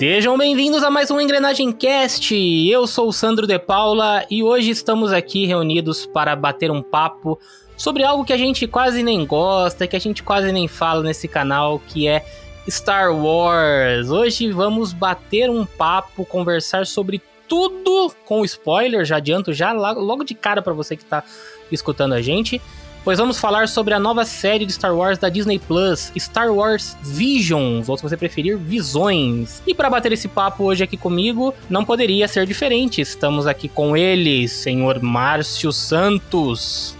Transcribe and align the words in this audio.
Sejam 0.00 0.38
bem-vindos 0.38 0.82
a 0.82 0.88
mais 0.88 1.10
um 1.10 1.20
Engrenagem 1.20 1.70
Cast. 1.72 2.34
Eu 2.34 2.86
sou 2.86 3.08
o 3.08 3.12
Sandro 3.12 3.46
De 3.46 3.58
Paula 3.58 4.24
e 4.30 4.42
hoje 4.42 4.70
estamos 4.70 5.12
aqui 5.12 5.44
reunidos 5.44 6.06
para 6.06 6.34
bater 6.34 6.70
um 6.70 6.80
papo 6.80 7.38
sobre 7.76 8.02
algo 8.02 8.24
que 8.24 8.32
a 8.32 8.38
gente 8.38 8.66
quase 8.66 9.02
nem 9.02 9.26
gosta, 9.26 9.86
que 9.86 9.94
a 9.94 10.00
gente 10.00 10.22
quase 10.22 10.50
nem 10.52 10.66
fala 10.66 11.02
nesse 11.02 11.28
canal, 11.28 11.78
que 11.86 12.08
é 12.08 12.24
Star 12.66 13.14
Wars. 13.14 14.08
Hoje 14.08 14.50
vamos 14.50 14.94
bater 14.94 15.50
um 15.50 15.66
papo, 15.66 16.24
conversar 16.24 16.86
sobre 16.86 17.20
tudo 17.46 18.10
com 18.24 18.42
spoiler, 18.42 19.04
já 19.04 19.18
adianto 19.18 19.52
já 19.52 19.70
logo 19.70 20.24
de 20.24 20.34
cara 20.34 20.62
para 20.62 20.72
você 20.72 20.96
que 20.96 21.02
está 21.02 21.22
escutando 21.70 22.14
a 22.14 22.22
gente 22.22 22.58
pois 23.04 23.18
vamos 23.18 23.38
falar 23.38 23.68
sobre 23.68 23.94
a 23.94 23.98
nova 23.98 24.24
série 24.24 24.66
de 24.66 24.72
Star 24.72 24.94
Wars 24.94 25.18
da 25.18 25.28
Disney 25.28 25.58
Plus, 25.58 26.12
Star 26.18 26.52
Wars 26.52 26.96
Visions, 27.02 27.88
ou 27.88 27.96
se 27.96 28.02
você 28.02 28.16
preferir, 28.16 28.58
Visões. 28.58 29.62
E 29.66 29.74
para 29.74 29.90
bater 29.90 30.12
esse 30.12 30.28
papo 30.28 30.64
hoje 30.64 30.84
aqui 30.84 30.96
comigo, 30.96 31.54
não 31.68 31.84
poderia 31.84 32.28
ser 32.28 32.46
diferente. 32.46 33.00
Estamos 33.00 33.46
aqui 33.46 33.68
com 33.68 33.96
ele, 33.96 34.48
senhor 34.48 35.00
Márcio 35.02 35.72
Santos. 35.72 36.96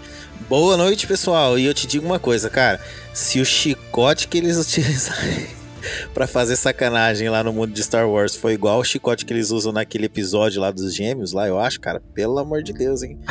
Boa 0.49 0.75
noite, 0.75 1.07
pessoal. 1.07 1.57
E 1.57 1.65
eu 1.65 1.73
te 1.73 1.87
digo 1.87 2.05
uma 2.05 2.19
coisa, 2.19 2.49
cara. 2.49 2.81
Se 3.13 3.39
o 3.39 3.45
chicote 3.45 4.27
que 4.27 4.37
eles 4.37 4.57
utilizarem 4.57 5.60
para 6.13 6.27
fazer 6.27 6.55
sacanagem 6.55 7.29
lá 7.29 7.43
no 7.43 7.53
mundo 7.53 7.73
de 7.73 7.83
Star 7.83 8.09
Wars 8.09 8.35
foi 8.35 8.53
igual 8.53 8.79
o 8.79 8.83
chicote 8.83 9.25
que 9.25 9.33
eles 9.33 9.51
usam 9.51 9.71
naquele 9.71 10.05
episódio 10.05 10.61
lá 10.61 10.71
dos 10.71 10.93
gêmeos, 10.93 11.33
lá 11.33 11.47
eu 11.47 11.59
acho, 11.59 11.79
cara, 11.79 12.01
pelo 12.13 12.39
amor 12.39 12.63
de 12.63 12.73
Deus, 12.73 13.03
hein? 13.03 13.19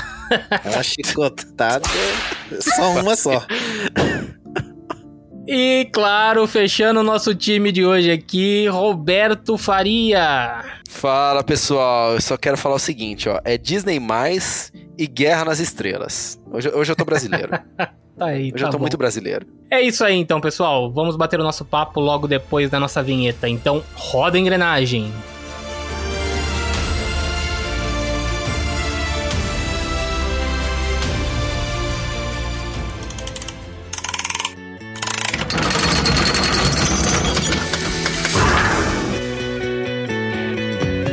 É 0.64 0.70
uma 0.70 0.82
chicotada, 0.82 1.88
só 2.60 2.92
uma 3.00 3.16
só. 3.16 3.44
E 5.46 5.88
claro, 5.92 6.46
fechando 6.46 7.00
o 7.00 7.02
nosso 7.02 7.34
time 7.34 7.72
de 7.72 7.84
hoje 7.84 8.12
aqui, 8.12 8.68
Roberto 8.68 9.58
Faria. 9.58 10.62
Fala 10.88 11.42
pessoal, 11.42 12.12
eu 12.12 12.20
só 12.20 12.36
quero 12.36 12.56
falar 12.56 12.76
o 12.76 12.78
seguinte, 12.78 13.28
ó, 13.28 13.40
é 13.44 13.58
Disney 13.58 13.98
mais 13.98 14.70
e 14.96 15.06
Guerra 15.08 15.46
nas 15.46 15.58
Estrelas. 15.58 16.40
Hoje, 16.52 16.68
hoje 16.68 16.92
eu 16.92 16.96
tô 16.96 17.04
brasileiro. 17.04 17.50
Tá 18.16 18.26
aí, 18.26 18.50
eu 18.50 18.58
já 18.58 18.66
tá 18.66 18.72
tô 18.72 18.78
bom. 18.78 18.82
muito 18.82 18.98
brasileiro. 18.98 19.46
É 19.70 19.80
isso 19.80 20.04
aí 20.04 20.16
então, 20.16 20.40
pessoal. 20.40 20.90
Vamos 20.90 21.16
bater 21.16 21.40
o 21.40 21.42
nosso 21.42 21.64
papo 21.64 22.00
logo 22.00 22.26
depois 22.28 22.70
da 22.70 22.78
nossa 22.78 23.02
vinheta. 23.02 23.48
Então, 23.48 23.82
roda 23.94 24.36
a 24.36 24.40
engrenagem. 24.40 25.10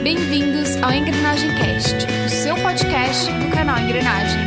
Bem-vindos 0.03 0.75
ao 0.81 0.91
Engrenagem 0.91 1.49
Cast, 1.55 1.95
o 2.25 2.29
seu 2.29 2.55
podcast 2.55 3.31
do 3.33 3.49
canal 3.53 3.77
Engrenagem. 3.79 4.46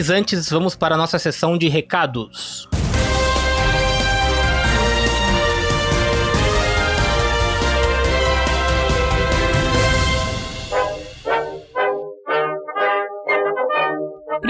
Mas 0.00 0.08
antes, 0.08 0.48
vamos 0.48 0.74
para 0.74 0.94
a 0.94 0.98
nossa 0.98 1.18
sessão 1.18 1.58
de 1.58 1.68
recados. 1.68 2.66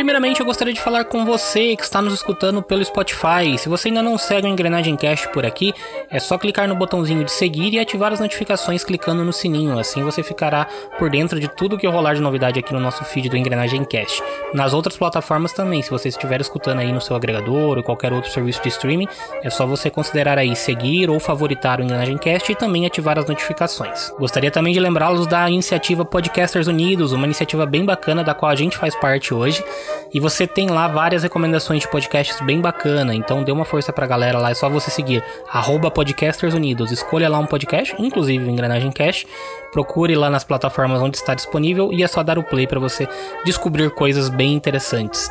Primeiramente, 0.01 0.41
eu 0.41 0.47
gostaria 0.47 0.73
de 0.73 0.81
falar 0.81 1.05
com 1.05 1.27
você 1.27 1.77
que 1.77 1.83
está 1.83 2.01
nos 2.01 2.15
escutando 2.15 2.63
pelo 2.63 2.83
Spotify. 2.83 3.59
Se 3.59 3.69
você 3.69 3.89
ainda 3.89 4.03
não 4.03 4.17
segue 4.17 4.47
o 4.47 4.51
Engrenagem 4.51 4.97
Cast 4.97 5.29
por 5.29 5.45
aqui, 5.45 5.75
é 6.11 6.19
só 6.19 6.39
clicar 6.39 6.67
no 6.67 6.75
botãozinho 6.75 7.23
de 7.23 7.31
seguir 7.31 7.75
e 7.75 7.79
ativar 7.79 8.11
as 8.11 8.19
notificações 8.19 8.83
clicando 8.83 9.23
no 9.23 9.31
sininho. 9.31 9.79
Assim 9.79 10.03
você 10.03 10.23
ficará 10.23 10.67
por 10.99 11.11
dentro 11.11 11.39
de 11.39 11.49
tudo 11.49 11.77
que 11.77 11.87
rolar 11.87 12.15
de 12.15 12.23
novidade 12.23 12.59
aqui 12.59 12.73
no 12.73 12.81
nosso 12.81 13.05
feed 13.05 13.29
do 13.29 13.37
Engrenagem 13.37 13.85
Cast. 13.85 14.23
Nas 14.55 14.73
outras 14.73 14.97
plataformas 14.97 15.53
também, 15.53 15.83
se 15.83 15.91
você 15.91 16.09
estiver 16.09 16.41
escutando 16.41 16.79
aí 16.79 16.91
no 16.91 17.01
seu 17.03 17.15
agregador 17.15 17.77
ou 17.77 17.83
qualquer 17.83 18.11
outro 18.11 18.31
serviço 18.31 18.63
de 18.63 18.71
streaming, 18.71 19.07
é 19.43 19.51
só 19.51 19.67
você 19.67 19.91
considerar 19.91 20.39
aí 20.39 20.57
seguir 20.57 21.11
ou 21.11 21.21
favoritar 21.21 21.79
o 21.79 21.83
Engrenagem 21.83 22.17
Cast 22.17 22.51
e 22.51 22.55
também 22.55 22.87
ativar 22.87 23.19
as 23.19 23.27
notificações. 23.27 24.11
Gostaria 24.19 24.51
também 24.51 24.73
de 24.73 24.81
lembrá-los 24.81 25.27
da 25.27 25.51
iniciativa 25.51 26.07
Podcasters 26.07 26.69
Unidos, 26.69 27.13
uma 27.13 27.27
iniciativa 27.27 27.67
bem 27.67 27.85
bacana 27.85 28.25
da 28.25 28.33
qual 28.33 28.51
a 28.51 28.57
gente 28.57 28.79
faz 28.79 28.95
parte 28.95 29.35
hoje. 29.35 29.63
E 30.13 30.19
você 30.19 30.47
tem 30.47 30.69
lá 30.69 30.89
várias 30.89 31.23
recomendações 31.23 31.83
de 31.83 31.89
podcasts 31.89 32.41
bem 32.45 32.61
bacana, 32.61 33.15
então 33.15 33.43
dê 33.45 33.53
uma 33.53 33.65
força 33.65 33.93
pra 33.93 34.07
galera 34.07 34.39
lá, 34.39 34.51
é 34.51 34.55
só 34.55 34.69
você 34.69 34.91
seguir 34.91 35.23
arroba 35.53 35.91
Podcasters 35.91 36.55
Unidos, 36.55 36.91
escolha 36.91 37.29
lá 37.29 37.39
um 37.39 37.47
podcast, 37.47 37.95
inclusive 37.99 38.45
o 38.45 38.51
Engrenagem 38.51 38.91
Cast, 38.91 39.27
procure 39.73 40.17
lá 40.17 40.29
nas 40.29 40.45
plataformas 40.45 41.01
onde 41.01 41.17
está 41.17 41.35
disponível 41.35 41.93
e 41.93 42.03
é 42.03 42.09
só 42.09 42.23
dar 42.23 42.39
o 42.39 42.43
play 42.43 42.67
para 42.67 42.81
você 42.81 43.09
descobrir 43.45 43.91
coisas 43.91 44.29
bem 44.29 44.55
interessantes. 44.55 45.31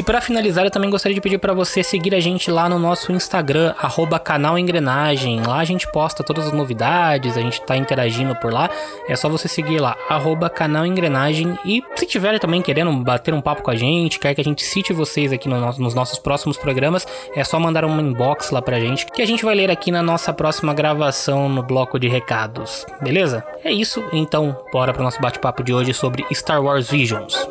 E 0.00 0.02
para 0.02 0.18
finalizar, 0.22 0.64
eu 0.64 0.70
também 0.70 0.88
gostaria 0.88 1.14
de 1.14 1.20
pedir 1.20 1.36
para 1.36 1.52
você 1.52 1.82
seguir 1.82 2.14
a 2.14 2.20
gente 2.20 2.50
lá 2.50 2.70
no 2.70 2.78
nosso 2.78 3.12
Instagram, 3.12 3.74
arroba 3.76 4.18
canal 4.18 4.58
Engrenagem. 4.58 5.42
Lá 5.42 5.58
a 5.58 5.64
gente 5.64 5.86
posta 5.92 6.24
todas 6.24 6.46
as 6.46 6.54
novidades, 6.54 7.36
a 7.36 7.40
gente 7.42 7.60
tá 7.60 7.76
interagindo 7.76 8.34
por 8.34 8.50
lá. 8.50 8.70
É 9.06 9.14
só 9.14 9.28
você 9.28 9.46
seguir 9.46 9.78
lá, 9.78 9.94
arroba 10.08 10.48
canal 10.48 10.86
Engrenagem. 10.86 11.54
E 11.66 11.82
se 11.96 12.06
tiver 12.06 12.38
também 12.38 12.62
querendo 12.62 12.90
bater 13.04 13.34
um 13.34 13.42
papo 13.42 13.62
com 13.62 13.70
a 13.70 13.76
gente, 13.76 14.18
quer 14.18 14.34
que 14.34 14.40
a 14.40 14.44
gente 14.44 14.64
cite 14.64 14.94
vocês 14.94 15.34
aqui 15.34 15.50
no 15.50 15.60
nosso, 15.60 15.82
nos 15.82 15.92
nossos 15.92 16.18
próximos 16.18 16.56
programas, 16.56 17.06
é 17.36 17.44
só 17.44 17.60
mandar 17.60 17.84
um 17.84 18.00
inbox 18.00 18.50
lá 18.50 18.62
pra 18.62 18.80
gente, 18.80 19.04
que 19.04 19.20
a 19.20 19.26
gente 19.26 19.44
vai 19.44 19.54
ler 19.54 19.70
aqui 19.70 19.90
na 19.90 20.02
nossa 20.02 20.32
próxima 20.32 20.72
gravação 20.72 21.46
no 21.46 21.62
bloco 21.62 22.00
de 22.00 22.08
recados. 22.08 22.86
Beleza? 23.02 23.44
É 23.62 23.70
isso, 23.70 24.02
então 24.14 24.56
bora 24.72 24.94
pro 24.94 25.02
nosso 25.02 25.20
bate-papo 25.20 25.62
de 25.62 25.74
hoje 25.74 25.92
sobre 25.92 26.24
Star 26.32 26.64
Wars 26.64 26.88
Visions. 26.88 27.46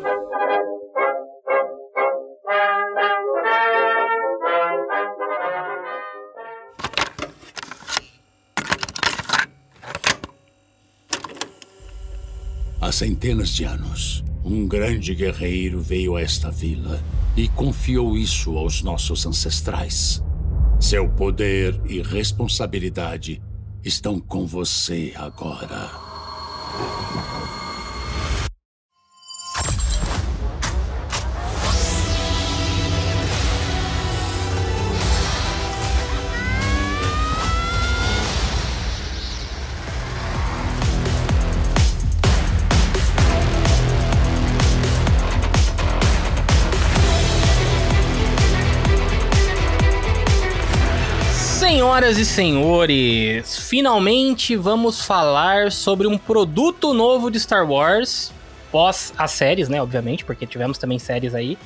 Há 12.90 12.92
centenas 12.92 13.50
de 13.50 13.62
anos, 13.62 14.24
um 14.44 14.66
grande 14.66 15.14
guerreiro 15.14 15.80
veio 15.80 16.16
a 16.16 16.22
esta 16.22 16.50
vila 16.50 17.00
e 17.36 17.46
confiou 17.46 18.18
isso 18.18 18.58
aos 18.58 18.82
nossos 18.82 19.24
ancestrais. 19.24 20.20
Seu 20.80 21.08
poder 21.08 21.80
e 21.86 22.02
responsabilidade 22.02 23.40
estão 23.84 24.18
com 24.18 24.44
você 24.44 25.12
agora. 25.14 25.88
Senhoras 52.00 52.18
e 52.18 52.24
senhores, 52.24 53.58
finalmente 53.58 54.56
vamos 54.56 55.04
falar 55.04 55.70
sobre 55.70 56.06
um 56.06 56.16
produto 56.16 56.94
novo 56.94 57.30
de 57.30 57.38
Star 57.38 57.70
Wars, 57.70 58.32
pós 58.72 59.12
as 59.18 59.32
séries, 59.32 59.68
né, 59.68 59.82
obviamente, 59.82 60.24
porque 60.24 60.46
tivemos 60.46 60.78
também 60.78 60.98
séries 60.98 61.34
aí 61.34 61.58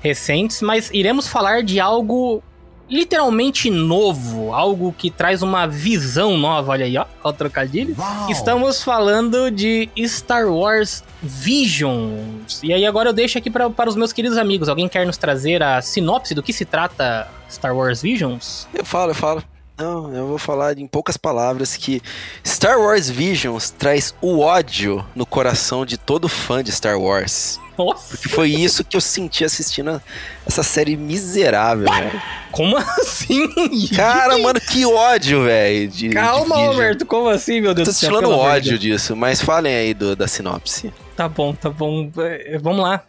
recentes, 0.00 0.62
mas 0.62 0.88
iremos 0.92 1.26
falar 1.26 1.64
de 1.64 1.80
algo 1.80 2.40
literalmente 2.88 3.70
novo, 3.70 4.52
algo 4.52 4.94
que 4.96 5.10
traz 5.10 5.42
uma 5.42 5.66
visão 5.66 6.38
nova, 6.38 6.70
olha 6.70 6.84
aí, 6.84 6.96
ó, 6.96 7.04
ó 7.24 7.30
o 7.30 7.32
trocadilho. 7.32 7.96
Estamos 8.30 8.84
falando 8.84 9.50
de 9.50 9.88
Star 10.06 10.46
Wars 10.46 11.02
Visions. 11.20 12.60
E 12.62 12.72
aí 12.72 12.86
agora 12.86 13.08
eu 13.08 13.12
deixo 13.12 13.36
aqui 13.36 13.50
pra, 13.50 13.68
para 13.68 13.90
os 13.90 13.96
meus 13.96 14.12
queridos 14.12 14.38
amigos, 14.38 14.68
alguém 14.68 14.88
quer 14.88 15.04
nos 15.04 15.16
trazer 15.16 15.60
a 15.60 15.82
sinopse 15.82 16.36
do 16.36 16.42
que 16.42 16.52
se 16.52 16.64
trata 16.64 17.26
Star 17.50 17.76
Wars 17.76 18.00
Visions? 18.00 18.68
Eu 18.72 18.84
falo, 18.84 19.10
eu 19.10 19.16
falo. 19.16 19.42
Não, 19.82 20.14
eu 20.14 20.26
vou 20.28 20.38
falar 20.38 20.78
em 20.78 20.86
poucas 20.86 21.16
palavras 21.16 21.76
que 21.76 22.00
Star 22.46 22.78
Wars 22.78 23.10
Visions 23.10 23.70
traz 23.70 24.14
o 24.20 24.38
ódio 24.40 25.04
no 25.14 25.26
coração 25.26 25.84
de 25.84 25.96
todo 25.98 26.28
fã 26.28 26.62
de 26.62 26.70
Star 26.70 26.98
Wars. 27.00 27.58
Nossa, 27.76 28.16
Porque 28.16 28.28
foi 28.28 28.50
isso 28.50 28.84
que 28.84 28.96
eu 28.96 29.00
senti 29.00 29.44
assistindo 29.44 30.00
essa 30.46 30.62
série 30.62 30.94
miserável, 30.96 31.90
velho. 31.90 32.22
como 32.52 32.76
assim? 32.76 33.48
Cara, 33.96 34.36
mano, 34.38 34.60
que 34.60 34.84
ódio, 34.84 35.44
velho. 35.44 35.88
de- 35.88 36.08
de 36.08 36.14
Calma, 36.14 36.54
Vision. 36.56 36.72
Roberto, 36.74 37.06
como 37.06 37.28
assim, 37.28 37.60
meu 37.60 37.74
Deus 37.74 37.88
Tô 37.88 37.92
do 37.92 37.96
céu? 37.98 38.16
amor 38.18 38.20
de 38.28 38.34
ódio 38.34 38.78
disso, 38.78 39.16
mas 39.16 39.40
falem 39.40 39.74
aí 39.74 39.94
do, 39.94 40.14
da 40.14 40.28
sinopse. 40.28 40.92
Tá 41.16 41.28
bom, 41.28 41.54
tá 41.54 41.70
bom. 41.70 42.10
É, 42.18 42.58
Vamos 42.58 42.82
lá. 42.82 43.02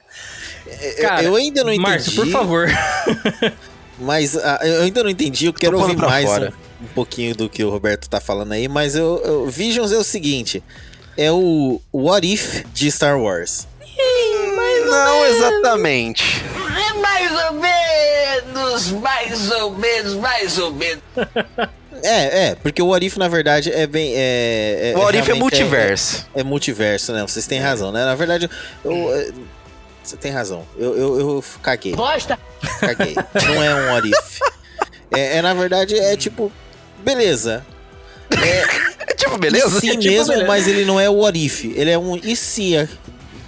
Cara, 1.01 1.23
eu 1.23 1.35
ainda 1.35 1.63
não 1.63 1.71
entendi. 1.71 1.89
Márcio, 1.89 2.15
por 2.15 2.27
favor. 2.27 2.67
Mas 3.99 4.35
ah, 4.37 4.59
eu 4.63 4.81
ainda 4.83 5.03
não 5.03 5.09
entendi, 5.09 5.45
eu 5.45 5.53
quero 5.53 5.79
ouvir 5.79 5.95
mais 5.97 6.29
um, 6.29 6.85
um 6.85 6.87
pouquinho 6.95 7.35
do 7.35 7.47
que 7.49 7.63
o 7.63 7.69
Roberto 7.69 8.09
tá 8.09 8.19
falando 8.19 8.51
aí, 8.51 8.67
mas 8.67 8.95
eu, 8.95 9.21
eu- 9.23 9.47
Visions 9.49 9.91
é 9.91 9.97
o 9.97 10.03
seguinte: 10.03 10.63
é 11.17 11.31
o 11.31 11.79
What 11.93 12.25
If 12.31 12.63
de 12.73 12.91
Star 12.91 13.19
Wars. 13.19 13.67
Não 14.89 15.25
exatamente. 15.25 16.43
Mais 17.01 17.31
ou 17.45 17.53
menos, 17.53 18.91
mais 18.91 19.51
ou 19.51 19.71
menos, 19.77 20.13
mais 20.15 20.57
ou 20.57 20.71
menos. 20.73 21.03
É, 22.05 22.47
é, 22.49 22.55
porque 22.55 22.81
o 22.81 22.87
What 22.87 23.05
If, 23.05 23.15
na 23.15 23.29
verdade, 23.29 23.71
é 23.71 23.87
bem. 23.87 24.11
É, 24.13 24.91
O 24.93 24.99
What 24.99 25.17
If 25.17 25.21
é 25.21 25.25
realmente 25.27 25.39
multiverso. 25.41 26.27
É, 26.35 26.41
é 26.41 26.43
multiverso, 26.43 27.13
né? 27.13 27.21
Vocês 27.21 27.47
têm 27.47 27.61
razão, 27.61 27.93
né? 27.93 28.03
Na 28.03 28.13
verdade, 28.13 28.49
eu- 28.83 29.15
é, 29.15 29.31
você 30.03 30.17
tem 30.17 30.31
razão. 30.31 30.65
Eu, 30.77 30.97
eu, 30.97 31.19
eu 31.19 31.43
caguei. 31.61 31.95
Bosta! 31.95 32.37
Caguei. 32.79 33.15
Não 33.15 33.63
é 33.63 33.75
um 33.75 33.93
What 33.93 34.09
If. 34.09 34.39
É, 35.15 35.37
é, 35.37 35.41
na 35.41 35.53
verdade, 35.53 35.97
é 35.97 36.15
tipo. 36.15 36.51
Beleza. 37.03 37.65
É 38.31 39.13
tipo, 39.15 39.37
beleza? 39.37 39.79
Sim 39.79 39.91
Tipo, 39.91 40.03
mesmo, 40.03 40.27
beleza. 40.27 40.47
mas 40.47 40.67
ele 40.67 40.85
não 40.85 40.99
é 40.99 41.09
o 41.09 41.15
What 41.17 41.45
If. 41.45 41.65
Ele 41.65 41.91
é 41.91 41.97
um 41.97 42.15
e 42.17 42.35
se, 42.35 42.75
é, 42.75 42.87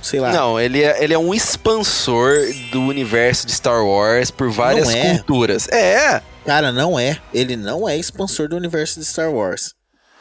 sei 0.01 0.19
lá. 0.19 0.31
Não, 0.31 0.59
ele 0.59 0.83
é, 0.83 1.03
ele 1.03 1.13
é 1.13 1.17
um 1.17 1.33
expansor 1.33 2.33
do 2.71 2.81
universo 2.81 3.47
de 3.47 3.53
Star 3.53 3.83
Wars 3.83 4.29
por 4.29 4.49
várias 4.51 4.89
é. 4.89 5.15
culturas. 5.15 5.67
É, 5.69 6.21
Cara, 6.45 6.71
não 6.71 6.99
é. 6.99 7.17
Ele 7.33 7.55
não 7.57 7.89
é 7.89 7.97
expansor 7.97 8.47
do 8.47 8.55
universo 8.55 8.99
de 8.99 9.05
Star 9.05 9.31
Wars. 9.31 9.73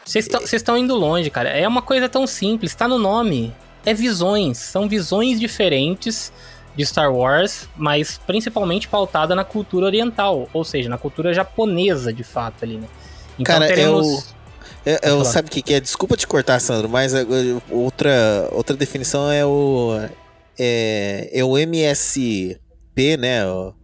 Vocês 0.04 0.28
estão 0.52 0.76
indo 0.76 0.94
longe, 0.94 1.31
cara. 1.31 1.50
É 1.50 1.69
uma 1.69 1.82
coisa 1.82 2.08
tão 2.08 2.26
simples, 2.26 2.75
tá 2.75 2.88
no 2.88 2.98
nome. 2.98 3.54
É 3.84 3.92
visões. 3.94 4.58
São 4.58 4.88
visões 4.88 5.38
diferentes 5.38 6.32
de 6.76 6.84
Star 6.84 7.12
Wars, 7.14 7.69
mas 7.76 8.19
principalmente 8.26 8.88
pautada 8.88 9.34
na 9.34 9.44
cultura 9.44 9.86
oriental, 9.86 10.48
ou 10.52 10.64
seja, 10.64 10.88
na 10.88 10.98
cultura 10.98 11.32
japonesa, 11.32 12.12
de 12.12 12.25
fato, 12.25 12.64
ali, 12.64 12.78
né? 12.78 12.88
Então 13.38 13.44
Cara, 13.54 13.66
é 13.66 13.69
teremos. 13.69 14.34
É, 14.84 14.98
é 15.02 15.12
o- 15.12 15.19
falar. 15.19 15.25
sabe 15.25 15.48
o 15.48 15.50
que, 15.50 15.62
que 15.62 15.75
é? 15.75 15.81
Desculpa 15.81 16.16
te 16.16 16.26
cortar, 16.26 16.58
Sandro, 16.60 16.88
mas 16.88 17.14
é, 17.14 17.25
outra, 17.70 18.48
outra 18.52 18.76
definição 18.76 19.31
é 19.31 19.44
o. 19.46 19.98
É, 20.58 21.31
é 21.32 21.44
o 21.44 21.56
MSP, 21.58 23.16
né? 23.19 23.46
O, 23.46 23.75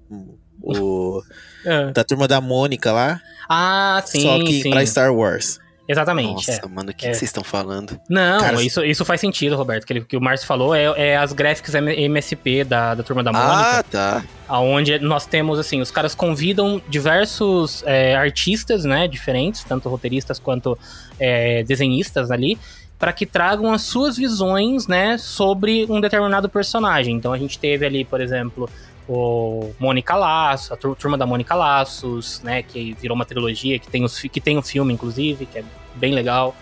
o- 0.62 1.22
Ah, 1.66 1.90
da 1.94 2.04
turma 2.04 2.26
da 2.26 2.40
Mônica 2.40 2.92
lá. 2.92 3.20
Ah, 3.48 4.02
sim, 4.06 4.22
só 4.22 4.38
que 4.38 4.62
sim. 4.62 4.70
pra 4.70 4.84
Star 4.86 5.14
Wars. 5.14 5.58
Exatamente. 5.90 6.48
Nossa, 6.48 6.52
é. 6.64 6.68
mano, 6.68 6.90
o 6.90 6.94
que 6.94 7.06
É. 7.06 7.10
que 7.10 7.16
vocês 7.16 7.28
estão 7.28 7.42
falando? 7.44 8.00
Não, 8.08 8.40
Cara, 8.40 8.62
isso, 8.62 8.84
isso 8.84 9.04
faz 9.04 9.20
sentido, 9.20 9.56
Roberto. 9.56 9.86
Que, 9.86 10.00
que 10.02 10.16
o 10.16 10.20
Márcio 10.20 10.46
falou 10.46 10.74
é, 10.74 10.84
é 10.96 11.16
as 11.16 11.32
M- 11.74 11.94
MSP 12.04 12.64
da, 12.64 12.94
da 12.94 13.02
turma 13.02 13.22
da 13.22 13.32
Mônica. 13.32 13.78
Ah, 13.78 13.82
tá. 13.82 14.24
Onde 14.48 14.98
nós 14.98 15.26
temos, 15.26 15.58
assim, 15.58 15.80
os 15.80 15.90
caras 15.90 16.14
convidam 16.14 16.80
diversos 16.88 17.82
é, 17.86 18.14
artistas, 18.16 18.84
né, 18.84 19.06
diferentes, 19.06 19.64
tanto 19.64 19.88
roteiristas 19.88 20.38
quanto 20.38 20.78
é, 21.18 21.62
desenhistas 21.64 22.30
ali, 22.30 22.58
para 22.98 23.12
que 23.12 23.24
tragam 23.24 23.72
as 23.72 23.82
suas 23.82 24.16
visões, 24.16 24.86
né, 24.86 25.16
sobre 25.18 25.86
um 25.88 26.00
determinado 26.00 26.48
personagem. 26.48 27.14
Então 27.16 27.32
a 27.32 27.38
gente 27.38 27.58
teve 27.58 27.86
ali, 27.86 28.04
por 28.04 28.20
exemplo, 28.20 28.68
o 29.12 29.74
Mônica 29.76 30.14
Laços, 30.14 30.70
a 30.70 30.76
tur- 30.76 30.94
turma 30.94 31.18
da 31.18 31.26
Mônica 31.26 31.52
Laços, 31.52 32.40
né, 32.44 32.62
que 32.62 32.94
virou 32.94 33.16
uma 33.16 33.24
trilogia, 33.24 33.76
que 33.76 33.88
tem, 33.88 34.04
os, 34.04 34.20
que 34.20 34.40
tem 34.40 34.56
o 34.56 34.62
filme, 34.62 34.92
inclusive, 34.94 35.46
que 35.46 35.58
é 35.58 35.64
bem 35.96 36.12
legal. 36.12 36.54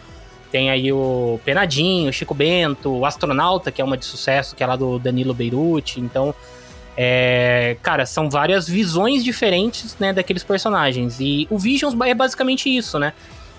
Tem 0.51 0.71
aí 0.71 0.91
o 0.91 1.39
Penadinho, 1.45 2.09
o 2.09 2.13
Chico 2.13 2.33
Bento, 2.33 2.91
o 2.91 3.05
Astronauta, 3.05 3.71
que 3.71 3.83
é 3.83 3.85
uma 3.85 3.99
de 3.99 4.07
sucesso, 4.07 4.57
que 4.57 4.65
é 4.65 4.67
lá 4.67 4.77
do 4.77 4.99
Danilo 4.99 5.35
Beirute. 5.35 6.01
Então, 6.01 6.35
é, 6.97 7.77
cara, 7.83 8.07
são 8.07 8.31
várias 8.31 8.67
visões 8.67 9.23
diferentes, 9.23 9.95
né, 9.99 10.15
daqueles 10.15 10.43
personagens. 10.43 11.21
E 11.21 11.47
o 11.51 11.59
Visions 11.59 11.95
é 12.01 12.15
basicamente 12.15 12.75
isso, 12.75 12.99
né? 12.99 13.13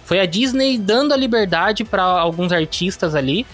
Foi 0.03 0.19
a 0.19 0.25
Disney 0.25 0.79
dando 0.79 1.13
a 1.13 1.17
liberdade 1.17 1.83
para 1.83 2.01
alguns 2.01 2.51
artistas 2.51 3.13
ali, 3.13 3.45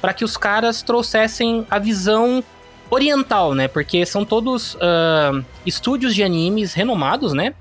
para 0.00 0.14
que 0.14 0.24
os 0.24 0.36
caras 0.36 0.82
trouxessem 0.82 1.66
a 1.68 1.80
visão 1.80 2.44
oriental, 2.90 3.54
né? 3.54 3.68
Porque 3.68 4.04
são 4.06 4.24
todos 4.24 4.76
ah, 4.80 5.42
estúdios 5.64 6.14
de 6.14 6.22
animes 6.22 6.72
renomados, 6.72 7.32
né? 7.32 7.54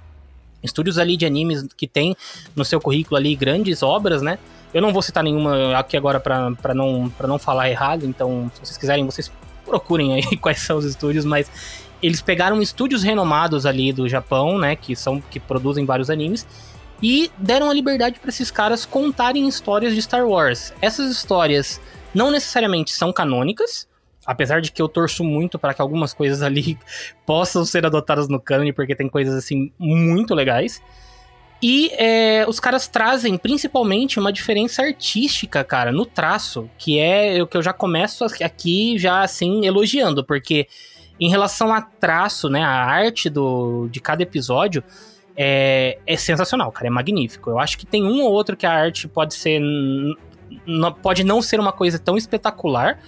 Estúdios 0.61 0.97
ali 0.97 1.17
de 1.17 1.25
animes 1.25 1.65
que 1.75 1.87
tem 1.87 2.15
no 2.55 2.63
seu 2.63 2.79
currículo 2.79 3.17
ali 3.17 3.35
grandes 3.35 3.83
obras, 3.83 4.21
né? 4.21 4.39
Eu 4.73 4.81
não 4.81 4.91
vou 4.91 5.01
citar 5.01 5.23
nenhuma 5.23 5.77
aqui 5.77 5.95
agora 5.95 6.19
para 6.19 6.73
não, 6.73 7.09
pra 7.09 7.27
não 7.27 7.37
falar 7.37 7.69
errado, 7.69 8.05
então 8.05 8.49
se 8.55 8.61
vocês 8.61 8.77
quiserem, 8.77 9.05
vocês 9.05 9.31
procurem 9.65 10.13
aí 10.13 10.37
quais 10.37 10.59
são 10.59 10.77
os 10.77 10.85
estúdios, 10.85 11.25
mas 11.25 11.49
eles 12.01 12.21
pegaram 12.21 12.61
estúdios 12.61 13.03
renomados 13.03 13.65
ali 13.65 13.93
do 13.93 14.09
Japão, 14.09 14.57
né, 14.57 14.75
que 14.75 14.95
são 14.95 15.21
que 15.21 15.39
produzem 15.39 15.85
vários 15.85 16.09
animes 16.09 16.45
e 17.01 17.29
deram 17.37 17.69
a 17.69 17.73
liberdade 17.73 18.19
para 18.19 18.29
esses 18.29 18.49
caras 18.49 18.85
contarem 18.85 19.47
histórias 19.47 19.93
de 19.93 20.01
Star 20.01 20.25
Wars. 20.25 20.73
Essas 20.81 21.11
histórias 21.11 21.79
não 22.13 22.31
necessariamente 22.31 22.91
são 22.91 23.11
canônicas, 23.11 23.87
apesar 24.25 24.61
de 24.61 24.71
que 24.71 24.81
eu 24.81 24.87
torço 24.87 25.23
muito 25.23 25.59
para 25.59 25.73
que 25.73 25.81
algumas 25.81 26.13
coisas 26.13 26.41
ali 26.41 26.77
possam 27.25 27.65
ser 27.65 27.85
adotadas 27.85 28.27
no 28.27 28.39
canon, 28.39 28.71
porque 28.73 28.95
tem 28.95 29.09
coisas 29.09 29.35
assim 29.35 29.71
muito 29.77 30.33
legais. 30.33 30.81
E 31.65 31.91
é, 31.93 32.45
os 32.45 32.59
caras 32.59 32.89
trazem 32.89 33.37
principalmente 33.37 34.19
uma 34.19 34.33
diferença 34.33 34.81
artística, 34.81 35.63
cara, 35.63 35.93
no 35.93 36.05
traço, 36.05 36.69
que 36.77 36.99
é 36.99 37.41
o 37.41 37.47
que 37.47 37.55
eu 37.55 37.61
já 37.61 37.71
começo 37.71 38.25
aqui 38.41 38.97
já 38.97 39.21
assim 39.21 39.65
elogiando, 39.65 40.25
porque 40.25 40.67
em 41.17 41.29
relação 41.29 41.73
a 41.73 41.81
traço, 41.81 42.49
né, 42.49 42.61
a 42.61 42.83
arte 42.83 43.29
do, 43.29 43.87
de 43.89 44.01
cada 44.01 44.21
episódio 44.21 44.83
é, 45.37 45.97
é 46.05 46.17
sensacional, 46.17 46.69
cara, 46.69 46.87
é 46.87 46.89
magnífico. 46.89 47.51
Eu 47.51 47.59
acho 47.59 47.77
que 47.77 47.85
tem 47.85 48.03
um 48.03 48.21
ou 48.21 48.31
outro 48.33 48.57
que 48.57 48.65
a 48.65 48.71
arte 48.73 49.07
pode 49.07 49.33
ser 49.33 49.61
pode 51.01 51.23
não 51.23 51.41
ser 51.41 51.59
uma 51.61 51.71
coisa 51.71 51.97
tão 51.97 52.17
espetacular, 52.17 52.99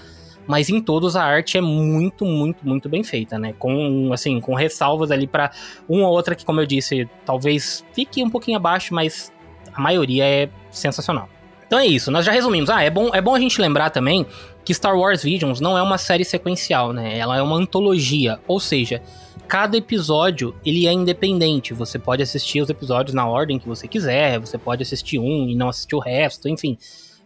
mas 0.47 0.69
em 0.69 0.81
todos 0.81 1.15
a 1.15 1.23
arte 1.23 1.57
é 1.57 1.61
muito, 1.61 2.25
muito, 2.25 2.67
muito 2.67 2.89
bem 2.89 3.03
feita, 3.03 3.37
né? 3.37 3.53
Com 3.57 4.11
assim, 4.13 4.39
com 4.39 4.53
ressalvas 4.53 5.11
ali 5.11 5.27
para 5.27 5.51
uma 5.87 6.07
ou 6.07 6.13
outra 6.13 6.35
que, 6.35 6.45
como 6.45 6.61
eu 6.61 6.65
disse, 6.65 7.09
talvez 7.25 7.85
fique 7.93 8.23
um 8.23 8.29
pouquinho 8.29 8.57
abaixo, 8.57 8.93
mas 8.93 9.31
a 9.73 9.81
maioria 9.81 10.25
é 10.25 10.49
sensacional. 10.71 11.29
Então 11.67 11.79
é 11.79 11.85
isso, 11.85 12.11
nós 12.11 12.25
já 12.25 12.31
resumimos. 12.31 12.69
Ah, 12.69 12.83
é 12.83 12.89
bom, 12.89 13.09
é 13.13 13.21
bom 13.21 13.33
a 13.33 13.39
gente 13.39 13.59
lembrar 13.59 13.89
também 13.89 14.25
que 14.63 14.73
Star 14.73 14.97
Wars 14.97 15.23
Visions 15.23 15.59
não 15.59 15.77
é 15.77 15.81
uma 15.81 15.97
série 15.97 16.23
sequencial, 16.23 16.93
né? 16.93 17.17
Ela 17.17 17.37
é 17.37 17.41
uma 17.41 17.55
antologia, 17.55 18.39
ou 18.47 18.59
seja, 18.59 19.01
cada 19.47 19.77
episódio 19.77 20.55
ele 20.65 20.87
é 20.87 20.91
independente. 20.91 21.73
Você 21.73 21.97
pode 21.97 22.21
assistir 22.21 22.61
os 22.61 22.69
episódios 22.69 23.13
na 23.13 23.27
ordem 23.27 23.59
que 23.59 23.67
você 23.67 23.87
quiser, 23.87 24.39
você 24.39 24.57
pode 24.57 24.83
assistir 24.83 25.19
um 25.19 25.47
e 25.47 25.55
não 25.55 25.69
assistir 25.69 25.95
o 25.95 25.99
resto, 25.99 26.47
enfim. 26.47 26.77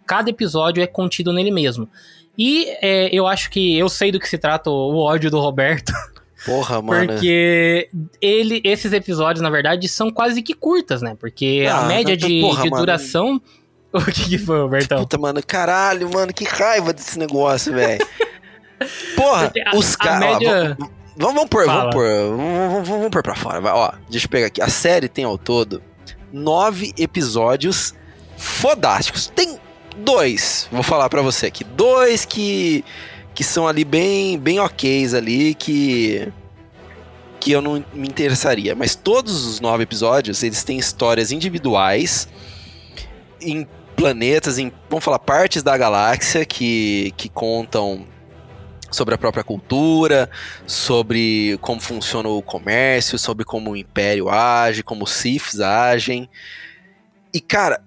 Cada 0.06 0.30
episódio 0.30 0.82
é 0.82 0.88
contido 0.88 1.32
nele 1.32 1.52
mesmo. 1.52 1.88
E 2.39 2.67
é, 2.81 3.10
eu 3.13 3.27
acho 3.27 3.50
que 3.51 3.77
eu 3.77 3.89
sei 3.89 4.12
do 4.13 4.19
que 4.19 4.29
se 4.29 4.38
trata 4.38 4.69
o 4.69 4.98
ódio 4.98 5.29
do 5.29 5.39
Roberto, 5.41 5.91
Porra, 6.46 6.79
mano. 6.81 7.05
porque 7.05 7.89
ele, 8.22 8.62
esses 8.63 8.93
episódios, 8.93 9.41
na 9.43 9.50
verdade, 9.50 9.89
são 9.89 10.10
quase 10.10 10.41
que 10.41 10.53
curtas, 10.53 11.01
né? 11.01 11.17
Porque 11.19 11.67
Ah, 11.69 11.79
a 11.79 11.84
média 11.86 12.15
de, 12.15 12.39
porra, 12.39 12.63
de 12.63 12.69
duração. 12.69 13.41
O 13.91 14.05
que, 14.05 14.29
que 14.29 14.38
foi, 14.38 14.60
Robertão? 14.62 15.00
Puta, 15.00 15.17
mano, 15.17 15.41
caralho, 15.43 16.08
mano, 16.13 16.31
que 16.31 16.43
raiva 16.43 16.93
desse 16.93 17.17
negócio, 17.17 17.74
velho. 17.74 18.05
Porra, 19.15 19.51
a- 19.65 19.75
os 19.75 19.96
caras. 19.96 20.19
média- 20.19 20.77
Vamos, 21.17 21.34
vamos 21.36 21.50
pôr, 21.50 21.65
vamos 21.65 21.93
pôr, 21.96 22.08
vamos, 22.08 22.72
vamos, 22.72 22.88
vamos 22.88 23.10
pôr 23.10 23.24
pra 23.24 23.36
fora. 23.36 23.60
Vai, 23.60 23.74
ó, 23.74 23.91
deixa 24.08 24.27
eu 24.27 24.29
pegar 24.29 24.46
aqui. 24.46 24.62
A 24.62 24.69
série 24.69 25.10
tem 25.10 25.25
ao 25.25 25.39
todo 25.39 25.81
nove 26.31 26.93
episódios 27.00 27.96
fodásticos. 28.38 29.27
Tem 29.36 29.58
dois, 29.98 30.67
vou 30.72 30.84
falar 30.84 31.10
pra 31.10 31.22
você 31.22 31.48
aqui. 31.48 31.63
Dois 31.63 32.25
que, 32.25 32.84
que 33.34 33.43
são 33.43 33.67
ali 33.67 33.84
bem, 33.84 34.38
bem 34.38 34.60
ok's 34.60 35.13
ali, 35.13 35.53
que. 35.55 36.27
que 37.39 37.51
eu 37.51 37.62
não 37.62 37.84
me 37.93 38.08
interessaria. 38.08 38.75
Mas 38.75 38.96
todos 38.96 39.46
os 39.46 39.60
nove 39.60 39.84
episódios, 39.84 40.43
eles 40.43 40.63
têm 40.63 40.77
histórias 40.77 41.31
individuais 41.31 42.27
em 43.41 43.67
planetas, 43.96 44.58
em, 44.58 44.72
vamos 44.89 45.03
falar, 45.03 45.19
partes 45.19 45.62
da 45.62 45.77
galáxia 45.77 46.46
que, 46.46 47.13
que 47.17 47.27
contam 47.27 48.05
sobre 48.91 49.13
a 49.13 49.17
própria 49.17 49.43
cultura, 49.43 50.29
sobre 50.65 51.58
como 51.62 51.79
funciona 51.79 52.29
o 52.29 52.41
comércio, 52.41 53.19
sobre 53.19 53.46
como 53.46 53.72
o 53.72 53.77
Império 53.77 54.29
age, 54.29 54.84
como 54.84 55.03
os 55.03 55.12
Siths 55.12 55.60
agem. 55.60 56.29
E, 57.34 57.39
cara, 57.39 57.81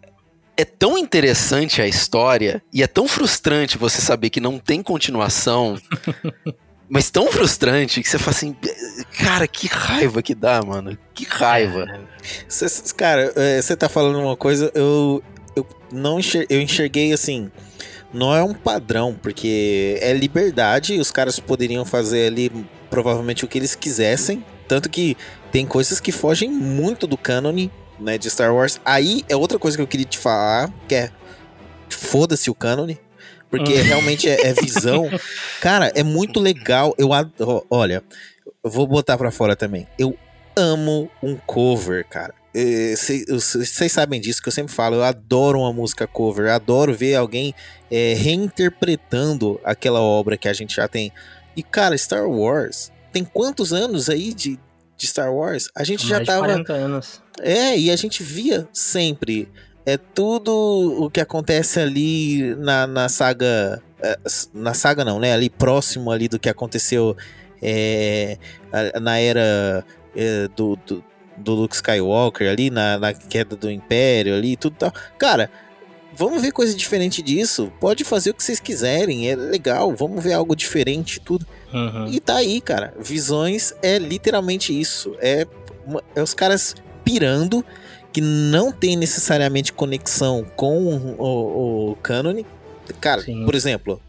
é 0.63 0.65
tão 0.65 0.97
interessante 0.97 1.83
a 1.83 1.89
história 1.89 2.63
e 2.73 2.85
é 2.85 2.87
tão 2.87 3.09
frustrante 3.09 3.77
você 3.77 4.01
saber 4.01 4.31
que 4.31 4.41
não 4.41 4.61
tem 4.61 4.81
continuação, 4.81 5.77
mas 6.89 7.11
tão 7.11 7.27
frustrante 7.33 8.01
que 8.01 8.09
você 8.09 8.17
fala 8.17 8.31
assim, 8.31 8.57
cara, 9.19 9.49
que 9.49 9.67
raiva 9.67 10.23
que 10.23 10.37
dá, 10.37 10.63
mano. 10.63 10.97
Que 11.13 11.25
raiva. 11.25 11.87
Cê, 12.49 12.67
cara, 12.97 13.33
você 13.61 13.75
tá 13.75 13.89
falando 13.89 14.21
uma 14.21 14.37
coisa, 14.37 14.71
eu, 14.73 15.21
eu 15.57 15.67
não 15.91 16.21
enxer, 16.21 16.47
eu 16.49 16.61
enxerguei 16.61 17.13
assim, 17.13 17.51
não 18.13 18.33
é 18.33 18.45
um 18.45 18.55
padrão, 18.55 19.19
porque 19.21 19.99
é 20.01 20.13
liberdade, 20.13 21.01
os 21.01 21.11
caras 21.11 21.41
poderiam 21.41 21.85
fazer 21.85 22.29
ali 22.29 22.53
provavelmente 22.89 23.45
o 23.45 23.49
que 23.49 23.59
eles 23.59 23.75
quisessem, 23.75 24.45
tanto 24.69 24.89
que 24.89 25.17
tem 25.51 25.67
coisas 25.67 25.99
que 25.99 26.13
fogem 26.13 26.49
muito 26.51 27.05
do 27.05 27.17
cânone, 27.17 27.69
né, 28.03 28.19
de 28.19 28.29
Star 28.31 28.55
Wars. 28.55 28.81
Aí 28.85 29.25
é 29.29 29.37
outra 29.37 29.59
coisa 29.59 29.77
que 29.77 29.83
eu 29.83 29.87
queria 29.87 30.07
te 30.07 30.19
falar, 30.19 30.73
que 30.89 30.95
é 30.95 31.11
foda-se 31.89 32.51
o 32.51 32.55
cânone, 32.55 32.99
porque 33.51 33.73
Hum. 33.75 33.83
realmente 33.83 34.29
é, 34.29 34.49
é 34.49 34.53
visão. 34.53 35.09
Cara, 35.61 35.93
é 35.95 36.03
muito 36.03 36.41
legal. 36.41 36.95
Eu 36.99 37.13
adoro, 37.13 37.67
olha, 37.71 38.03
eu 38.65 38.71
vou 38.71 38.87
botar 38.87 39.17
pra 39.17 39.31
fora 39.31 39.55
também. 39.57 39.87
Eu 39.99 40.17
amo 40.57 41.11
um 41.23 41.37
cover, 41.37 42.07
cara. 42.09 42.35
Vocês 42.55 43.91
sabem 43.93 44.21
disso 44.21 44.43
que 44.43 44.49
eu 44.49 44.53
sempre 44.53 44.73
falo. 44.75 44.97
Eu 44.97 45.03
adoro 45.05 45.61
uma 45.61 45.73
música 45.73 46.07
cover. 46.07 46.47
Eu 46.47 46.53
adoro 46.53 46.95
ver 46.95 47.15
alguém 47.15 47.55
é, 47.91 48.15
reinterpretando 48.15 49.59
aquela 49.65 50.01
obra 50.01 50.37
que 50.37 50.49
a 50.49 50.53
gente 50.53 50.77
já 50.77 50.87
tem. 50.87 51.11
E, 51.57 51.63
cara, 51.63 51.97
Star 51.97 52.29
Wars 52.29 52.93
tem 53.13 53.25
quantos 53.25 53.73
anos 53.73 54.09
aí 54.09 54.33
de, 54.33 54.59
de 54.97 55.07
Star 55.07 55.33
Wars? 55.33 55.69
A 55.75 55.85
gente 55.85 56.07
já 56.07 56.17
Mais 56.17 56.27
de 56.27 56.33
tava. 56.33 56.45
40 56.47 56.73
anos. 56.73 57.23
É, 57.43 57.77
e 57.77 57.91
a 57.91 57.97
gente 57.97 58.23
via 58.23 58.69
sempre. 58.73 59.49
É 59.85 59.97
tudo 59.97 60.53
o 61.03 61.11
que 61.11 61.21
acontece 61.21 61.81
ali 61.81 62.55
na, 62.57 62.87
na 62.87 63.09
saga. 63.09 63.83
é, 64.01 64.17
Na 64.55 64.75
saga 64.75 65.05
não, 65.05 65.19
né? 65.19 65.33
Ali 65.33 65.51
próximo 65.51 66.11
ali 66.11 66.29
do 66.29 66.39
que 66.39 66.49
aconteceu 66.49 67.17
é, 67.61 68.39
na 69.01 69.19
era 69.19 69.85
é, 70.15 70.49
do, 70.57 70.77
do, 70.87 71.05
do 71.37 71.55
Luke 71.55 71.75
Skywalker 71.75 72.51
ali, 72.51 72.71
na, 72.71 72.99
na 72.99 73.13
queda 73.13 73.57
do 73.57 73.71
Império 73.71 74.35
ali, 74.35 74.57
tudo 74.57 74.77
tal. 74.79 74.93
Cara, 75.19 75.51
vamos 76.15 76.43
ver 76.43 76.53
coisa 76.53 76.75
diferente 76.75 77.23
disso. 77.23 77.73
Pode 77.81 78.05
fazer 78.05 78.31
o 78.31 78.35
que 78.35 78.43
vocês 78.43 78.61
quiserem, 78.61 79.31
é 79.31 79.37
legal. 79.37 79.95
Vamos 79.95 80.23
ver 80.23 80.33
algo 80.33 80.55
diferente, 80.55 81.21
tudo. 81.21 81.47
Uhum. 81.73 82.09
E 82.09 82.21
tá 82.21 82.37
aí, 82.37 82.61
cara. 82.61 82.95
Visões 83.01 83.75
é 83.83 83.99
literalmente 83.99 84.79
isso. 84.79 85.17
É, 85.21 85.47
é 86.15 86.23
os 86.23 86.35
caras 86.35 86.75
pirando 87.05 87.65
que 88.13 88.21
não 88.21 88.71
tem 88.73 88.97
necessariamente 88.97 89.73
conexão 89.73 90.45
com 90.57 90.79
o, 90.87 91.23
o, 91.23 91.91
o 91.93 91.97
cânone. 91.97 92.47
Cara, 93.01 93.23
Sim. 93.23 93.45
por 93.45 93.55
exemplo, 93.55 94.01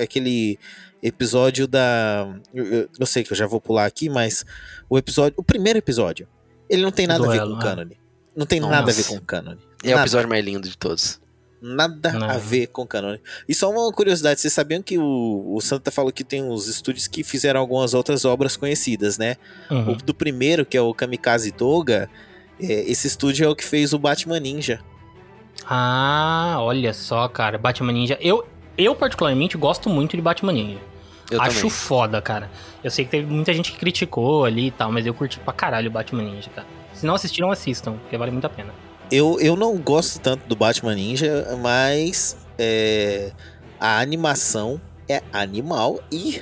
aquele 0.00 0.58
episódio 1.02 1.66
da. 1.66 2.28
Eu, 2.52 2.88
eu- 2.98 3.06
sei 3.06 3.24
que 3.24 3.32
eu 3.32 3.36
já 3.36 3.46
vou 3.46 3.60
pular 3.60 3.86
aqui, 3.86 4.08
mas 4.08 4.44
o 4.88 4.96
episódio. 4.96 5.34
O 5.36 5.42
primeiro 5.42 5.78
episódio. 5.78 6.28
Ele 6.68 6.82
não 6.82 6.92
tem 6.92 7.06
nada 7.06 7.24
a 7.24 7.28
ver 7.30 7.36
Duelo, 7.38 7.52
com 7.52 7.58
o 7.58 7.62
cânone. 7.62 7.98
Não 8.36 8.46
tem 8.46 8.60
Nossa. 8.60 8.72
nada 8.72 8.90
a 8.90 8.94
ver 8.94 9.04
com 9.04 9.16
o 9.16 9.20
cânone. 9.20 9.60
É 9.82 9.94
o 9.94 9.98
episódio 9.98 10.28
mais 10.28 10.44
lindo 10.44 10.68
de 10.68 10.76
todos. 10.78 11.20
Nada 11.66 12.12
Não. 12.12 12.28
a 12.28 12.36
ver 12.36 12.66
com 12.66 12.86
canônico. 12.86 13.24
E 13.48 13.54
só 13.54 13.70
uma 13.70 13.90
curiosidade, 13.90 14.38
vocês 14.38 14.52
sabiam 14.52 14.82
que 14.82 14.98
o, 14.98 15.54
o 15.56 15.60
Santa 15.62 15.90
falou 15.90 16.12
que 16.12 16.22
tem 16.22 16.42
uns 16.42 16.68
estúdios 16.68 17.08
que 17.08 17.24
fizeram 17.24 17.58
algumas 17.58 17.94
outras 17.94 18.26
obras 18.26 18.54
conhecidas, 18.54 19.16
né? 19.16 19.36
Uhum. 19.70 19.92
O 19.92 19.96
do 19.96 20.12
primeiro, 20.12 20.66
que 20.66 20.76
é 20.76 20.80
o 20.82 20.92
Kamikaze 20.92 21.50
Toga, 21.52 22.10
é, 22.60 22.66
esse 22.66 23.06
estúdio 23.06 23.46
é 23.46 23.48
o 23.48 23.56
que 23.56 23.64
fez 23.64 23.94
o 23.94 23.98
Batman 23.98 24.38
Ninja. 24.40 24.80
Ah, 25.66 26.56
olha 26.58 26.92
só, 26.92 27.26
cara. 27.28 27.56
Batman 27.56 27.92
Ninja. 27.92 28.18
Eu, 28.20 28.46
eu 28.76 28.94
particularmente, 28.94 29.56
gosto 29.56 29.88
muito 29.88 30.16
de 30.16 30.20
Batman 30.22 30.52
Ninja. 30.52 30.80
Eu 31.30 31.40
Acho 31.40 31.56
também. 31.56 31.70
foda, 31.70 32.20
cara. 32.20 32.50
Eu 32.82 32.90
sei 32.90 33.06
que 33.06 33.10
teve 33.10 33.26
muita 33.26 33.54
gente 33.54 33.72
que 33.72 33.78
criticou 33.78 34.44
ali 34.44 34.66
e 34.66 34.70
tal, 34.70 34.92
mas 34.92 35.06
eu 35.06 35.14
curti 35.14 35.40
pra 35.40 35.54
caralho 35.54 35.88
o 35.88 35.92
Batman 35.92 36.24
Ninja, 36.24 36.50
cara. 36.54 36.66
Se 36.92 37.06
não 37.06 37.14
assistiram, 37.14 37.50
assistam, 37.50 37.94
porque 37.94 38.18
vale 38.18 38.30
muito 38.30 38.44
a 38.46 38.50
pena. 38.50 38.74
Eu, 39.10 39.38
eu 39.40 39.54
não 39.56 39.76
gosto 39.76 40.18
tanto 40.18 40.46
do 40.48 40.56
Batman 40.56 40.94
Ninja, 40.94 41.56
mas 41.60 42.36
é, 42.58 43.32
a 43.78 44.00
animação 44.00 44.80
é 45.08 45.22
animal 45.32 46.00
e, 46.10 46.40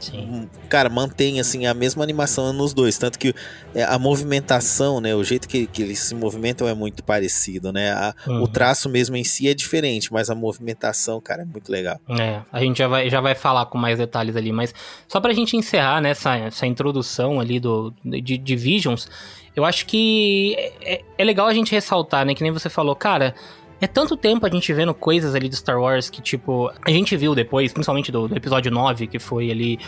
Sim. 0.00 0.48
cara, 0.68 0.88
mantém 0.88 1.40
assim 1.40 1.66
a 1.66 1.74
mesma 1.74 2.02
animação 2.02 2.52
nos 2.52 2.74
dois. 2.74 2.98
Tanto 2.98 3.18
que 3.18 3.34
é, 3.74 3.82
a 3.84 3.98
movimentação, 3.98 5.00
né, 5.00 5.14
o 5.14 5.22
jeito 5.24 5.48
que, 5.48 5.66
que 5.66 5.82
eles 5.82 5.98
se 5.98 6.14
movimentam 6.14 6.68
é 6.68 6.74
muito 6.74 7.02
parecido, 7.04 7.72
né? 7.72 7.92
A- 7.92 8.14
Uhum. 8.26 8.42
O 8.42 8.48
traço 8.48 8.88
mesmo 8.88 9.16
em 9.16 9.24
si 9.24 9.48
é 9.48 9.54
diferente, 9.54 10.12
mas 10.12 10.28
a 10.30 10.34
movimentação, 10.34 11.20
cara, 11.20 11.42
é 11.42 11.44
muito 11.44 11.72
legal. 11.72 11.98
É, 12.08 12.40
a 12.52 12.60
gente 12.60 12.78
já 12.78 12.86
vai, 12.86 13.08
já 13.10 13.20
vai 13.20 13.34
falar 13.34 13.66
com 13.66 13.76
mais 13.78 13.98
detalhes 13.98 14.36
ali, 14.36 14.52
mas 14.52 14.72
só 15.08 15.20
pra 15.20 15.32
gente 15.32 15.56
encerrar 15.56 16.00
nessa 16.00 16.36
essa 16.36 16.66
introdução 16.66 17.40
ali 17.40 17.58
do, 17.58 17.92
de, 18.04 18.38
de 18.38 18.56
Visions, 18.56 19.08
eu 19.56 19.64
acho 19.64 19.86
que 19.86 20.54
é, 20.58 20.94
é- 20.94 21.00
é 21.18 21.24
legal 21.24 21.46
a 21.46 21.54
gente 21.54 21.72
ressaltar, 21.72 22.24
né? 22.24 22.34
Que 22.34 22.42
nem 22.42 22.52
você 22.52 22.68
falou, 22.68 22.94
cara, 22.94 23.34
é 23.82 23.86
tanto 23.86 24.16
tempo 24.16 24.46
a 24.46 24.48
gente 24.48 24.72
vendo 24.72 24.94
coisas 24.94 25.34
ali 25.34 25.48
do 25.48 25.56
Star 25.56 25.78
Wars 25.80 26.08
que, 26.08 26.22
tipo, 26.22 26.70
a 26.84 26.90
gente 26.90 27.16
viu 27.16 27.34
depois, 27.34 27.72
principalmente 27.72 28.10
do, 28.12 28.28
do 28.28 28.36
episódio 28.36 28.70
9, 28.70 29.06
que 29.08 29.18
foi 29.18 29.50
ali. 29.50 29.78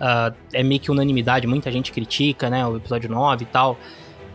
ah, 0.00 0.32
é 0.52 0.62
meio 0.62 0.80
que 0.80 0.90
unanimidade, 0.90 1.46
muita 1.46 1.70
gente 1.70 1.92
critica, 1.92 2.48
né? 2.48 2.66
O 2.66 2.76
episódio 2.76 3.10
9 3.10 3.42
e 3.42 3.46
tal. 3.46 3.78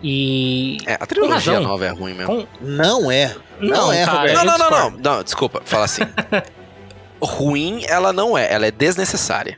E. 0.03 0.77
É, 0.85 0.93
a 0.93 1.05
trilogia 1.07 1.53
razão. 1.53 1.63
nova 1.63 1.85
é 1.85 1.89
ruim 1.89 2.13
mesmo. 2.13 2.27
com- 2.27 2.47
Não 2.61 3.09
é. 3.09 3.35
Não 3.59 3.91
é, 3.91 4.05
cara, 4.05 4.17
Roberto. 4.19 4.35
Não, 4.35 4.45
não, 4.45 4.57
não, 4.57 4.69
não, 4.91 4.97
não, 4.99 5.23
desculpa, 5.23 5.61
fala 5.65 5.85
assim. 5.85 6.03
ruim 7.21 7.83
ela 7.87 8.13
não 8.13 8.37
é, 8.37 8.51
ela 8.53 8.65
é 8.67 8.71
desnecessária. 8.71 9.57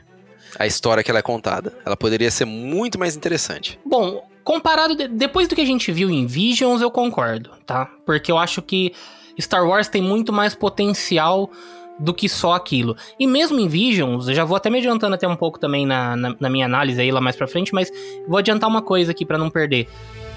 A 0.58 0.66
história 0.66 1.02
que 1.02 1.10
ela 1.10 1.20
é 1.20 1.22
contada. 1.22 1.72
Ela 1.84 1.96
poderia 1.96 2.30
ser 2.30 2.44
muito 2.44 2.98
mais 2.98 3.14
interessante. 3.16 3.78
Bom, 3.84 4.26
comparado 4.42 4.96
de- 4.96 5.08
depois 5.08 5.46
do 5.48 5.54
que 5.54 5.60
a 5.60 5.66
gente 5.66 5.92
viu 5.92 6.10
em 6.10 6.26
Visions, 6.26 6.80
eu 6.82 6.90
concordo, 6.90 7.50
tá? 7.66 7.86
Porque 8.04 8.30
eu 8.32 8.38
acho 8.38 8.60
que 8.60 8.92
Star 9.40 9.66
Wars 9.66 9.88
tem 9.88 10.02
muito 10.02 10.32
mais 10.32 10.54
potencial 10.54 11.50
do 11.98 12.14
que 12.14 12.28
só 12.28 12.54
aquilo. 12.54 12.96
E 13.18 13.26
mesmo 13.26 13.60
em 13.60 13.68
Visions, 13.68 14.26
eu 14.28 14.34
já 14.34 14.44
vou 14.44 14.56
até 14.56 14.70
me 14.70 14.78
adiantando 14.78 15.14
até 15.14 15.28
um 15.28 15.36
pouco 15.36 15.58
também 15.58 15.84
na, 15.84 16.16
na, 16.16 16.34
na 16.40 16.48
minha 16.48 16.64
análise 16.64 17.00
aí 17.00 17.12
lá 17.12 17.20
mais 17.20 17.36
pra 17.36 17.46
frente, 17.46 17.74
mas 17.74 17.90
vou 18.26 18.38
adiantar 18.38 18.68
uma 18.68 18.80
coisa 18.80 19.12
aqui 19.12 19.24
pra 19.24 19.36
não 19.36 19.50
perder. 19.50 19.86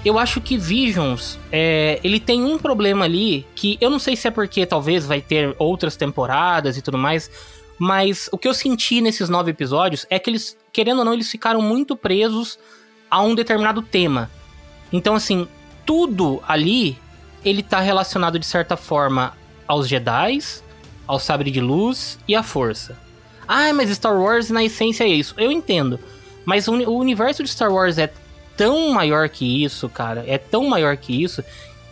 Eu 0.04 0.18
acho 0.18 0.38
que 0.42 0.58
Visions, 0.58 1.38
é, 1.50 1.98
ele 2.04 2.20
tem 2.20 2.44
um 2.44 2.58
problema 2.58 3.06
ali 3.06 3.46
que 3.54 3.78
eu 3.80 3.88
não 3.88 3.98
sei 3.98 4.14
se 4.14 4.28
é 4.28 4.30
porque 4.30 4.66
talvez 4.66 5.06
vai 5.06 5.22
ter 5.22 5.56
outras 5.58 5.96
temporadas 5.96 6.76
e 6.76 6.82
tudo 6.82 6.98
mais, 6.98 7.30
mas 7.78 8.28
o 8.30 8.36
que 8.36 8.46
eu 8.46 8.52
senti 8.52 9.00
nesses 9.00 9.30
nove 9.30 9.50
episódios 9.50 10.06
é 10.10 10.18
que 10.18 10.28
eles, 10.28 10.58
querendo 10.70 10.98
ou 10.98 11.04
não, 11.06 11.14
eles 11.14 11.30
ficaram 11.30 11.62
muito 11.62 11.96
presos 11.96 12.58
a 13.10 13.22
um 13.22 13.34
determinado 13.34 13.80
tema. 13.80 14.30
Então, 14.92 15.14
assim, 15.14 15.48
tudo 15.86 16.42
ali 16.46 16.98
ele 17.44 17.62
tá 17.62 17.80
relacionado 17.80 18.38
de 18.38 18.46
certa 18.46 18.76
forma 18.76 19.32
aos 19.66 19.88
Jedi, 19.88 20.38
ao 21.06 21.18
sabre 21.18 21.50
de 21.50 21.60
luz 21.60 22.18
e 22.26 22.34
à 22.34 22.42
força. 22.42 22.98
Ah, 23.46 23.72
mas 23.74 23.90
Star 23.90 24.18
Wars 24.18 24.50
na 24.50 24.64
essência 24.64 25.04
é 25.04 25.08
isso. 25.08 25.34
Eu 25.36 25.52
entendo. 25.52 25.98
Mas 26.44 26.66
o, 26.68 26.72
uni- 26.72 26.86
o 26.86 26.94
universo 26.96 27.42
de 27.42 27.48
Star 27.50 27.72
Wars 27.72 27.98
é 27.98 28.12
tão 28.56 28.90
maior 28.90 29.28
que 29.28 29.64
isso, 29.64 29.88
cara. 29.88 30.24
É 30.26 30.38
tão 30.38 30.66
maior 30.66 30.96
que 30.96 31.22
isso 31.22 31.42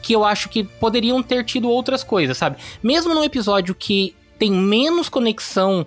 que 0.01 0.15
eu 0.15 0.25
acho 0.25 0.49
que 0.49 0.65
poderiam 0.65 1.23
ter 1.23 1.45
tido 1.45 1.69
outras 1.69 2.03
coisas, 2.03 2.37
sabe? 2.37 2.57
Mesmo 2.83 3.15
num 3.15 3.23
episódio 3.23 3.75
que 3.75 4.17
tem 4.39 4.51
menos 4.51 5.09
conexão 5.09 5.87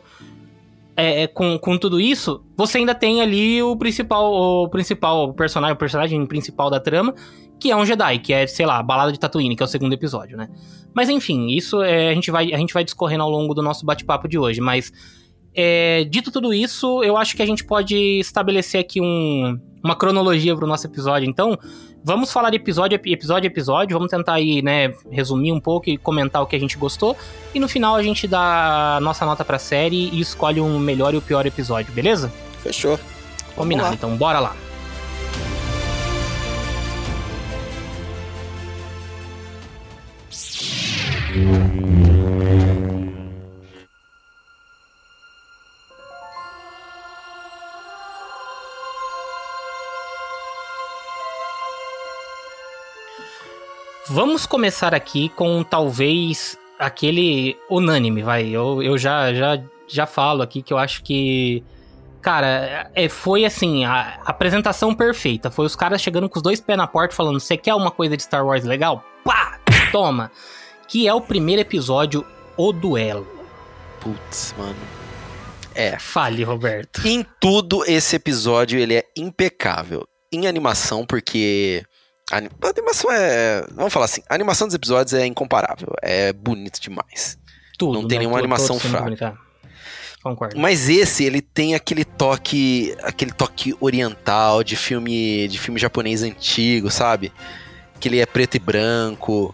é, 0.95 1.23
é, 1.23 1.27
com, 1.27 1.59
com 1.59 1.77
tudo 1.77 1.99
isso, 1.99 2.41
você 2.55 2.77
ainda 2.77 2.95
tem 2.95 3.21
ali 3.21 3.61
o 3.61 3.75
principal, 3.75 4.31
o 4.33 4.69
principal 4.69 5.33
personagem, 5.33 5.73
o 5.73 5.77
personagem 5.77 6.25
principal 6.25 6.69
da 6.69 6.79
trama, 6.79 7.13
que 7.65 7.71
é 7.71 7.75
um 7.75 7.83
Jedi, 7.83 8.19
que 8.19 8.31
é, 8.31 8.45
sei 8.45 8.63
lá, 8.63 8.77
a 8.77 8.83
Balada 8.83 9.11
de 9.11 9.19
Tatooine, 9.19 9.55
que 9.55 9.63
é 9.63 9.65
o 9.65 9.67
segundo 9.67 9.91
episódio, 9.91 10.37
né? 10.37 10.49
Mas 10.93 11.09
enfim, 11.09 11.47
isso 11.47 11.81
é, 11.81 12.09
a, 12.09 12.13
gente 12.13 12.29
vai, 12.29 12.53
a 12.53 12.57
gente 12.57 12.71
vai 12.71 12.83
discorrendo 12.83 13.23
ao 13.23 13.29
longo 13.29 13.55
do 13.55 13.63
nosso 13.63 13.83
bate-papo 13.83 14.27
de 14.27 14.37
hoje, 14.37 14.61
mas 14.61 14.93
é, 15.51 16.03
dito 16.03 16.31
tudo 16.31 16.53
isso, 16.53 17.03
eu 17.03 17.17
acho 17.17 17.35
que 17.35 17.41
a 17.41 17.45
gente 17.45 17.63
pode 17.63 18.19
estabelecer 18.19 18.79
aqui 18.79 19.01
um, 19.01 19.59
uma 19.83 19.95
cronologia 19.95 20.55
pro 20.55 20.67
nosso 20.67 20.85
episódio. 20.85 21.27
Então, 21.27 21.57
vamos 22.03 22.31
falar 22.31 22.51
de 22.51 22.57
episódio 22.57 22.99
a 23.03 23.09
episódio 23.09 23.49
a 23.49 23.51
episódio, 23.51 23.97
vamos 23.97 24.11
tentar 24.11 24.33
aí, 24.33 24.61
né, 24.61 24.93
resumir 25.09 25.51
um 25.51 25.59
pouco 25.59 25.89
e 25.89 25.97
comentar 25.97 26.43
o 26.43 26.45
que 26.45 26.55
a 26.55 26.59
gente 26.59 26.77
gostou. 26.77 27.17
E 27.51 27.59
no 27.59 27.67
final 27.67 27.95
a 27.95 28.03
gente 28.03 28.27
dá 28.27 28.97
a 28.97 28.99
nossa 28.99 29.25
nota 29.25 29.43
pra 29.43 29.57
série 29.57 30.11
e 30.13 30.19
escolhe 30.19 30.61
o 30.61 30.77
melhor 30.77 31.15
e 31.15 31.17
o 31.17 31.21
pior 31.21 31.47
episódio, 31.47 31.91
beleza? 31.93 32.31
Fechou. 32.61 32.99
Combinado, 33.55 33.95
então 33.95 34.15
bora 34.15 34.39
lá. 34.39 34.55
Vamos 54.07 54.45
começar 54.45 54.95
aqui 54.95 55.27
com 55.27 55.61
talvez 55.61 56.57
aquele 56.79 57.57
unânime, 57.69 58.21
vai. 58.21 58.47
Eu, 58.47 58.81
eu 58.81 58.97
já, 58.97 59.33
já, 59.33 59.61
já 59.89 60.05
falo 60.05 60.41
aqui 60.41 60.61
que 60.61 60.71
eu 60.71 60.77
acho 60.77 61.03
que. 61.03 61.61
Cara, 62.21 62.89
é, 62.95 63.09
foi 63.09 63.43
assim, 63.43 63.83
a 63.83 64.21
apresentação 64.25 64.95
perfeita. 64.95 65.51
Foi 65.51 65.65
os 65.65 65.75
caras 65.75 66.01
chegando 66.01 66.29
com 66.29 66.37
os 66.39 66.43
dois 66.43 66.61
pés 66.61 66.77
na 66.77 66.87
porta 66.87 67.13
falando: 67.13 67.41
Você 67.41 67.57
quer 67.57 67.73
uma 67.73 67.91
coisa 67.91 68.15
de 68.15 68.23
Star 68.23 68.45
Wars 68.45 68.63
legal? 68.63 69.03
Pá! 69.25 69.59
Toma! 69.91 70.31
Que 70.87 71.07
é 71.07 71.13
o 71.13 71.21
primeiro 71.21 71.61
episódio, 71.61 72.25
O 72.57 72.71
Duelo. 72.71 73.27
Putz, 73.99 74.53
mano. 74.57 74.75
É. 75.73 75.97
Fale, 75.99 76.43
Roberto. 76.43 77.05
Em 77.05 77.25
tudo, 77.39 77.83
esse 77.85 78.15
episódio 78.15 78.79
ele 78.79 78.95
é 78.95 79.03
impecável. 79.17 80.07
Em 80.31 80.47
animação, 80.47 81.05
porque. 81.05 81.83
A 82.31 82.37
ani- 82.37 82.49
a 82.61 82.67
animação 82.69 83.11
é. 83.11 83.65
Vamos 83.75 83.91
falar 83.91 84.05
assim: 84.05 84.21
a 84.29 84.33
animação 84.35 84.67
dos 84.67 84.75
episódios 84.75 85.13
é 85.13 85.25
incomparável. 85.25 85.89
É 86.01 86.31
bonito 86.33 86.79
demais. 86.79 87.37
Tudo. 87.77 87.93
Não 87.93 88.07
tem 88.07 88.17
né? 88.17 88.19
nenhuma 88.19 88.37
Todo- 88.37 88.45
animação 88.45 88.79
fraca. 88.79 89.37
é. 89.41 89.45
Concordo. 90.23 90.57
Mas 90.57 90.89
esse, 90.89 91.23
ele 91.23 91.41
tem 91.41 91.75
aquele 91.75 92.03
toque. 92.05 92.95
aquele 93.03 93.31
toque 93.31 93.75
oriental 93.79 94.63
de 94.63 94.75
filme. 94.75 95.47
de 95.47 95.59
filme 95.59 95.79
japonês 95.79 96.23
antigo, 96.23 96.89
sabe? 96.89 97.31
Que 97.99 98.07
ele 98.07 98.19
é 98.19 98.25
preto 98.25 98.55
e 98.55 98.59
branco. 98.59 99.53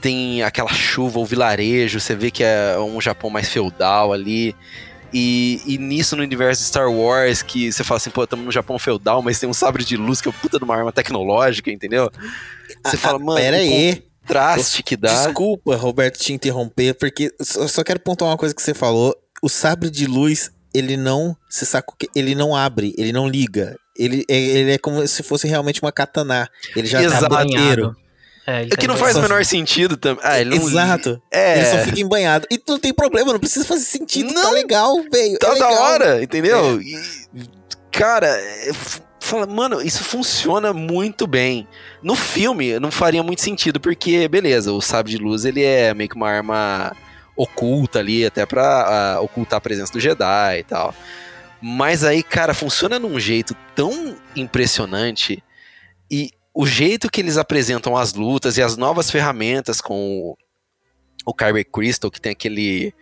Tem 0.00 0.42
aquela 0.42 0.72
chuva, 0.72 1.18
o 1.18 1.24
vilarejo, 1.26 2.00
você 2.00 2.14
vê 2.14 2.30
que 2.30 2.42
é 2.42 2.78
um 2.78 3.00
Japão 3.00 3.28
mais 3.30 3.48
feudal 3.48 4.12
ali. 4.12 4.54
E, 5.12 5.60
e 5.66 5.76
nisso 5.76 6.14
no 6.16 6.22
universo 6.22 6.62
de 6.62 6.68
Star 6.68 6.88
Wars, 6.90 7.42
que 7.42 7.72
você 7.72 7.82
fala 7.82 7.96
assim, 7.96 8.10
pô, 8.10 8.22
estamos 8.22 8.46
no 8.46 8.52
Japão 8.52 8.78
feudal, 8.78 9.20
mas 9.22 9.40
tem 9.40 9.48
um 9.48 9.52
sabre 9.54 9.84
de 9.84 9.96
luz 9.96 10.20
que 10.20 10.28
é 10.28 10.32
puta 10.32 10.56
de 10.56 10.64
uma 10.64 10.76
arma 10.76 10.92
tecnológica, 10.92 11.70
entendeu? 11.70 12.08
Você 12.84 12.94
Ah, 12.96 12.98
fala, 12.98 13.16
ah, 13.16 13.18
mano, 13.18 13.40
Pera 13.40 13.56
aí. 13.56 14.04
contraste 14.22 14.82
que 14.84 14.96
dá. 14.96 15.24
Desculpa, 15.24 15.74
Roberto, 15.74 16.18
te 16.20 16.32
interromper, 16.32 16.94
porque 16.94 17.32
só, 17.42 17.66
só 17.66 17.82
quero 17.82 17.98
pontuar 17.98 18.30
uma 18.30 18.36
coisa 18.36 18.54
que 18.54 18.62
você 18.62 18.72
falou. 18.72 19.12
O 19.42 19.48
sabre 19.48 19.90
de 19.90 20.06
luz, 20.06 20.52
ele 20.72 20.96
não. 20.96 21.36
O 21.88 21.96
que? 21.96 22.08
Ele 22.14 22.36
não 22.36 22.54
abre, 22.54 22.94
ele 22.96 23.12
não 23.12 23.26
liga. 23.28 23.76
Ele, 23.98 24.24
é- 24.30 24.36
ele 24.38 24.72
é 24.74 24.78
como 24.78 25.04
se 25.08 25.24
fosse 25.24 25.48
realmente 25.48 25.82
uma 25.82 25.90
katana. 25.90 26.48
Ele 26.76 26.86
já 26.86 27.02
Exato. 27.02 27.28
tá 27.28 27.42
inteiro. 27.44 27.96
É, 28.50 28.62
É 28.62 28.68
que 28.68 28.76
tá 28.76 28.86
não 28.88 28.96
faz 28.96 29.16
o 29.16 29.22
menor 29.22 29.44
sentido 29.44 29.96
também. 29.96 30.22
Ah, 30.24 30.40
ele 30.40 30.58
não 30.58 30.68
Exato. 30.68 31.22
É. 31.30 31.58
Ele 31.58 31.66
só 31.66 31.78
fica 31.78 32.00
embanhado. 32.00 32.46
E 32.50 32.60
não 32.66 32.78
tem 32.78 32.92
problema, 32.92 33.32
não 33.32 33.38
precisa 33.40 33.64
fazer 33.64 33.84
sentido. 33.84 34.32
Tá 34.34 34.42
Não. 34.42 34.52
legal, 34.52 34.96
velho. 35.10 35.38
Tá 35.38 35.46
é 35.48 35.58
da 35.58 35.68
legal. 35.68 35.82
hora, 35.82 36.22
entendeu? 36.22 36.80
E, 36.80 37.00
cara, 37.92 38.26
é, 38.26 38.72
fala, 39.20 39.46
mano, 39.46 39.80
isso 39.80 40.02
funciona 40.02 40.72
muito 40.72 41.26
bem. 41.26 41.68
No 42.02 42.16
filme 42.16 42.78
não 42.80 42.90
faria 42.90 43.22
muito 43.22 43.42
sentido, 43.42 43.78
porque, 43.78 44.26
beleza, 44.26 44.72
o 44.72 44.80
sabre 44.80 45.12
de 45.12 45.18
luz 45.18 45.44
ele 45.44 45.62
é 45.62 45.94
meio 45.94 46.08
que 46.08 46.16
uma 46.16 46.28
arma 46.28 46.96
oculta 47.36 48.00
ali, 48.00 48.26
até 48.26 48.44
pra 48.44 49.18
ocultar 49.22 49.58
a 49.58 49.60
presença 49.60 49.92
do 49.92 50.00
Jedi 50.00 50.58
e 50.58 50.64
tal. 50.64 50.94
Mas 51.62 52.04
aí, 52.04 52.22
cara, 52.22 52.54
funciona 52.54 52.98
num 52.98 53.20
jeito 53.20 53.54
tão 53.74 54.16
impressionante 54.34 55.42
e 56.10 56.30
o 56.54 56.66
jeito 56.66 57.10
que 57.10 57.20
eles 57.20 57.36
apresentam 57.38 57.96
as 57.96 58.14
lutas 58.14 58.56
e 58.56 58.62
as 58.62 58.76
novas 58.76 59.10
ferramentas 59.10 59.80
com 59.80 59.94
o, 60.20 60.36
o 61.26 61.34
Kyber 61.34 61.64
Crystal, 61.70 62.10
que 62.10 62.20
tem 62.20 62.32
aquele 62.32 62.92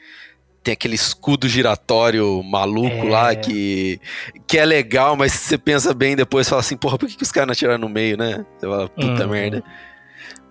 tem 0.62 0.72
aquele 0.72 0.96
escudo 0.96 1.48
giratório 1.48 2.42
maluco 2.42 3.06
É. 3.06 3.10
lá 3.10 3.34
que, 3.34 3.98
que 4.46 4.58
é 4.58 4.64
legal, 4.66 5.16
mas 5.16 5.32
se 5.32 5.38
você 5.48 5.56
pensa 5.56 5.94
bem 5.94 6.14
depois, 6.16 6.48
fala 6.48 6.60
assim, 6.60 6.76
porra, 6.76 6.98
por 6.98 7.08
que, 7.08 7.16
que 7.16 7.22
os 7.22 7.32
caras 7.32 7.46
não 7.46 7.52
atiraram 7.52 7.78
no 7.78 7.88
meio, 7.88 8.18
né? 8.18 8.44
Você 8.58 8.66
fala, 8.66 8.88
puta 8.88 9.24
Uhum. 9.24 9.30
merda. 9.30 9.64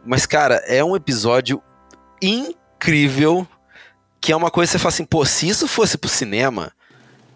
Mas, 0.06 0.26
cara, 0.26 0.56
é 0.66 0.84
um 0.84 0.96
episódio 0.96 1.62
incrível, 2.22 3.48
que 4.20 4.32
é 4.32 4.36
uma 4.36 4.50
coisa 4.50 4.70
que 4.72 4.78
você 4.78 4.80
fala 4.80 4.90
assim, 4.94 5.06
pô, 5.06 5.26
se 5.26 5.48
isso 5.48 5.68
fosse 5.68 5.98
pro 5.98 6.10
cinema, 6.10 6.72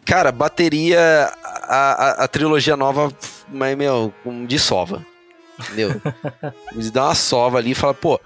cara, 0.06 0.32
bateria 0.32 1.00
a, 1.44 1.76
a, 2.22 2.24
a 2.24 2.28
trilogia 2.28 2.76
nova, 2.76 3.12
mas, 3.50 3.78
meu, 3.78 4.14
de 4.48 4.58
sova. 4.58 5.06
Entendeu? 5.68 6.02
Eles 6.74 6.92
dão 6.92 7.06
uma 7.06 7.16
sova 7.16 7.58
ali 7.58 7.72
e 7.72 7.76
fala, 7.76 7.94
pô, 7.94 8.20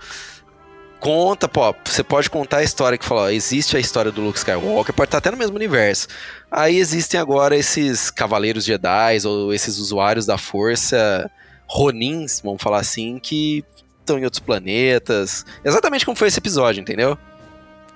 conta, 1.00 1.48
pô, 1.48 1.76
você 1.84 2.04
pode 2.04 2.30
contar 2.30 2.58
a 2.58 2.64
história 2.64 2.98
que 2.98 3.06
fala, 3.06 3.24
ó, 3.24 3.30
existe 3.30 3.78
a 3.78 3.80
história 3.80 4.12
do 4.12 4.22
Luke 4.22 4.38
Skywalker, 4.38 4.94
pode 4.94 5.08
estar 5.08 5.20
até 5.20 5.32
no 5.32 5.38
mesmo 5.38 5.56
universo. 5.56 6.08
Aí 6.50 6.78
existem 6.78 7.20
agora 7.20 7.56
esses 7.56 8.10
cavaleiros 8.10 8.66
Jedi 8.66 9.26
ou 9.26 9.54
esses 9.54 9.78
usuários 9.78 10.26
da 10.26 10.38
força 10.38 11.30
Ronins, 11.68 12.42
vamos 12.44 12.62
falar 12.62 12.80
assim, 12.80 13.20
que 13.20 13.64
estão 14.00 14.18
em 14.18 14.24
outros 14.24 14.40
planetas. 14.40 15.46
Exatamente 15.64 16.06
como 16.06 16.18
foi 16.18 16.28
esse 16.28 16.40
episódio, 16.40 16.82
entendeu? 16.82 17.18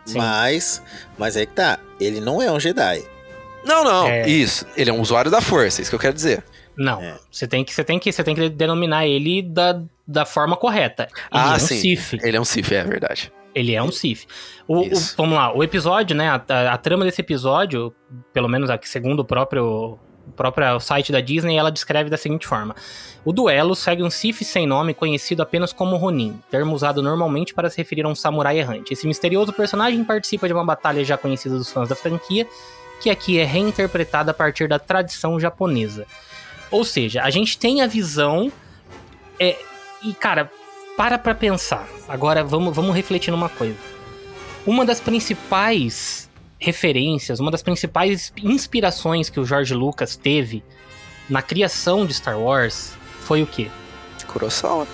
Sim. 0.05 0.17
Mas, 0.17 0.81
mas 1.17 1.35
é 1.35 1.45
que 1.45 1.53
tá. 1.53 1.79
Ele 1.99 2.19
não 2.19 2.41
é 2.41 2.51
um 2.51 2.59
Jedi. 2.59 3.03
Não, 3.63 3.83
não, 3.83 4.07
É. 4.07 4.27
isso. 4.27 4.65
Ele 4.75 4.89
é 4.89 4.93
um 4.93 5.01
usuário 5.01 5.29
da 5.29 5.41
força, 5.41 5.81
isso 5.81 5.91
que 5.91 5.95
eu 5.95 5.99
quero 5.99 6.13
dizer. 6.13 6.43
Não, 6.79 7.01
É. 7.01 7.15
você 7.29 7.45
tem 7.45 7.63
que 7.63 7.73
você 7.73 7.83
tem 7.83 7.99
que 7.99 8.11
você 8.11 8.23
tem 8.23 8.33
que 8.33 8.47
denominar 8.49 9.05
ele 9.05 9.41
da, 9.41 9.81
da 10.07 10.25
forma 10.25 10.55
correta. 10.55 11.03
Ele 11.11 11.19
ah, 11.31 11.51
é 11.51 11.55
um 11.55 11.59
sim. 11.59 11.97
Ele 12.23 12.37
é 12.37 12.41
um 12.41 12.45
Sith, 12.45 12.71
é 12.71 12.83
verdade. 12.83 13.31
Ele 13.53 13.75
é 13.75 13.83
um 13.83 13.91
Sith. 13.91 14.25
O, 14.67 14.81
o- 14.81 14.89
vamos 15.17 15.35
lá, 15.37 15.53
o 15.53 15.63
episódio, 15.63 16.15
né? 16.15 16.29
A, 16.29 16.41
a- 16.47 16.73
a 16.73 16.77
trama 16.77 17.03
desse 17.03 17.19
episódio, 17.21 17.93
pelo 18.31 18.47
menos 18.47 18.69
aqui, 18.69 18.87
segundo 18.87 19.19
o 19.21 19.25
próprio, 19.25 19.97
o 20.27 20.31
próprio 20.37 20.79
site 20.79 21.11
da 21.11 21.19
Disney, 21.19 21.57
ela 21.57 21.71
descreve 21.71 22.09
da 22.09 22.15
seguinte 22.17 22.47
forma: 22.47 22.73
O 23.25 23.33
duelo 23.33 23.75
segue 23.75 24.01
um 24.03 24.09
Sith 24.09 24.43
sem 24.43 24.65
nome 24.65 24.93
conhecido 24.93 25.41
apenas 25.41 25.73
como 25.73 25.97
Ronin, 25.97 26.39
termo 26.49 26.73
usado 26.73 27.01
normalmente 27.01 27.53
para 27.53 27.69
se 27.69 27.77
referir 27.77 28.05
a 28.05 28.07
um 28.07 28.15
samurai 28.15 28.57
errante. 28.57 28.93
Esse 28.93 29.05
misterioso 29.05 29.51
personagem 29.51 30.01
participa 30.05 30.47
de 30.47 30.53
uma 30.53 30.63
batalha 30.63 31.03
já 31.03 31.17
conhecida 31.17 31.57
dos 31.57 31.69
fãs 31.71 31.89
da 31.89 31.95
franquia, 31.95 32.47
que 33.01 33.09
aqui 33.09 33.39
é 33.39 33.43
reinterpretada 33.45 34.31
a 34.31 34.33
partir 34.33 34.67
da 34.69 34.77
tradição 34.79 35.39
japonesa. 35.39 36.05
Ou 36.71 36.83
seja, 36.83 37.23
a 37.23 37.29
gente 37.29 37.57
tem 37.57 37.81
a 37.81 37.87
visão. 37.87 38.51
é, 39.39 39.57
e, 40.03 40.13
cara, 40.13 40.51
para 40.95 41.17
pra 41.17 41.33
pensar. 41.33 41.87
Agora 42.07 42.43
vamos, 42.43 42.75
vamos 42.75 42.95
refletir 42.95 43.31
numa 43.31 43.49
coisa. 43.49 43.77
Uma 44.65 44.85
das 44.85 44.99
principais 44.99 46.29
referências, 46.59 47.39
uma 47.39 47.49
das 47.49 47.63
principais 47.63 48.33
inspirações 48.43 49.29
que 49.29 49.39
o 49.39 49.45
George 49.45 49.73
Lucas 49.73 50.17
teve 50.17 50.63
na 51.29 51.41
criação 51.41 52.05
de 52.05 52.13
Star 52.13 52.37
Wars 52.37 52.97
foi 53.21 53.41
o 53.41 53.47
quê? 53.47 53.69
Kurosawa. 54.27 54.87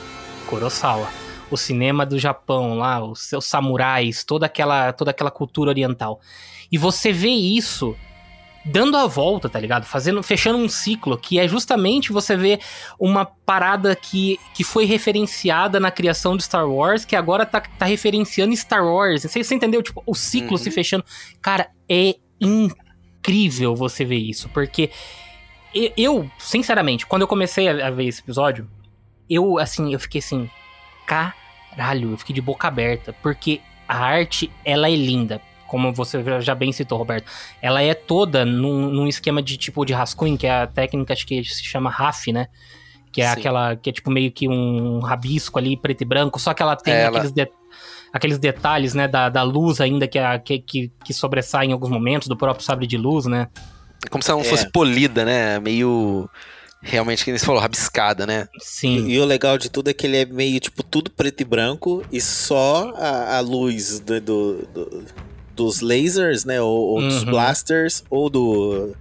Kurosawa. 0.45 1.09
O 1.49 1.57
cinema 1.57 2.05
do 2.05 2.19
Japão 2.19 2.77
lá, 2.77 3.03
os 3.03 3.21
seus 3.21 3.45
samurais, 3.45 4.23
toda 4.23 4.45
aquela, 4.45 4.91
toda 4.93 5.11
aquela 5.11 5.31
cultura 5.31 5.71
oriental. 5.71 6.19
E 6.71 6.77
você 6.77 7.11
vê 7.11 7.29
isso 7.29 7.95
dando 8.65 8.97
a 8.97 9.05
volta, 9.05 9.47
tá 9.47 9.59
ligado? 9.59 9.85
Fazendo, 9.85 10.23
fechando 10.23 10.57
um 10.57 10.67
ciclo 10.67 11.17
que 11.17 11.37
é 11.39 11.47
justamente 11.47 12.11
você 12.11 12.35
ver 12.35 12.59
uma 12.99 13.23
parada 13.23 13.95
que, 13.95 14.39
que 14.55 14.63
foi 14.63 14.85
referenciada 14.85 15.79
na 15.79 15.91
criação 15.91 16.35
de 16.35 16.43
Star 16.43 16.67
Wars, 16.67 17.05
que 17.05 17.15
agora 17.15 17.45
tá, 17.45 17.61
tá 17.61 17.85
referenciando 17.85 18.55
Star 18.55 18.83
Wars. 18.83 19.21
Você, 19.21 19.43
você 19.43 19.53
entendeu? 19.53 19.83
Tipo, 19.83 20.01
o 20.05 20.15
ciclo 20.15 20.53
Uhum. 20.53 20.57
se 20.57 20.71
fechando. 20.71 21.05
Cara, 21.41 21.69
é 21.87 22.15
incrível 22.41 23.75
você 23.75 24.03
ver 24.03 24.17
isso, 24.17 24.49
porque 24.49 24.89
eu, 25.97 26.29
sinceramente, 26.39 27.05
quando 27.05 27.21
eu 27.23 27.27
comecei 27.27 27.67
a 27.67 27.87
a 27.87 27.91
ver 27.91 28.05
esse 28.05 28.21
episódio, 28.21 28.67
eu, 29.29 29.59
assim, 29.59 29.93
eu 29.93 29.99
fiquei 29.99 30.19
assim, 30.19 30.49
caralho, 31.05 32.11
eu 32.11 32.17
fiquei 32.17 32.33
de 32.33 32.41
boca 32.41 32.67
aberta, 32.67 33.13
porque 33.21 33.61
a 33.87 33.97
arte, 33.97 34.49
ela 34.63 34.89
é 34.89 34.95
linda. 34.95 35.41
Como 35.67 35.91
você 35.93 36.23
já 36.41 36.53
bem 36.55 36.71
citou, 36.71 36.97
Roberto. 36.97 37.25
Ela 37.61 37.81
é 37.81 37.93
toda 37.93 38.45
num, 38.45 38.89
num 38.89 39.07
esquema 39.07 39.41
de 39.41 39.57
tipo 39.57 39.83
de 39.85 39.93
rascunho, 39.93 40.37
que 40.37 40.45
é 40.47 40.61
a 40.63 40.67
técnica, 40.67 41.13
acho 41.13 41.25
que 41.25 41.43
se 41.43 41.63
chama 41.63 41.89
RAF, 41.89 42.31
né? 42.31 42.47
Que 43.11 43.21
é 43.21 43.27
Sim. 43.33 43.39
aquela, 43.39 43.75
que 43.75 43.89
é 43.89 43.93
tipo 43.93 44.11
meio 44.11 44.31
que 44.31 44.47
um 44.47 44.99
rabisco 44.99 45.57
ali, 45.57 45.75
preto 45.77 46.01
e 46.01 46.05
branco, 46.05 46.39
só 46.39 46.53
que 46.53 46.61
ela 46.61 46.75
tem 46.75 46.93
É, 46.93 47.01
ela- 47.03 47.17
aqueles, 47.17 47.31
de- 47.31 47.49
aqueles 48.13 48.37
detalhes, 48.37 48.93
né, 48.93 49.07
da, 49.07 49.29
da 49.29 49.41
luz 49.41 49.79
ainda, 49.81 50.07
que, 50.07 50.19
a- 50.19 50.37
que, 50.37 50.59
que, 50.59 50.91
que 51.03 51.13
sobressai 51.13 51.65
em 51.67 51.71
alguns 51.71 51.89
momentos, 51.89 52.27
do 52.27 52.35
próprio 52.37 52.65
sabre 52.65 52.85
de 52.85 52.97
luz, 52.97 53.25
né? 53.25 53.47
É 54.05 54.09
como 54.09 54.21
se 54.21 54.29
ela 54.29 54.39
não 54.39 54.45
É. 54.45 54.49
fosse 54.49 54.69
polida, 54.71 55.23
né? 55.25 55.59
Meio. 55.59 56.29
Realmente, 56.87 57.25
que 57.25 57.35
você 57.35 57.43
falou, 57.43 57.59
rabiscada, 57.59 58.27
né? 58.27 58.47
Sim. 58.59 59.07
E 59.07 59.17
o 59.19 59.25
legal 59.25 59.57
de 59.57 59.71
tudo 59.71 59.89
é 59.89 59.93
que 59.93 60.05
ele 60.05 60.17
é 60.17 60.25
meio, 60.25 60.59
tipo, 60.59 60.83
tudo 60.83 61.09
preto 61.09 61.41
e 61.41 61.43
branco 61.45 62.03
e 62.11 62.21
só 62.21 62.93
a, 62.95 63.37
a 63.37 63.39
luz 63.39 63.99
do, 64.01 64.21
do- 64.21 64.67
do- 64.67 65.05
dos 65.55 65.81
lasers, 65.81 66.45
né? 66.45 66.61
Ou, 66.61 66.69
ou 66.95 67.01
dos 67.01 67.23
Uhum. 67.23 67.31
blasters, 67.31 68.03
ou 68.09 68.29
do, 68.29 68.95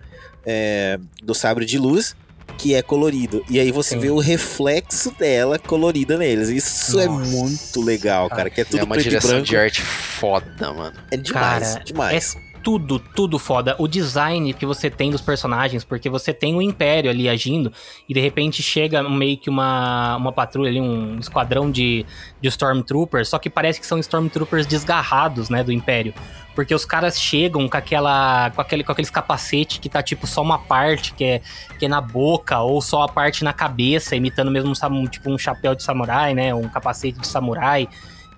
é, 0.46 0.98
do 1.22 1.34
sabre 1.34 1.64
de 1.64 1.78
luz. 1.78 2.14
que 2.56 2.72
é 2.72 2.82
colorido. 2.82 3.42
E 3.50 3.58
aí 3.58 3.72
você 3.72 3.94
Sim. 3.96 3.98
vê 3.98 4.10
o 4.10 4.18
reflexo 4.20 5.10
dela 5.18 5.58
colorida 5.58 6.16
neles. 6.16 6.48
Isso 6.50 7.00
é 7.00 7.06
Nossa, 7.06 7.30
muito 7.32 7.82
legal, 7.82 8.28
cara. 8.28 8.48
Que 8.48 8.60
é 8.60 8.64
tudo 8.64 8.78
é 8.80 8.84
uma 8.84 8.94
preto 8.94 9.06
e 9.06 9.08
direção 9.08 9.30
branco. 9.30 9.46
de 9.46 9.56
arte 9.56 9.82
foda, 9.82 10.72
mano. 10.72 10.96
É 11.10 11.16
demais, 11.16 11.72
Cara, 11.72 11.84
demais. 11.84 12.36
Tudo, 12.64 12.98
tudo 12.98 13.38
foda. 13.38 13.76
O 13.78 13.86
design 13.86 14.54
que 14.54 14.64
você 14.64 14.88
tem 14.88 15.10
dos 15.10 15.20
personagens, 15.20 15.84
porque 15.84 16.08
você 16.08 16.32
tem 16.32 16.56
o 16.56 16.62
Império 16.62 17.10
ali 17.10 17.28
agindo, 17.28 17.70
e 18.08 18.14
de 18.14 18.20
repente 18.20 18.62
chega 18.62 19.02
meio 19.02 19.36
que 19.36 19.50
uma, 19.50 20.16
uma 20.16 20.32
patrulha 20.32 20.70
ali, 20.70 20.80
um 20.80 21.18
esquadrão 21.18 21.70
de, 21.70 22.06
de 22.40 22.48
Stormtroopers, 22.48 23.28
só 23.28 23.38
que 23.38 23.50
parece 23.50 23.78
que 23.78 23.86
são 23.86 23.98
Stormtroopers 23.98 24.66
desgarrados, 24.66 25.50
né, 25.50 25.62
do 25.62 25.70
Império. 25.70 26.14
Porque 26.54 26.74
os 26.74 26.86
caras 26.86 27.20
chegam 27.20 27.68
com 27.68 27.76
aquela. 27.76 28.50
com, 28.50 28.60
aquele, 28.60 28.82
com 28.82 28.92
aqueles 28.92 29.10
capacete 29.10 29.80
que 29.80 29.88
tá 29.88 30.02
tipo 30.02 30.26
só 30.26 30.40
uma 30.40 30.58
parte 30.58 31.12
que 31.12 31.24
é, 31.24 31.42
que 31.78 31.84
é 31.84 31.88
na 31.88 32.00
boca, 32.00 32.60
ou 32.60 32.80
só 32.80 33.02
a 33.02 33.08
parte 33.08 33.44
na 33.44 33.52
cabeça, 33.52 34.16
imitando 34.16 34.50
mesmo 34.50 34.72
um, 34.72 35.06
tipo 35.06 35.30
um 35.30 35.36
chapéu 35.36 35.74
de 35.74 35.82
samurai, 35.82 36.32
né? 36.32 36.54
Um 36.54 36.68
capacete 36.68 37.18
de 37.18 37.26
samurai. 37.26 37.88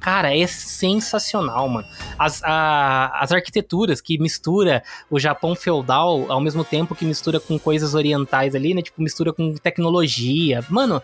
Cara, 0.00 0.36
é 0.36 0.46
sensacional, 0.46 1.68
mano. 1.68 1.86
As, 2.18 2.42
a- 2.44 3.10
as 3.20 3.32
arquiteturas 3.32 4.00
que 4.00 4.18
mistura 4.18 4.82
o 5.10 5.18
Japão 5.18 5.54
feudal 5.54 6.30
ao 6.30 6.40
mesmo 6.40 6.64
tempo 6.64 6.94
que 6.94 7.04
mistura 7.04 7.40
com 7.40 7.58
coisas 7.58 7.94
orientais 7.94 8.54
ali, 8.54 8.72
né? 8.74 8.82
Tipo, 8.82 9.02
mistura 9.02 9.32
com 9.32 9.54
tecnologia. 9.54 10.64
Mano, 10.68 11.02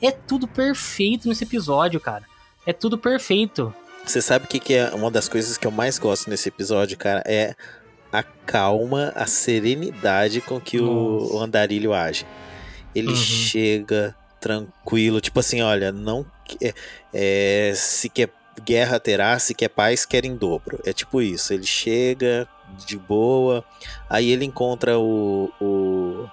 é 0.00 0.10
tudo 0.10 0.46
perfeito 0.46 1.28
nesse 1.28 1.44
episódio, 1.44 1.98
cara. 2.00 2.24
É 2.66 2.72
tudo 2.72 2.98
perfeito. 2.98 3.74
Você 4.04 4.20
sabe 4.20 4.44
o 4.44 4.48
que, 4.48 4.58
que 4.58 4.74
é 4.74 4.90
uma 4.90 5.10
das 5.10 5.28
coisas 5.28 5.56
que 5.56 5.66
eu 5.66 5.70
mais 5.70 5.98
gosto 5.98 6.28
nesse 6.28 6.48
episódio, 6.48 6.98
cara? 6.98 7.22
É 7.24 7.54
a 8.12 8.22
calma, 8.22 9.12
a 9.14 9.26
serenidade 9.26 10.40
com 10.40 10.60
que 10.60 10.78
o, 10.78 10.84
Nossa. 11.20 11.34
o 11.34 11.38
andarilho 11.40 11.94
age. 11.94 12.26
Ele 12.94 13.08
Uhum. 13.10 13.16
chega 13.16 14.14
tranquilo, 14.40 15.20
tipo 15.20 15.38
assim, 15.40 15.62
olha, 15.62 15.90
não 15.92 16.26
é, 17.12 17.72
se 17.74 18.08
quer 18.08 18.30
guerra 18.64 19.00
terá, 19.00 19.38
se 19.38 19.54
quer 19.54 19.68
paz 19.68 20.04
quer 20.04 20.24
em 20.24 20.36
dobro. 20.36 20.80
É 20.84 20.92
tipo 20.92 21.20
isso. 21.22 21.52
Ele 21.52 21.64
chega 21.64 22.46
de 22.86 22.98
boa, 22.98 23.64
aí 24.08 24.30
ele 24.30 24.44
encontra 24.44 24.98
o, 24.98 25.50
o, 25.60 26.26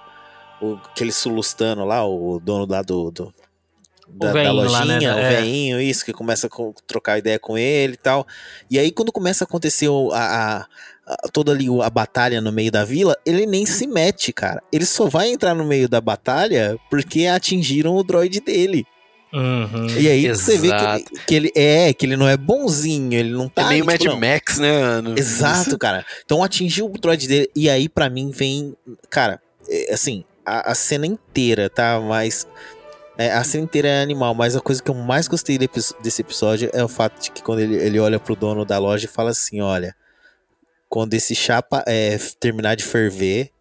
o 0.60 0.74
aquele 0.84 1.12
sulustano 1.12 1.84
lá, 1.84 2.06
o 2.06 2.40
dono 2.40 2.66
lá 2.70 2.82
do, 2.82 3.10
do 3.10 3.34
da, 4.08 4.32
da 4.32 4.52
lá, 4.52 4.84
né, 4.84 4.94
lojinha, 4.96 5.10
da- 5.10 5.16
o 5.16 5.18
é. 5.20 5.40
veinho, 5.40 5.80
isso, 5.80 6.04
que 6.04 6.12
começa 6.12 6.46
a 6.46 6.50
co- 6.50 6.74
trocar 6.86 7.18
ideia 7.18 7.38
com 7.38 7.56
ele 7.56 7.94
e 7.94 7.96
tal. 7.96 8.26
E 8.70 8.78
aí, 8.78 8.90
quando 8.90 9.12
começa 9.12 9.44
a 9.44 9.46
acontecer 9.46 9.88
a, 10.12 10.18
a- 10.18 10.66
a- 11.06 11.28
toda 11.32 11.52
ali 11.52 11.66
a 11.82 11.88
batalha 11.90 12.40
no 12.40 12.50
meio 12.50 12.72
da 12.72 12.84
vila, 12.84 13.16
ele 13.24 13.46
nem 13.46 13.64
se 13.64 13.86
mete, 13.86 14.32
cara. 14.32 14.62
Ele 14.72 14.84
só 14.84 15.08
vai 15.08 15.28
entrar 15.30 15.54
no 15.54 15.64
meio 15.64 15.88
da 15.88 16.00
batalha 16.00 16.76
porque 16.90 17.26
atingiram 17.26 17.94
o 17.94 18.02
droid 18.02 18.40
dele. 18.40 18.84
Uhum. 19.32 19.86
E 19.96 20.08
aí 20.08 20.28
você 20.28 20.58
vê 20.58 20.68
que 20.68 20.74
Exato. 20.74 20.96
ele, 20.96 21.24
que 21.26 21.34
ele 21.34 21.52
é, 21.54 21.92
que 21.92 22.06
ele 22.06 22.16
não 22.16 22.28
é 22.28 22.36
bonzinho, 22.36 23.14
ele 23.14 23.30
não 23.30 23.48
tá. 23.48 23.62
é 23.62 23.68
meio 23.68 23.84
tipo, 23.84 23.92
Mad 23.92 24.04
não. 24.04 24.20
Max, 24.20 24.58
né, 24.58 24.80
mano? 24.80 25.18
Exato, 25.18 25.78
cara. 25.78 26.04
Então 26.24 26.42
atingiu 26.42 26.86
o 26.86 26.98
droid 26.98 27.28
dele. 27.28 27.50
E 27.54 27.70
aí, 27.70 27.88
pra 27.88 28.10
mim, 28.10 28.30
vem. 28.30 28.76
Cara, 29.08 29.40
é, 29.68 29.94
assim, 29.94 30.24
a, 30.44 30.72
a 30.72 30.74
cena 30.74 31.06
inteira, 31.06 31.70
tá? 31.70 32.00
Mas. 32.00 32.46
é, 33.16 33.30
a 33.32 33.44
cena 33.44 33.64
inteira 33.64 33.88
é 33.88 34.02
animal, 34.02 34.34
mas 34.34 34.56
a 34.56 34.60
coisa 34.60 34.82
que 34.82 34.90
eu 34.90 34.94
mais 34.94 35.28
gostei 35.28 35.58
desse 35.58 36.22
episódio 36.22 36.68
é 36.72 36.82
o 36.82 36.88
fato 36.88 37.22
de 37.22 37.30
que 37.30 37.42
quando 37.42 37.60
ele, 37.60 37.76
ele 37.76 38.00
olha 38.00 38.18
pro 38.18 38.34
dono 38.34 38.64
da 38.64 38.78
loja 38.78 39.04
e 39.04 39.08
fala 39.08 39.30
assim: 39.30 39.60
olha, 39.60 39.94
quando 40.88 41.14
esse 41.14 41.36
chapa 41.36 41.84
é, 41.86 42.18
terminar 42.40 42.74
de 42.74 42.82
ferver, 42.82 43.52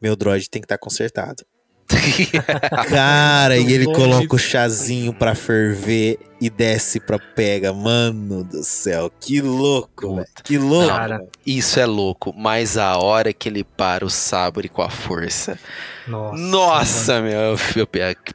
meu 0.00 0.16
droid 0.16 0.48
tem 0.48 0.62
que 0.62 0.66
estar 0.66 0.78
consertado. 0.78 1.44
Cara, 2.88 3.56
e 3.56 3.72
ele 3.72 3.86
coloca 3.86 4.34
o 4.34 4.38
chazinho 4.38 5.12
pra 5.12 5.34
ferver 5.34 6.18
e 6.40 6.50
desce 6.50 7.00
pra 7.00 7.18
pega. 7.18 7.72
Mano 7.72 8.44
do 8.44 8.62
céu, 8.62 9.10
que 9.20 9.40
louco, 9.40 10.16
velho. 10.16 10.28
Que 10.44 10.58
louco. 10.58 10.88
Cara, 10.88 11.26
Isso 11.46 11.80
é 11.80 11.86
louco, 11.86 12.34
mas 12.36 12.76
a 12.76 12.96
hora 12.98 13.32
que 13.32 13.48
ele 13.48 13.64
para 13.64 14.04
o 14.04 14.10
sabre 14.10 14.68
com 14.68 14.82
a 14.82 14.90
força. 14.90 15.58
Nossa. 16.06 16.36
Nossa, 16.36 17.20
meu. 17.20 17.38
Eu, 17.40 17.58
eu, 17.76 17.88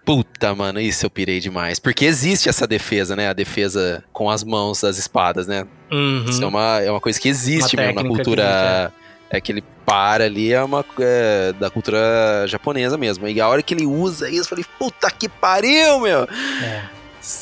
puta, 0.03 0.53
mano, 0.53 0.79
isso 0.79 1.05
eu 1.05 1.09
pirei 1.09 1.39
demais. 1.39 1.79
Porque 1.79 2.05
existe 2.05 2.49
essa 2.49 2.67
defesa, 2.67 3.15
né? 3.15 3.29
A 3.29 3.33
defesa 3.33 4.03
com 4.11 4.29
as 4.29 4.43
mãos 4.43 4.81
das 4.81 4.97
espadas, 4.97 5.47
né? 5.47 5.65
Uhum. 5.91 6.25
Isso 6.27 6.43
é 6.43 6.47
uma, 6.47 6.79
é 6.79 6.91
uma 6.91 7.01
coisa 7.01 7.19
que 7.19 7.29
existe 7.29 7.75
Uma 7.75 7.83
mesmo 7.83 8.01
na 8.01 8.07
cultura. 8.07 8.93
É 9.29 9.41
que 9.41 9.51
ele 9.51 9.63
para 9.86 10.25
ali, 10.25 10.53
é 10.53 10.63
uma 10.63 10.86
é, 10.99 11.53
da 11.59 11.69
cultura 11.69 12.45
japonesa 12.47 12.97
mesmo. 12.97 13.27
E 13.27 13.41
a 13.41 13.47
hora 13.47 13.62
que 13.62 13.73
ele 13.73 13.86
usa 13.86 14.29
isso, 14.29 14.41
eu 14.41 14.45
falei, 14.45 14.65
puta 14.77 15.09
que 15.12 15.27
pariu, 15.27 15.99
meu! 15.99 16.23
É. 16.63 16.83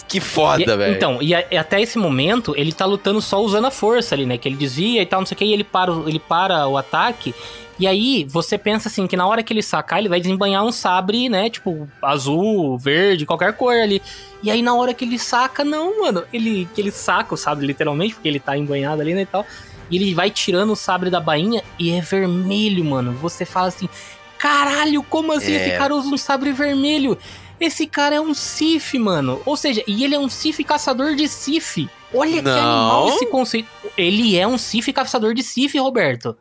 Que 0.07 0.19
foda, 0.19 0.61
E- 0.73 0.77
velho. 0.77 0.95
Então, 0.95 1.17
e, 1.21 1.33
a- 1.33 1.43
e 1.51 1.57
até 1.57 1.81
esse 1.81 1.97
momento, 1.97 2.53
ele 2.55 2.71
tá 2.71 2.85
lutando 2.85 3.19
só 3.19 3.41
usando 3.41 3.65
a 3.65 3.71
força 3.71 4.13
ali, 4.13 4.25
né? 4.27 4.37
Que 4.37 4.47
ele 4.47 4.55
desvia 4.55 5.01
e 5.01 5.05
tal, 5.05 5.21
não 5.21 5.25
sei 5.25 5.35
o 5.35 5.37
que, 5.39 5.43
e 5.45 5.53
ele 5.53 5.63
para, 5.63 5.91
o- 5.91 6.07
ele 6.07 6.19
para 6.19 6.67
o 6.67 6.77
ataque. 6.77 7.33
E 7.79 7.87
aí, 7.87 8.23
você 8.29 8.59
pensa 8.59 8.89
assim, 8.89 9.07
que 9.07 9.17
na 9.17 9.25
hora 9.25 9.41
que 9.41 9.51
ele 9.51 9.63
sacar, 9.63 9.97
ele 9.97 10.07
vai 10.09 10.19
desembanhar 10.21 10.63
um 10.63 10.71
sabre, 10.71 11.27
né? 11.29 11.49
Tipo, 11.49 11.89
azul, 11.99 12.77
verde, 12.77 13.25
qualquer 13.25 13.53
cor 13.53 13.73
ali. 13.73 13.99
E 14.43 14.51
aí, 14.51 14.61
na 14.61 14.75
hora 14.75 14.93
que 14.93 15.03
ele 15.03 15.17
saca, 15.17 15.63
não, 15.63 16.01
mano. 16.01 16.23
Ele, 16.31 16.69
que 16.75 16.79
ele 16.81 16.91
saca 16.91 17.33
o 17.33 17.37
sabre, 17.37 17.65
literalmente, 17.65 18.13
porque 18.13 18.27
ele 18.27 18.39
tá 18.39 18.55
embanhado 18.55 19.01
ali, 19.01 19.15
né, 19.15 19.21
e 19.21 19.25
tal. 19.25 19.43
E 19.91 19.97
ele 19.97 20.13
vai 20.15 20.31
tirando 20.31 20.71
o 20.71 20.75
sabre 20.75 21.09
da 21.09 21.19
bainha 21.19 21.61
e 21.77 21.91
é 21.91 21.99
vermelho, 22.01 22.83
mano. 22.85 23.11
Você 23.21 23.43
fala 23.45 23.67
assim, 23.67 23.89
caralho, 24.37 25.03
como 25.03 25.31
assim 25.33 25.53
É. 25.53 25.67
esse 25.67 25.77
cara 25.77 25.93
usa 25.93 26.07
um 26.13 26.17
sabre 26.17 26.51
vermelho? 26.51 27.17
Esse 27.59 27.85
cara 27.85 28.15
é 28.15 28.21
um 28.21 28.33
Sif, 28.33 28.97
mano. 28.97 29.39
Ou 29.45 29.55
seja, 29.55 29.83
e 29.85 30.03
ele 30.03 30.15
é 30.15 30.19
um 30.19 30.29
Sif 30.29 30.63
caçador 30.63 31.13
de 31.15 31.27
Sif. 31.27 31.87
Olha 32.13 32.37
que 32.37 32.41
Não. 32.41 32.51
animal 32.57 33.09
esse 33.09 33.25
conceito. 33.27 33.67
Ele 33.95 34.35
é 34.37 34.47
um 34.47 34.57
Sif 34.57 34.91
caçador 34.91 35.33
de 35.35 35.43
Sif, 35.43 35.77
Roberto. 35.77 36.35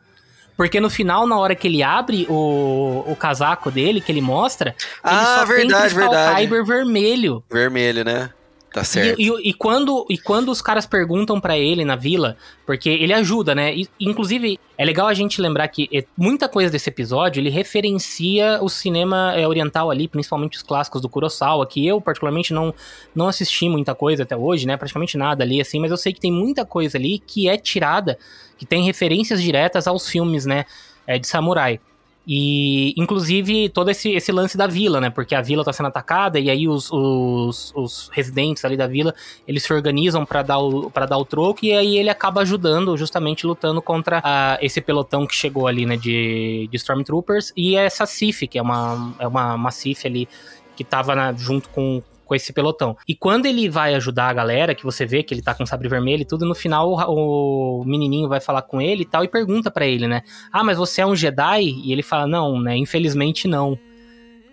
Porque 0.56 0.78
no 0.80 0.88
final, 0.90 1.26
na 1.26 1.38
hora 1.38 1.54
que 1.54 1.66
ele 1.68 1.82
abre 1.82 2.26
o, 2.28 3.04
o 3.06 3.16
casaco 3.16 3.70
dele, 3.70 4.00
que 4.00 4.12
ele 4.12 4.20
mostra, 4.20 4.70
ele 4.78 5.14
Ah, 5.14 5.36
só 5.40 5.44
verdade, 5.46 5.68
tem 5.68 5.80
cristal 5.80 6.10
verdade. 6.10 6.36
Kyber 6.40 6.64
vermelho. 6.64 7.44
Vermelho, 7.50 8.04
né? 8.04 8.30
Tá 8.72 8.84
certo. 8.84 9.20
E, 9.20 9.28
e- 9.28 9.50
e 9.50 9.54
quando, 9.54 10.06
e 10.08 10.16
quando 10.16 10.50
os 10.50 10.62
caras 10.62 10.86
perguntam 10.86 11.40
pra 11.40 11.58
ele 11.58 11.84
na 11.84 11.96
vila, 11.96 12.36
porque 12.64 12.88
ele 12.88 13.12
ajuda, 13.12 13.54
né? 13.54 13.74
E, 13.74 13.88
inclusive, 13.98 14.60
é 14.78 14.84
legal 14.84 15.08
a 15.08 15.14
gente 15.14 15.40
lembrar 15.40 15.66
que 15.68 15.88
muita 16.16 16.48
coisa 16.48 16.70
desse 16.70 16.88
episódio 16.88 17.40
ele 17.40 17.50
referencia 17.50 18.58
o 18.62 18.68
cinema 18.68 19.34
é, 19.34 19.46
oriental 19.46 19.90
ali, 19.90 20.06
principalmente 20.06 20.56
os 20.56 20.62
clássicos 20.62 21.00
do 21.00 21.08
Kurosawa, 21.08 21.66
que 21.66 21.84
eu, 21.86 22.00
particularmente, 22.00 22.52
não, 22.52 22.72
não 23.14 23.26
assisti 23.28 23.68
muita 23.68 23.94
coisa 23.94 24.22
até 24.22 24.36
hoje, 24.36 24.66
né? 24.66 24.76
Praticamente 24.76 25.16
nada 25.18 25.42
ali, 25.42 25.60
assim, 25.60 25.80
mas 25.80 25.90
eu 25.90 25.96
sei 25.96 26.12
que 26.12 26.20
tem 26.20 26.32
muita 26.32 26.64
coisa 26.64 26.96
ali 26.96 27.18
que 27.18 27.48
é 27.48 27.56
tirada, 27.56 28.18
que 28.56 28.64
tem 28.64 28.84
referências 28.84 29.42
diretas 29.42 29.86
aos 29.86 30.08
filmes, 30.08 30.46
né? 30.46 30.64
é, 31.06 31.18
de 31.18 31.26
samurai. 31.26 31.80
E, 32.26 32.92
inclusive, 33.00 33.68
todo 33.70 33.90
esse, 33.90 34.10
esse 34.12 34.30
lance 34.30 34.56
da 34.56 34.66
vila, 34.66 35.00
né? 35.00 35.10
Porque 35.10 35.34
a 35.34 35.40
vila 35.40 35.64
tá 35.64 35.72
sendo 35.72 35.86
atacada 35.86 36.38
e 36.38 36.48
aí 36.50 36.68
os, 36.68 36.90
os, 36.92 37.72
os 37.74 38.10
residentes 38.12 38.64
ali 38.64 38.76
da 38.76 38.86
vila, 38.86 39.14
eles 39.48 39.62
se 39.62 39.72
organizam 39.72 40.24
pra 40.24 40.42
dar, 40.42 40.58
o, 40.58 40.90
pra 40.90 41.06
dar 41.06 41.18
o 41.18 41.24
troco 41.24 41.64
e 41.64 41.72
aí 41.72 41.96
ele 41.98 42.10
acaba 42.10 42.42
ajudando, 42.42 42.96
justamente 42.96 43.46
lutando 43.46 43.80
contra 43.82 44.20
a- 44.22 44.58
esse 44.60 44.80
pelotão 44.80 45.26
que 45.26 45.34
chegou 45.34 45.66
ali, 45.66 45.86
né? 45.86 45.96
De, 45.96 46.68
de 46.70 46.76
Stormtroopers 46.76 47.52
e 47.56 47.74
essa 47.74 48.06
Sif, 48.06 48.46
que 48.46 48.58
é 48.58 48.62
uma, 48.62 49.14
é 49.18 49.26
uma, 49.26 49.54
uma 49.54 49.70
Sif 49.70 50.06
ali 50.06 50.28
que 50.76 50.84
tava 50.84 51.14
na- 51.14 51.32
junto 51.32 51.68
com, 51.70 52.02
com 52.30 52.34
esse 52.36 52.52
pelotão. 52.52 52.96
E 53.08 53.14
quando 53.16 53.46
ele 53.46 53.68
vai 53.68 53.92
ajudar 53.96 54.28
a 54.28 54.32
galera, 54.32 54.72
que 54.72 54.84
você 54.84 55.04
vê 55.04 55.20
que 55.20 55.34
ele 55.34 55.42
tá 55.42 55.52
com 55.52 55.66
sabre 55.66 55.88
vermelho 55.88 56.22
e 56.22 56.24
tudo, 56.24 56.46
no 56.46 56.54
final 56.54 56.92
o, 56.92 57.80
o 57.80 57.84
menininho 57.84 58.28
vai 58.28 58.38
falar 58.38 58.62
com 58.62 58.80
ele 58.80 59.02
e 59.02 59.04
tal 59.04 59.24
e 59.24 59.28
pergunta 59.28 59.68
pra 59.68 59.84
ele, 59.84 60.06
né? 60.06 60.22
Ah, 60.52 60.62
mas 60.62 60.78
você 60.78 61.00
é 61.00 61.06
um 61.06 61.16
Jedi? 61.16 61.64
E 61.64 61.90
ele 61.90 62.04
fala, 62.04 62.28
não, 62.28 62.60
né? 62.60 62.76
Infelizmente 62.76 63.48
não. 63.48 63.76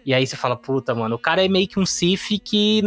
E 0.04 0.12
aí 0.12 0.26
você 0.26 0.36
fala, 0.36 0.56
puta, 0.56 0.96
mano, 0.96 1.18
o 1.18 1.20
cara 1.20 1.46
é 1.46 1.48
meio 1.48 1.68
que 1.68 1.80
um 1.80 1.86
Sith 1.86 2.42
que, 2.44 2.82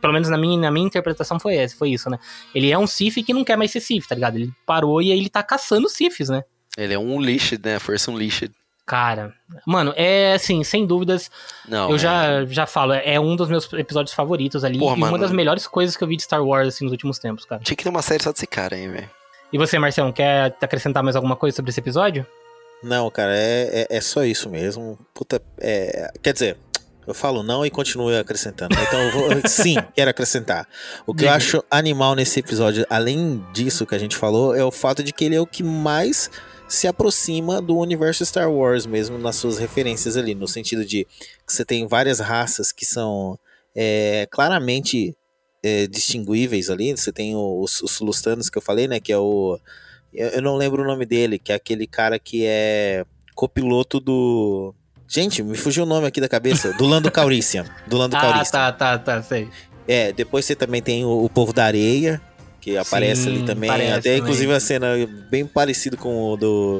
pelo 0.00 0.12
menos 0.12 0.28
na 0.28 0.36
minha, 0.36 0.58
na 0.58 0.72
minha 0.72 0.88
interpretação 0.88 1.38
foi 1.38 1.54
essa, 1.54 1.76
foi 1.76 1.90
isso, 1.90 2.10
né? 2.10 2.18
Ele 2.52 2.68
é 2.68 2.76
um 2.76 2.86
Sith 2.88 3.24
que 3.24 3.32
não 3.32 3.44
quer 3.44 3.56
mais 3.56 3.70
ser 3.70 3.78
Sith, 3.78 4.08
tá 4.08 4.16
ligado? 4.16 4.38
Ele 4.38 4.50
parou 4.66 5.00
e 5.00 5.12
aí 5.12 5.18
ele 5.20 5.30
tá 5.30 5.44
caçando 5.44 5.88
Siths, 5.88 6.28
né? 6.28 6.42
Ele 6.76 6.94
é 6.94 6.98
um 6.98 7.14
unleashed, 7.14 7.64
né? 7.64 7.78
Força 7.78 8.10
unleashed. 8.10 8.52
Cara, 8.84 9.32
mano, 9.66 9.92
é 9.96 10.34
assim, 10.34 10.64
sem 10.64 10.84
dúvidas, 10.84 11.30
Não, 11.68 11.88
eu 11.90 11.94
é- 11.94 11.98
já, 11.98 12.44
já 12.46 12.66
falo, 12.66 12.92
é 12.92 13.18
um 13.18 13.36
dos 13.36 13.48
meus 13.48 13.72
episódios 13.74 14.14
favoritos 14.14 14.64
ali 14.64 14.78
Porra, 14.78 14.94
e 14.94 14.98
uma 14.98 15.10
mano. 15.12 15.22
das 15.22 15.30
melhores 15.30 15.66
coisas 15.68 15.96
que 15.96 16.02
eu 16.02 16.08
vi 16.08 16.16
de 16.16 16.24
Star 16.24 16.44
Wars, 16.44 16.68
assim, 16.68 16.84
nos 16.84 16.90
últimos 16.92 17.18
tempos, 17.18 17.44
cara. 17.44 17.62
Tinha 17.62 17.76
que 17.76 17.84
ter 17.84 17.90
uma 17.90 18.02
série 18.02 18.22
só 18.22 18.32
desse 18.32 18.46
cara 18.46 18.74
aí, 18.74 18.88
velho. 18.88 19.08
E 19.52 19.58
você, 19.58 19.78
Marcelo, 19.78 20.12
quer 20.12 20.56
acrescentar 20.60 21.02
mais 21.02 21.14
alguma 21.14 21.36
coisa 21.36 21.54
sobre 21.54 21.70
esse 21.70 21.78
episódio? 21.78 22.26
Não, 22.82 23.08
cara, 23.10 23.32
é, 23.36 23.86
é, 23.90 23.96
é 23.98 24.00
só 24.00 24.24
isso 24.24 24.50
mesmo. 24.50 24.98
Puta, 25.14 25.40
é, 25.60 26.10
quer 26.20 26.32
dizer, 26.32 26.56
eu 27.06 27.14
falo 27.14 27.42
não 27.44 27.64
e 27.64 27.70
continuo 27.70 28.18
acrescentando. 28.18 28.74
Então, 28.80 29.00
eu 29.00 29.12
vou, 29.12 29.28
sim, 29.48 29.76
quero 29.94 30.10
acrescentar. 30.10 30.66
O 31.06 31.14
que 31.14 31.24
eu 31.24 31.30
acho 31.30 31.62
animal 31.70 32.16
nesse 32.16 32.40
episódio, 32.40 32.84
além 32.90 33.44
disso 33.52 33.86
que 33.86 33.94
a 33.94 33.98
gente 33.98 34.16
falou, 34.16 34.56
é 34.56 34.64
o 34.64 34.72
fato 34.72 35.02
de 35.04 35.12
que 35.12 35.24
ele 35.24 35.36
é 35.36 35.40
o 35.40 35.46
que 35.46 35.62
mais 35.62 36.28
se 36.72 36.88
aproxima 36.88 37.60
do 37.60 37.76
universo 37.76 38.24
Star 38.24 38.50
Wars 38.50 38.86
mesmo 38.86 39.18
nas 39.18 39.36
suas 39.36 39.58
referências 39.58 40.16
ali, 40.16 40.34
no 40.34 40.48
sentido 40.48 40.86
de 40.86 41.06
que 41.46 41.52
você 41.52 41.66
tem 41.66 41.86
várias 41.86 42.18
raças 42.18 42.72
que 42.72 42.86
são 42.86 43.38
é, 43.76 44.26
claramente 44.30 45.14
é, 45.62 45.86
distinguíveis 45.86 46.70
ali. 46.70 46.96
Você 46.96 47.12
tem 47.12 47.36
os, 47.36 47.82
os 47.82 48.00
Lustanos 48.00 48.48
que 48.48 48.56
eu 48.56 48.62
falei, 48.62 48.88
né? 48.88 48.98
Que 49.00 49.12
é 49.12 49.18
o. 49.18 49.58
Eu 50.14 50.40
não 50.40 50.56
lembro 50.56 50.82
o 50.82 50.86
nome 50.86 51.04
dele, 51.04 51.38
que 51.38 51.52
é 51.52 51.54
aquele 51.54 51.86
cara 51.86 52.18
que 52.18 52.46
é 52.46 53.04
copiloto 53.34 54.00
do. 54.00 54.74
Gente, 55.06 55.42
me 55.42 55.58
fugiu 55.58 55.82
o 55.84 55.86
nome 55.86 56.06
aqui 56.06 56.22
da 56.22 56.28
cabeça. 56.28 56.72
Do 56.72 56.86
Lando 56.86 57.10
Calrissian. 57.10 57.66
Do 57.86 57.98
Lando 57.98 58.16
Ah, 58.16 58.20
Calrissian. 58.20 58.50
tá, 58.50 58.72
tá, 58.72 58.98
tá, 58.98 59.22
sei. 59.22 59.50
É, 59.86 60.10
depois 60.10 60.46
você 60.46 60.56
também 60.56 60.80
tem 60.80 61.04
o, 61.04 61.22
o 61.22 61.28
Povo 61.28 61.52
da 61.52 61.66
Areia, 61.66 62.18
que 62.62 62.76
aparece 62.78 63.22
Sim, 63.24 63.30
ali 63.30 63.42
também. 63.44 63.68
aparece 63.68 63.90
Até 63.92 64.00
também. 64.02 64.18
inclusive 64.20 64.52
a 64.54 64.60
cena 64.60 64.86
bem 65.28 65.44
parecida 65.44 65.96
com 65.96 66.30
o 66.32 66.36
do. 66.36 66.78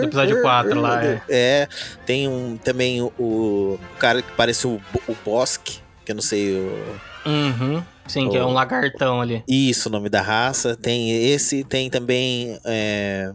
Do 0.00 0.04
episódio 0.04 0.42
4 0.42 0.80
lá, 0.80 1.02
é. 1.04 1.22
É, 1.30 1.68
tem 2.04 2.26
um, 2.28 2.56
também 2.56 3.00
o, 3.00 3.12
o 3.16 3.78
cara 4.00 4.20
que 4.20 4.32
parece 4.32 4.66
o, 4.66 4.80
o 5.08 5.16
Bosque, 5.24 5.78
que 6.04 6.10
eu 6.10 6.16
não 6.16 6.22
sei 6.22 6.56
o. 6.58 6.98
Uhum. 7.24 7.82
Sim, 8.08 8.28
que 8.28 8.36
é 8.36 8.44
um 8.44 8.52
lagartão 8.52 9.20
ali. 9.20 9.44
Isso, 9.48 9.88
o 9.88 9.92
nome 9.92 10.08
da 10.08 10.20
raça. 10.20 10.74
Tem 10.76 11.08
esse, 11.30 11.62
tem 11.62 11.88
também. 11.88 12.58
é, 12.64 13.32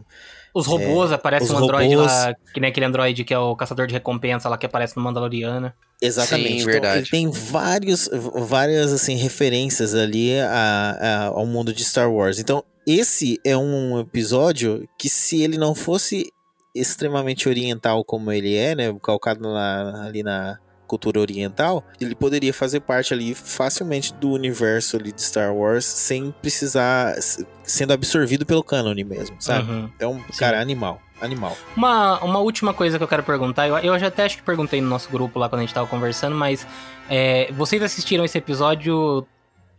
Os 0.54 0.66
robôs, 0.66 1.10
aparece 1.10 1.46
os 1.46 1.52
um 1.52 1.64
androide 1.64 1.94
robôs. 1.94 2.12
lá, 2.12 2.34
que 2.52 2.60
nem 2.60 2.68
aquele 2.68 2.84
androide 2.84 3.24
que 3.24 3.32
é 3.32 3.38
o 3.38 3.56
caçador 3.56 3.86
de 3.86 3.94
recompensa 3.94 4.46
lá 4.46 4.58
que 4.58 4.66
aparece 4.66 4.94
no 4.94 5.02
Mandaloriana. 5.02 5.74
Exatamente. 6.00 6.48
Sim, 6.48 6.54
Então, 6.60 6.72
verdade. 6.72 6.98
ele 7.00 7.06
tem 7.10 7.30
vários, 7.30 8.08
várias 8.12 8.92
assim, 8.92 9.16
referências 9.16 9.94
ali 9.94 10.38
a- 10.40 10.96
a- 11.00 11.24
ao 11.26 11.44
mundo 11.46 11.72
de 11.72 11.84
Star 11.84 12.10
Wars. 12.12 12.38
Então, 12.38 12.62
esse 12.86 13.40
é 13.44 13.56
um 13.56 13.98
episódio 14.00 14.88
que, 14.98 15.08
se 15.08 15.42
ele 15.42 15.58
não 15.58 15.74
fosse 15.74 16.32
extremamente 16.74 17.48
oriental 17.48 18.04
como 18.04 18.30
ele 18.30 18.54
é, 18.54 18.74
né? 18.74 18.94
Calcado 19.02 19.40
na- 19.42 20.04
ali 20.06 20.22
na 20.22 20.58
cultura 20.86 21.20
oriental, 21.20 21.84
ele 22.00 22.14
poderia 22.14 22.54
fazer 22.54 22.80
parte 22.80 23.12
ali 23.12 23.34
facilmente 23.34 24.14
do 24.14 24.30
universo 24.30 24.96
ali 24.96 25.12
de 25.12 25.20
Star 25.20 25.54
Wars 25.54 25.84
sem 25.84 26.32
precisar 26.40 27.14
sendo 27.62 27.92
absorvido 27.92 28.46
pelo 28.46 28.62
cânone 28.64 29.04
mesmo, 29.04 29.36
sabe? 29.38 29.70
Uhum. 29.70 29.90
Então, 29.94 30.24
cara, 30.38 30.58
animal, 30.60 30.98
animal. 31.20 31.56
Uma, 31.76 32.18
uma 32.24 32.38
última 32.38 32.72
coisa 32.74 32.96
que 32.98 33.04
eu 33.04 33.08
quero 33.08 33.22
perguntar, 33.22 33.66
eu, 33.68 33.76
eu 33.78 33.98
já 33.98 34.06
até 34.08 34.24
acho 34.24 34.36
que 34.36 34.42
perguntei 34.42 34.80
no 34.80 34.88
nosso 34.88 35.10
grupo 35.10 35.38
lá 35.38 35.48
quando 35.48 35.60
a 35.60 35.64
gente 35.64 35.74
tava 35.74 35.86
conversando, 35.86 36.36
mas 36.36 36.66
é, 37.08 37.50
vocês 37.52 37.82
assistiram 37.82 38.24
esse 38.24 38.38
episódio 38.38 39.26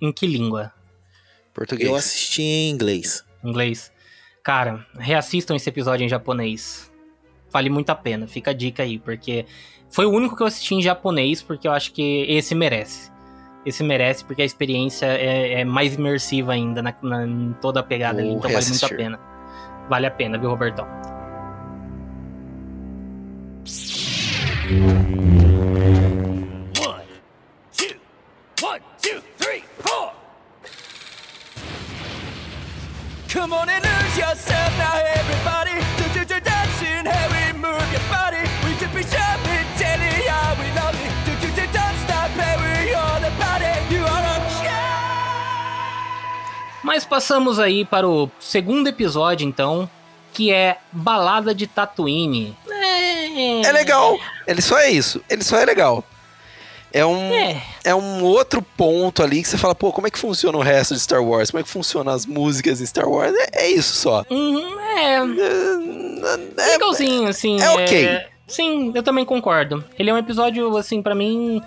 em 0.02 0.12
que 0.12 0.25
língua? 0.28 0.71
Português. 1.54 1.89
Eu 1.89 1.95
assisti 1.95 2.41
em 2.41 2.69
inglês. 2.69 3.23
Inglês? 3.43 3.91
Cara, 4.43 4.86
reassistam 4.97 5.56
esse 5.56 5.69
episódio 5.69 6.06
em 6.06 6.10
japonês. 6.10 6.91
Vale 7.52 7.69
muito 7.69 7.89
a 7.89 7.95
pena, 7.95 8.28
fica 8.28 8.52
a 8.52 8.54
dica 8.54 8.84
aí, 8.84 8.99
porque 8.99 9.45
foi 9.89 10.06
o 10.06 10.12
único 10.12 10.36
que 10.36 10.43
eu 10.43 10.47
assisti 10.47 10.75
em 10.75 10.82
japonês, 10.82 11.41
porque 11.41 11.67
eu 11.67 11.71
acho 11.71 11.91
que 11.91 12.25
esse 12.30 12.54
merece. 12.54 13.12
Esse 13.65 13.84
merece, 13.84 14.23
porque 14.23 14.41
a 14.41 14.45
experiência 14.45 15.06
é, 15.06 15.62
é 15.62 15.65
mais 15.65 15.95
imersiva 15.95 16.54
ainda 16.54 16.82
na, 16.82 16.95
na- 17.02 17.25
em 17.28 17.54
toda 17.62 17.80
a 17.82 17.84
pegada 17.84 18.19
ali, 18.19 18.30
Vou 18.30 18.38
então 18.38 18.52
vale 18.52 18.65
muito 18.65 18.86
a 18.86 18.89
pena. 18.89 19.19
Vale 19.89 20.06
a 20.06 20.12
pena, 20.12 20.38
viu, 20.38 20.49
Robertão? 20.49 20.88
Come 33.29 33.53
on 33.53 33.69
and 33.69 33.86
lose 33.86 34.17
yourself 34.17 34.77
now, 34.77 34.97
everybody. 34.97 35.75
Do 35.97 36.03
do 36.13 36.25
do 36.25 36.39
dancing, 36.41 37.05
move 37.62 37.91
your 37.93 38.01
body. 38.10 38.41
We 38.65 38.73
could 38.79 38.91
be 38.93 39.03
telling 39.77 40.25
how 40.27 40.55
we 40.60 40.67
love. 40.73 40.97
Do 41.25 41.32
do 41.39 41.47
do 41.53 41.65
don't 41.71 41.97
stop, 42.03 42.32
the. 42.36 42.89
You 43.91 44.03
are 44.03 44.25
a 44.25 44.41
Mas 46.84 47.05
passamos 47.05 47.60
aí 47.60 47.86
para 47.86 48.08
o 48.08 48.32
segundo 48.39 48.88
episódio, 48.88 49.47
então, 49.47 49.88
que 50.34 50.51
é 50.51 50.79
Balada 50.91 51.53
de 51.53 51.67
Tatooine. 51.67 52.58
É, 52.99 53.62
É 53.67 53.71
legal. 53.71 54.17
Ele 54.47 54.62
só 54.62 54.77
é 54.77 54.89
isso. 54.89 55.21
Ele 55.29 55.43
só 55.43 55.57
é 55.57 55.65
legal. 55.65 56.03
É 56.91 57.05
um, 57.05 57.31
É. 57.33 57.62
é 57.83 57.93
um 57.95 58.23
outro 58.23 58.62
ponto 58.63 59.21
ali 59.21 59.43
que 59.43 59.47
você 59.47 59.57
fala, 59.59 59.75
pô, 59.75 59.91
como 59.91 60.07
é 60.07 60.09
que 60.09 60.17
funciona 60.17 60.57
o 60.57 60.62
resto 60.62 60.95
de 60.95 60.99
Star 60.99 61.23
Wars? 61.23 61.51
Como 61.51 61.62
é 61.62 61.63
que 61.63 61.69
funcionam 61.69 62.12
as 62.12 62.25
músicas 62.25 62.81
em 62.81 62.85
Star 62.85 63.07
Wars? 63.07 63.31
É, 63.53 63.65
é 63.65 63.69
isso 63.69 63.93
só. 63.95 64.25
Uhum, 64.29 64.79
é, 64.79 65.13
É, 65.13 66.63
é- 66.63 66.71
legalzinho, 66.71 67.27
assim. 67.27 67.62
é 67.62 67.69
ok. 67.69 68.19
sim, 68.47 68.91
eu 68.95 69.03
também 69.03 69.23
concordo. 69.23 69.83
Ele 69.99 70.09
é 70.09 70.13
um 70.13 70.17
episódio, 70.17 70.75
assim, 70.77 70.99
pra 71.01 71.13
mim, 71.13 71.62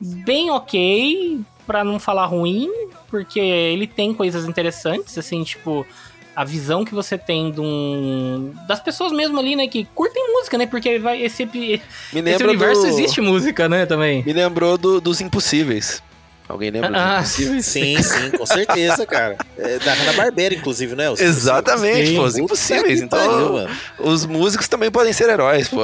bem 0.00 0.50
ok, 0.50 1.40
pra 1.66 1.84
não 1.84 2.00
falar 2.00 2.24
ruim, 2.24 2.70
porque 3.10 3.38
ele 3.40 3.86
tem 3.86 4.14
coisas 4.14 4.46
interessantes, 4.46 5.18
assim, 5.18 5.44
tipo, 5.44 5.86
a 6.34 6.44
visão 6.44 6.84
que 6.84 6.94
você 6.94 7.18
tem 7.18 7.50
de 7.52 7.60
um, 7.60 8.54
das 8.66 8.80
pessoas 8.80 9.12
mesmo 9.12 9.38
ali, 9.38 9.54
né, 9.54 9.66
que 9.66 9.84
curtem 9.94 10.32
música, 10.32 10.56
né, 10.56 10.66
porque 10.66 10.98
vai, 10.98 11.20
esse, 11.22 11.42
esse 11.42 12.44
universo 12.44 12.82
do, 12.82 12.86
existe 12.88 13.20
música, 13.20 13.68
né, 13.68 13.84
também. 13.86 14.22
Me 14.24 14.32
lembrou 14.32 14.78
do- 14.78 15.00
dos 15.00 15.20
Impossíveis. 15.20 16.02
Alguém 16.48 16.70
lembra 16.70 16.90
Ah, 16.94 17.20
dos 17.20 17.38
Impossíveis? 17.38 17.66
Sim, 17.66 18.02
sim, 18.02 18.30
com 18.32 18.44
certeza, 18.46 19.06
cara. 19.06 19.36
É 19.56 19.78
da 19.78 19.94
Hanna 19.94 20.12
Barbera, 20.14 20.54
inclusive, 20.54 20.94
né? 20.96 21.08
Os 21.10 21.20
Exatamente, 21.20 22.08
Sim. 22.08 22.16
pô, 22.16 22.22
os 22.24 22.36
Impossíveis. 22.36 23.00
Então, 23.00 23.18
pariu, 23.18 23.68
os 23.98 24.26
músicos 24.26 24.68
também 24.68 24.90
podem 24.90 25.12
ser 25.12 25.28
heróis, 25.30 25.68
pô. 25.68 25.82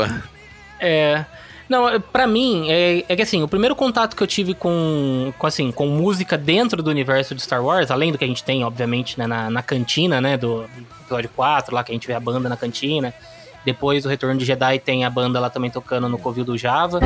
É. 0.80 1.24
Não, 1.68 2.00
pra 2.00 2.26
mim, 2.26 2.70
é, 2.70 3.04
é 3.08 3.16
que 3.16 3.22
assim, 3.22 3.42
o 3.42 3.48
primeiro 3.48 3.76
contato 3.76 4.16
que 4.16 4.22
eu 4.22 4.26
tive 4.26 4.54
com, 4.54 5.32
com, 5.36 5.46
assim, 5.46 5.70
com 5.70 5.86
música 5.86 6.38
dentro 6.38 6.82
do 6.82 6.90
universo 6.90 7.34
de 7.34 7.42
Star 7.42 7.62
Wars, 7.62 7.90
além 7.90 8.10
do 8.10 8.16
que 8.16 8.24
a 8.24 8.26
gente 8.26 8.42
tem, 8.42 8.64
obviamente, 8.64 9.18
né, 9.18 9.26
na, 9.26 9.50
na 9.50 9.62
cantina, 9.62 10.20
né, 10.20 10.38
do 10.38 10.64
episódio 11.02 11.30
4, 11.36 11.74
lá 11.74 11.84
que 11.84 11.92
a 11.92 11.94
gente 11.94 12.06
vê 12.06 12.14
a 12.14 12.20
banda 12.20 12.48
na 12.48 12.56
cantina. 12.56 13.12
Depois, 13.66 14.06
o 14.06 14.08
Retorno 14.08 14.38
de 14.38 14.46
Jedi 14.46 14.78
tem 14.78 15.04
a 15.04 15.10
banda 15.10 15.38
lá 15.38 15.50
também 15.50 15.70
tocando 15.70 16.08
no 16.08 16.18
Covil 16.18 16.44
do 16.44 16.56
Java. 16.56 17.00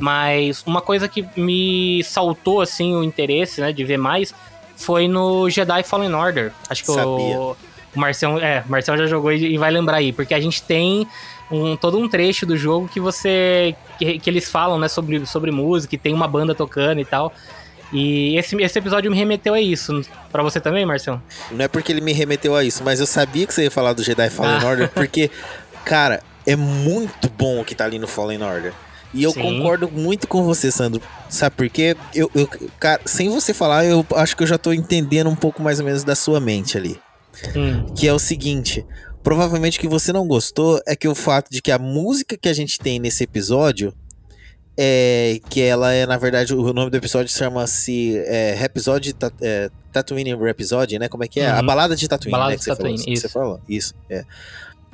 Mas 0.00 0.64
uma 0.66 0.80
coisa 0.80 1.06
que 1.06 1.24
me 1.36 2.02
saltou, 2.02 2.60
assim, 2.60 2.96
o 2.96 3.04
interesse, 3.04 3.60
né, 3.60 3.72
de 3.72 3.84
ver 3.84 3.98
mais, 3.98 4.34
foi 4.74 5.06
no 5.06 5.48
Jedi 5.48 5.84
Fallen 5.84 6.12
Order. 6.12 6.52
Acho 6.68 6.82
que 6.82 6.92
Sabia. 6.92 7.06
o, 7.06 7.56
o 7.94 8.00
Marcião, 8.00 8.36
é, 8.36 8.64
o 8.66 8.70
Marcião 8.70 8.96
já 8.96 9.06
jogou 9.06 9.32
e 9.32 9.56
vai 9.56 9.70
lembrar 9.70 9.98
aí, 9.98 10.12
porque 10.12 10.34
a 10.34 10.40
gente 10.40 10.60
tem 10.60 11.06
um, 11.52 11.76
todo 11.76 11.98
um 11.98 12.08
trecho 12.08 12.44
do 12.46 12.56
jogo 12.56 12.88
que 12.88 12.98
você. 12.98 13.76
que, 13.98 14.18
que 14.18 14.28
eles 14.30 14.50
falam, 14.50 14.78
né, 14.78 14.88
sobre, 14.88 15.24
sobre 15.26 15.50
música, 15.50 15.94
e 15.94 15.98
tem 15.98 16.12
uma 16.14 16.26
banda 16.26 16.54
tocando 16.54 17.00
e 17.00 17.04
tal. 17.04 17.32
E 17.92 18.36
esse, 18.38 18.56
esse 18.56 18.78
episódio 18.78 19.10
me 19.10 19.16
remeteu 19.16 19.52
a 19.52 19.60
isso. 19.60 20.00
Pra 20.32 20.42
você 20.42 20.58
também, 20.58 20.86
Marcião? 20.86 21.22
Não 21.50 21.64
é 21.64 21.68
porque 21.68 21.92
ele 21.92 22.00
me 22.00 22.12
remeteu 22.14 22.56
a 22.56 22.64
isso, 22.64 22.82
mas 22.82 23.00
eu 23.00 23.06
sabia 23.06 23.46
que 23.46 23.52
você 23.52 23.64
ia 23.64 23.70
falar 23.70 23.92
do 23.92 24.02
Jedi 24.02 24.30
Fallen 24.30 24.58
Ah. 24.62 24.66
Order, 24.66 24.88
porque, 24.94 25.30
cara, 25.84 26.22
é 26.46 26.56
muito 26.56 27.28
bom 27.28 27.60
o 27.60 27.64
que 27.64 27.74
tá 27.74 27.84
ali 27.84 27.98
no 27.98 28.08
Fallen 28.08 28.42
Order. 28.42 28.72
E 29.12 29.22
eu 29.22 29.30
Sim. 29.32 29.42
concordo 29.42 29.90
muito 29.90 30.26
com 30.26 30.42
você, 30.42 30.70
Sandro. 30.70 31.02
Sabe 31.28 31.54
por 31.54 31.68
quê? 31.68 31.94
Eu, 32.14 32.30
eu, 32.34 32.48
cara, 32.80 32.98
sem 33.04 33.28
você 33.28 33.52
falar, 33.52 33.84
eu 33.84 34.06
acho 34.14 34.34
que 34.34 34.42
eu 34.42 34.46
já 34.46 34.56
tô 34.56 34.72
entendendo 34.72 35.28
um 35.28 35.36
pouco 35.36 35.62
mais 35.62 35.78
ou 35.78 35.84
menos 35.84 36.02
da 36.02 36.14
sua 36.14 36.40
mente 36.40 36.78
ali. 36.78 36.98
Hum, 37.54 37.84
Que 37.94 38.08
é 38.08 38.12
o 38.14 38.18
seguinte: 38.18 38.86
provavelmente 39.22 39.78
o 39.78 39.80
que 39.80 39.88
você 39.88 40.12
não 40.12 40.26
gostou 40.26 40.80
é 40.86 40.94
que 40.96 41.08
o 41.08 41.14
fato 41.14 41.50
de 41.50 41.60
que 41.62 41.70
a 41.70 41.78
música 41.78 42.36
que 42.36 42.48
a 42.48 42.52
gente 42.52 42.78
tem 42.78 42.98
nesse 42.98 43.24
episódio 43.24 43.94
é 44.76 45.38
que 45.50 45.60
ela 45.60 45.92
é, 45.92 46.06
na 46.06 46.16
verdade, 46.16 46.54
o 46.54 46.72
nome 46.72 46.90
do 46.90 46.96
episódio 46.96 47.30
chama-se 47.32 48.16
é, 48.26 48.54
Rhapsody, 48.54 49.12
Ta- 49.12 49.30
é, 49.40 49.70
Tatooine 49.92 50.34
Rhapsody, 50.34 50.98
né? 50.98 51.08
Como 51.08 51.22
é 51.24 51.28
que 51.28 51.40
é? 51.40 51.50
A 51.50 51.60
Uhum. 51.60 51.66
balada 51.66 51.94
de 51.94 52.08
Tatooine, 52.08 52.32
Balada 52.32 52.50
né? 52.52 52.56
de 52.56 52.58
Que 52.60 52.64
você 52.64 52.76
falou, 52.76 52.90
Tatooine, 52.96 53.16
Você 53.16 53.26
isso. 53.26 53.28
falou, 53.32 53.60
isso. 53.68 53.94
É. 54.08 54.24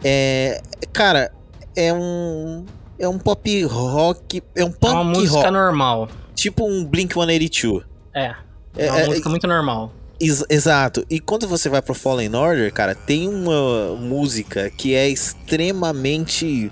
é. 0.05 0.61
Cara, 0.93 1.31
é 1.77 1.93
um. 1.93 2.65
É 2.99 3.09
um 3.09 3.17
pop 3.19 3.63
rock. 3.65 4.43
É 4.57 4.65
um 4.65 4.69
é 4.69 4.73
punk 4.73 4.93
uma 4.93 5.05
música 5.05 5.37
rock. 5.39 5.51
normal. 5.53 6.09
Tipo 6.35 6.69
um 6.69 6.85
Blink 6.85 7.15
182. 7.15 7.85
É. 8.13 8.35
É 8.77 8.87
É, 8.87 8.91
uma 8.91 9.01
é, 9.01 9.07
música 9.07 9.29
muito 9.29 9.47
normal. 9.47 9.93
Ex- 10.21 10.45
exato. 10.51 11.05
E 11.09 11.21
quando 11.21 11.47
você 11.47 11.69
vai 11.69 11.81
pro 11.81 11.95
Fallen 11.95 12.35
Order, 12.35 12.73
cara, 12.73 12.95
tem 12.95 13.29
uma 13.29 13.95
música 13.97 14.71
que 14.77 14.95
é 14.95 15.09
extremamente 15.09 16.71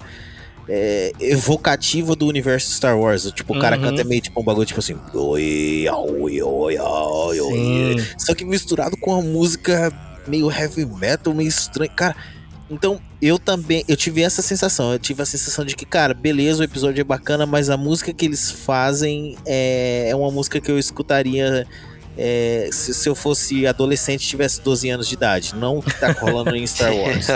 é, 0.69 1.13
evocativa 1.21 2.17
do 2.17 2.27
universo 2.27 2.73
Star 2.73 2.99
Wars. 2.99 3.31
Tipo, 3.33 3.57
o 3.57 3.61
cara 3.61 3.77
Uhum. 3.77 3.83
canta 3.83 4.05
meio 4.05 4.21
tipo 4.21 4.41
um 4.41 4.45
bagulho 4.45 4.67
tipo 4.67 4.81
assim. 4.81 4.97
Oi, 5.15 5.87
oi, 5.89 6.43
oi, 6.43 6.79
oi, 6.79 7.41
oi. 7.41 8.07
Só 8.19 8.35
que 8.35 8.45
misturado 8.45 8.97
com 8.97 9.13
uma 9.13 9.23
música 9.23 9.93
meio 10.27 10.51
heavy 10.51 10.85
metal, 10.85 11.33
meio 11.33 11.49
estranha. 11.49 11.91
Cara, 11.95 12.17
então 12.69 13.01
eu 13.23 13.39
também. 13.39 13.85
Eu 13.87 13.97
tive 13.97 14.23
essa 14.23 14.43
sensação. 14.43 14.93
Eu 14.93 14.99
tive 14.99 15.23
a 15.23 15.27
sensação 15.27 15.65
de 15.65 15.77
que, 15.77 15.87
cara, 15.87 16.13
beleza, 16.13 16.63
o 16.63 16.65
episódio 16.65 17.01
é 17.01 17.05
bacana, 17.05 17.47
mas 17.47 17.71
a 17.71 17.77
música 17.77 18.13
que 18.13 18.25
eles 18.25 18.51
fazem 18.51 19.37
é, 19.47 20.09
é 20.11 20.17
uma 20.17 20.33
música 20.33 20.61
que 20.61 20.69
eu 20.71 20.77
escutaria 20.81 21.65
é, 22.19 22.69
se, 22.73 22.95
se 22.95 23.09
eu 23.09 23.15
fosse 23.15 23.67
adolescente 23.67 24.25
e 24.25 24.27
tivesse 24.29 24.61
12 24.63 24.89
anos 24.91 25.09
de 25.09 25.15
idade. 25.15 25.55
Não 25.55 25.79
o 25.79 25.83
que 25.83 25.93
tá 25.99 26.13
rolando 26.13 26.55
em 26.57 26.67
Star 26.67 26.95
Wars. 26.95 27.27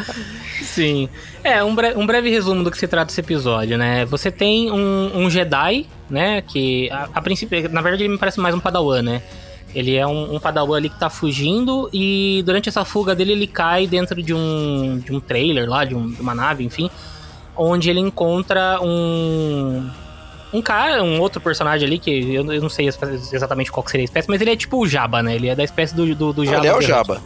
Sim. 0.62 1.08
É, 1.44 1.62
um, 1.62 1.74
bre- 1.74 1.94
um 1.96 2.06
breve 2.06 2.30
resumo 2.30 2.62
do 2.64 2.70
que 2.70 2.78
se 2.78 2.88
trata 2.88 3.10
esse 3.12 3.20
episódio, 3.20 3.76
né? 3.78 4.04
Você 4.06 4.30
tem 4.30 4.70
um, 4.70 5.10
um 5.14 5.30
Jedi, 5.30 5.86
né? 6.10 6.42
Que 6.42 6.90
a, 6.90 7.08
a 7.14 7.22
princípio, 7.22 7.68
na 7.70 7.80
verdade, 7.80 8.02
ele 8.04 8.12
me 8.12 8.18
parece 8.18 8.40
mais 8.40 8.54
um 8.54 8.60
Padawan, 8.60 9.02
né? 9.02 9.22
Ele 9.74 9.94
é 9.94 10.06
um, 10.06 10.34
um 10.36 10.40
Padawan 10.40 10.76
ali 10.78 10.88
que 10.88 10.98
tá 10.98 11.10
fugindo 11.10 11.90
e 11.92 12.42
durante 12.46 12.68
essa 12.68 12.84
fuga 12.84 13.14
dele 13.14 13.32
ele 13.32 13.46
cai 13.46 13.86
dentro 13.86 14.22
de 14.22 14.32
um, 14.32 14.98
de 15.04 15.12
um 15.12 15.20
trailer 15.20 15.68
lá, 15.68 15.84
de, 15.84 15.94
um- 15.94 16.10
de 16.10 16.20
uma 16.20 16.34
nave, 16.34 16.64
enfim, 16.64 16.90
onde 17.54 17.90
ele 17.90 18.00
encontra 18.00 18.80
um. 18.82 19.88
Um 20.56 20.62
cara, 20.62 21.02
um 21.04 21.20
outro 21.20 21.40
personagem 21.40 21.86
ali, 21.86 21.98
que 21.98 22.34
eu, 22.34 22.50
eu 22.52 22.60
não 22.62 22.68
sei 22.68 22.88
exatamente 22.88 23.70
qual 23.70 23.84
que 23.84 23.90
seria 23.90 24.04
a 24.04 24.06
espécie, 24.06 24.28
mas 24.28 24.40
ele 24.40 24.50
é 24.52 24.56
tipo 24.56 24.78
o 24.82 24.88
Jabba, 24.88 25.22
né? 25.22 25.34
Ele 25.34 25.48
é 25.48 25.54
da 25.54 25.62
espécie 25.64 25.94
do, 25.94 26.14
do, 26.14 26.32
do 26.32 26.44
Jabba. 26.44 26.58
Ele 26.58 26.66
é 26.68 26.74
o. 26.76 26.80
Jabba. 26.80 27.20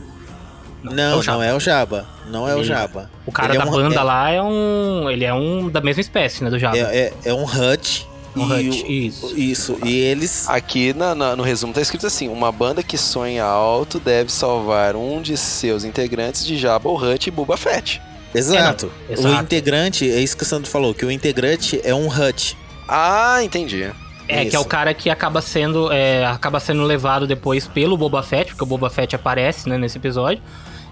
Não, 0.82 1.22
não 1.22 1.42
é 1.42 1.54
o 1.54 1.60
Jabba. 1.60 2.06
Não 2.28 2.48
é 2.48 2.54
o 2.54 2.58
Ele- 2.58 2.64
Jabba. 2.64 3.10
O 3.26 3.32
cara 3.32 3.52
Ele 3.52 3.58
é 3.58 3.64
da 3.64 3.70
um- 3.70 3.74
banda 3.74 4.00
é- 4.00 4.02
lá 4.02 4.30
é 4.30 4.42
um. 4.42 5.10
Ele 5.10 5.24
é 5.24 5.34
um 5.34 5.68
da 5.68 5.80
mesma 5.80 6.00
espécie, 6.00 6.42
né? 6.42 6.50
Do 6.50 6.58
Jabba. 6.58 6.78
É, 6.78 6.80
é, 6.82 7.12
é 7.26 7.34
um 7.34 7.44
Hut. 7.44 8.06
Um 8.34 8.44
Hut, 8.44 8.82
o- 8.84 8.90
isso. 8.90 9.34
Isso. 9.36 9.78
E 9.84 9.94
eles. 9.96 10.48
Aqui 10.48 10.92
na- 10.94 11.14
na- 11.14 11.36
no 11.36 11.42
resumo 11.42 11.72
tá 11.72 11.80
escrito 11.82 12.06
assim: 12.06 12.28
uma 12.28 12.50
banda 12.50 12.82
que 12.82 12.96
sonha 12.96 13.44
alto 13.44 14.00
deve 14.00 14.32
salvar 14.32 14.96
um 14.96 15.20
de 15.20 15.36
seus 15.36 15.84
integrantes 15.84 16.46
de 16.46 16.56
Jabba 16.56 16.88
o 16.88 16.96
Hutt 16.96 17.26
e 17.28 17.30
Boba 17.30 17.56
Fett. 17.56 18.00
Exato. 18.34 18.90
É, 19.08 19.16
não, 19.16 19.22
O 19.24 19.26
exato. 19.28 19.42
integrante, 19.44 20.10
é 20.10 20.20
isso 20.20 20.36
que 20.36 20.44
o 20.44 20.46
Sandro 20.46 20.70
falou, 20.70 20.94
que 20.94 21.04
o 21.04 21.10
integrante 21.10 21.80
é 21.84 21.94
um 21.94 22.06
Hut. 22.06 22.56
Ah, 22.92 23.38
entendi. 23.42 23.88
É, 24.28 24.44
que 24.44 24.54
é 24.54 24.58
o 24.58 24.62
Isso. 24.62 24.68
cara 24.68 24.92
que 24.94 25.08
acaba 25.10 25.40
sendo, 25.40 25.90
é, 25.92 26.24
acaba 26.26 26.58
sendo 26.60 26.82
levado 26.84 27.26
depois 27.26 27.66
pelo 27.66 27.96
Boba 27.96 28.22
Fett, 28.22 28.50
porque 28.50 28.62
o 28.62 28.66
Boba 28.66 28.88
Fett 28.90 29.14
aparece, 29.16 29.68
né, 29.68 29.76
nesse 29.78 29.98
episódio. 29.98 30.42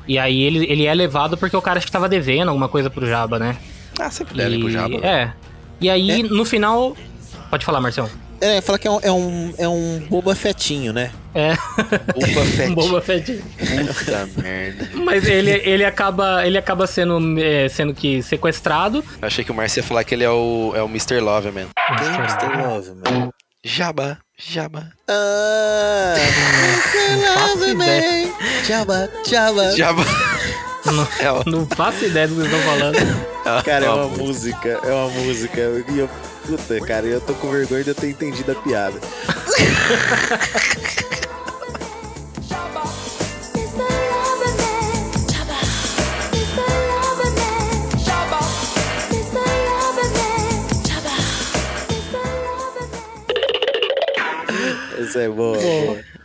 E 0.07 0.19
aí 0.19 0.41
ele, 0.43 0.65
ele 0.71 0.87
é 0.87 0.95
levado 0.95 1.37
porque 1.37 1.57
o 1.57 1.63
cara 1.63 1.79
acho 1.79 1.87
que 1.87 1.93
tava 1.93 2.09
devendo 2.09 2.49
alguma 2.49 2.69
coisa 2.69 2.89
pro 2.89 3.07
Jabba, 3.07 3.39
né? 3.39 3.57
Ah, 3.99 4.11
sempre 4.11 4.37
devem 4.37 4.59
pro 4.61 4.69
E- 4.69 4.73
Jabba. 4.73 4.97
É. 5.07 5.33
E 5.81 5.89
aí, 5.91 6.23
no 6.25 6.45
final. 6.45 6.97
Pode 7.51 7.65
falar, 7.65 7.81
Marcelo. 7.81 8.11
É, 8.41 8.61
fala 8.61 8.79
que 8.79 8.87
é 8.87 8.91
um, 8.91 9.01
é 9.03 9.11
um, 9.11 9.55
é 9.59 9.69
um 9.69 9.99
Boba 10.09 10.35
Fettinho, 10.35 10.93
né? 10.93 11.11
É. 11.35 11.55
Boba. 11.55 12.67
Um 12.71 12.75
Boba 12.75 13.01
Fett. 13.01 13.33
Puta 13.97 14.29
merda. 14.41 14.89
Mas 14.95 15.27
ele, 15.27 15.51
ele 15.51 15.85
acaba, 15.85 16.47
ele 16.47 16.57
acaba 16.59 16.87
sendo, 16.87 17.39
é, 17.41 17.69
sendo 17.69 17.95
que 17.95 18.23
sequestrado. 18.23 19.05
Eu 19.21 19.27
achei 19.27 19.45
que 19.45 19.51
o 19.51 19.55
Márcio 19.55 19.81
ia 19.81 19.85
falar 19.85 20.05
que 20.05 20.15
ele 20.15 20.25
é 20.25 20.31
o, 20.31 20.73
é 20.75 20.83
o 20.83 20.87
Mr. 20.87 21.21
Love, 21.21 21.51
man. 21.51 21.67
Quem 21.99 22.07
é 22.07 22.11
Mr. 22.17 22.63
Love, 22.63 22.91
mano? 23.05 23.35
Jabba, 23.65 24.19
Jabba. 24.39 24.93
Ah, 25.09 26.15
faço 27.35 27.59
Love, 27.59 27.75
man. 27.75 28.33
Jabba, 28.67 29.11
Jabba. 29.29 29.77
Jabba. 29.77 30.05
Não, 30.87 31.03
É, 31.21 31.51
não 31.51 31.67
faço 31.67 32.05
ideia 32.05 32.29
do 32.29 32.35
que 32.35 32.41
vocês 32.41 32.53
estão 32.55 32.73
falando. 32.73 33.65
Cara, 33.65 33.85
é 33.87 33.91
uma 33.91 34.09
música, 34.09 34.69
é 34.83 34.93
uma 34.93 35.09
música. 35.11 35.61
E 35.89 35.99
eu, 35.99 36.09
puta, 36.49 36.81
cara, 36.81 37.07
eu 37.07 37.21
tô 37.21 37.35
com 37.35 37.51
vergonha 37.51 37.85
de 37.85 37.91
eu 37.91 37.95
ter 37.95 38.09
entendido 38.09 38.53
a 38.53 38.55
piada. 38.55 38.99
Essa 54.99 55.21
é 55.23 55.29
boa. 55.29 55.59
boa. 55.59 56.18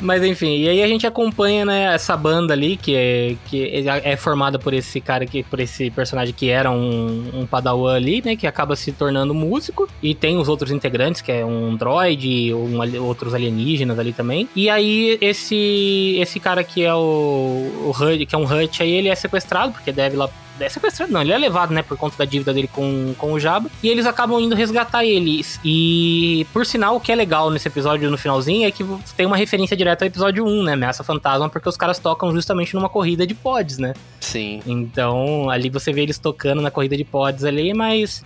Mas 0.00 0.22
enfim, 0.24 0.58
e 0.58 0.68
aí 0.68 0.82
a 0.82 0.86
gente 0.86 1.06
acompanha, 1.06 1.64
né, 1.64 1.94
essa 1.94 2.16
banda 2.16 2.52
ali, 2.52 2.76
que 2.76 2.94
é, 2.94 3.36
que 3.46 3.84
é 3.86 4.16
formada 4.16 4.58
por 4.58 4.72
esse 4.72 5.00
cara 5.00 5.26
que, 5.26 5.42
por 5.42 5.58
esse 5.58 5.90
personagem 5.90 6.32
que 6.32 6.48
era 6.48 6.70
um, 6.70 7.30
um 7.34 7.46
padawan 7.46 7.96
ali, 7.96 8.22
né, 8.24 8.36
que 8.36 8.46
acaba 8.46 8.76
se 8.76 8.92
tornando 8.92 9.34
músico, 9.34 9.88
e 10.00 10.14
tem 10.14 10.36
os 10.36 10.48
outros 10.48 10.70
integrantes, 10.70 11.20
que 11.20 11.32
é 11.32 11.44
um 11.44 11.74
droid, 11.74 12.54
um, 12.54 13.02
outros 13.02 13.34
alienígenas 13.34 13.98
ali 13.98 14.12
também. 14.12 14.48
E 14.54 14.70
aí 14.70 15.18
esse 15.20 16.16
esse 16.20 16.38
cara 16.38 16.62
que 16.62 16.84
é 16.84 16.94
o, 16.94 16.98
o 16.98 17.90
Hut, 17.90 18.24
que 18.24 18.34
é 18.34 18.38
um 18.38 18.44
Hut 18.44 18.82
aí, 18.82 18.90
ele 18.90 19.08
é 19.08 19.14
sequestrado, 19.14 19.72
porque 19.72 19.90
deve 19.90 20.16
lá 20.16 20.28
é 20.60 20.68
sequestrado, 20.68 21.12
não, 21.12 21.20
ele 21.20 21.32
é 21.32 21.38
levado, 21.38 21.72
né, 21.72 21.82
por 21.82 21.96
conta 21.96 22.16
da 22.18 22.24
dívida 22.24 22.52
dele 22.52 22.68
com, 22.68 23.14
com 23.16 23.32
o 23.32 23.40
Jabba, 23.40 23.70
e 23.82 23.88
eles 23.88 24.06
acabam 24.06 24.40
indo 24.40 24.54
resgatar 24.54 25.04
eles. 25.04 25.58
E, 25.64 26.46
por 26.52 26.64
sinal, 26.66 26.96
o 26.96 27.00
que 27.00 27.12
é 27.12 27.14
legal 27.14 27.50
nesse 27.50 27.68
episódio, 27.68 28.10
no 28.10 28.18
finalzinho, 28.18 28.66
é 28.66 28.70
que 28.70 28.84
tem 29.16 29.26
uma 29.26 29.36
referência 29.36 29.76
direta 29.76 30.04
ao 30.04 30.08
episódio 30.08 30.44
1, 30.46 30.62
né, 30.62 30.72
Ameaça 30.72 31.04
Fantasma, 31.04 31.48
porque 31.48 31.68
os 31.68 31.76
caras 31.76 31.98
tocam 31.98 32.32
justamente 32.32 32.74
numa 32.74 32.88
corrida 32.88 33.26
de 33.26 33.34
pods, 33.34 33.78
né. 33.78 33.94
Sim. 34.20 34.62
Então, 34.66 35.48
ali 35.50 35.70
você 35.70 35.92
vê 35.92 36.02
eles 36.02 36.18
tocando 36.18 36.60
na 36.60 36.70
corrida 36.70 36.96
de 36.96 37.04
pods 37.04 37.44
ali, 37.44 37.72
mas... 37.74 38.24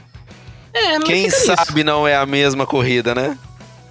É, 0.74 0.98
mas 0.98 1.04
Quem 1.04 1.28
sabe 1.30 1.84
não 1.84 2.08
é 2.08 2.16
a 2.16 2.24
mesma 2.24 2.66
corrida, 2.66 3.14
né? 3.14 3.36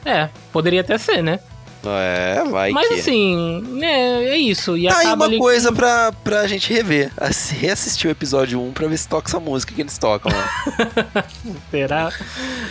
É, 0.04 0.30
poderia 0.52 0.82
até 0.82 0.98
ser, 0.98 1.22
né. 1.22 1.40
É, 1.84 2.44
vai 2.50 2.70
mas 2.72 2.88
que. 2.90 2.94
assim, 3.00 3.80
é, 3.84 4.26
é 4.34 4.38
isso. 4.38 4.78
E 4.78 4.88
Tá 4.88 4.98
aí 5.00 5.08
uma 5.08 5.26
ali... 5.26 5.40
coisa 5.40 5.72
pra, 5.72 6.12
pra 6.24 6.46
gente 6.46 6.72
rever. 6.72 7.12
Assi- 7.18 7.56
Reassistir 7.56 8.08
o 8.08 8.12
episódio 8.12 8.62
1 8.62 8.72
pra 8.72 8.88
ver 8.88 8.98
se 8.98 9.08
toca 9.08 9.28
essa 9.30 9.40
música 9.40 9.74
que 9.74 9.82
eles 9.82 9.98
tocam 9.98 10.32
lá. 10.32 11.26
Será? 11.72 12.12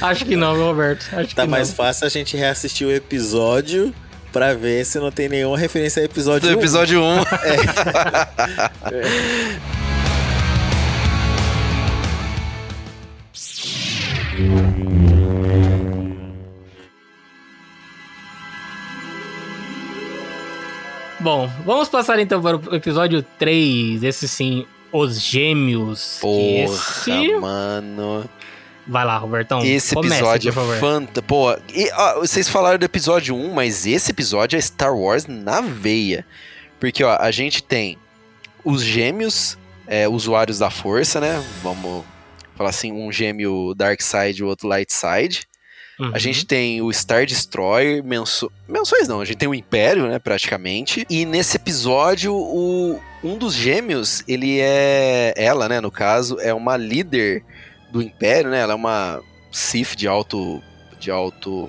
Acho 0.01 0.25
que 0.25 0.37
não, 0.37 0.55
meu 0.55 0.67
Roberto. 0.67 1.07
Acho 1.13 1.35
Tá 1.35 1.43
que 1.43 1.49
mais 1.49 1.69
não. 1.71 1.75
fácil 1.77 2.07
a 2.07 2.11
gente 2.11 2.37
reassistir 2.37 2.87
o 2.87 2.93
episódio 2.93 3.93
pra 4.33 4.55
ver 4.55 4.85
se 4.87 4.99
não 5.01 5.11
tem 5.11 5.29
nenhuma 5.29 5.59
referência 5.59 6.01
ao 6.01 6.05
episódio 6.05 6.49
Do 6.49 6.55
um. 6.57 6.59
episódio 6.61 7.03
1. 7.03 7.21
Bom, 21.21 21.51
vamos 21.67 21.87
passar 21.91 22.19
então 22.19 22.41
para 22.41 22.57
o 22.57 22.75
episódio 22.75 23.23
3, 23.39 24.03
esse 24.03 24.27
sim, 24.27 24.67
Os 24.91 25.21
Gêmeos. 25.21 26.17
Porra, 26.19 26.65
esse... 26.65 27.35
mano. 27.35 28.25
Vai 28.87 29.05
lá, 29.05 29.19
Robertão. 29.19 29.63
Esse 29.63 29.95
comece, 29.95 30.15
episódio 30.15 30.49
é 30.49 30.79
fanta. 30.79 31.21
Pô, 31.21 31.53
e, 31.75 31.91
ó, 31.93 32.21
vocês 32.21 32.49
falaram 32.49 32.79
do 32.79 32.87
episódio 32.87 33.37
1, 33.37 33.53
mas 33.53 33.87
esse 33.87 34.11
episódio 34.11 34.57
é 34.57 34.61
Star 34.63 34.97
Wars 34.97 35.27
na 35.27 35.61
veia. 35.61 36.25
Porque, 36.81 37.05
ó, 37.05 37.15
a 37.21 37.31
gente 37.31 37.63
tem 37.63 37.99
os 38.65 38.83
gêmeos, 38.83 39.59
é, 39.87 40.09
usuários 40.09 40.59
da 40.59 40.71
força, 40.71 41.21
né? 41.21 41.45
Vamos 41.63 42.03
falar 42.57 42.71
assim, 42.71 42.93
um 42.93 43.13
gêmeo 43.13 43.75
Dark 43.75 44.01
Side 44.01 44.41
e 44.41 44.43
o 44.43 44.49
outro 44.49 44.67
Light 44.67 44.91
Side. 44.91 45.43
Uhum. 46.01 46.13
A 46.15 46.19
gente 46.19 46.47
tem 46.47 46.81
o 46.81 46.91
Star 46.91 47.27
Destroyer, 47.27 48.03
menso... 48.03 48.51
menções 48.67 49.07
não, 49.07 49.21
a 49.21 49.25
gente 49.27 49.37
tem 49.37 49.49
o 49.49 49.55
Império, 49.55 50.09
né, 50.09 50.19
praticamente. 50.19 51.07
E 51.11 51.27
nesse 51.27 51.59
episódio, 51.59 52.35
o... 52.35 52.99
um 53.23 53.37
dos 53.37 53.53
gêmeos, 53.53 54.25
ele 54.27 54.59
é... 54.61 55.35
Ela, 55.37 55.69
né, 55.69 55.79
no 55.79 55.91
caso, 55.91 56.39
é 56.41 56.55
uma 56.55 56.75
líder 56.75 57.45
do 57.93 58.01
Império, 58.01 58.51
né? 58.51 58.61
Ela 58.61 58.73
é 58.73 58.77
uma 58.77 59.21
Sith 59.53 59.95
de 59.95 60.09
alto... 60.09 60.63
De 60.99 61.11
alto... 61.11 61.69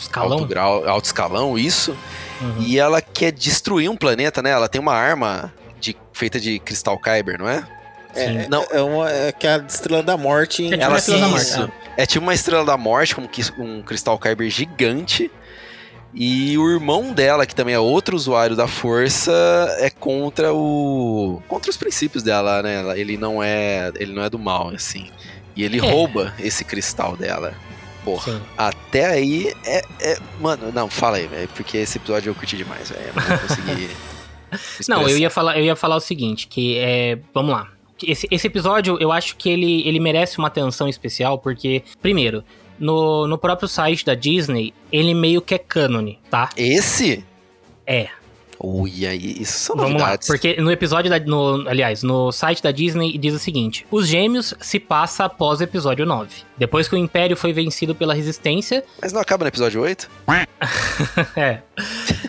Escalão. 0.00 0.38
Alto 0.38 0.46
grau, 0.46 0.88
alto 0.88 1.04
escalão, 1.04 1.56
isso. 1.56 1.96
Uhum. 2.40 2.62
E 2.62 2.78
ela 2.78 3.00
quer 3.00 3.30
destruir 3.30 3.88
um 3.88 3.96
planeta, 3.96 4.42
né? 4.42 4.50
Ela 4.50 4.68
tem 4.68 4.80
uma 4.80 4.92
arma 4.94 5.54
de... 5.80 5.96
feita 6.12 6.40
de 6.40 6.58
cristal 6.58 6.98
Kyber, 6.98 7.38
não 7.38 7.48
é? 7.48 7.64
É, 8.16 8.48
Não. 8.48 8.66
é, 8.70 8.80
uma, 8.82 9.10
é 9.10 9.32
que 9.32 9.46
a 9.46 9.58
Estrela 9.58 10.02
da 10.02 10.16
Morte. 10.16 10.64
É 10.66 10.70
tipo 10.70 10.82
Ela 10.82 10.88
uma 10.92 10.98
Estrela 10.98 11.20
da 11.20 11.28
Morte, 11.28 11.42
isso. 11.44 11.72
É 11.96 12.06
tipo 12.06 12.22
uma 12.24 12.34
estrela 12.34 12.64
da 12.64 12.76
morte, 12.76 13.14
com 13.14 13.22
um 13.58 13.82
cristal 13.82 14.18
Kyber 14.18 14.50
gigante. 14.50 15.30
E 16.14 16.56
o 16.56 16.70
irmão 16.70 17.12
dela, 17.12 17.44
que 17.46 17.54
também 17.54 17.74
é 17.74 17.78
outro 17.78 18.16
usuário 18.16 18.56
da 18.56 18.66
força, 18.66 19.32
é 19.80 19.90
contra 19.90 20.52
o. 20.52 21.42
contra 21.48 21.70
os 21.70 21.76
princípios 21.76 22.22
dela, 22.22 22.62
né? 22.62 22.98
Ele 22.98 23.16
não 23.18 23.42
é. 23.42 23.90
Ele 23.96 24.12
não 24.12 24.22
é 24.22 24.30
do 24.30 24.38
mal, 24.38 24.68
assim. 24.70 25.08
E 25.54 25.62
ele 25.64 25.78
É. 25.78 25.80
rouba 25.90 26.32
esse 26.38 26.64
cristal 26.64 27.16
dela. 27.16 27.54
Porra. 28.04 28.32
Sim. 28.32 28.42
Até 28.56 29.06
aí 29.06 29.52
é, 29.64 29.82
é- 30.00 30.18
Mano, 30.40 30.70
não, 30.72 30.88
fala 30.88 31.16
aí, 31.16 31.26
velho. 31.26 31.48
Porque 31.54 31.76
esse 31.78 31.98
episódio 31.98 32.30
eu 32.30 32.34
curti 32.34 32.56
demais, 32.56 32.88
velho. 32.90 33.08
Eu 33.08 33.14
não 33.14 33.38
consegui. 33.38 33.90
Não, 34.88 35.02
eu 35.08 35.18
ia 35.18 35.28
falar, 35.28 35.58
eu 35.58 35.64
ia 35.64 35.74
falar 35.76 35.96
o 35.96 36.00
seguinte, 36.00 36.46
que 36.46 36.78
é, 36.78 37.18
vamos 37.34 37.50
lá. 37.52 37.68
Esse, 38.02 38.28
esse 38.30 38.46
episódio, 38.46 38.98
eu 39.00 39.10
acho 39.10 39.36
que 39.36 39.48
ele, 39.48 39.86
ele 39.88 39.98
merece 40.00 40.38
uma 40.38 40.48
atenção 40.48 40.88
especial, 40.88 41.38
porque, 41.38 41.82
primeiro, 42.02 42.44
no, 42.78 43.26
no 43.26 43.38
próprio 43.38 43.68
site 43.68 44.04
da 44.04 44.14
Disney, 44.14 44.74
ele 44.92 45.14
meio 45.14 45.40
que 45.40 45.54
é 45.54 45.58
cânone, 45.58 46.18
tá? 46.30 46.50
Esse? 46.56 47.24
É. 47.86 48.08
Ui, 48.58 49.06
aí, 49.06 49.42
isso 49.42 49.58
são 49.58 49.76
Vamos 49.76 49.92
lá, 49.92 49.98
novidades. 49.98 50.26
porque 50.28 50.56
no 50.60 50.70
episódio 50.72 51.10
da, 51.10 51.20
no, 51.20 51.68
aliás, 51.68 52.02
no 52.02 52.32
site 52.32 52.62
da 52.62 52.70
Disney 52.70 53.18
diz 53.18 53.34
o 53.34 53.38
seguinte: 53.38 53.86
Os 53.90 54.08
Gêmeos 54.08 54.54
se 54.60 54.80
passa 54.80 55.26
após 55.26 55.60
o 55.60 55.62
episódio 55.62 56.06
9. 56.06 56.30
Depois 56.56 56.88
que 56.88 56.94
o 56.94 56.98
Império 56.98 57.36
foi 57.36 57.52
vencido 57.52 57.94
pela 57.94 58.14
Resistência, 58.14 58.82
Mas 59.00 59.12
não 59.12 59.20
acaba 59.20 59.44
no 59.44 59.48
episódio 59.48 59.82
8? 59.82 60.08
é. 61.36 61.60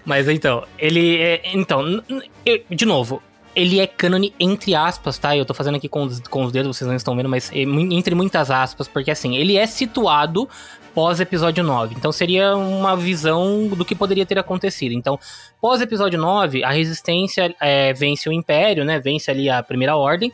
Mas 0.05 0.28
então, 0.28 0.65
ele 0.78 1.18
é, 1.18 1.41
então, 1.53 2.03
eu- 2.45 2.61
de 2.72 2.86
novo, 2.86 3.22
ele 3.58 3.80
é 3.80 3.88
cânone 3.88 4.32
entre 4.39 4.76
aspas, 4.76 5.18
tá? 5.18 5.36
Eu 5.36 5.43
tô 5.43 5.51
fazendo 5.51 5.78
aqui 5.78 5.89
com 5.89 6.03
os, 6.03 6.20
com 6.20 6.43
os 6.43 6.51
dedos, 6.51 6.78
vocês 6.78 6.88
não 6.88 6.95
estão 6.95 7.16
vendo, 7.16 7.28
mas 7.28 7.51
é 7.51 7.62
entre 7.62 8.14
muitas 8.14 8.51
aspas, 8.51 8.88
porque 8.88 9.10
assim, 9.10 9.36
ele 9.36 9.58
é 9.58 9.66
situado 9.66 10.47
pós 10.93 11.20
episódio 11.20 11.64
9. 11.64 11.95
Então 11.97 12.12
seria 12.12 12.55
uma 12.55 12.95
visão 12.95 13.68
do 13.68 13.84
que 13.84 13.95
poderia 13.95 14.28
ter 14.28 14.38
acontecido. 14.38 14.91
Então, 14.91 15.20
pós 15.60 15.82
episódio 15.82 16.20
9, 16.20 16.64
a 16.64 16.70
resistência 16.70 17.55
é, 17.60 17.93
vence 17.93 18.30
o 18.30 18.32
Império, 18.32 18.86
né? 18.86 18.99
Vence 18.99 19.32
ali 19.32 19.49
a 19.49 19.64
Primeira 19.64 19.95
Ordem. 19.95 20.32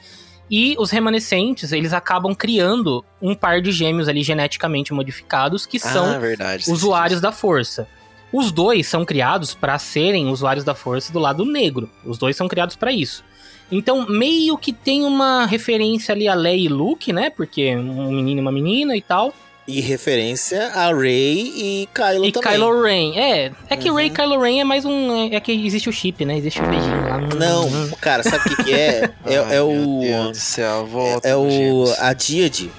E 0.51 0.75
os 0.77 0.91
remanescentes, 0.91 1.71
eles 1.71 1.93
acabam 1.93 2.35
criando 2.35 3.05
um 3.21 3.33
par 3.33 3.61
de 3.61 3.71
gêmeos 3.71 4.09
ali 4.09 4.21
geneticamente 4.21 4.93
modificados 4.93 5.65
que 5.65 5.79
são 5.79 6.05
ah, 6.11 6.57
usuários 6.67 7.21
da 7.21 7.31
força. 7.31 7.87
Os 8.33 8.51
dois 8.51 8.87
são 8.87 9.05
criados 9.05 9.53
para 9.53 9.77
serem 9.77 10.27
usuários 10.27 10.65
da 10.65 10.73
força 10.73 11.13
do 11.13 11.19
lado 11.19 11.45
negro. 11.45 11.87
Os 12.03 12.17
dois 12.17 12.35
são 12.35 12.47
criados 12.47 12.75
para 12.75 12.91
isso. 12.91 13.23
Então, 13.71 14.07
meio 14.09 14.57
que 14.57 14.73
tem 14.73 15.03
uma 15.05 15.45
referência 15.45 16.13
ali 16.13 16.27
a 16.27 16.33
Leia 16.33 16.65
e 16.65 16.67
Luke, 16.67 17.13
né? 17.13 17.29
Porque 17.29 17.75
um 17.75 18.11
menino 18.11 18.39
e 18.39 18.41
uma 18.41 18.51
menina 18.51 18.97
e 18.97 19.01
tal. 19.01 19.33
E 19.65 19.79
referência 19.79 20.67
a 20.73 20.93
Rey 20.93 21.53
e 21.55 21.89
Kylo 21.93 22.25
e 22.25 22.31
também. 22.33 22.51
Kylo 22.51 22.81
Ren. 22.81 23.13
É, 23.15 23.51
é 23.69 23.77
que 23.77 23.89
Uhum. 23.89 23.95
Rey 23.95 24.07
e 24.07 24.09
Kylo 24.09 24.41
Ren 24.41 24.59
é 24.59 24.63
mais 24.65 24.83
um. 24.83 25.33
É 25.33 25.39
que 25.39 25.53
existe 25.53 25.87
o 25.87 25.93
chip, 25.93 26.25
né? 26.25 26.37
Existe 26.37 26.59
o 26.59 26.67
beijinho 26.67 27.01
lá. 27.07 27.17
Não, 27.19 27.89
cara, 28.01 28.23
sabe 28.23 28.39
o 28.39 28.55
que, 28.55 28.63
que 28.65 28.73
é? 28.73 29.09
É, 29.25 29.37
Ai, 29.37 29.55
é 29.55 29.61
o. 29.61 30.01
Meu 30.01 30.23
Deus 30.23 30.31
do 30.31 30.37
céu, 30.37 30.85
volta. 30.85 31.27
É, 31.27 31.31
é 31.31 31.35
o. 31.37 31.85
A 31.99 32.11
Díade. 32.11 32.69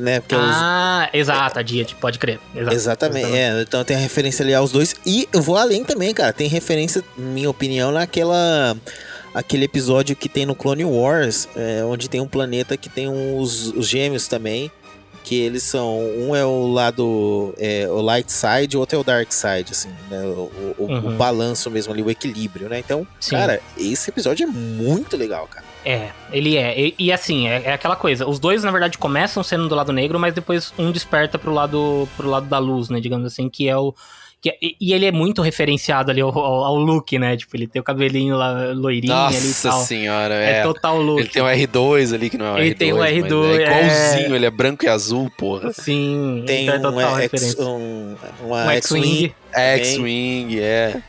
Né? 0.00 0.20
Porque 0.20 0.34
os- 0.34 0.40
Ah, 0.42 1.08
exato, 1.12 1.58
a 1.58 1.62
Diet, 1.62 1.94
pode 1.96 2.18
crer. 2.18 2.38
Exato. 2.54 2.74
Exatamente, 2.74 3.34
é, 3.36 3.62
então 3.62 3.82
tem 3.84 3.96
a 3.96 4.00
referência 4.00 4.42
ali 4.44 4.54
aos 4.54 4.70
dois. 4.72 4.94
E 5.04 5.28
eu 5.32 5.42
vou 5.42 5.56
além 5.56 5.84
também, 5.84 6.12
cara. 6.14 6.32
Tem 6.32 6.48
referência, 6.48 7.02
minha 7.16 7.50
opinião, 7.50 7.90
naquela. 7.92 8.76
Aquele 9.34 9.64
episódio 9.66 10.16
que 10.16 10.30
tem 10.30 10.46
no 10.46 10.54
Clone 10.54 10.84
Wars, 10.84 11.46
é, 11.54 11.84
onde 11.84 12.08
tem 12.08 12.20
um 12.22 12.26
planeta 12.28 12.74
que 12.76 12.88
tem 12.88 13.06
os, 13.08 13.68
os 13.68 13.86
gêmeos 13.86 14.26
também. 14.28 14.70
Que 15.22 15.34
eles 15.40 15.64
são. 15.64 15.98
Um 15.98 16.36
é 16.36 16.44
o 16.44 16.68
lado. 16.72 17.52
É, 17.58 17.86
o 17.90 18.00
light 18.00 18.30
side, 18.30 18.76
o 18.76 18.80
outro 18.80 18.96
é 18.96 19.00
o 19.00 19.04
dark 19.04 19.32
side, 19.32 19.72
assim, 19.72 19.88
né? 20.08 20.20
O, 20.22 20.50
o- 20.50 20.74
o 20.78 20.84
Uhum. 20.84 21.16
balanço 21.16 21.68
mesmo 21.68 21.92
ali, 21.92 22.00
o 22.00 22.08
equilíbrio, 22.08 22.68
né? 22.68 22.78
Então, 22.78 23.04
Sim. 23.18 23.32
cara, 23.32 23.60
esse 23.76 24.08
episódio 24.08 24.44
é 24.44 24.46
muito 24.46 25.16
legal, 25.16 25.48
cara. 25.48 25.65
É, 25.88 26.08
ele 26.32 26.56
é. 26.56 26.76
E, 26.80 26.94
e 26.98 27.12
assim, 27.12 27.46
é, 27.46 27.62
é 27.66 27.72
aquela 27.72 27.94
coisa. 27.94 28.26
Os 28.28 28.40
dois, 28.40 28.64
na 28.64 28.72
verdade, 28.72 28.98
começam 28.98 29.40
sendo 29.44 29.68
do 29.68 29.74
lado 29.76 29.92
negro, 29.92 30.18
mas 30.18 30.34
depois 30.34 30.74
um 30.76 30.90
desperta 30.90 31.38
pro 31.38 31.52
lado, 31.54 32.08
pro 32.16 32.28
lado 32.28 32.46
da 32.46 32.58
luz, 32.58 32.88
né? 32.88 32.98
Digamos 32.98 33.24
assim, 33.24 33.48
que 33.48 33.68
é 33.68 33.76
o. 33.76 33.94
Que 34.42 34.50
é- 34.50 34.56
e, 34.60 34.92
ele 34.92 35.06
é 35.06 35.12
muito 35.12 35.40
referenciado 35.42 36.10
ali 36.10 36.20
ao, 36.20 36.36
ao, 36.36 36.64
ao 36.64 36.76
look, 36.76 37.16
né? 37.18 37.36
Tipo, 37.36 37.56
ele 37.56 37.68
tem 37.68 37.80
o 37.80 37.84
cabelinho 37.84 38.36
lá 38.36 38.72
loirinho 38.74 39.14
ali 39.14 39.36
e 39.36 39.40
Nossa 39.40 39.68
tal. 39.70 39.80
senhora, 39.82 40.34
É, 40.34 40.58
é. 40.58 40.62
total 40.62 41.00
look. 41.00 41.20
Ele 41.20 41.28
tem 41.28 41.42
um 41.42 41.46
R2 41.46 42.12
ali, 42.14 42.28
que 42.30 42.36
não 42.36 42.46
é 42.46 42.52
o 42.52 42.58
Ele 42.58 42.74
R2. 42.74 42.78
tem 42.78 42.92
o 42.92 42.98
mas 42.98 43.16
R2, 43.16 43.58
É 43.60 43.62
igualzinho, 43.62 44.32
é. 44.32 44.36
ele 44.36 44.46
é 44.46 44.50
branco 44.50 44.84
e 44.84 44.88
azul, 44.88 45.30
porra. 45.38 45.72
Sim, 45.72 46.42
Tem 46.46 46.64
então 46.66 46.74
é 46.74 46.78
um, 46.78 46.82
total 46.82 47.10
X, 47.12 47.18
referência. 47.20 47.64
um, 47.64 48.16
uma 48.42 48.64
Um 48.66 48.70
X-Wing. 48.70 49.34
X-Wing. 49.52 49.80
X-Wing, 49.80 50.58
é. 50.60 51.00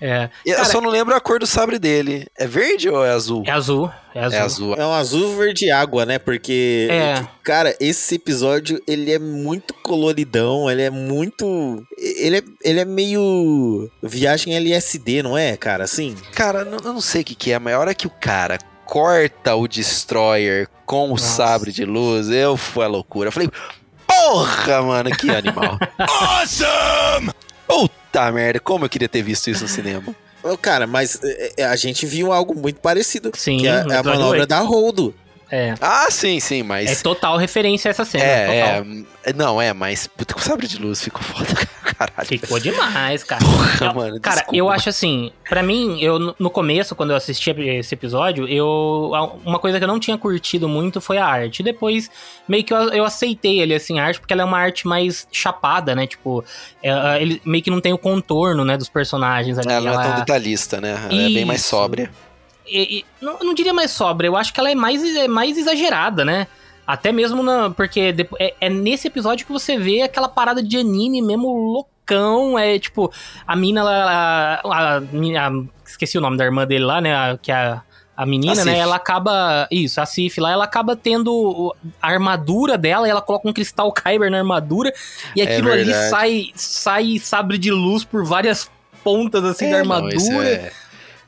É. 0.00 0.28
E 0.44 0.50
Eu 0.50 0.56
Cara, 0.56 0.68
só 0.68 0.80
não 0.80 0.90
lembro 0.90 1.14
a 1.14 1.20
cor 1.20 1.38
do 1.38 1.46
sabre 1.46 1.78
dele. 1.78 2.26
É 2.36 2.46
verde 2.46 2.88
ou 2.88 3.04
é 3.04 3.10
azul? 3.10 3.42
é 3.46 3.50
azul. 3.50 3.90
É 4.14 4.20
azul. 4.24 4.38
É 4.38 4.42
azul. 4.42 4.74
É 4.74 4.86
um 4.86 4.92
azul 4.92 5.36
verde 5.36 5.70
água, 5.70 6.04
né? 6.04 6.18
Porque, 6.18 6.88
É. 6.90 7.26
cara, 7.42 7.74
esse 7.80 8.16
episódio, 8.16 8.80
ele 8.86 9.12
é 9.12 9.18
muito 9.18 9.72
coloridão, 9.74 10.70
ele 10.70 10.82
é 10.82 10.90
muito... 10.90 11.84
Ele 11.98 12.38
é, 12.38 12.42
ele 12.62 12.80
é 12.80 12.84
meio 12.84 13.90
viagem 14.02 14.54
LSD, 14.54 15.22
não 15.22 15.36
é, 15.38 15.56
cara? 15.56 15.84
Assim? 15.84 16.14
Cara, 16.34 16.60
eu 16.60 16.92
não 16.92 17.00
sei 17.00 17.22
o 17.22 17.24
que, 17.24 17.34
que 17.34 17.52
é, 17.52 17.58
mas 17.58 17.74
a 17.74 17.78
hora 17.78 17.94
que 17.94 18.06
o 18.06 18.10
cara 18.10 18.58
corta 18.84 19.54
o 19.54 19.66
Destroyer 19.66 20.68
com 20.84 21.06
o 21.06 21.10
Nossa. 21.10 21.24
sabre 21.36 21.72
de 21.72 21.84
luz, 21.84 22.28
eu 22.28 22.56
fui 22.56 22.84
a 22.84 22.88
loucura. 22.88 23.28
Eu 23.28 23.32
falei, 23.32 23.50
porra, 24.06 24.82
mano, 24.82 25.10
que 25.16 25.30
animal. 25.30 25.78
awesome! 25.98 27.30
Puta 27.66 28.30
merda, 28.32 28.60
como 28.60 28.84
eu 28.84 28.88
queria 28.88 29.08
ter 29.08 29.22
visto 29.22 29.48
isso 29.48 29.62
no 29.62 29.68
cinema. 29.68 30.14
Cara, 30.60 30.86
mas 30.86 31.18
é, 31.22 31.52
é, 31.58 31.64
a 31.64 31.74
gente 31.74 32.04
viu 32.04 32.30
algo 32.32 32.54
muito 32.54 32.78
parecido. 32.80 33.30
Sim, 33.34 33.58
que 33.58 33.66
é, 33.66 33.84
é 33.88 33.96
a 33.96 34.02
manobra 34.02 34.46
da 34.46 34.60
Holdo. 34.60 35.14
É. 35.56 35.74
Ah, 35.80 36.08
sim, 36.10 36.40
sim, 36.40 36.60
É 36.60 36.62
mas... 36.64 37.00
total 37.00 37.36
referência 37.36 37.88
a 37.88 37.90
essa 37.90 38.04
cena. 38.04 38.24
É, 38.24 38.82
é, 39.24 39.32
não, 39.32 39.62
é, 39.62 39.72
mas 39.72 40.08
puta, 40.08 40.34
com 40.34 40.40
sabre 40.40 40.66
de 40.66 40.78
luz 40.78 41.00
ficou 41.00 41.22
foda, 41.22 41.46
caralho. 41.96 42.26
Ficou 42.26 42.58
demais, 42.58 43.22
cara. 43.22 43.40
Porra, 43.44 43.86
Eu- 43.86 43.94
mano, 43.94 44.20
Cara, 44.20 44.36
desculpa. 44.36 44.56
eu 44.56 44.68
acho 44.68 44.88
assim, 44.88 45.30
pra 45.48 45.62
mim, 45.62 45.98
eu 46.02 46.18
no- 46.38 46.50
começo, 46.50 46.96
quando 46.96 47.10
eu 47.10 47.16
assisti 47.16 47.50
esse 47.50 47.94
episódio, 47.94 48.48
eu 48.48 49.12
uma 49.44 49.60
coisa 49.60 49.78
que 49.78 49.84
eu 49.84 49.88
não 49.88 50.00
tinha 50.00 50.18
curtido 50.18 50.68
muito 50.68 51.00
foi 51.00 51.18
a 51.18 51.26
arte. 51.26 51.62
Depois, 51.62 52.10
meio 52.48 52.64
que 52.64 52.74
eu, 52.74 52.78
eu 52.92 53.04
aceitei 53.04 53.62
ali 53.62 53.74
assim 53.74 54.00
a 54.00 54.04
arte, 54.06 54.18
porque 54.18 54.32
ela 54.32 54.42
é 54.42 54.44
uma 54.44 54.58
arte 54.58 54.88
mais 54.88 55.28
chapada, 55.30 55.94
né? 55.94 56.04
Tipo, 56.06 56.44
é, 56.82 57.22
ele 57.22 57.40
meio 57.44 57.62
que 57.62 57.70
não 57.70 57.80
tem 57.80 57.92
o 57.92 57.98
contorno, 57.98 58.64
né, 58.64 58.76
dos 58.76 58.88
personagens 58.88 59.56
ali. 59.56 59.68
Ela 59.70 59.80
não 59.80 59.92
é 59.92 60.02
tão 60.02 60.04
ela- 60.14 60.20
detalhista, 60.20 60.80
né? 60.80 60.98
Ela 61.10 61.22
é 61.22 61.28
bem 61.28 61.44
mais 61.44 61.60
Isso. 61.60 61.68
sóbria. 61.70 62.10
E- 62.66 62.98
e- 62.98 63.04
não, 63.20 63.38
não 63.40 63.54
diria 63.54 63.72
mais 63.74 63.90
sobra, 63.90 64.26
eu 64.26 64.36
acho 64.36 64.52
que 64.52 64.60
ela 64.60 64.70
é 64.70 64.74
mais, 64.74 65.02
é 65.16 65.28
mais 65.28 65.56
exagerada, 65.58 66.24
né? 66.24 66.46
Até 66.86 67.12
mesmo 67.12 67.42
na, 67.42 67.70
porque 67.70 68.14
é, 68.38 68.54
é 68.60 68.68
nesse 68.70 69.08
episódio 69.08 69.46
que 69.46 69.52
você 69.52 69.78
vê 69.78 70.02
aquela 70.02 70.28
parada 70.28 70.62
de 70.62 70.76
anime 70.76 71.22
mesmo 71.22 71.48
loucão. 71.56 72.58
É 72.58 72.78
tipo, 72.78 73.10
a 73.46 73.56
mina, 73.56 73.80
ela, 73.80 74.60
a, 74.62 75.50
esqueci 75.86 76.18
o 76.18 76.20
nome 76.20 76.36
da 76.36 76.44
irmã 76.44 76.66
dele 76.66 76.84
lá, 76.84 77.00
né? 77.00 77.38
que 77.40 77.50
é 77.50 77.54
a, 77.54 77.82
a 78.14 78.26
menina, 78.26 78.62
né? 78.66 78.78
Ela 78.78 78.96
acaba. 78.96 79.66
Isso, 79.70 79.98
a 80.00 80.04
Sif 80.04 80.38
lá, 80.38 80.52
ela 80.52 80.64
acaba 80.64 80.94
tendo 80.94 81.74
a 82.02 82.08
armadura 82.08 82.76
dela 82.76 83.06
e 83.06 83.10
ela 83.10 83.22
coloca 83.22 83.48
um 83.48 83.52
cristal 83.54 83.90
Kyber 83.90 84.30
na 84.30 84.38
armadura. 84.38 84.92
E 85.34 85.40
É 85.40 85.44
aquilo 85.44 85.72
ali 85.72 85.84
verdade. 85.84 86.10
sai, 86.10 86.46
sai 86.54 87.18
sabre 87.18 87.56
de 87.56 87.70
luz 87.70 88.04
por 88.04 88.24
várias 88.26 88.70
pontas 89.02 89.42
assim 89.44 89.70
da 89.70 89.78
É, 89.78 89.82
não, 89.82 90.08
isso 90.10 90.26
armadura. 90.30 90.48
é, 90.48 90.72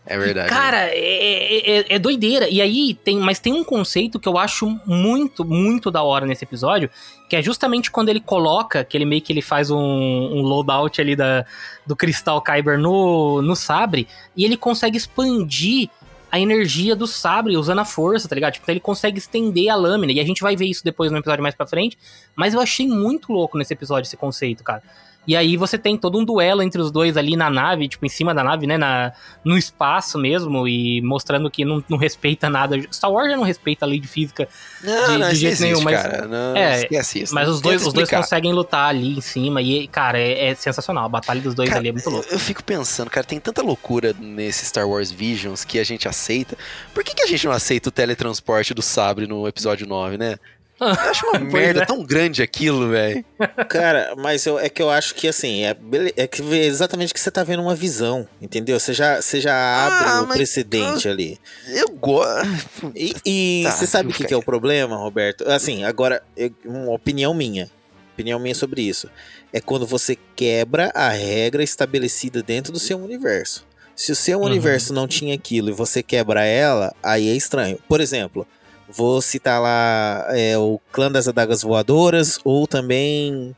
é 0.07 0.18
verdade. 0.18 0.48
Cara, 0.48 0.88
é, 0.90 1.80
é- 1.80 1.94
é 1.96 1.98
doideira. 1.98 2.48
E 2.48 2.61
aí 2.62 2.94
tem, 2.94 3.18
mas 3.18 3.40
tem 3.40 3.52
um 3.52 3.64
conceito 3.64 4.20
que 4.20 4.28
eu 4.28 4.38
acho 4.38 4.78
muito, 4.86 5.44
muito 5.44 5.90
da 5.90 6.02
hora 6.02 6.24
nesse 6.24 6.44
episódio, 6.44 6.88
que 7.28 7.34
é 7.36 7.42
justamente 7.42 7.90
quando 7.90 8.09
ele 8.09 8.20
coloca, 8.20 8.84
que 8.84 8.96
ele 8.96 9.04
meio 9.04 9.20
que 9.20 9.32
ele 9.32 9.42
faz 9.42 9.70
um, 9.70 9.76
um 9.76 10.42
loadout 10.42 11.00
ali 11.00 11.16
da, 11.16 11.44
do 11.84 11.96
cristal 11.96 12.40
Kyber 12.40 12.78
no, 12.78 13.42
no 13.42 13.57
sabre, 13.57 14.07
e 14.36 14.44
ele 14.44 14.57
consegue 14.57 14.96
expandir 14.96 15.88
a 16.30 16.38
energia 16.40 16.94
do 16.94 17.07
sabre 17.07 17.57
usando 17.57 17.78
a 17.78 17.84
força, 17.84 18.28
tá 18.28 18.34
ligado? 18.34 18.52
Tipo, 18.54 18.64
então 18.64 18.72
ele 18.72 18.80
consegue 18.80 19.18
estender 19.18 19.68
a 19.70 19.74
lâmina, 19.76 20.12
e 20.12 20.20
a 20.20 20.24
gente 20.24 20.42
vai 20.42 20.54
ver 20.57 20.66
isso 20.66 20.84
depois 20.84 21.11
no 21.11 21.18
episódio 21.18 21.42
mais 21.42 21.54
pra 21.54 21.66
frente, 21.66 21.96
mas 22.34 22.54
eu 22.54 22.61
achei 22.61 22.86
muito 22.86 23.32
louco 23.32 23.57
nesse 23.57 23.72
episódio 23.72 24.07
esse 24.07 24.16
conceito, 24.16 24.62
cara. 24.62 24.82
E 25.26 25.34
aí 25.36 25.56
você 25.56 25.76
tem 25.76 25.96
todo 25.96 26.18
um 26.18 26.24
duelo 26.24 26.62
entre 26.62 26.80
os 26.80 26.90
dois 26.90 27.16
ali 27.16 27.36
na 27.36 27.50
nave, 27.50 27.88
tipo, 27.88 28.06
em 28.06 28.08
cima 28.08 28.32
da 28.34 28.44
nave, 28.44 28.66
né? 28.66 28.78
Na, 28.78 29.12
no 29.44 29.58
espaço 29.58 30.18
mesmo, 30.18 30.68
e 30.68 31.00
mostrando 31.02 31.50
que 31.50 31.64
não, 31.64 31.82
não 31.88 31.98
respeita 31.98 32.48
nada. 32.48 32.76
Star 32.92 33.10
Wars 33.10 33.30
já 33.30 33.36
não 33.36 33.42
respeita 33.44 33.84
a 33.84 33.88
lei 33.88 33.98
de 33.98 34.06
física, 34.06 34.48
Não, 34.82 35.12
de- 35.12 35.18
não, 35.18 35.28
de 35.30 35.34
jeito 35.36 35.52
existe, 35.54 35.62
nenhum, 35.64 35.82
mas- 35.82 36.02
cara. 36.02 36.26
Não, 36.26 36.56
É, 36.56 36.82
esquece 36.82 37.22
isso. 37.22 37.34
mas 37.34 37.48
os 37.48 37.60
dois, 37.60 37.84
os 37.86 37.92
dois 37.92 38.08
conseguem 38.08 38.52
lutar 38.52 38.88
ali 38.90 39.16
em 39.18 39.20
cima, 39.20 39.60
e, 39.60 39.88
cara, 39.88 40.18
é, 40.18 40.48
é 40.50 40.54
sensacional. 40.54 41.04
A 41.06 41.08
batalha 41.08 41.40
dos 41.40 41.54
dois 41.54 41.68
Cara, 41.68 41.80
ali 41.80 41.88
é 41.88 41.92
muito 41.92 42.08
louca. 42.08 42.28
Eu 42.30 42.38
fico 42.38 42.62
pensando, 42.62 43.10
cara, 43.10 43.26
tem 43.26 43.40
tanta 43.40 43.62
loucura 43.62 44.14
nesse 44.18 44.64
Star 44.64 44.88
Wars 44.88 45.10
Visions 45.10 45.64
que 45.64 45.78
a 45.78 45.84
gente 45.84 46.06
aceita. 46.08 46.56
Por 46.94 47.02
que, 47.02 47.14
que 47.14 47.22
a 47.22 47.26
gente 47.26 47.44
não 47.46 47.52
aceita 47.52 47.88
o 47.88 47.92
teletransporte 47.92 48.72
do 48.74 48.82
sabre 48.82 49.26
no 49.26 49.46
episódio 49.48 49.86
9, 49.86 50.16
né? 50.16 50.36
Eu 50.78 50.86
acho 50.88 51.26
uma 51.28 51.38
merda 51.40 51.82
é. 51.82 51.86
tão 51.86 52.04
grande 52.04 52.42
aquilo, 52.42 52.88
velho. 52.90 53.24
Cara, 53.68 54.14
mas 54.16 54.44
eu- 54.44 54.58
é 54.58 54.68
que 54.68 54.82
eu 54.82 54.90
acho 54.90 55.14
que 55.14 55.26
assim, 55.26 55.64
é, 55.64 55.76
é 56.16 56.26
que 56.26 56.42
vê 56.42 56.66
exatamente 56.66 57.14
que 57.14 57.20
você 57.20 57.30
tá 57.30 57.42
vendo 57.42 57.62
uma 57.62 57.74
visão, 57.74 58.28
entendeu? 58.42 58.78
Você 58.78 58.92
já, 58.92 59.20
você 59.20 59.40
já 59.40 59.54
abre 59.54 60.08
Ah, 60.10 60.22
o 60.22 60.26
mas- 60.28 60.36
precedente 60.36 61.08
ali. 61.08 61.38
Eu 61.68 61.88
gosto. 61.90 62.92
E, 62.94 63.14
e 63.24 63.62
Tá, 63.64 63.70
você 63.72 63.86
sabe 63.86 64.10
o 64.10 64.12
que, 64.12 64.24
que 64.24 64.34
é 64.34 64.36
o 64.36 64.42
problema, 64.42 64.96
Roberto? 64.96 65.48
Assim, 65.50 65.84
agora, 65.84 66.22
eu- 66.36 66.52
uma 66.64 66.92
opinião 66.92 67.32
minha. 67.32 67.70
Opinião 68.14 68.38
minha 68.38 68.54
sobre 68.54 68.82
isso. 68.82 69.08
É 69.52 69.60
quando 69.60 69.86
você 69.86 70.16
quebra 70.34 70.90
a 70.94 71.08
regra 71.08 71.62
estabelecida 71.62 72.42
dentro 72.42 72.72
do 72.72 72.78
seu 72.78 72.98
universo. 72.98 73.66
Se 73.94 74.12
o 74.12 74.16
seu 74.16 74.40
Uhum. 74.40 74.44
universo 74.46 74.92
não 74.92 75.08
tinha 75.08 75.34
aquilo 75.34 75.70
e 75.70 75.72
você 75.72 76.02
quebra 76.02 76.44
ela, 76.44 76.94
aí 77.02 77.30
é 77.30 77.34
estranho. 77.34 77.78
Por 77.88 77.98
exemplo, 78.00 78.46
vou 78.89 79.20
citar 79.20 79.61
lá 79.61 80.26
é, 80.30 80.57
o 80.59 80.80
Clã 80.93 81.11
das 81.11 81.28
Adagas 81.28 81.62
Voadoras 81.62 82.39
ou 82.45 82.66
também 82.66 83.55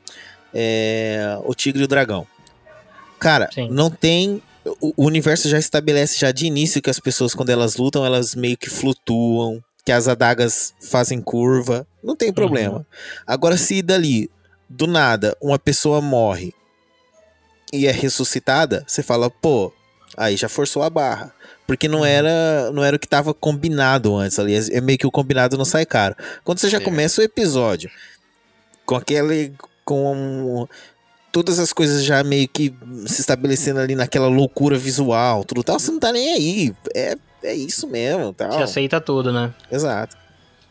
é, 0.55 1.39
o 1.45 1.55
Tigre 1.55 1.83
e 1.83 1.85
o 1.85 1.89
Dragão. 1.89 2.27
Cara, 3.19 3.49
Sim. 3.53 3.69
não 3.71 3.91
tem 3.91 4.43
o, 4.81 4.93
o 4.97 5.07
universo 5.07 5.49
já 5.49 5.59
estabelece 5.59 6.19
já 6.19 6.33
de 6.33 6.47
início 6.47 6.83
que 6.83 6.91
as 6.91 7.01
pessoas, 7.01 7.35
quando 7.35 7.51
elas 7.51 7.77
lutam, 7.77 8.05
elas 8.05 8.35
meio 8.35 8.57
que 8.57 8.69
flutuam, 8.69 9.63
que 9.85 9.93
as 9.93 10.09
adagas 10.09 10.75
fazem 10.81 11.21
curva. 11.21 11.87
Não 12.03 12.15
tem 12.15 12.33
problema. 12.33 12.87
Agora, 13.27 13.57
se 13.57 13.83
dali, 13.83 14.31
do 14.69 14.87
nada, 14.87 15.37
uma 15.41 15.59
pessoa 15.59 16.01
morre 16.01 16.53
e 17.73 17.87
é 17.87 17.91
ressuscitada, 17.91 18.85
você 18.87 19.03
fala, 19.03 19.31
pô, 19.31 19.73
aí 20.17 20.37
já 20.37 20.49
forçou 20.49 20.83
a 20.83 20.91
barra. 20.91 21.33
Porque 21.69 21.87
não 21.87 22.03
era, 22.03 22.71
não 22.73 22.83
era 22.83 22.97
o 22.97 22.99
que 22.99 23.07
tava 23.07 23.35
combinado 23.35 24.17
antes 24.17 24.39
ali. 24.39 24.55
É 24.73 24.81
meio 24.81 24.99
que 24.99 25.07
o 25.07 25.11
combinado 25.11 25.59
não 25.59 25.67
sai 25.67 25.85
caro. 25.85 26.17
Quando 26.43 26.59
você 26.59 26.67
já 26.67 26.79
Certo. 26.79 26.87
começa 26.87 27.21
o 27.21 27.25
episódio 27.25 27.91
com 28.87 28.97
aquele. 28.97 29.53
com 29.85 30.67
todas 31.31 31.59
as 31.59 31.73
coisas 31.75 32.03
já 32.05 32.25
meio 32.25 32.49
que 32.49 32.75
se 33.07 33.21
estabelecendo 33.21 33.81
ali 33.81 33.95
naquela 33.95 34.29
loucura 34.29 34.79
visual, 34.79 35.45
tudo 35.45 35.63
tal, 35.63 35.79
você 35.79 35.91
não 35.93 36.01
tá 36.01 36.11
nem 36.11 36.33
aí. 36.33 36.75
É, 36.97 37.17
é 37.45 37.55
isso 37.55 37.87
mesmo, 37.87 38.33
tal. 38.33 38.51
Você 38.51 38.63
aceita 38.63 38.99
tudo, 38.99 39.31
né? 39.31 39.53
Exato. 39.71 40.17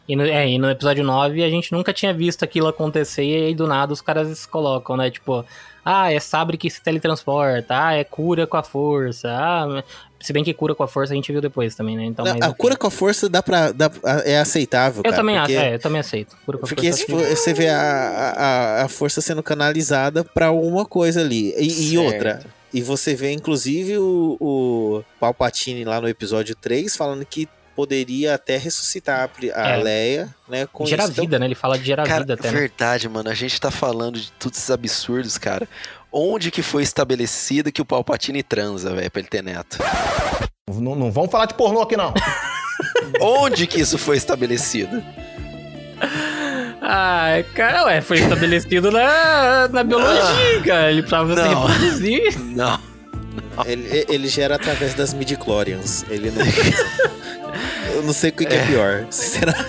E 0.08 0.16
no, 0.16 0.24
é, 0.24 0.50
e 0.50 0.58
no 0.58 0.70
episódio 0.70 1.04
9 1.04 1.44
a 1.44 1.50
gente 1.50 1.72
nunca 1.72 1.94
tinha 1.94 2.14
visto 2.14 2.44
aquilo 2.44 2.68
acontecer 2.68 3.24
e 3.24 3.36
aí 3.48 3.56
do 3.56 3.68
nada 3.68 3.94
os 3.94 4.02
caras 4.02 4.46
colocam, 4.46 4.98
né? 4.98 5.12
Tipo, 5.12 5.46
ah, 5.86 6.12
é 6.12 6.20
sabre 6.20 6.58
que 6.58 6.70
se 6.70 6.82
teletransporta, 6.82 7.88
ah, 7.88 7.94
é 7.94 8.04
cura 8.04 8.48
com 8.48 8.58
a 8.58 8.64
força, 8.64 9.30
ah. 9.30 9.84
Se 10.20 10.34
bem 10.34 10.44
que 10.44 10.54
cura 10.54 10.74
com 10.74 10.84
a 10.84 10.88
força 10.88 11.14
a 11.14 11.16
gente 11.16 11.32
viu 11.32 11.40
depois 11.42 11.76
também, 11.76 11.96
né? 11.96 12.06
Então, 12.06 12.26
Não, 12.26 12.34
mas 12.40 12.50
a 12.50 12.54
cura 12.54 12.76
com 12.76 12.88
a 12.88 12.92
força 12.92 13.30
dá 13.30 13.42
pra, 13.44 13.72
dá, 13.72 13.90
é 14.26 14.40
aceitável, 14.40 15.00
Eu 15.00 15.12
cara, 15.12 15.16
também 15.16 15.38
acho, 15.38 15.52
é, 15.54 15.76
eu 15.76 15.80
também 15.80 16.00
aceito. 16.00 16.36
Cura 16.46 16.58
com 16.58 16.66
a 16.66 16.68
Porque 16.68 16.88
força. 16.92 17.06
se 17.06 17.12
for- 17.12 17.24
você 17.24 17.54
vê 17.54 17.70
a, 17.70 17.80
a, 17.80 18.84
a 18.84 18.88
força 18.88 19.22
sendo 19.22 19.44
canalizada 19.44 20.24
pra 20.24 20.48
alguma 20.48 20.86
coisa 20.86 21.22
ali. 21.22 21.54
E, 21.58 21.92
e 21.94 21.98
outra. 21.98 22.44
E 22.74 22.82
você 22.82 23.16
vê, 23.16 23.32
inclusive, 23.32 23.98
o, 23.98 24.38
o 24.40 25.04
Palpatine 25.20 25.86
lá 25.86 26.02
no 26.02 26.10
episódio 26.10 26.56
3 26.56 26.96
falando 26.96 27.26
que 27.26 27.48
poderia 27.76 28.34
até 28.34 28.58
ressuscitar 28.58 29.30
a 29.54 29.70
É. 29.70 29.78
Leia, 29.78 30.36
né? 30.50 30.68
Com 30.74 30.84
Gerar 30.86 31.04
isso. 31.04 31.12
Então, 31.14 31.24
vida, 31.26 31.38
né? 31.38 31.46
Ele 31.46 31.54
fala 31.54 31.78
de 31.78 31.86
gerar 31.86 32.08
Cara, 32.08 32.22
vida 32.22 32.34
até, 32.34 32.52
né? 32.52 32.60
verdade, 32.60 33.08
mano. 33.08 33.30
A 33.30 33.36
gente 33.36 33.62
tá 33.62 33.70
falando 33.70 34.20
de 34.20 34.32
todos 34.32 34.58
esses 34.58 34.72
absurdos, 34.72 35.38
cara. 35.38 35.70
Onde 36.20 36.50
que 36.50 36.64
foi 36.64 36.82
estabelecido 36.82 37.72
que 37.72 37.80
o 37.80 37.86
Palpatine 37.86 38.42
transa, 38.42 38.92
velho, 38.96 39.12
pra 39.12 39.20
ele 39.20 39.30
ter 39.30 39.44
neto? 39.44 39.78
Não, 40.68 40.96
não 40.96 41.12
vamos 41.12 41.30
falar 41.30 41.46
de 41.46 41.54
pornô 41.54 41.82
aqui, 41.82 41.96
não. 41.96 42.12
Onde 43.22 43.68
que 43.68 43.80
isso 43.80 44.00
foi 44.00 44.18
estabelecido? 44.18 45.04
Ah, 46.82 47.44
cara, 47.54 47.86
ué, 47.86 48.02
foi 48.02 48.18
estabelecido 48.18 48.90
na, 48.90 49.68
na 49.68 49.84
biologia, 49.84 50.62
cara. 50.66 50.92
Ele 50.92 51.02
precisava 51.04 51.36
se 51.36 51.42
Não. 51.42 51.66
reproduzir. 51.66 52.40
Não. 52.40 52.80
ele, 53.66 54.06
ele 54.10 54.28
gera 54.28 54.56
através 54.56 54.96
das 54.96 55.14
midichlorians. 55.14 56.04
Ele 56.10 56.32
não. 56.32 56.44
Eu 57.94 58.04
não 58.04 58.14
sei 58.14 58.30
o 58.30 58.34
que, 58.34 58.46
que 58.46 58.56
é. 58.56 58.66
pior, 58.66 59.06
sinceramente. 59.10 59.66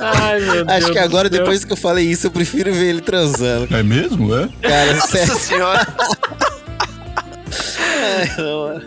Ai, 0.00 0.40
meu 0.40 0.64
Deus. 0.64 0.68
Acho 0.68 0.92
que 0.92 0.98
agora, 0.98 1.28
céu. 1.28 1.38
depois 1.38 1.64
que 1.64 1.72
eu 1.72 1.76
falei 1.76 2.04
isso, 2.06 2.26
eu 2.26 2.30
prefiro 2.30 2.72
ver 2.72 2.86
ele 2.90 3.00
transando. 3.00 3.74
É 3.74 3.82
mesmo, 3.82 4.34
é? 4.34 4.48
Cara, 4.62 5.00
sério. 5.00 5.28
Nossa 5.28 5.38
senhora. 5.40 5.86
Ai, 8.02 8.30
não, 8.38 8.80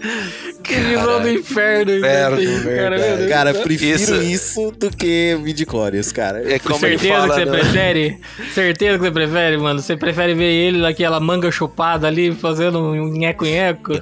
Que 0.64 0.76
visão 0.76 1.22
do 1.22 1.30
inferno, 1.30 1.92
Inferno, 1.98 2.38
cara, 2.78 2.98
meu 2.98 3.18
Deus. 3.18 3.30
Cara, 3.30 3.54
prefiro 3.54 3.96
Isso- 3.96 4.16
isso, 4.22 4.72
do 4.72 4.90
que 4.96 5.38
midichlorians, 5.42 6.12
cara. 6.12 6.42
É 6.54 6.58
como 6.60 6.80
Certeza 6.80 7.14
fala. 7.14 7.28
que 7.28 7.40
você 7.40 7.46
no- 7.46 7.52
prefere? 7.52 8.20
Certeza 8.54 8.98
que 8.98 9.04
você 9.06 9.12
prefere, 9.12 9.58
mano? 9.58 9.82
Você 9.82 9.98
prefere 9.98 10.34
ver 10.34 10.52
ele 10.52 10.80
naquela 10.80 11.20
manga 11.20 11.52
chupada 11.52 12.08
ali, 12.08 12.34
fazendo 12.34 12.80
um 12.80 13.08
nheco-nheco? 13.10 13.94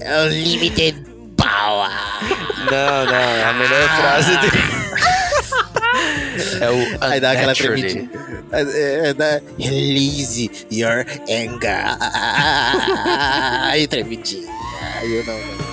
É 0.00 0.22
o 0.22 0.28
limited 0.28 0.96
power. 1.36 1.90
Não, 2.70 3.04
não. 3.06 3.48
A 3.48 3.52
melhor 3.52 3.88
frase 3.96 4.36
dele. 4.38 4.80
É 6.60 6.70
o 6.70 6.98
Aí 7.00 7.20
dá 7.20 7.32
aquela 7.32 7.54
tremidinha. 7.54 8.08
É, 8.52 9.10
é, 9.10 9.42
Release 9.58 10.50
your 10.70 11.04
anger. 11.28 11.96
Aí 13.64 13.86
tremidinha. 13.86 14.48
Aí 15.00 15.12
eu 15.16 15.24
não, 15.24 15.38
não. 15.38 15.69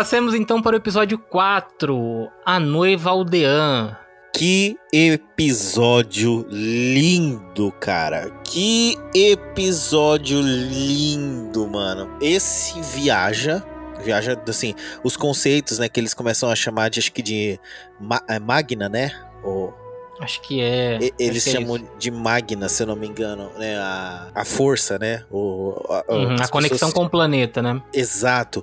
Passemos 0.00 0.32
então 0.34 0.62
para 0.62 0.72
o 0.72 0.78
episódio 0.78 1.18
4, 1.18 2.30
A 2.46 2.58
Noiva 2.58 3.10
Aldeã. 3.10 3.98
Que 4.34 4.74
episódio 4.90 6.46
lindo, 6.48 7.70
cara. 7.72 8.30
Que 8.42 8.96
episódio 9.14 10.40
lindo, 10.40 11.68
mano. 11.68 12.16
Esse 12.18 12.80
viaja. 12.80 13.62
Viaja, 14.02 14.40
assim, 14.48 14.74
os 15.04 15.18
conceitos, 15.18 15.78
né, 15.78 15.86
que 15.86 16.00
eles 16.00 16.14
começam 16.14 16.48
a 16.50 16.56
chamar 16.56 16.88
de, 16.88 16.98
acho 16.98 17.12
que 17.12 17.20
de 17.20 17.60
ma- 18.00 18.22
é, 18.26 18.38
Magna, 18.38 18.88
né? 18.88 19.12
Ou 19.44 19.78
Acho 20.22 20.42
que 20.42 20.60
é. 20.60 20.98
E- 21.00 21.14
Eles 21.18 21.46
é 21.46 21.52
chamam 21.52 21.78
de 21.98 22.10
Magna, 22.10 22.68
se 22.68 22.82
eu 22.82 22.86
não 22.86 22.94
me 22.94 23.06
engano, 23.06 23.50
né? 23.58 23.78
A, 23.78 24.28
a 24.34 24.44
força, 24.44 24.98
né? 24.98 25.24
O, 25.30 25.74
a, 25.88 26.04
Uhum, 26.14 26.34
a 26.38 26.46
conexão 26.48 26.76
pessoas- 26.88 26.92
com 26.92 27.04
o 27.04 27.08
planeta, 27.08 27.62
né? 27.62 27.80
Exato. 27.90 28.62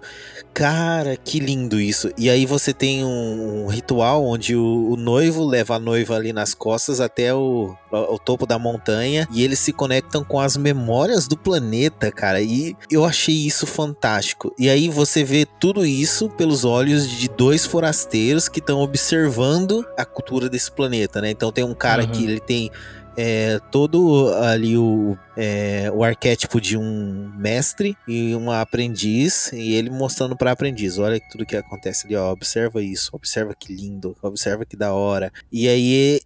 Cara, 0.58 1.16
que 1.16 1.40
lindo 1.40 1.80
isso. 1.80 2.10
E 2.18 2.32
aí 2.32 2.44
você 2.44 2.74
tem 2.74 3.06
um, 3.06 3.66
um 3.66 3.68
ritual 3.68 4.26
onde 4.26 4.56
o, 4.56 4.90
o 4.90 4.96
noivo 4.96 5.46
leva 5.46 5.76
a 5.76 5.80
noiva 5.80 6.16
ali 6.16 6.34
nas 6.34 6.56
costas 6.56 7.00
até 7.00 7.32
o, 7.32 7.76
o 7.92 8.18
topo 8.18 8.48
da 8.48 8.58
montanha 8.58 9.28
e 9.32 9.44
eles 9.44 9.60
se 9.60 9.72
conectam 9.72 10.24
com 10.24 10.40
as 10.40 10.58
memórias 10.58 11.28
do 11.28 11.38
planeta, 11.38 12.12
cara. 12.12 12.42
E 12.42 12.76
eu 12.90 13.06
achei 13.06 13.36
isso 13.36 13.68
fantástico. 13.68 14.52
E 14.58 14.68
aí 14.68 14.90
você 14.90 15.24
vê 15.24 15.46
tudo 15.46 15.86
isso 15.86 16.28
pelos 16.28 16.66
olhos 16.66 17.08
de 17.08 17.30
dois 17.30 17.64
forasteiros 17.64 18.50
que 18.50 18.58
estão 18.58 18.80
observando 18.80 19.86
a 19.96 20.06
cultura 20.06 20.50
desse 20.50 20.72
planeta, 20.72 21.22
né? 21.22 21.30
Então 21.30 21.52
tem 21.52 21.64
um 21.64 21.76
cara 21.76 22.02
Uhum. 22.02 22.10
que 22.10 22.24
ele 22.24 22.40
tem 22.40 22.72
é, 23.18 23.60
todo 23.72 24.32
ali 24.36 24.78
o, 24.78 25.18
é, 25.36 25.90
o 25.92 26.04
arquétipo 26.04 26.62
de 26.62 26.78
um 26.78 27.32
mestre 27.36 27.98
e 28.08 28.36
uma 28.36 28.62
aprendiz, 28.62 29.52
e 29.52 29.74
ele 29.74 29.90
mostrando 29.90 30.38
para 30.38 30.52
aprendiz: 30.52 31.00
olha 31.00 31.20
tudo 31.32 31.46
que 31.46 31.58
acontece 31.58 32.06
ali, 32.06 32.16
ó, 32.16 32.32
observa 32.32 32.80
isso, 32.82 33.10
observa 33.14 33.56
que 33.60 33.74
lindo, 33.74 34.16
observa 34.22 34.64
que 34.66 34.78
da 34.78 34.94
hora. 34.94 35.34
E 35.52 35.68
aí, 35.68 36.22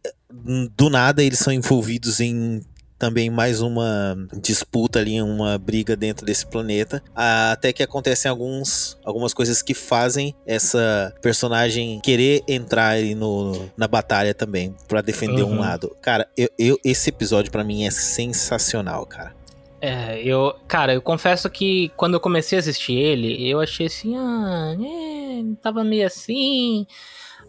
do 0.76 0.90
nada, 0.90 1.24
eles 1.24 1.40
são 1.40 1.54
envolvidos 1.54 2.20
em 2.20 2.62
também 3.02 3.32
mais 3.32 3.62
uma 3.62 4.16
disputa 4.40 5.00
ali, 5.00 5.20
uma 5.20 5.58
briga 5.58 5.96
dentro 5.96 6.24
desse 6.24 6.46
planeta, 6.46 7.02
até 7.16 7.74
que 7.74 7.82
acontecem 7.82 8.30
alguns, 8.30 8.96
algumas 9.04 9.34
coisas 9.34 9.64
que 9.64 9.74
fazem 9.74 10.36
essa 10.46 11.12
personagem 11.20 12.00
querer 12.02 12.44
entrar 12.48 12.90
aí 12.90 13.16
no, 13.16 13.70
na 13.76 13.88
batalha 13.88 14.36
também, 14.36 14.76
pra 14.88 15.02
defender 15.02 15.42
Uhum. 15.42 15.54
um 15.54 15.60
lado. 15.60 15.96
Cara, 16.00 16.30
eu, 16.38 16.48
eu- 16.60 16.78
esse 16.86 17.10
episódio 17.10 17.52
pra 17.52 17.64
mim 17.64 17.86
é 17.86 17.90
sensacional, 17.92 19.04
cara. 19.08 19.34
É, 19.82 20.22
eu. 20.24 20.54
Cara, 20.68 20.94
eu 20.94 21.02
confesso 21.02 21.50
que 21.50 21.90
quando 21.98 22.14
eu 22.14 22.20
comecei 22.20 22.56
a 22.56 22.60
assistir 22.60 22.94
ele, 22.94 23.50
eu 23.50 23.60
achei 23.60 23.88
assim, 23.88 24.16
ah, 24.16 24.76
é, 24.80 25.44
tava 25.60 25.84
meio 25.84 26.06
assim. 26.06 26.86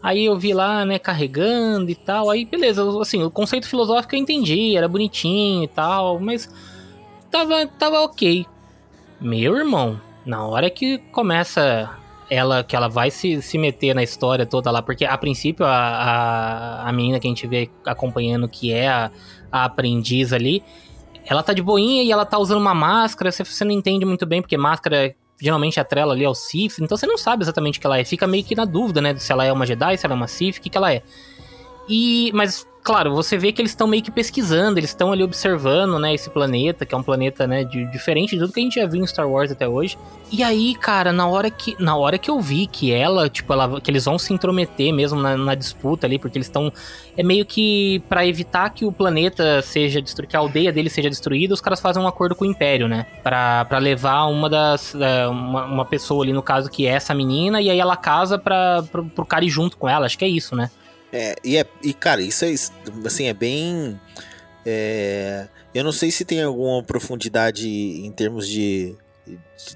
Aí 0.02 0.24
eu 0.24 0.36
vi 0.36 0.52
lá, 0.52 0.84
né, 0.84 0.98
carregando 0.98 1.90
e 1.90 1.94
tal. 1.94 2.28
Aí, 2.28 2.44
beleza, 2.44 2.82
assim, 3.00 3.22
o 3.22 3.30
conceito 3.30 3.68
filosófico 3.68 4.14
eu 4.14 4.18
entendi, 4.18 4.76
era 4.76 4.88
bonitinho 4.88 5.62
e 5.62 5.68
tal, 5.68 6.18
mas 6.18 6.52
tava, 7.30 7.66
tava 7.66 8.00
ok. 8.00 8.44
Meu 9.20 9.56
irmão, 9.56 10.00
na 10.26 10.44
hora 10.44 10.68
que 10.68 10.98
começa 11.12 11.88
ela, 12.28 12.64
que 12.64 12.74
ela 12.74 12.88
vai 12.88 13.10
se, 13.10 13.40
se 13.42 13.56
meter 13.58 13.94
na 13.94 14.02
história 14.02 14.44
toda 14.44 14.70
lá, 14.70 14.82
porque 14.82 15.04
a 15.04 15.16
princípio 15.16 15.64
a, 15.64 15.70
a, 15.70 16.88
a 16.88 16.92
menina 16.92 17.20
que 17.20 17.28
a 17.28 17.30
gente 17.30 17.46
vê 17.46 17.70
acompanhando, 17.86 18.48
que 18.48 18.72
é 18.72 18.88
a, 18.88 19.10
a 19.52 19.64
aprendiz 19.64 20.32
ali, 20.32 20.64
ela 21.24 21.42
tá 21.42 21.52
de 21.52 21.62
boinha 21.62 22.02
e 22.02 22.10
ela 22.10 22.24
tá 22.24 22.38
usando 22.38 22.58
uma 22.58 22.74
máscara, 22.74 23.30
você, 23.30 23.44
você 23.44 23.64
não 23.64 23.70
entende 23.70 24.04
muito 24.04 24.26
bem, 24.26 24.40
porque 24.40 24.56
máscara 24.56 25.14
geralmente 25.42 25.80
atrela 25.80 26.12
ali 26.12 26.24
ao 26.24 26.34
Sith, 26.36 26.78
então 26.78 26.96
você 26.96 27.04
não 27.04 27.18
sabe 27.18 27.42
exatamente 27.42 27.78
o 27.78 27.80
que 27.80 27.86
ela 27.86 27.98
é, 27.98 28.04
fica 28.04 28.28
meio 28.28 28.44
que 28.44 28.54
na 28.54 28.64
dúvida, 28.64 29.00
né, 29.00 29.16
se 29.16 29.32
ela 29.32 29.44
é 29.44 29.52
uma 29.52 29.66
Jedi, 29.66 29.98
se 29.98 30.06
ela 30.06 30.14
é 30.14 30.16
uma 30.16 30.28
Sith, 30.28 30.58
o 30.58 30.60
que, 30.60 30.70
que 30.70 30.78
ela 30.78 30.92
é. 30.92 31.02
E, 31.88 32.30
mas, 32.32 32.64
claro, 32.82 33.14
você 33.14 33.38
vê 33.38 33.52
que 33.52 33.60
eles 33.62 33.70
estão 33.70 33.86
meio 33.86 34.02
que 34.02 34.10
pesquisando, 34.10 34.78
eles 34.78 34.90
estão 34.90 35.12
ali 35.12 35.22
observando, 35.22 35.98
né, 35.98 36.12
esse 36.14 36.28
planeta, 36.28 36.84
que 36.84 36.94
é 36.94 36.98
um 36.98 37.02
planeta, 37.02 37.46
né, 37.46 37.64
de- 37.64 37.86
diferente 37.90 38.32
de 38.34 38.40
tudo 38.40 38.52
que 38.52 38.60
a 38.60 38.62
gente 38.62 38.74
já 38.74 38.86
viu 38.86 39.02
em 39.02 39.06
Star 39.06 39.28
Wars 39.28 39.50
até 39.52 39.68
hoje. 39.68 39.96
E 40.30 40.42
aí, 40.42 40.74
cara, 40.74 41.12
na 41.12 41.26
hora 41.26 41.50
que, 41.50 41.76
na 41.78 41.94
hora 41.96 42.18
que 42.18 42.30
eu 42.30 42.40
vi 42.40 42.66
que 42.66 42.92
ela, 42.92 43.28
tipo, 43.28 43.52
ela, 43.52 43.80
que 43.80 43.90
eles 43.90 44.04
vão 44.04 44.18
se 44.18 44.32
intrometer 44.32 44.92
mesmo 44.92 45.20
na, 45.20 45.36
na 45.36 45.54
disputa 45.54 46.06
ali, 46.06 46.18
porque 46.18 46.38
eles 46.38 46.46
estão 46.46 46.72
é 47.16 47.22
meio 47.22 47.44
que 47.44 48.02
pra 48.08 48.26
evitar 48.26 48.70
que 48.70 48.84
o 48.84 48.90
planeta 48.92 49.60
seja 49.62 50.00
destruído, 50.00 50.30
que 50.30 50.36
a 50.36 50.40
aldeia 50.40 50.72
dele 50.72 50.88
seja 50.88 51.10
destruída, 51.10 51.52
os 51.52 51.60
caras 51.60 51.80
fazem 51.80 52.02
um 52.02 52.06
acordo 52.08 52.34
com 52.34 52.44
o 52.44 52.48
Império, 52.48 52.88
né? 52.88 53.06
Pra 53.22 53.78
levar 53.78 54.24
uma 54.26 54.48
das. 54.48 54.94
é, 54.94 55.28
uma, 55.28 55.66
uma 55.66 55.84
pessoa 55.84 56.24
ali, 56.24 56.32
no 56.32 56.42
caso, 56.42 56.70
que 56.70 56.86
é 56.86 56.90
essa 56.90 57.14
menina, 57.14 57.60
e 57.60 57.68
aí 57.70 57.78
ela 57.78 57.96
casa 57.96 58.38
pra, 58.38 58.82
pro, 58.90 59.04
pro 59.04 59.26
cara 59.26 59.44
ir 59.44 59.50
junto 59.50 59.76
com 59.76 59.88
ela. 59.88 60.06
Acho 60.06 60.18
que 60.18 60.24
é 60.24 60.28
isso, 60.28 60.56
né? 60.56 60.70
É, 61.12 61.34
e, 61.44 61.56
é, 61.58 61.66
e 61.82 61.92
cara, 61.92 62.22
isso 62.22 62.44
é 62.44 62.54
assim, 63.04 63.26
é 63.26 63.34
bem. 63.34 64.00
é, 64.64 65.46
eu 65.74 65.84
não 65.84 65.92
sei 65.92 66.10
se 66.10 66.24
tem 66.24 66.42
alguma 66.42 66.82
profundidade 66.82 67.68
em 67.68 68.10
termos 68.12 68.46
de, 68.48 68.94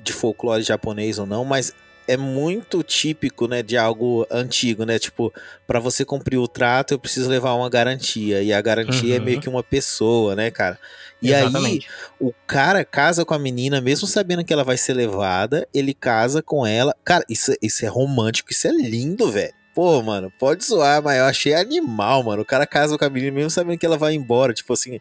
de 0.03 0.13
folclore 0.13 0.63
japonês 0.63 1.19
ou 1.19 1.27
não, 1.27 1.45
mas 1.45 1.73
é 2.09 2.17
muito 2.17 2.83
típico, 2.85 3.49
né, 3.49 3.63
de 3.65 3.77
algo 3.77 4.25
antigo, 4.31 4.85
né? 4.85 4.97
Tipo, 4.99 5.33
pra 5.67 5.81
você 5.81 6.05
cumprir 6.05 6.39
o 6.39 6.47
trato, 6.47 6.95
eu 6.95 6.99
preciso 7.01 7.29
levar 7.29 7.53
uma 7.55 7.69
garantia. 7.69 8.43
E 8.43 8.53
a 8.53 8.61
garantia 8.61 9.17
é 9.17 9.19
Uhum. 9.19 9.25
meio 9.25 9.41
que 9.41 9.49
uma 9.49 9.63
pessoa, 9.63 10.37
né, 10.37 10.51
cara? 10.51 10.79
E 11.21 11.35
aí, 11.35 11.43
Exatamente. 11.43 11.89
o 12.21 12.33
cara 12.47 12.85
casa 12.85 13.25
com 13.25 13.35
a 13.35 13.39
menina, 13.39 13.81
mesmo 13.81 14.07
sabendo 14.07 14.45
que 14.45 14.53
ela 14.53 14.63
vai 14.63 14.77
ser 14.77 14.95
levada, 14.95 15.67
ele 15.75 15.93
casa 15.93 16.41
com 16.43 16.65
ela. 16.65 16.95
Cara, 17.05 17.25
isso, 17.29 17.53
isso 17.61 17.85
é 17.85 17.89
romântico, 17.89 18.53
isso 18.53 18.69
é 18.69 18.71
lindo, 18.71 19.29
velho. 19.33 19.53
Pô, 19.77 20.01
mano, 20.03 20.33
pode 20.39 20.65
zoar, 20.65 21.03
mas 21.03 21.19
eu 21.19 21.27
achei 21.27 21.53
animal, 21.53 22.23
mano. 22.23 22.41
O 22.41 22.47
cara 22.47 22.67
casa 22.67 22.97
com 22.97 23.05
a 23.05 23.11
menina 23.11 23.31
mesmo 23.31 23.51
sabendo 23.51 23.77
que 23.79 23.85
ela 23.85 23.99
vai 23.99 24.15
embora. 24.15 24.55
Tipo 24.55 24.73
assim, 24.73 24.99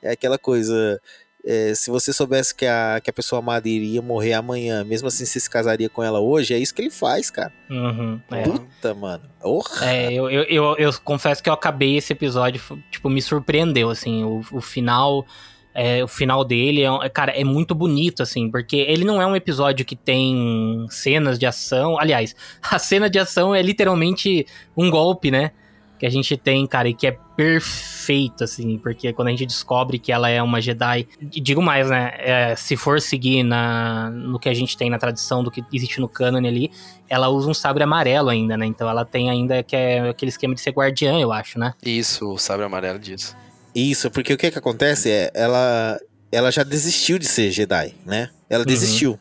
é 0.00 0.12
aquela 0.12 0.38
coisa. 0.38 0.98
é, 1.44 1.74
se 1.74 1.90
você 1.90 2.10
soubesse 2.10 2.54
que 2.54 2.64
a, 2.64 3.02
que 3.04 3.10
a 3.10 3.12
pessoa 3.12 3.40
amada 3.40 3.68
iria 3.68 4.00
morrer 4.00 4.32
amanhã, 4.32 4.82
mesmo 4.82 5.08
assim 5.08 5.26
você 5.26 5.38
se 5.38 5.50
casaria 5.50 5.90
com 5.90 6.02
ela 6.02 6.20
hoje, 6.20 6.54
é 6.54 6.58
isso 6.58 6.74
que 6.74 6.80
ele 6.80 6.90
faz, 6.90 7.30
cara. 7.30 7.52
Uhum, 7.68 8.18
é. 8.30 8.44
Puta, 8.44 8.94
mano. 8.94 9.24
Porra. 9.42 9.90
É, 9.90 10.10
eu, 10.10 10.30
eu, 10.30 10.42
eu, 10.44 10.76
eu 10.78 10.90
confesso 11.04 11.42
que 11.42 11.50
eu 11.50 11.52
acabei 11.52 11.98
esse 11.98 12.14
episódio, 12.14 12.62
tipo, 12.90 13.10
me 13.10 13.20
surpreendeu, 13.20 13.90
assim, 13.90 14.24
o, 14.24 14.42
o 14.52 14.60
final. 14.62 15.26
É, 15.74 16.04
o 16.04 16.08
final 16.08 16.44
dele, 16.44 16.82
é, 16.82 16.88
é, 17.02 17.08
cara, 17.08 17.32
é 17.32 17.42
muito 17.42 17.74
bonito, 17.74 18.22
assim, 18.22 18.48
porque 18.48 18.76
ele 18.76 19.04
não 19.04 19.20
é 19.20 19.26
um 19.26 19.34
episódio 19.34 19.84
que 19.84 19.96
tem 19.96 20.86
cenas 20.88 21.38
de 21.38 21.46
ação. 21.46 21.98
Aliás, 21.98 22.34
a 22.62 22.78
cena 22.78 23.10
de 23.10 23.18
ação 23.18 23.54
é 23.54 23.60
literalmente 23.60 24.46
um 24.76 24.88
golpe, 24.88 25.30
né? 25.30 25.50
Que 25.98 26.06
a 26.06 26.10
gente 26.10 26.36
tem, 26.36 26.66
cara, 26.66 26.88
e 26.88 26.94
que 26.94 27.06
é 27.06 27.18
perfeito, 27.36 28.44
assim, 28.44 28.78
porque 28.78 29.12
quando 29.12 29.28
a 29.28 29.30
gente 29.30 29.46
descobre 29.46 29.98
que 29.98 30.12
ela 30.12 30.28
é 30.28 30.40
uma 30.42 30.60
Jedi. 30.60 31.08
Digo 31.20 31.62
mais, 31.62 31.88
né? 31.88 32.12
é, 32.18 32.56
se 32.56 32.76
for 32.76 33.00
seguir 33.00 33.42
na, 33.42 34.10
no 34.10 34.38
que 34.38 34.48
a 34.48 34.54
gente 34.54 34.76
tem 34.76 34.90
na 34.90 34.98
tradição 34.98 35.42
do 35.42 35.50
que 35.50 35.64
existe 35.72 36.00
no 36.00 36.08
canon 36.08 36.38
ali, 36.38 36.70
ela 37.08 37.28
usa 37.28 37.48
um 37.48 37.54
sabre 37.54 37.82
amarelo 37.82 38.28
ainda, 38.28 38.56
né? 38.56 38.66
Então 38.66 38.88
ela 38.88 39.04
tem 39.04 39.30
ainda 39.30 39.62
que 39.62 39.74
é 39.74 40.10
aquele 40.10 40.28
esquema 40.30 40.54
de 40.54 40.60
ser 40.60 40.70
guardiã, 40.70 41.18
eu 41.18 41.32
acho, 41.32 41.58
né? 41.58 41.74
Isso, 41.84 42.32
o 42.32 42.38
sabre 42.38 42.64
amarelo 42.64 42.98
disso. 42.98 43.36
Isso, 43.74 44.10
porque 44.10 44.32
o 44.32 44.38
que 44.38 44.50
que 44.50 44.58
acontece 44.58 45.10
é, 45.10 45.30
ela, 45.34 45.98
ela 46.30 46.50
já 46.50 46.62
desistiu 46.62 47.18
de 47.18 47.26
ser 47.26 47.50
Jedi, 47.50 47.94
né? 48.06 48.30
Ela 48.48 48.60
Uhum. 48.62 48.66
desistiu. 48.68 49.18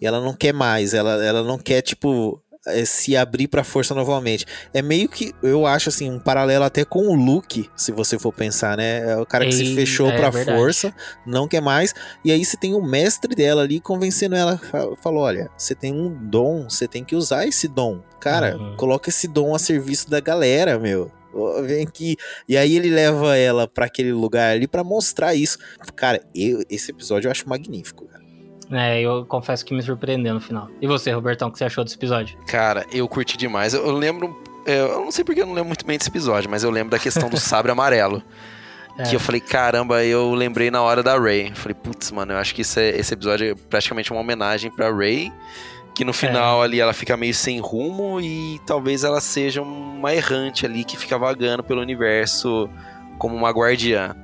E 0.00 0.06
ela 0.06 0.20
não 0.20 0.34
quer 0.34 0.52
mais, 0.52 0.94
ela, 0.94 1.24
ela 1.24 1.42
não 1.44 1.56
quer, 1.58 1.80
tipo, 1.80 2.40
eh, 2.66 2.84
se 2.84 3.16
abrir 3.16 3.46
pra 3.46 3.62
força 3.62 3.94
novamente. 3.94 4.44
É 4.72 4.82
meio 4.82 5.08
que, 5.08 5.32
eu 5.42 5.64
acho, 5.66 5.88
assim, 5.90 6.10
um 6.10 6.18
paralelo 6.18 6.64
até 6.64 6.84
com 6.84 7.06
o 7.06 7.14
Luke, 7.14 7.70
se 7.76 7.92
você 7.92 8.18
for 8.18 8.32
pensar, 8.32 8.76
né? 8.76 9.12
É 9.12 9.16
o 9.16 9.24
cara 9.26 9.44
que 9.46 9.52
se 9.52 9.74
fechou 9.74 10.08
é 10.08 10.16
pra 10.16 10.30
verdade. 10.30 10.58
força, 10.58 10.92
não 11.26 11.46
quer 11.46 11.60
mais. 11.62 11.94
E 12.24 12.32
aí 12.32 12.44
você 12.44 12.56
tem 12.56 12.74
o 12.74 12.82
mestre 12.82 13.34
dela 13.34 13.62
ali 13.62 13.80
convencendo 13.80 14.34
ela. 14.34 14.58
fa- 14.58 14.88
Falou, 15.02 15.22
olha, 15.22 15.48
você 15.56 15.74
tem 15.74 15.92
um 15.94 16.08
dom, 16.28 16.68
você 16.68 16.88
tem 16.88 17.04
que 17.04 17.14
usar 17.14 17.46
esse 17.46 17.68
dom. 17.68 18.00
Cara, 18.18 18.56
Uhum. 18.56 18.76
coloca 18.76 19.08
esse 19.08 19.28
dom 19.28 19.54
a 19.54 19.58
serviço 19.58 20.10
da 20.10 20.18
galera, 20.20 20.78
meu. 20.78 21.10
Vem 21.62 21.84
aqui. 21.86 22.16
E 22.48 22.56
aí 22.56 22.76
ele 22.76 22.90
leva 22.90 23.36
ela 23.36 23.66
pra 23.68 23.86
aquele 23.86 24.12
lugar 24.12 24.52
ali 24.54 24.66
pra 24.66 24.82
mostrar 24.84 25.34
isso. 25.34 25.58
Cara, 25.96 26.20
eu- 26.34 26.62
esse 26.70 26.90
episódio 26.90 27.28
eu 27.28 27.32
acho 27.32 27.48
magnífico, 27.48 28.06
cara. 28.06 28.22
É, 28.72 29.00
eu 29.02 29.26
confesso 29.26 29.64
que 29.64 29.74
me 29.74 29.82
surpreendeu 29.82 30.32
no 30.34 30.40
final. 30.40 30.68
E 30.80 30.86
você, 30.86 31.10
Robertão, 31.12 31.48
o 31.48 31.52
que 31.52 31.58
você 31.58 31.64
achou 31.64 31.84
desse 31.84 31.96
episódio? 31.96 32.38
Cara, 32.46 32.86
eu 32.92 33.06
curti 33.06 33.36
demais. 33.36 33.74
Eu, 33.74 33.86
eu 33.86 33.92
lembro. 33.92 34.34
é, 34.66 34.80
Eu 34.80 35.00
não 35.04 35.10
sei 35.12 35.22
porque 35.22 35.42
eu 35.42 35.46
não 35.46 35.52
lembro 35.52 35.68
muito 35.68 35.84
bem 35.86 35.98
desse 35.98 36.08
episódio, 36.10 36.48
mas 36.50 36.64
eu 36.64 36.70
lembro 36.70 36.90
da 36.90 36.98
questão 36.98 37.28
do 37.28 37.36
sabre 37.40 37.70
amarelo. 37.70 38.22
É. 38.96 39.02
Que 39.02 39.16
eu 39.16 39.20
falei, 39.20 39.40
caramba, 39.40 40.04
eu 40.04 40.32
lembrei 40.34 40.70
na 40.70 40.80
hora 40.80 41.02
da 41.02 41.18
Ray. 41.18 41.52
Falei, 41.54 41.74
putz, 41.74 42.10
mano, 42.12 42.32
eu 42.32 42.38
acho 42.38 42.54
que 42.54 42.62
isso 42.62 42.78
é- 42.78 42.90
esse 42.90 43.12
episódio 43.12 43.50
é 43.50 43.54
praticamente 43.68 44.10
uma 44.12 44.20
homenagem 44.20 44.70
pra 44.70 44.90
Ray. 44.90 45.32
Que 45.94 46.04
no 46.04 46.12
final 46.12 46.60
ali 46.62 46.80
ela 46.80 46.92
fica 46.92 47.16
meio 47.16 47.34
sem 47.34 47.60
rumo 47.60 48.20
e 48.20 48.60
talvez 48.66 49.04
ela 49.04 49.20
seja 49.20 49.62
uma 49.62 50.12
errante 50.12 50.66
ali 50.66 50.82
que 50.84 50.96
fica 50.96 51.16
vagando 51.16 51.62
pelo 51.62 51.80
universo 51.80 52.68
como 53.18 53.36
uma 53.36 53.50
guardiã. 53.50 54.14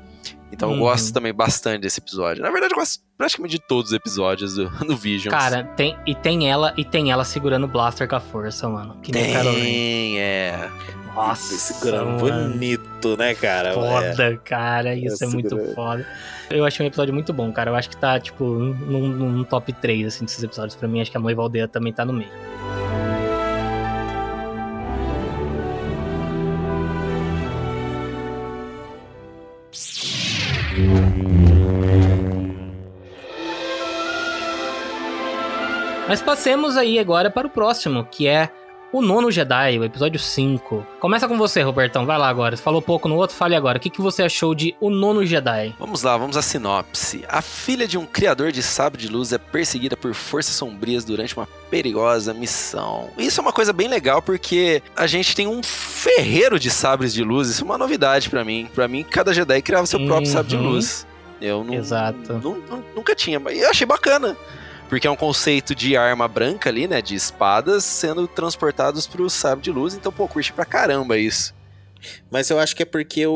Então 0.53 0.71
eu 0.71 0.75
Uhum. 0.75 0.81
gosto 0.81 1.13
também 1.13 1.33
bastante 1.33 1.83
desse 1.83 2.01
episódio. 2.01 2.43
Na 2.43 2.51
verdade, 2.51 2.75
eu 2.75 2.79
gosto 2.79 3.01
praticamente 3.17 3.55
de 3.55 3.61
todos 3.69 3.93
os 3.93 3.97
episódios 3.97 4.55
do, 4.57 4.69
do 4.85 4.97
Visions. 4.97 5.33
Cara, 5.33 5.63
tem, 5.77 5.97
e 6.05 6.13
tem 6.13 6.51
ela 6.51 6.75
e 6.77 6.85
tem 6.85 7.13
ela 7.13 7.25
segurando 7.25 7.65
o 7.65 7.69
blaster 7.69 8.09
com 8.09 8.17
a 8.17 8.21
força, 8.21 8.69
mano. 8.69 8.97
Que 9.01 9.13
tem, 9.13 10.19
é. 10.19 10.69
Nossa, 11.15 11.55
Esse 11.55 11.85
grão 11.85 12.19
mano. 12.19 12.51
bonito, 12.51 13.17
né, 13.17 13.35
cara? 13.35 13.71
É. 13.71 13.75
Foda, 13.75 14.41
cara. 14.45 14.95
Isso 14.95 15.25
é 15.25 15.27
Esse 15.27 15.35
muito 15.35 15.57
grande. 15.57 15.75
foda. 15.75 16.07
Eu 16.51 16.65
achei 16.65 16.85
um 16.85 16.89
episódio 16.89 17.13
muito 17.13 17.33
bom, 17.33 17.53
cara. 17.53 17.71
Eu 17.71 17.75
acho 17.75 17.91
que 17.91 17.97
tá, 17.97 18.19
tipo, 18.19 18.45
num, 18.45 19.09
num 19.09 19.45
top 19.45 19.73
3, 19.73 20.07
assim, 20.07 20.25
desses 20.25 20.43
episódios. 20.43 20.77
Pra 20.77 20.89
mim, 20.89 21.01
acho 21.01 21.11
que 21.11 21.17
a 21.17 21.21
Noiva 21.21 21.43
Aldeia 21.43 21.69
também 21.69 21.93
tá 21.93 22.05
no 22.05 22.13
meio. 22.13 22.31
Mas 36.09 36.21
passemos 36.21 36.77
aí 36.77 36.99
agora 36.99 37.31
para 37.31 37.47
o 37.47 37.51
próximo, 37.51 38.05
que 38.05 38.27
é 38.27 38.51
o 38.93 39.01
Nono 39.01 39.31
Jedi, 39.31 39.79
o 39.79 39.85
episódio 39.85 40.19
5. 40.19 40.85
Começa 40.99 41.29
com 41.29 41.39
você, 41.39 41.63
Robertão. 41.63 42.05
Vai 42.05 42.19
lá 42.19 42.29
agora. 42.29 42.57
Você 42.57 42.63
falou 42.63 42.83
pouco 42.83 43.09
no 43.09 43.15
outro, 43.17 43.37
fale 43.37 43.55
agora. 43.55 43.79
O 43.79 43.81
que, 43.81 43.89
que 43.89 44.01
você 44.01 44.23
achou 44.25 44.55
de 44.55 44.75
O 44.81 44.91
Nono 44.91 45.25
Jedi? 45.25 45.75
Vamos 45.79 46.03
lá, 46.03 46.17
vamos 46.17 46.37
à 46.37 46.43
sinopse. 46.43 47.25
A 47.29 47.41
filha 47.41 47.87
de 47.87 47.97
um 47.97 48.05
criador 48.05 48.51
de 48.51 48.63
sabre 48.63 49.01
de 49.01 49.09
luz 49.09 49.33
é 49.33 49.39
perseguida 49.39 49.97
por 49.97 50.13
forças 50.13 50.55
sombrias 50.57 51.05
durante 51.05 51.37
uma 51.37 51.47
perigosa 51.71 52.35
missão. 52.35 53.11
Isso 53.17 53.41
é 53.41 53.43
uma 53.43 53.53
coisa 53.53 53.73
bem 53.73 53.87
legal 53.87 54.21
porque 54.21 54.83
a 54.97 55.07
gente 55.07 55.37
tem 55.37 55.47
um 55.47 55.63
ferreiro 55.63 56.59
de 56.59 56.71
sabres 56.71 57.15
de 57.15 57.23
luz. 57.23 57.49
Isso 57.49 57.63
é 57.63 57.65
uma 57.65 57.79
novidade 57.79 58.29
pra 58.29 58.45
mim. 58.45 58.69
Pra 58.75 58.89
mim, 58.89 59.05
cada 59.05 59.33
Jedi 59.33 59.63
criava 59.63 59.87
seu 59.87 60.01
próprio 60.05 60.27
Uhum. 60.27 60.33
sabre 60.33 60.49
de 60.51 60.57
luz. 60.57 61.07
Eu 61.41 61.63
não, 61.65 61.73
Exato. 61.75 62.35
nu- 62.35 62.63
nu- 62.69 62.85
nunca 62.97 63.15
tinha, 63.15 63.39
mas 63.41 63.59
eu 63.59 63.71
achei 63.71 63.87
bacana. 63.87 64.37
Porque 64.91 65.07
é 65.07 65.11
um 65.11 65.17
conceito 65.17 65.75
de 65.75 65.97
arma 65.97 66.27
branca 66.29 66.69
ali, 66.69 66.87
né? 66.89 67.01
De 67.01 67.15
espadas 67.15 67.85
sendo 67.85 68.27
transportados 68.27 69.07
pro 69.07 69.31
sabre 69.31 69.63
de 69.65 69.71
luz. 69.71 69.95
Então, 69.95 70.13
pô, 70.13 70.27
curti 70.29 70.53
pra 70.53 70.65
caramba 70.67 71.17
isso. 71.17 71.55
Mas 72.31 72.51
eu 72.51 72.59
acho 72.59 72.75
que 72.75 72.83
é 72.83 72.87
porque 72.87 73.25
o. 73.27 73.33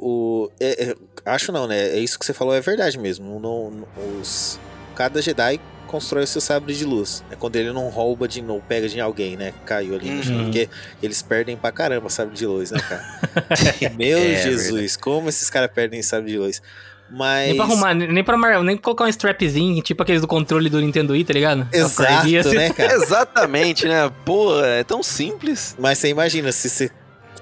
o 0.00 0.50
é- 0.60 0.90
é- 0.90 0.96
acho 1.26 1.50
não, 1.50 1.66
né? 1.66 1.88
É 1.88 1.98
isso 1.98 2.18
que 2.18 2.24
você 2.24 2.32
falou, 2.32 2.54
é 2.54 2.60
verdade 2.60 2.98
mesmo. 2.98 3.40
Não- 3.40 3.70
não- 3.70 3.88
os, 4.20 4.60
cada 4.94 5.20
Jedi 5.20 5.60
constrói 5.88 6.22
o 6.22 6.26
seu 6.26 6.40
sabre 6.40 6.72
de 6.74 6.84
luz. 6.84 7.24
É 7.30 7.36
quando 7.36 7.56
ele 7.56 7.72
não 7.72 7.88
rouba 7.88 8.28
de 8.28 8.40
novo, 8.40 8.62
pega 8.68 8.88
de 8.88 9.00
alguém, 9.00 9.36
né? 9.36 9.52
Caiu 9.66 9.94
ali 9.94 10.08
no. 10.10 10.22
Uhum. 10.36 10.44
Porque 10.44 10.68
eles 11.02 11.20
perdem 11.20 11.56
pra 11.56 11.72
caramba 11.72 12.08
sabre 12.08 12.34
de 12.34 12.46
luz, 12.46 12.70
né, 12.70 12.80
cara? 12.80 13.04
Meu 13.98 14.18
É, 14.18 14.42
Jesus, 14.42 14.96
como 14.96 15.28
esses 15.28 15.50
caras 15.50 15.70
perdem 15.74 16.00
sabre 16.02 16.30
de 16.30 16.38
luz. 16.38 16.62
Mas. 17.12 17.48
Nem 17.48 17.56
pra 17.56 17.64
arrumar, 17.66 17.94
nem 17.94 18.24
pra 18.24 18.36
mar- 18.38 18.64
nem 18.64 18.76
pra 18.76 18.82
colocar 18.84 19.04
um 19.04 19.08
strapzinho, 19.08 19.82
tipo 19.82 20.02
aqueles 20.02 20.20
do 20.22 20.26
controle 20.26 20.70
do 20.70 20.80
Nintendo 20.80 21.12
Wii, 21.12 21.24
tá 21.24 21.32
ligado? 21.34 21.68
Exato, 21.72 22.54
né, 22.54 22.70
cara? 22.70 22.94
Exatamente, 23.02 23.86
né? 23.86 24.10
Pô, 24.24 24.58
é 24.64 24.82
tão 24.82 25.02
simples. 25.02 25.76
Mas 25.78 25.98
você 25.98 26.08
imagina, 26.08 26.50
se 26.52 26.70
você 26.70 26.90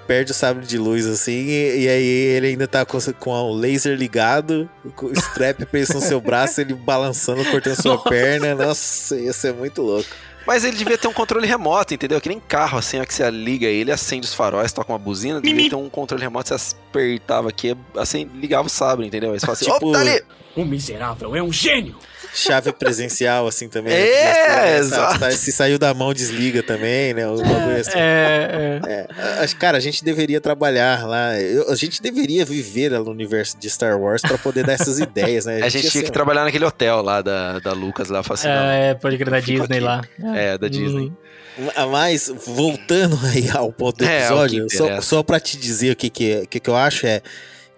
perde 0.09 0.33
o 0.33 0.35
sabre 0.35 0.67
de 0.67 0.77
luz 0.77 1.07
assim, 1.07 1.47
e, 1.47 1.85
e 1.85 1.89
aí 1.89 2.05
ele 2.05 2.49
ainda 2.49 2.67
tá 2.67 2.85
com, 2.85 2.99
com 3.21 3.31
o 3.31 3.55
laser 3.55 3.97
ligado, 3.97 4.69
com 4.97 5.07
o 5.07 5.13
strap 5.13 5.61
preso 5.67 5.95
no 5.95 6.01
seu 6.01 6.21
braço, 6.21 6.61
ele 6.61 6.75
balançando, 6.75 7.45
cortando 7.45 7.81
sua 7.81 7.95
Nossa. 7.95 8.09
perna. 8.09 8.55
Nossa, 8.57 9.15
ia 9.17 9.33
ser 9.33 9.55
muito 9.55 9.81
louco. 9.83 10.09
Mas 10.47 10.65
ele 10.65 10.77
devia 10.77 10.97
ter 10.99 11.07
um 11.09 11.13
controle 11.13 11.47
remoto, 11.47 11.95
entendeu? 11.95 12.21
Que 12.21 12.29
nem 12.29 12.41
carro, 12.41 12.79
assim, 12.79 12.99
ó, 13.01 13.05
que 13.05 13.13
você 13.15 13.31
liga 13.31 13.67
ele, 13.67 13.93
acende 13.93 14.27
os 14.27 14.35
faróis, 14.35 14.73
toca 14.73 14.91
uma 14.93 14.99
buzina, 14.99 15.41
devia 15.41 15.69
ter 15.71 15.77
um 15.77 15.89
controle 15.89 16.23
remoto, 16.23 16.49
você 16.49 16.75
apertava 16.89 17.49
aqui, 17.49 17.77
assim, 17.97 18.29
ligava 18.35 18.67
o 18.67 18.71
sabre, 18.71 19.07
entendeu? 19.07 19.33
Aí 19.33 19.39
você 19.39 19.47
fala 19.47 19.53
assim, 19.57 19.65
Tipo- 19.67 19.89
"Opa, 19.91 19.99
tá 19.99 20.01
ali! 20.01 20.23
O 20.57 20.65
miserável 20.65 21.37
é 21.37 21.43
um 21.43 21.53
gênio! 21.53 21.97
Chave 22.35 22.73
presencial, 22.73 23.47
assim, 23.47 23.69
também. 23.69 23.93
né? 23.93 24.01
É, 24.01 24.79
exato. 24.79 25.31
Se 25.33 25.51
saiu 25.53 25.79
da 25.79 25.93
mão, 25.95 26.13
desliga 26.15 26.63
também, 26.63 27.13
né? 27.15 27.27
Os 27.29 27.41
bagulho 27.43 27.77
assim. 27.81 27.91
É, 27.99 28.81
é. 28.87 29.45
É, 29.45 29.47
cara, 29.59 29.77
a 29.79 29.81
gente 29.81 30.05
deveria 30.05 30.41
trabalhar 30.41 31.07
lá. 31.07 31.39
eu- 31.41 31.71
a 31.71 31.75
gente 31.75 32.01
deveria 32.03 32.45
viver 32.45 32.91
no 32.93 33.11
universo 33.11 33.59
de 33.59 33.69
Star 33.71 33.99
Wars 34.01 34.23
pra 34.23 34.39
poder 34.39 34.65
dar 34.65 34.75
essas 34.75 34.99
ideias, 34.99 35.45
né? 35.47 35.61
A 35.65 35.69
gente 35.69 35.85
ia 35.85 35.91
tinha 35.91 36.05
que 36.05 36.13
trabalhar 36.13 36.45
naquele 36.45 36.65
hotel 36.65 37.03
lá 37.03 37.21
da, 37.23 37.59
da 37.59 37.73
Lucas 37.73 38.09
lá, 38.09 38.23
falar 38.23 38.35
assim, 38.39 38.49
não, 38.49 38.71
É, 38.71 38.95
pode 38.95 39.17
crer 39.19 39.31
da 39.31 39.41
Disney 39.41 39.65
aqui. 39.65 39.81
lá. 39.81 40.03
É, 40.35 40.57
da 40.59 40.69
Disney. 40.69 41.13
Uhum. 41.59 41.91
Mas, 41.91 42.33
voltando 42.47 43.19
aí 43.27 43.51
ao 43.51 43.71
ponto 43.73 43.99
do 43.99 44.05
É, 44.05 44.21
episódio, 44.21 44.67
que 44.67 44.77
só, 44.77 45.01
só 45.01 45.23
pra 45.23 45.39
te 45.41 45.59
dizer 45.59 45.93
o 45.93 45.97
que, 45.97 46.09
que, 46.09 46.47
que, 46.47 46.61
que 46.61 46.71
eu 46.71 46.77
acho 46.77 47.07
é 47.07 47.21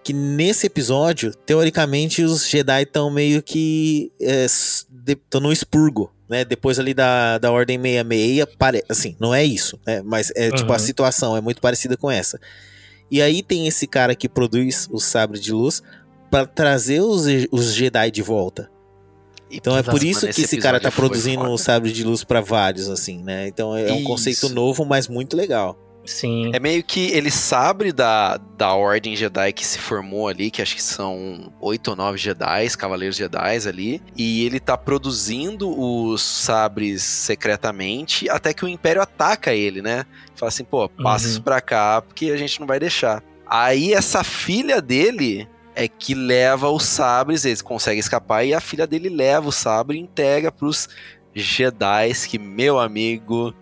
que 0.03 0.13
nesse 0.13 0.67
episódio, 0.67 1.33
teoricamente, 1.33 2.23
os 2.23 2.47
Jedi 2.47 2.83
estão 2.83 3.09
meio 3.09 3.41
que 3.41 4.11
estão 5.07 5.39
no 5.41 5.51
expurgo, 5.51 6.11
né? 6.29 6.43
Depois 6.43 6.77
ali 6.79 6.93
da, 6.93 7.37
da 7.37 7.51
Ordem 7.51 7.79
66, 7.81 8.45
pare... 8.57 8.83
assim, 8.89 9.15
não 9.19 9.33
é 9.33 9.43
isso, 9.43 9.79
né? 9.85 10.01
Mas 10.03 10.31
é 10.35 10.51
tipo, 10.51 10.71
a 10.71 10.75
Uhum. 10.75 10.79
situação 10.79 11.37
é 11.37 11.41
muito 11.41 11.61
parecida 11.61 11.95
com 11.95 12.09
essa. 12.11 12.39
E 13.09 13.21
aí 13.21 13.41
tem 13.43 13.67
esse 13.67 13.85
cara 13.87 14.15
que 14.15 14.27
produz 14.27 14.87
o 14.91 14.99
sabre 14.99 15.39
de 15.39 15.51
luz 15.53 15.81
pra 16.31 16.45
trazer 16.45 17.01
os, 17.01 17.25
os 17.51 17.73
Jedi 17.73 18.09
de 18.11 18.21
volta. 18.21 18.69
Então 19.51 19.77
é 19.77 19.83
por 19.83 19.91
Exato, 20.01 20.05
isso 20.05 20.21
mano, 20.21 20.33
que 20.33 20.41
esse 20.41 20.57
cara 20.57 20.79
tá 20.79 20.91
produzindo 20.91 21.41
foda. 21.41 21.51
um 21.51 21.57
sabre 21.57 21.91
de 21.91 22.03
luz 22.03 22.23
pra 22.23 22.41
vários, 22.41 22.89
assim, 22.89 23.21
né? 23.21 23.47
Então 23.47 23.77
é 23.77 23.91
um 23.93 23.97
Isso. 23.97 24.03
conceito 24.07 24.49
novo, 24.49 24.83
mas 24.83 25.07
muito 25.07 25.37
legal. 25.37 25.77
Sim. 26.05 26.51
É 26.53 26.59
meio 26.59 26.83
que 26.83 27.11
ele 27.11 27.31
sabe 27.31 27.91
da, 27.91 28.37
da 28.57 28.73
ordem 28.73 29.15
Jedi 29.15 29.53
que 29.53 29.65
se 29.65 29.79
formou 29.79 30.27
ali, 30.27 30.51
que 30.51 30.61
acho 30.61 30.75
que 30.75 30.83
são 30.83 31.51
oito 31.61 31.89
ou 31.89 31.95
nove 31.95 32.17
Jedi, 32.17 32.69
Cavaleiros 32.77 33.15
Jedi 33.15 33.67
ali, 33.67 34.01
e 34.15 34.45
ele 34.45 34.59
tá 34.59 34.77
produzindo 34.77 35.69
os 35.79 36.21
sabres 36.21 37.01
secretamente 37.03 38.29
até 38.29 38.53
que 38.53 38.65
o 38.65 38.67
Império 38.67 39.01
ataca 39.01 39.53
ele, 39.53 39.81
né? 39.81 40.05
Fala 40.35 40.49
assim, 40.49 40.63
pô, 40.63 40.89
passa 40.89 41.25
Uhum. 41.25 41.31
isso 41.31 41.41
pra 41.41 41.61
cá 41.61 42.01
porque 42.01 42.31
a 42.31 42.37
gente 42.37 42.59
não 42.59 42.67
vai 42.67 42.79
deixar. 42.79 43.23
Aí 43.47 43.93
essa 43.93 44.23
filha 44.23 44.81
dele 44.81 45.47
é 45.75 45.87
que 45.87 46.13
leva 46.13 46.69
os 46.69 46.83
sabres, 46.83 47.45
eles 47.45 47.61
conseguem 47.61 47.99
escapar 47.99 48.43
e 48.45 48.53
a 48.53 48.59
filha 48.59 48.85
dele 48.85 49.09
leva 49.09 49.47
o 49.49 49.51
sabre 49.51 49.97
e 49.97 50.01
entrega 50.01 50.51
pros 50.51 50.89
Jedi 51.33 52.11
que, 52.29 52.37
meu 52.37 52.79
amigo, 52.79 53.53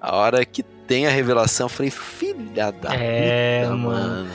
a 0.00 0.14
hora 0.14 0.44
que 0.44 0.62
tem 0.86 1.06
a 1.06 1.10
revelação, 1.10 1.66
eu 1.66 1.70
falei, 1.70 1.90
filha 1.90 2.70
da 2.70 2.94
É, 2.94 3.62
puta, 3.64 3.76
mano. 3.76 4.28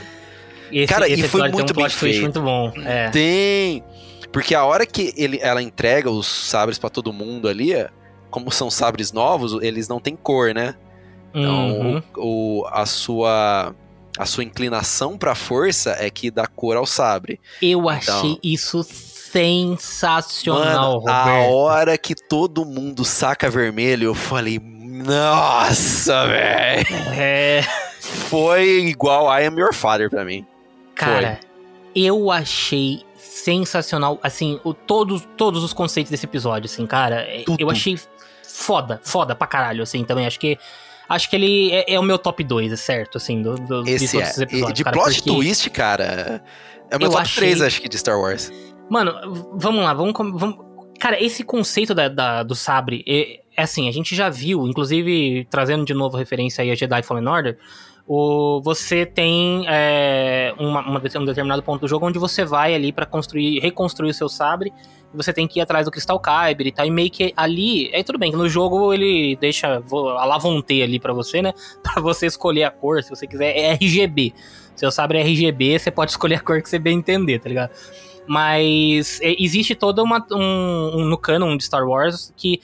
Esse, 0.72 0.88
Cara, 0.94 1.08
e 1.08 1.14
esse 1.14 1.28
foi 1.28 1.42
episódio 1.42 1.52
tem 1.52 1.58
muito 1.66 1.74
um 1.74 1.84
bem 1.84 1.90
feito. 1.90 2.22
muito 2.22 2.42
bom. 2.42 2.72
É. 2.86 3.10
Tem! 3.10 3.84
Porque 4.32 4.56
a 4.56 4.64
hora 4.64 4.86
que 4.86 5.14
ele, 5.18 5.38
ela 5.42 5.62
entrega 5.62 6.10
os 6.10 6.26
sabres 6.28 6.80
pra 6.80 6.90
todo 6.90 7.12
mundo 7.12 7.48
ali, 7.50 7.72
como 8.30 8.50
são 8.52 8.70
sabres 8.72 9.12
novos, 9.12 9.62
eles 9.62 9.90
não 9.90 10.00
têm 10.00 10.16
cor, 10.16 10.54
né? 10.54 10.76
Então, 11.34 11.80
Uhum. 11.80 12.02
o, 12.18 12.62
o- 12.62 12.68
a 12.68 12.86
sua 12.86 13.76
a 14.18 14.26
sua 14.26 14.44
inclinação 14.44 15.18
pra 15.18 15.34
força 15.34 15.96
é 16.00 16.10
que 16.10 16.30
dá 16.30 16.46
cor 16.46 16.76
ao 16.78 16.86
sabre. 16.86 17.40
Eu 17.62 17.88
achei 17.90 18.14
Então- 18.14 18.40
isso 18.44 18.84
sensacional, 18.84 21.02
Mano, 21.02 21.10
a 21.10 21.24
Roberto. 21.24 21.54
hora 21.54 21.98
que 21.98 22.14
todo 22.14 22.66
mundo 22.66 23.04
saca 23.06 23.50
vermelho, 23.50 24.04
eu 24.06 24.14
falei, 24.16 24.60
nossa, 25.06 26.28
velho. 26.28 26.86
É, 27.18 27.62
Foi 28.30 28.64
igual 28.86 29.28
I 29.40 29.46
Am 29.46 29.60
Your 29.60 29.74
Father 29.74 30.10
pra 30.10 30.24
mim. 30.26 30.46
cara, 30.96 31.40
eu 31.96 32.32
achei 32.32 33.02
sensacional, 33.18 34.20
assim, 34.24 34.60
o, 34.64 34.74
todos, 34.74 35.28
todos 35.38 35.64
os 35.64 35.74
conceitos 35.74 36.10
desse 36.12 36.26
episódio, 36.26 36.66
assim, 36.70 36.86
cara, 36.86 37.22
é- 37.22 37.44
Tudo. 37.44 37.60
eu 37.62 37.70
achei 37.70 38.00
foda, 38.44 39.00
foda 39.04 39.36
pra 39.36 39.48
caralho, 39.48 39.82
assim, 39.84 40.04
também, 40.04 40.26
acho 40.28 40.40
que 40.40 40.58
acho 41.10 41.30
que 41.30 41.36
ele 41.36 41.72
é, 41.72 41.94
é 41.96 42.00
o 42.00 42.04
meu 42.04 42.18
top 42.18 42.44
2, 42.44 42.72
é 42.72 42.76
certo, 42.76 43.18
assim, 43.18 43.42
do, 43.42 43.56
do, 43.56 43.84
de 43.84 43.92
Esse 43.92 44.12
todos 44.12 44.22
é. 44.22 44.30
esses 44.30 44.42
episódios, 44.42 44.74
de 44.78 44.84
cara, 44.84 44.96
plot 44.98 45.24
twist, 45.24 45.70
cara, 45.70 46.44
é 46.90 46.96
o 46.96 47.00
meu 47.00 47.08
Eu 47.08 47.12
top 47.12 47.22
achei- 47.24 47.42
3, 47.44 47.62
acho 47.62 47.82
que, 47.82 47.90
de 47.90 47.98
Star 47.98 48.20
Wars. 48.20 48.52
Mano, 48.90 49.50
vamos 49.56 49.84
lá, 49.84 49.94
vamos. 49.94 50.14
vamos... 50.18 50.58
Cara, 51.00 51.22
esse 51.24 51.44
conceito 51.44 51.96
da, 51.96 52.08
da- 52.10 52.44
do 52.44 52.54
sabre 52.56 53.04
é, 53.56 53.64
assim, 53.64 53.88
a 53.88 53.92
gente 53.92 54.16
já 54.16 54.30
viu, 54.30 54.68
inclusive 54.68 55.46
trazendo 55.50 55.86
de 55.86 55.94
novo 55.94 56.18
referência 56.18 56.62
aí 56.64 56.72
a 56.72 56.76
Jedi 56.76 57.04
Fallen 57.04 57.28
Order. 57.28 57.58
O, 58.08 58.62
você 58.64 59.06
tem 59.06 59.64
é, 59.68 60.54
uma, 60.58 60.82
uma 60.82 61.00
um 61.00 61.26
determinado 61.26 61.62
ponto 61.64 61.82
do 61.82 61.88
jogo 61.88 62.06
onde 62.06 62.18
você 62.20 62.44
vai 62.44 62.74
ali 62.74 62.92
pra 62.92 63.06
construir, 63.06 63.60
reconstruir 63.60 64.10
o 64.10 64.14
seu 64.14 64.28
sabre. 64.28 64.74
Você 65.14 65.32
tem 65.34 65.48
que 65.48 65.60
ir 65.60 65.62
atrás 65.62 65.86
do 65.86 65.92
Cristal 65.92 66.20
Kyber 66.20 66.68
e 66.68 66.72
tal. 66.72 66.86
E 66.86 66.90
meio 66.90 67.12
que 67.12 67.34
ali. 67.36 67.90
É 67.94 68.02
tudo 68.02 68.18
bem, 68.18 68.32
que 68.32 68.38
no 68.38 68.48
jogo 68.50 68.94
ele 68.94 69.38
deixa 69.40 69.82
a 70.18 70.26
lavonte 70.26 70.82
ali 70.82 71.00
pra 71.00 71.14
você, 71.14 71.42
né? 71.42 71.54
Pra 71.84 72.02
você 72.02 72.26
escolher 72.26 72.64
a 72.64 72.72
cor, 72.72 73.04
se 73.04 73.10
você 73.10 73.28
quiser. 73.28 73.56
É 73.56 73.74
RGB. 73.74 74.34
Seu 74.76 74.90
sabre 74.90 75.20
é 75.20 75.22
RGB, 75.22 75.78
você 75.78 75.92
pode 75.92 76.12
escolher 76.12 76.36
a 76.36 76.40
cor 76.40 76.62
que 76.62 76.70
você 76.70 76.80
bem 76.80 76.98
entender, 76.98 77.40
tá 77.40 77.50
ligado? 77.50 77.72
Mas 78.26 79.20
é, 79.22 79.36
existe 79.38 79.76
toda 79.76 80.02
uma. 80.02 80.26
Um, 80.32 81.02
um- 81.02 81.06
no 81.06 81.18
canon 81.18 81.56
de 81.58 81.64
Star 81.64 81.88
Wars 81.88 82.34
que. 82.36 82.62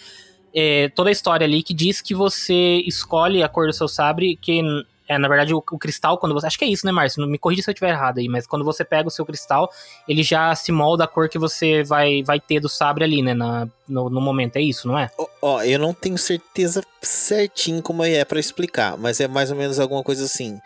É, 0.53 0.89
toda 0.89 1.09
a 1.09 1.11
história 1.11 1.45
ali 1.45 1.61
que 1.63 1.73
diz 1.73 2.01
que 2.01 2.13
você 2.15 2.81
escolhe 2.85 3.43
a 3.43 3.49
cor 3.49 3.67
do 3.67 3.73
seu 3.73 3.87
sabre, 3.87 4.37
que 4.41 4.61
é, 5.09 5.17
na 5.17 5.27
verdade, 5.29 5.53
o, 5.53 5.57
o 5.57 5.77
cristal, 5.79 6.17
quando 6.17 6.33
você. 6.33 6.47
Acho 6.47 6.59
que 6.59 6.65
é 6.65 6.67
isso, 6.67 6.85
né, 6.85 6.91
Márcio? 6.91 7.25
Me 7.25 7.37
corrija 7.37 7.61
se 7.61 7.69
eu 7.69 7.71
estiver 7.73 7.91
errado 7.91 8.17
aí, 8.17 8.27
mas 8.27 8.45
quando 8.45 8.65
você 8.65 8.83
pega 8.83 9.07
o 9.07 9.11
seu 9.11 9.25
cristal, 9.25 9.69
ele 10.05 10.21
já 10.21 10.53
se 10.53 10.69
molda 10.69 11.05
a 11.05 11.07
cor 11.07 11.29
que 11.29 11.39
você 11.39 11.81
vai, 11.83 12.21
vai 12.23 12.39
ter 12.41 12.59
do 12.59 12.67
sabre 12.67 13.05
ali, 13.05 13.21
né? 13.21 13.33
na- 13.33 13.67
no, 13.87 14.09
no 14.09 14.19
momento, 14.19 14.57
é 14.57 14.61
isso, 14.61 14.85
não 14.85 14.99
é? 14.99 15.09
Ó, 15.17 15.27
Ó, 15.41 15.63
eu 15.63 15.79
não 15.79 15.93
tenho 15.93 16.17
certeza 16.17 16.83
certinho 17.01 17.81
como 17.81 18.03
é 18.03 18.25
pra 18.25 18.37
explicar, 18.39 18.97
mas 18.97 19.21
é 19.21 19.27
mais 19.29 19.49
ou 19.49 19.55
menos 19.55 19.79
alguma 19.79 20.03
coisa 20.03 20.25
assim. 20.25 20.59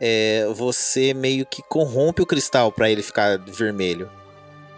É, 0.00 0.44
você 0.52 1.14
meio 1.14 1.46
que 1.46 1.62
corrompe 1.62 2.20
o 2.20 2.26
cristal 2.26 2.72
pra 2.72 2.90
ele 2.90 3.00
ficar 3.02 3.38
vermelho. 3.38 4.10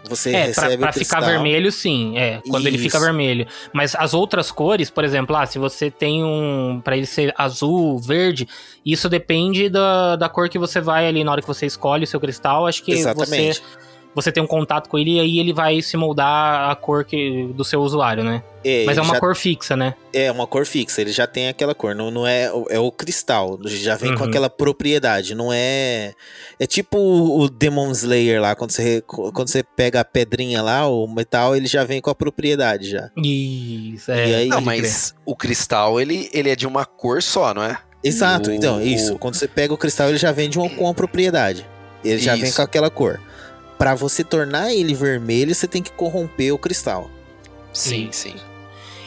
Você 0.09 0.29
É, 0.29 0.31
pra, 0.31 0.45
recebe 0.63 0.77
pra 0.77 0.91
cristal. 0.93 1.19
ficar 1.21 1.31
vermelho, 1.31 1.71
sim. 1.71 2.17
É, 2.17 2.41
quando 2.49 2.67
ele 2.67 2.77
fica 2.77 2.97
Isso. 2.97 3.05
vermelho. 3.05 3.47
Mas 3.73 3.95
as 3.95 4.13
outras 4.13 4.51
cores, 4.51 4.89
por 4.89 5.03
exemplo, 5.03 5.35
ah, 5.35 5.45
se 5.45 5.59
você 5.59 5.89
tem 5.91 6.23
um. 6.23 6.81
Pra 6.83 6.95
ele 6.95 7.05
ser 7.05 7.33
azul, 7.37 7.99
verde, 7.99 8.47
isso 8.85 9.09
depende 9.09 9.69
da, 9.69 10.15
da 10.15 10.29
cor 10.29 10.49
que 10.49 10.59
você 10.59 10.79
vai 10.79 11.07
ali 11.07 11.23
na 11.23 11.31
hora 11.31 11.41
que 11.41 11.47
você 11.47 11.65
escolhe 11.65 12.03
o 12.03 12.07
seu 12.07 12.19
cristal. 12.19 12.67
Acho 12.67 12.83
que 12.83 12.91
Exatamente. 12.91 13.59
você, 13.59 13.61
você 14.21 14.31
tem 14.31 14.41
um 14.41 14.47
contato 14.47 14.89
com 14.89 14.97
ele 14.97 15.15
e 15.15 15.19
aí 15.19 15.39
ele 15.39 15.53
vai 15.53 15.81
se 15.81 15.95
moldar 15.95 16.69
a 16.71 16.75
cor 16.75 17.05
que, 17.05 17.47
do 17.53 17.63
seu 17.63 17.81
usuário, 17.81 18.23
né? 18.23 18.41
É, 18.65 18.83
Mas 18.85 18.97
é 18.97 19.01
uma 19.01 19.13
já- 19.13 19.19
cor 19.19 19.35
fixa, 19.35 19.75
né? 19.77 19.93
É 20.11 20.31
uma 20.31 20.45
cor 20.47 20.65
fixa, 20.65 20.99
ele 20.99 21.11
já 21.11 21.25
tem 21.27 21.47
aquela 21.47 21.73
cor, 21.75 21.93
não, 21.95 22.09
não 22.11 22.25
é, 22.27 22.51
o- 22.51 22.65
é 22.69 22.79
o 22.79 22.91
cristal, 22.91 23.57
já 23.65 23.95
vem 23.95 24.13
com 24.15 24.23
Uhum. 24.23 24.29
aquela 24.29 24.49
propriedade, 24.49 25.35
não 25.35 25.53
é. 25.53 26.13
É 26.59 26.65
tipo 26.65 26.97
o 26.97 27.47
Demon 27.49 27.91
Slayer 27.91 28.41
lá, 28.41 28.55
quando 28.55 28.71
você, 28.71 29.01
quando 29.05 29.47
você 29.47 29.63
pega 29.63 30.01
a 30.01 30.05
pedrinha 30.05 30.61
lá, 30.61 30.87
o 30.87 31.07
metal, 31.07 31.55
ele 31.55 31.67
já 31.67 31.83
vem 31.83 32.01
com 32.01 32.09
a 32.09 32.15
propriedade 32.15 32.89
já. 32.89 33.09
Isso, 33.15 34.11
E 34.11 34.13
é. 34.31 34.35
aí- 34.35 34.47
Não, 34.49 34.59
mas 34.61 35.13
o 35.25 35.35
cristal, 35.35 36.01
ele, 36.01 36.29
ele 36.33 36.49
é 36.49 36.55
de 36.55 36.65
uma 36.67 36.85
cor 36.85 37.21
só, 37.21 37.53
não 37.53 37.63
é? 37.63 37.77
Exato, 38.03 38.49
O- 38.49 38.53
então, 38.53 38.81
isso. 38.81 39.17
Quando 39.17 39.35
você 39.35 39.47
pega 39.47 39.73
o 39.73 39.77
cristal, 39.77 40.09
ele 40.09 40.17
já 40.17 40.31
vem 40.31 40.49
de 40.49 40.57
uma, 40.59 40.69
com 40.69 40.87
a 40.89 40.93
propriedade. 40.93 41.65
Ele 42.05 42.19
já 42.19 42.35
vem 42.35 42.43
Isso. 42.45 42.55
com 42.57 42.61
aquela 42.61 42.89
cor. 42.89 43.19
Pra 43.77 43.93
você 43.95 44.23
tornar 44.23 44.73
ele 44.73 44.93
vermelho, 44.93 45.53
você 45.53 45.67
tem 45.67 45.81
que 45.83 45.91
corromper 45.91 46.53
o 46.53 46.57
cristal. 46.57 47.09
Sim, 47.71 48.09
sim. 48.11 48.35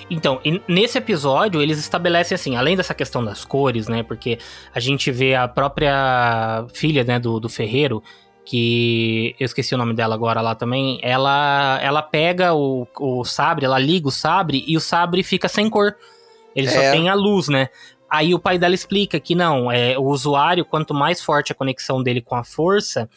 Então, 0.08 0.40
nesse 0.66 0.98
episódio, 0.98 1.60
eles 1.62 1.78
estabelecem 1.78 2.34
assim, 2.34 2.56
além 2.56 2.76
dessa 2.76 2.94
questão 2.94 3.24
das 3.24 3.44
cores, 3.44 3.86
né? 3.88 4.02
Porque 4.02 4.38
a 4.74 4.80
gente 4.80 5.10
vê 5.10 5.34
a 5.34 5.46
própria 5.46 6.66
filha, 6.74 7.04
né, 7.04 7.18
do, 7.18 7.38
do 7.38 7.48
ferreiro, 7.48 8.02
que 8.44 9.36
eu 9.38 9.44
esqueci 9.44 9.72
o 9.74 9.78
nome 9.78 9.94
dela 9.94 10.14
agora 10.14 10.40
lá 10.40 10.54
também. 10.56 10.98
Ela, 11.02 11.78
ela 11.80 12.02
pega 12.02 12.52
o, 12.54 12.86
o 12.98 13.24
sabre, 13.24 13.64
ela 13.64 13.78
liga 13.78 14.08
o 14.08 14.10
sabre 14.10 14.64
e 14.66 14.76
o 14.76 14.80
sabre 14.80 15.22
fica 15.22 15.48
sem 15.48 15.70
cor. 15.70 15.94
Ele 16.56 16.68
só 16.68 16.80
É. 16.80 16.90
tem 16.90 17.08
a 17.08 17.14
luz, 17.14 17.46
né? 17.48 17.68
Aí 18.10 18.34
o 18.34 18.38
pai 18.40 18.58
dela 18.58 18.74
explica 18.74 19.20
que 19.20 19.36
não, 19.36 19.70
é 19.70 19.96
o 19.96 20.02
usuário, 20.02 20.64
quanto 20.64 20.92
mais 20.92 21.22
forte 21.22 21.52
a 21.52 21.54
conexão 21.54 22.02
dele 22.02 22.20
com 22.20 22.34
a 22.34 22.42
força, 22.42 23.08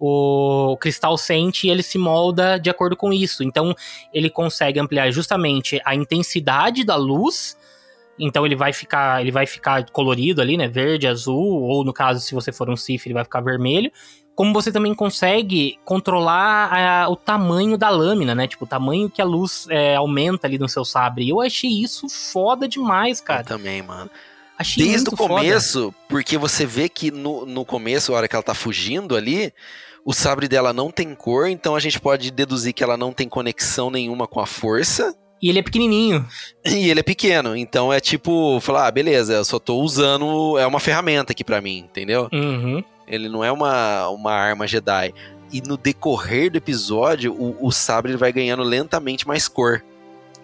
o 0.00 0.76
cristal 0.80 1.18
sente 1.18 1.66
e 1.66 1.70
ele 1.70 1.82
se 1.82 1.98
molda 1.98 2.58
de 2.58 2.70
acordo 2.70 2.96
com 2.96 3.12
isso. 3.12 3.44
Então, 3.44 3.74
ele 4.14 4.30
consegue 4.30 4.80
ampliar 4.80 5.10
justamente 5.10 5.78
a 5.84 5.94
intensidade 5.94 6.82
da 6.84 6.96
luz. 6.96 7.56
Então 8.18 8.44
ele 8.44 8.56
vai 8.56 8.72
ficar, 8.72 9.20
ele 9.20 9.30
vai 9.30 9.46
ficar 9.46 9.88
colorido 9.90 10.40
ali, 10.42 10.56
né, 10.56 10.68
verde, 10.68 11.06
azul, 11.06 11.62
ou 11.62 11.84
no 11.84 11.92
caso 11.92 12.20
se 12.20 12.34
você 12.34 12.50
for 12.52 12.68
um 12.68 12.76
Sith, 12.76 13.06
ele 13.06 13.14
vai 13.14 13.24
ficar 13.24 13.40
vermelho. 13.40 13.90
Como 14.34 14.52
você 14.54 14.70
também 14.72 14.94
consegue 14.94 15.78
controlar 15.84 16.70
a- 16.72 17.08
o 17.08 17.16
tamanho 17.16 17.76
da 17.78 17.88
lâmina, 17.90 18.34
né? 18.34 18.46
Tipo, 18.46 18.64
o 18.64 18.68
tamanho 18.68 19.08
que 19.10 19.20
a 19.20 19.24
luz 19.24 19.66
é, 19.70 19.96
aumenta 19.96 20.46
ali 20.46 20.58
no 20.58 20.68
seu 20.68 20.84
sabre. 20.84 21.24
E 21.24 21.28
eu 21.30 21.40
achei 21.40 21.70
isso 21.70 22.08
foda 22.08 22.66
demais, 22.68 23.18
Eu 23.20 23.24
cara. 23.24 23.44
também, 23.44 23.82
mano. 23.82 24.10
Achei 24.58 24.84
Desde 24.86 25.08
o 25.08 25.16
foda. 25.16 25.34
começo, 25.36 25.94
porque 26.08 26.36
você 26.36 26.66
vê 26.66 26.88
que 26.90 27.10
no, 27.10 27.46
no 27.46 27.64
começo, 27.64 28.12
a 28.12 28.16
hora 28.18 28.28
que 28.28 28.36
ela 28.36 28.42
tá 28.42 28.54
fugindo 28.54 29.16
ali, 29.16 29.52
O 30.04 30.12
sabre 30.12 30.48
dela 30.48 30.72
não 30.72 30.90
tem 30.90 31.14
cor, 31.14 31.48
então 31.48 31.74
a 31.74 31.80
gente 31.80 32.00
pode 32.00 32.30
deduzir 32.30 32.72
que 32.72 32.82
ela 32.82 32.96
não 32.96 33.12
tem 33.12 33.28
conexão 33.28 33.90
nenhuma 33.90 34.26
com 34.26 34.40
a 34.40 34.46
força. 34.46 35.14
E 35.42 35.48
ele 35.48 35.58
é 35.58 35.62
pequenininho. 35.62 36.26
E 36.64 36.90
ele 36.90 37.00
é 37.00 37.02
pequeno, 37.02 37.56
então 37.56 37.92
é 37.92 37.98
tipo, 37.98 38.60
falar, 38.60 38.86
ah, 38.86 38.90
beleza, 38.90 39.34
eu 39.34 39.44
só 39.44 39.58
tô 39.58 39.76
usando, 39.80 40.58
é 40.58 40.66
uma 40.66 40.80
ferramenta 40.80 41.32
aqui 41.32 41.42
pra 41.42 41.60
mim, 41.60 41.78
entendeu? 41.78 42.28
Uhum. 42.32 42.82
Ele 43.06 43.28
não 43.28 43.42
é 43.42 43.50
uma, 43.50 44.08
uma 44.08 44.32
arma 44.32 44.66
Jedi. 44.66 45.14
E 45.52 45.60
no 45.62 45.76
decorrer 45.76 46.50
do 46.50 46.58
episódio, 46.58 47.32
o, 47.32 47.56
o 47.66 47.72
sabre 47.72 48.16
vai 48.16 48.32
ganhando 48.32 48.62
lentamente 48.62 49.26
mais 49.26 49.48
cor. 49.48 49.82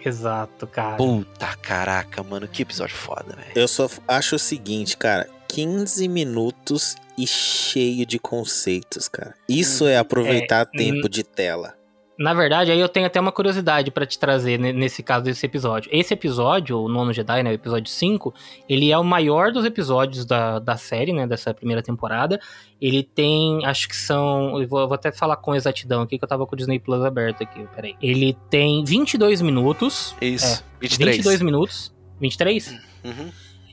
Exato, 0.05 0.67
cara. 0.67 0.97
Puta 0.97 1.47
caraca, 1.57 2.23
mano, 2.23 2.49
que 2.49 2.63
episódio 2.63 2.97
foda, 2.97 3.37
velho. 3.37 3.53
Eu 3.55 3.69
só 3.69 3.89
acho 4.09 4.37
o 4.37 4.39
seguinte, 4.39 4.97
cara. 4.97 5.29
15 5.49 6.09
minutos 6.09 6.97
e 7.17 7.27
cheio 7.27 8.05
de 8.07 8.19
conceitos, 8.19 9.09
cara. 9.09 9.35
Isso 9.49 9.87
é 9.87 9.97
aproveitar 9.99 10.69
É, 10.75 10.79
tempo 10.79 11.09
de 11.09 11.23
tela. 11.23 11.75
Na 12.19 12.33
verdade, 12.33 12.71
aí 12.73 12.81
eu 12.81 12.89
tenho 12.89 13.05
até 13.07 13.21
uma 13.21 13.31
curiosidade 13.31 13.91
pra 13.91 14.07
te 14.07 14.19
trazer 14.19 14.59
ne- 14.59 14.73
nesse 14.73 15.03
caso 15.03 15.23
desse 15.27 15.45
episódio. 15.45 15.91
Esse 15.93 16.15
episódio, 16.15 16.79
o 16.81 16.89
Nono 16.89 17.13
Jedi, 17.13 17.43
né, 17.43 17.51
o 17.51 17.53
episódio 17.53 17.91
5, 17.93 18.33
ele 18.67 18.91
é 18.91 18.97
o 18.97 19.05
maior 19.05 19.53
dos 19.53 19.67
episódios 19.67 20.25
da, 20.25 20.59
da 20.59 20.79
série, 20.79 21.13
né, 21.13 21.27
dessa 21.27 21.53
primeira 21.53 21.83
temporada. 21.83 22.41
Ele 22.81 23.03
tem, 23.03 23.67
acho 23.67 23.87
que 23.87 23.95
são, 23.97 24.59
eu 24.59 24.67
vou, 24.67 24.81
eu 24.81 24.89
vou 24.89 24.95
até 24.95 25.13
falar 25.13 25.37
com 25.37 25.55
exatidão 25.55 26.01
aqui, 26.01 26.17
que 26.17 26.25
eu 26.25 26.29
tava 26.29 26.47
com 26.47 26.55
o 26.55 26.57
Disney 26.57 26.79
Plus 26.79 27.05
aberto 27.05 27.43
aqui, 27.43 27.67
peraí. 27.75 27.95
Ele 28.01 28.35
tem 28.49 28.83
22 28.83 29.43
minutos, 29.43 30.17
Isso, 30.19 30.65
23. 30.81 31.17
22 31.19 31.43
minutos, 31.43 31.95
23? 32.19 32.71
Uhum. 33.05 33.31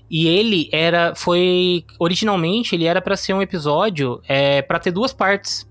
E 0.10 0.28
ele 0.28 0.70
era, 0.72 1.16
foi, 1.16 1.86
originalmente 1.97 2.76
ele 2.76 2.86
era 2.86 3.01
pra 3.01 3.16
ser 3.18 3.34
um 3.34 3.41
episódio 3.41 4.22
é, 4.28 4.62
para 4.62 4.80
ter 4.80 4.91
duas 4.91 5.12
partes. 5.14 5.68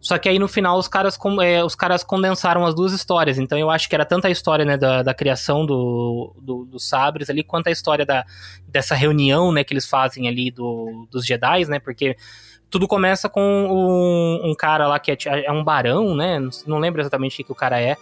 Só 0.00 0.16
que 0.16 0.28
aí 0.28 0.38
no 0.38 0.46
final 0.46 0.78
os 0.78 0.86
caras, 0.86 1.18
é, 1.42 1.64
os 1.64 1.74
caras 1.74 2.04
condensaram 2.04 2.64
as 2.64 2.74
duas 2.74 2.92
histórias. 2.92 3.38
Então 3.38 3.58
eu 3.58 3.68
acho 3.70 3.88
que 3.88 3.94
era 3.94 4.04
tanto 4.04 4.26
a 4.26 4.30
história 4.30 4.64
né, 4.64 4.76
da, 4.76 5.02
da 5.02 5.12
criação 5.14 5.66
do, 5.66 6.32
do- 6.40 6.64
dos 6.66 6.86
sabres 6.88 7.28
ali, 7.30 7.42
quanto 7.42 7.66
a 7.66 7.70
história 7.72 8.06
da, 8.06 8.24
dessa 8.68 8.94
reunião 8.94 9.50
né, 9.50 9.64
que 9.64 9.72
eles 9.72 9.86
fazem 9.88 10.28
ali 10.28 10.50
do, 10.52 11.08
dos 11.10 11.26
Jedi, 11.26 11.64
né? 11.66 11.80
Porque 11.80 12.16
tudo 12.70 12.86
começa 12.86 13.28
com 13.28 13.40
um, 13.42 14.50
um 14.50 14.54
cara 14.54 14.86
lá 14.86 14.98
que 15.00 15.10
é, 15.10 15.16
é 15.46 15.50
um 15.50 15.64
barão, 15.64 16.14
né? 16.14 16.38
Não- 16.38 16.50
Não 16.66 16.78
lembro 16.78 17.00
exatamente 17.00 17.32
o 17.34 17.36
que, 17.38 17.44
que 17.44 17.52
o 17.52 17.56
cara 17.56 17.80
é. 17.80 17.96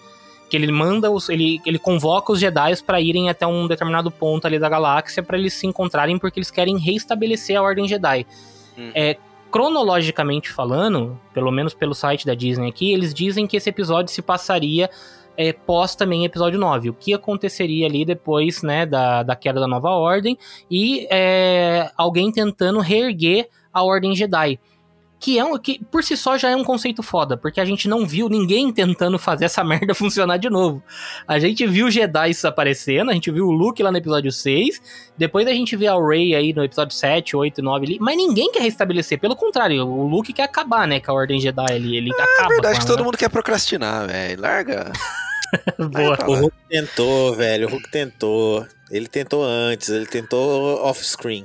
Que 0.49 0.57
ele 0.57 0.71
manda, 0.71 1.11
os, 1.11 1.29
ele, 1.29 1.61
ele 1.67 1.79
convoca 1.79 2.33
os 2.33 2.39
Jedi 2.39 2.83
para 2.85 3.01
irem 3.01 3.29
até 3.29 3.47
um 3.47 3.67
determinado 3.67 4.11
ponto 4.11 4.47
ali 4.47 4.59
da 4.59 4.69
galáxia 4.69 5.23
para 5.23 5.37
eles 5.37 5.55
se 5.55 5.67
encontrarem, 5.67 6.19
porque 6.19 6.39
eles 6.39 6.51
querem 6.51 6.79
reestabelecer 6.79 7.57
a 7.57 7.63
Ordem 7.63 7.89
Jedi. 7.89 8.27
Hum. 8.79 8.91
É, 8.95 9.17
cronologicamente 9.51 10.51
falando, 10.51 11.19
pelo 11.33 11.51
menos 11.51 11.75
pelo 11.75 11.95
site 11.95 12.27
da 12.27 12.35
Disney 12.35 12.69
aqui, 12.69 12.93
eles 12.93 13.15
dizem 13.15 13.47
que 13.47 13.57
esse 13.57 13.71
episódio 13.71 14.13
se 14.13 14.23
passaria 14.23 14.91
é, 15.37 15.53
pós 15.53 15.95
também 15.95 16.25
episódio 16.25 16.59
9. 16.59 16.91
O 16.91 16.95
que 16.95 17.13
aconteceria 17.13 17.87
ali 17.87 18.05
depois, 18.05 18.63
né, 18.63 18.87
da, 18.87 19.23
da 19.23 19.37
queda 19.37 19.61
da 19.61 19.69
nova 19.69 19.91
ordem 19.91 20.39
e 20.71 21.07
é, 21.11 21.91
alguém 21.97 22.33
tentando 22.33 22.81
reerguer 22.81 23.49
a 23.73 23.83
Ordem 23.83 24.17
Jedi. 24.17 24.59
Que, 25.19 25.39
é 25.39 25.45
um, 25.45 25.59
que 25.59 25.83
por 25.91 26.05
si 26.05 26.17
só 26.17 26.37
já 26.37 26.51
é 26.51 26.57
um 26.57 26.63
conceito 26.63 27.03
foda, 27.03 27.37
porque 27.37 27.61
a 27.61 27.65
gente 27.65 27.89
não 27.89 28.07
viu 28.07 28.29
ninguém 28.29 28.71
tentando 28.73 29.19
fazer 29.19 29.47
essa 29.47 29.63
merda 29.65 29.95
funcionar 29.95 30.37
de 30.37 30.51
novo. 30.51 30.83
A 31.27 31.39
gente 31.39 31.67
viu 31.67 31.91
Jedi 31.91 32.33
aparecendo, 32.45 33.11
a 33.11 33.15
gente 33.15 33.31
viu 33.31 33.47
o 33.47 33.51
Luke 33.51 33.83
lá 33.83 33.91
no 33.91 33.99
episódio 33.99 34.31
6, 34.31 34.81
depois 35.17 35.47
a 35.47 35.53
gente 35.53 35.75
vê 35.75 35.87
a 35.87 35.97
Rey 35.97 36.35
aí 36.35 36.53
no 36.53 36.63
episódio 36.63 36.95
7, 36.95 37.35
8 37.37 37.61
e 37.61 37.63
9 37.63 37.87
ali, 37.87 37.99
mas 38.01 38.17
ninguém 38.17 38.53
quer 38.53 38.63
restabelecer, 38.63 39.19
pelo 39.19 39.35
contrário, 39.35 39.87
o 39.87 40.07
Luke 40.07 40.33
quer 40.33 40.45
acabar, 40.45 40.87
né, 40.87 41.01
com 41.01 41.11
a 41.11 41.15
Ordem 41.15 41.41
Jedi 41.41 41.73
ali, 41.73 41.97
ele 41.97 42.13
acaba 42.13 42.47
É 42.47 42.49
verdade 42.49 42.75
com 42.75 42.81
que 42.81 42.87
todo 42.87 43.05
mundo 43.05 43.17
quer 43.17 43.31
procrastinar, 43.31 44.07
velho. 44.07 44.41
Larga. 44.41 44.93
né? 45.79 45.89
Boa. 45.89 46.19
O. 46.27 46.35
Hulk 46.35 46.57
tentou, 46.69 47.35
velho. 47.35 47.69
O 47.69 47.71
Hulk 47.71 47.91
tentou. 47.91 48.67
Ele 48.91 49.09
tentou 49.09 49.45
antes, 49.45 49.89
ele 49.89 50.07
tentou 50.07 50.83
off-screen. 50.83 51.45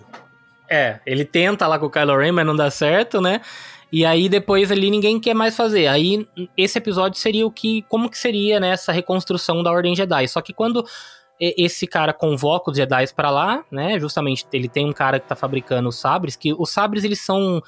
É, 0.71 1.01
ele 1.05 1.25
tenta 1.25 1.67
lá 1.67 1.77
com 1.77 1.87
o 1.87 1.89
Kylo 1.89 2.17
Ren, 2.17 2.31
mas 2.31 2.45
não 2.45 2.55
dá 2.55 2.71
certo, 2.71 3.19
né? 3.19 3.41
E 3.91 4.05
aí 4.05 4.29
depois 4.29 4.71
ali 4.71 4.89
ninguém 4.89 5.19
quer 5.19 5.33
mais 5.33 5.53
fazer. 5.53 5.87
Aí 5.87 6.25
esse 6.55 6.77
episódio 6.77 7.19
seria 7.19 7.45
o 7.45 7.51
que, 7.51 7.81
como 7.89 8.09
que 8.09 8.17
seria 8.17 8.57
né, 8.57 8.69
essa 8.69 8.93
reconstrução 8.93 9.61
da 9.61 9.69
Ordem 9.69 9.93
Jedi. 9.93 10.29
Só 10.29 10.39
que 10.39 10.53
quando 10.53 10.85
esse 11.41 11.87
cara 11.87 12.13
convoca 12.13 12.69
os 12.69 12.77
Jedi 12.77 13.13
pra 13.13 13.31
lá, 13.31 13.65
né? 13.69 13.99
Justamente 13.99 14.45
ele 14.53 14.69
tem 14.69 14.85
um 14.85 14.93
cara 14.93 15.19
que 15.19 15.27
tá 15.27 15.35
fabricando 15.35 15.89
os 15.89 15.99
sabres, 15.99 16.35
que 16.35 16.53
os 16.53 16.69
sabres 16.69 17.03
eles 17.03 17.19
são 17.19 17.61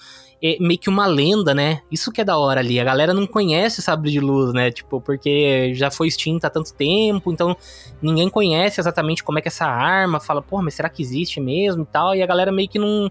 é, 0.43 0.57
meio 0.59 0.77
que 0.77 0.89
uma 0.89 1.05
lenda, 1.05 1.53
né? 1.53 1.81
Isso 1.89 2.11
que 2.11 2.19
é 2.19 2.23
da 2.25 2.37
hora 2.37 2.59
ali. 2.59 2.77
A 2.77 2.83
galera 2.83 3.13
não 3.13 3.25
conhece 3.25 3.81
sabre 3.81 4.11
de 4.11 4.19
luz, 4.19 4.53
né? 4.53 4.69
Tipo, 4.71 4.99
porque 4.99 5.73
já 5.73 5.89
foi 5.89 6.09
extinta 6.09 6.47
há 6.47 6.49
tanto 6.49 6.73
tempo, 6.73 7.31
então 7.31 7.55
ninguém 8.01 8.29
conhece 8.29 8.81
exatamente 8.81 9.23
como 9.23 9.39
é 9.39 9.41
que 9.41 9.47
é 9.47 9.51
essa 9.51 9.65
arma, 9.65 10.19
fala, 10.19 10.41
pô, 10.41 10.61
mas 10.61 10.73
será 10.73 10.89
que 10.89 11.01
existe 11.01 11.39
mesmo 11.39 11.83
e 11.83 11.85
tal? 11.85 12.13
E 12.13 12.21
a 12.21 12.25
galera 12.25 12.51
meio 12.51 12.67
que 12.67 12.77
não, 12.77 13.09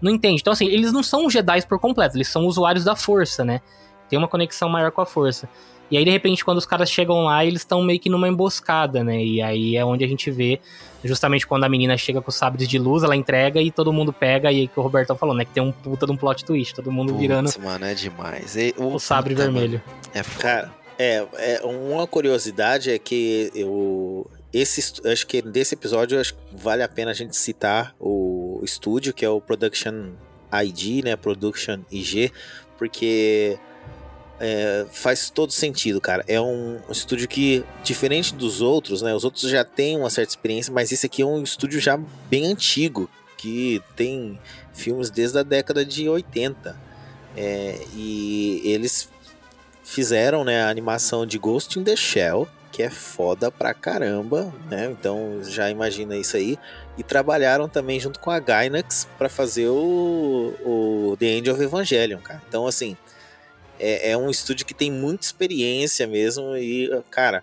não 0.00 0.10
entende. 0.10 0.40
Então, 0.40 0.54
assim, 0.54 0.66
eles 0.68 0.90
não 0.90 1.02
são 1.02 1.28
Jedi 1.28 1.66
por 1.66 1.78
completo, 1.78 2.16
eles 2.16 2.28
são 2.28 2.46
usuários 2.46 2.82
da 2.82 2.96
força, 2.96 3.44
né? 3.44 3.60
Tem 4.08 4.18
uma 4.18 4.26
conexão 4.26 4.68
maior 4.70 4.90
com 4.90 5.02
a 5.02 5.06
força. 5.06 5.50
E 5.90 5.96
aí, 5.96 6.04
de 6.04 6.10
repente, 6.10 6.44
quando 6.44 6.58
os 6.58 6.66
caras 6.66 6.90
chegam 6.90 7.24
lá, 7.24 7.44
eles 7.44 7.62
estão 7.62 7.82
meio 7.82 7.98
que 7.98 8.08
numa 8.08 8.28
emboscada, 8.28 9.02
né? 9.02 9.22
E 9.22 9.42
aí 9.42 9.76
é 9.76 9.84
onde 9.84 10.04
a 10.04 10.08
gente 10.08 10.30
vê, 10.30 10.60
justamente 11.04 11.46
quando 11.46 11.64
a 11.64 11.68
menina 11.68 11.96
chega 11.96 12.22
com 12.22 12.28
os 12.30 12.36
sabres 12.36 12.68
de 12.68 12.78
luz, 12.78 13.02
ela 13.02 13.16
entrega 13.16 13.60
e 13.60 13.72
todo 13.72 13.92
mundo 13.92 14.12
pega, 14.12 14.52
e 14.52 14.60
aí 14.60 14.68
que 14.68 14.78
o 14.78 14.82
Robertão 14.82 15.16
falou, 15.16 15.34
né? 15.34 15.44
Que 15.44 15.52
tem 15.52 15.62
um 15.62 15.72
puta 15.72 16.06
de 16.06 16.12
um 16.12 16.16
plot 16.16 16.44
twist, 16.44 16.74
todo 16.74 16.92
mundo 16.92 17.16
virando 17.16 17.52
Putz, 17.52 17.64
mano, 17.64 17.84
é 17.84 17.94
demais. 17.94 18.56
E, 18.56 18.72
o 18.78 18.98
sabre 19.00 19.34
puta, 19.34 19.50
vermelho. 19.50 19.82
mano, 19.84 20.00
É 20.14 20.22
foda. 20.22 20.42
Cara, 20.42 20.74
é, 20.96 21.26
é, 21.38 21.60
uma 21.64 22.06
curiosidade 22.06 22.90
é 22.90 22.98
que 22.98 23.50
eu. 23.54 24.30
Esse, 24.52 25.00
acho 25.10 25.26
que 25.26 25.40
desse 25.40 25.74
episódio 25.74 26.20
acho 26.20 26.34
que 26.34 26.40
vale 26.52 26.82
a 26.82 26.88
pena 26.88 27.10
a 27.10 27.14
gente 27.14 27.36
citar 27.36 27.94
o 27.98 28.60
estúdio, 28.62 29.14
que 29.14 29.24
é 29.24 29.28
o 29.28 29.40
Production 29.40 30.10
ID, 30.52 31.04
né? 31.04 31.16
Production 31.16 31.80
IG, 31.90 32.30
porque 32.76 33.58
é, 34.40 34.86
faz 34.90 35.28
todo 35.28 35.52
sentido, 35.52 36.00
cara. 36.00 36.24
É 36.26 36.40
um 36.40 36.80
estúdio 36.88 37.28
que, 37.28 37.62
diferente 37.84 38.34
dos 38.34 38.62
outros, 38.62 39.02
né? 39.02 39.14
Os 39.14 39.22
outros 39.22 39.50
já 39.50 39.62
têm 39.62 39.98
uma 39.98 40.08
certa 40.08 40.30
experiência, 40.30 40.72
mas 40.72 40.90
esse 40.90 41.04
aqui 41.04 41.20
é 41.20 41.26
um 41.26 41.42
estúdio 41.42 41.78
já 41.78 42.00
bem 42.30 42.46
antigo, 42.46 43.08
que 43.36 43.82
tem 43.94 44.40
filmes 44.72 45.10
desde 45.10 45.38
a 45.38 45.42
década 45.42 45.84
de 45.84 46.08
80. 46.08 46.74
É, 47.36 47.78
e 47.94 48.62
eles 48.64 49.10
fizeram 49.84 50.42
né, 50.42 50.62
a 50.62 50.70
animação 50.70 51.26
de 51.26 51.38
Ghost 51.38 51.78
in 51.78 51.84
the 51.84 51.94
Shell, 51.94 52.48
que 52.72 52.82
é 52.82 52.88
foda 52.88 53.50
pra 53.50 53.74
caramba, 53.74 54.52
né? 54.70 54.90
Então 54.90 55.40
já 55.44 55.68
imagina 55.68 56.16
isso 56.16 56.36
aí. 56.36 56.58
E 56.96 57.02
trabalharam 57.02 57.68
também 57.68 58.00
junto 58.00 58.18
com 58.18 58.30
a 58.30 58.38
Gainax 58.38 59.06
para 59.18 59.28
fazer 59.28 59.68
o, 59.68 60.54
o 60.64 61.16
The 61.18 61.26
End 61.26 61.50
of 61.50 61.62
Evangelion, 61.62 62.20
cara. 62.20 62.42
Então, 62.48 62.66
assim, 62.66 62.96
é, 63.80 64.10
é 64.12 64.16
um 64.16 64.28
estúdio 64.30 64.64
que 64.66 64.74
tem 64.74 64.90
muita 64.90 65.24
experiência 65.24 66.06
mesmo. 66.06 66.56
E, 66.56 66.90
cara, 67.10 67.42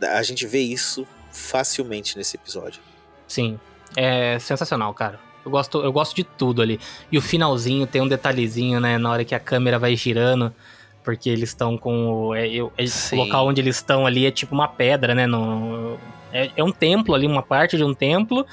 a 0.00 0.22
gente 0.22 0.46
vê 0.46 0.60
isso 0.60 1.06
facilmente 1.32 2.16
nesse 2.16 2.36
episódio. 2.36 2.80
Sim, 3.26 3.58
é 3.96 4.38
sensacional, 4.38 4.92
cara. 4.94 5.18
Eu 5.44 5.50
gosto, 5.50 5.80
eu 5.82 5.92
gosto 5.92 6.14
de 6.16 6.24
tudo 6.24 6.60
ali. 6.62 6.78
E 7.10 7.16
o 7.18 7.22
finalzinho 7.22 7.86
tem 7.86 8.02
um 8.02 8.08
detalhezinho, 8.08 8.80
né? 8.80 8.98
Na 8.98 9.10
hora 9.10 9.24
que 9.24 9.34
a 9.34 9.40
câmera 9.40 9.78
vai 9.78 9.94
girando, 9.96 10.54
porque 11.02 11.30
eles 11.30 11.50
estão 11.50 11.78
com. 11.78 12.10
O, 12.28 12.34
é, 12.34 12.46
eu- 12.48 12.72
é- 12.76 12.84
o 12.84 13.16
local 13.16 13.46
onde 13.48 13.60
eles 13.60 13.76
estão 13.76 14.06
ali 14.06 14.26
é 14.26 14.30
tipo 14.30 14.54
uma 14.54 14.68
pedra, 14.68 15.14
né? 15.14 15.26
No, 15.26 15.98
é, 16.32 16.50
é 16.56 16.62
um 16.64 16.72
templo 16.72 17.14
ali, 17.14 17.26
uma 17.26 17.42
parte 17.42 17.76
de 17.76 17.84
um 17.84 17.94
templo. 17.94 18.44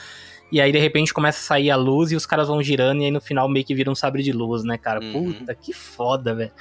E 0.52 0.62
aí, 0.62 0.72
de 0.72 0.78
repente, 0.80 1.14
começa 1.14 1.40
a 1.40 1.42
sair 1.42 1.72
a 1.72 1.76
luz 1.76 2.12
e 2.12 2.16
os 2.16 2.26
caras 2.26 2.48
vão 2.48 2.62
girando, 2.64 3.02
e 3.02 3.06
aí 3.06 3.12
no 3.12 3.20
final 3.20 3.50
meio 3.50 3.66
que 3.66 3.74
vira 3.76 3.90
um 3.92 3.96
sabre 3.96 4.22
de 4.24 4.32
luz, 4.32 4.64
né, 4.64 4.78
cara? 4.78 5.04
Uhum. 5.04 5.34
Puta, 5.34 5.56
que 5.56 5.74
foda, 5.74 6.34
velho. 6.36 6.52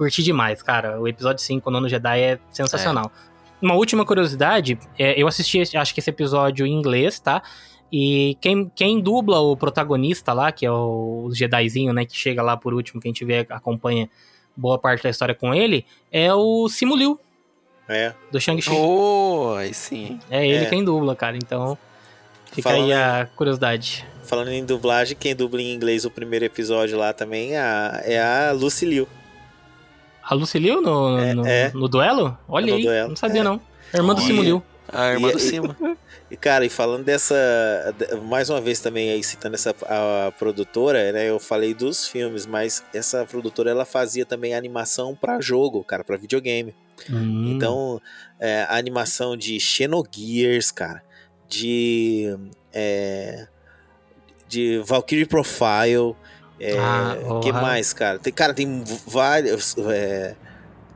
Curti 0.00 0.22
demais, 0.22 0.62
cara. 0.62 0.98
O 0.98 1.06
episódio 1.06 1.42
5, 1.44 1.68
o 1.68 1.70
Nono 1.70 1.86
Jedi, 1.86 2.20
é 2.22 2.38
sensacional. 2.50 3.12
Uma 3.60 3.74
última 3.74 4.02
curiosidade, 4.02 4.78
é, 4.98 5.20
eu 5.20 5.28
assisti, 5.28 5.58
esse- 5.58 5.76
acho 5.76 5.92
que 5.92 6.00
esse 6.00 6.08
episódio 6.08 6.64
em 6.66 6.72
inglês, 6.72 7.20
tá? 7.20 7.42
E 7.92 8.34
quem, 8.40 8.72
quem 8.74 8.98
dubla 8.98 9.40
o 9.40 9.54
protagonista 9.54 10.32
lá, 10.32 10.50
que 10.52 10.64
é 10.64 10.70
o 10.72 11.28
Jedizinho, 11.34 11.92
né, 11.92 12.06
que 12.06 12.16
chega 12.16 12.40
lá 12.42 12.56
por 12.56 12.72
último, 12.72 12.98
que 12.98 13.08
a 13.08 13.10
gente 13.10 13.26
vê, 13.26 13.46
acompanha 13.50 14.08
boa 14.56 14.78
parte 14.78 15.02
da 15.02 15.10
história 15.10 15.34
com 15.34 15.54
ele, 15.54 15.84
é 16.10 16.32
o 16.32 16.66
Simu 16.70 16.96
Liu, 16.96 17.20
É. 17.86 18.14
do 18.32 18.40
Shang-Chi. 18.40 18.70
Oh, 18.72 19.52
aí 19.58 19.74
sim. 19.74 20.18
É 20.30 20.46
ele 20.48 20.64
É. 20.64 20.70
quem 20.70 20.82
dubla, 20.82 21.14
cara. 21.14 21.36
Então, 21.36 21.76
fica 22.50 22.70
Falando 22.70 22.86
aí 22.86 22.92
a 22.94 23.28
curiosidade. 23.36 24.06
Falando 24.24 24.48
em 24.48 24.64
dublagem, 24.64 25.14
quem 25.20 25.36
dubla 25.36 25.60
em 25.60 25.74
inglês 25.74 26.06
o 26.06 26.10
primeiro 26.10 26.46
episódio 26.46 26.96
lá 26.96 27.12
também 27.12 27.52
é 27.54 27.58
a, 27.60 28.00
é 28.04 28.18
a 28.48 28.52
Lucy 28.52 28.86
Liu. 28.86 29.06
A 30.30 30.34
Lucy 30.34 30.58
Liu 30.60 30.80
no, 30.80 31.18
É, 31.18 31.34
no, 31.34 31.46
é. 31.46 31.72
no 31.74 31.88
duelo? 31.88 32.38
Olha 32.48 32.68
No 32.68 32.74
aí, 32.76 32.82
duelo, 32.84 33.08
não 33.10 33.16
sabia 33.16 33.40
é. 33.40 33.44
não. 33.44 33.60
Irmã 33.92 34.14
do 34.14 34.18
Olha. 34.20 34.26
Simu 34.26 34.42
Liu. 34.42 34.62
A 34.92 35.12
irmã 35.12 35.28
E- 35.28 35.32
do 35.32 35.38
Cima. 35.38 35.76
E, 36.30 36.36
cara, 36.36 36.64
e 36.64 36.68
falando 36.68 37.04
dessa. 37.04 37.34
de- 37.96 38.16
Mais 38.22 38.48
uma 38.50 38.60
vez 38.60 38.80
também 38.80 39.10
aí 39.10 39.22
citando 39.22 39.54
essa 39.56 39.74
a 39.82 40.30
produtora, 40.32 41.12
né? 41.12 41.28
Eu 41.28 41.38
falei 41.40 41.74
dos 41.74 42.06
filmes, 42.08 42.46
mas 42.46 42.84
essa 42.94 43.24
produtora 43.24 43.70
ela 43.70 43.84
fazia 43.84 44.24
também 44.24 44.54
animação 44.54 45.14
pra 45.16 45.40
jogo, 45.40 45.82
cara, 45.84 46.02
pra 46.04 46.16
videogame. 46.16 46.74
Hum. 47.10 47.52
Então, 47.54 48.00
é, 48.38 48.62
a 48.68 48.76
animação 48.76 49.36
de 49.36 49.58
Xenogears, 49.60 50.70
cara, 50.70 51.02
de. 51.48 52.36
É, 52.72 53.46
de 54.48 54.78
Valkyrie 54.84 55.26
Profile. 55.26 56.14
É, 56.60 56.78
Ah, 56.78 57.16
que 57.42 57.50
mais, 57.52 57.92
cara? 57.92 58.18
Tem, 58.18 58.32
cara, 58.32 58.52
tem 58.52 58.84
vários. 59.06 59.74
é, 59.78 60.36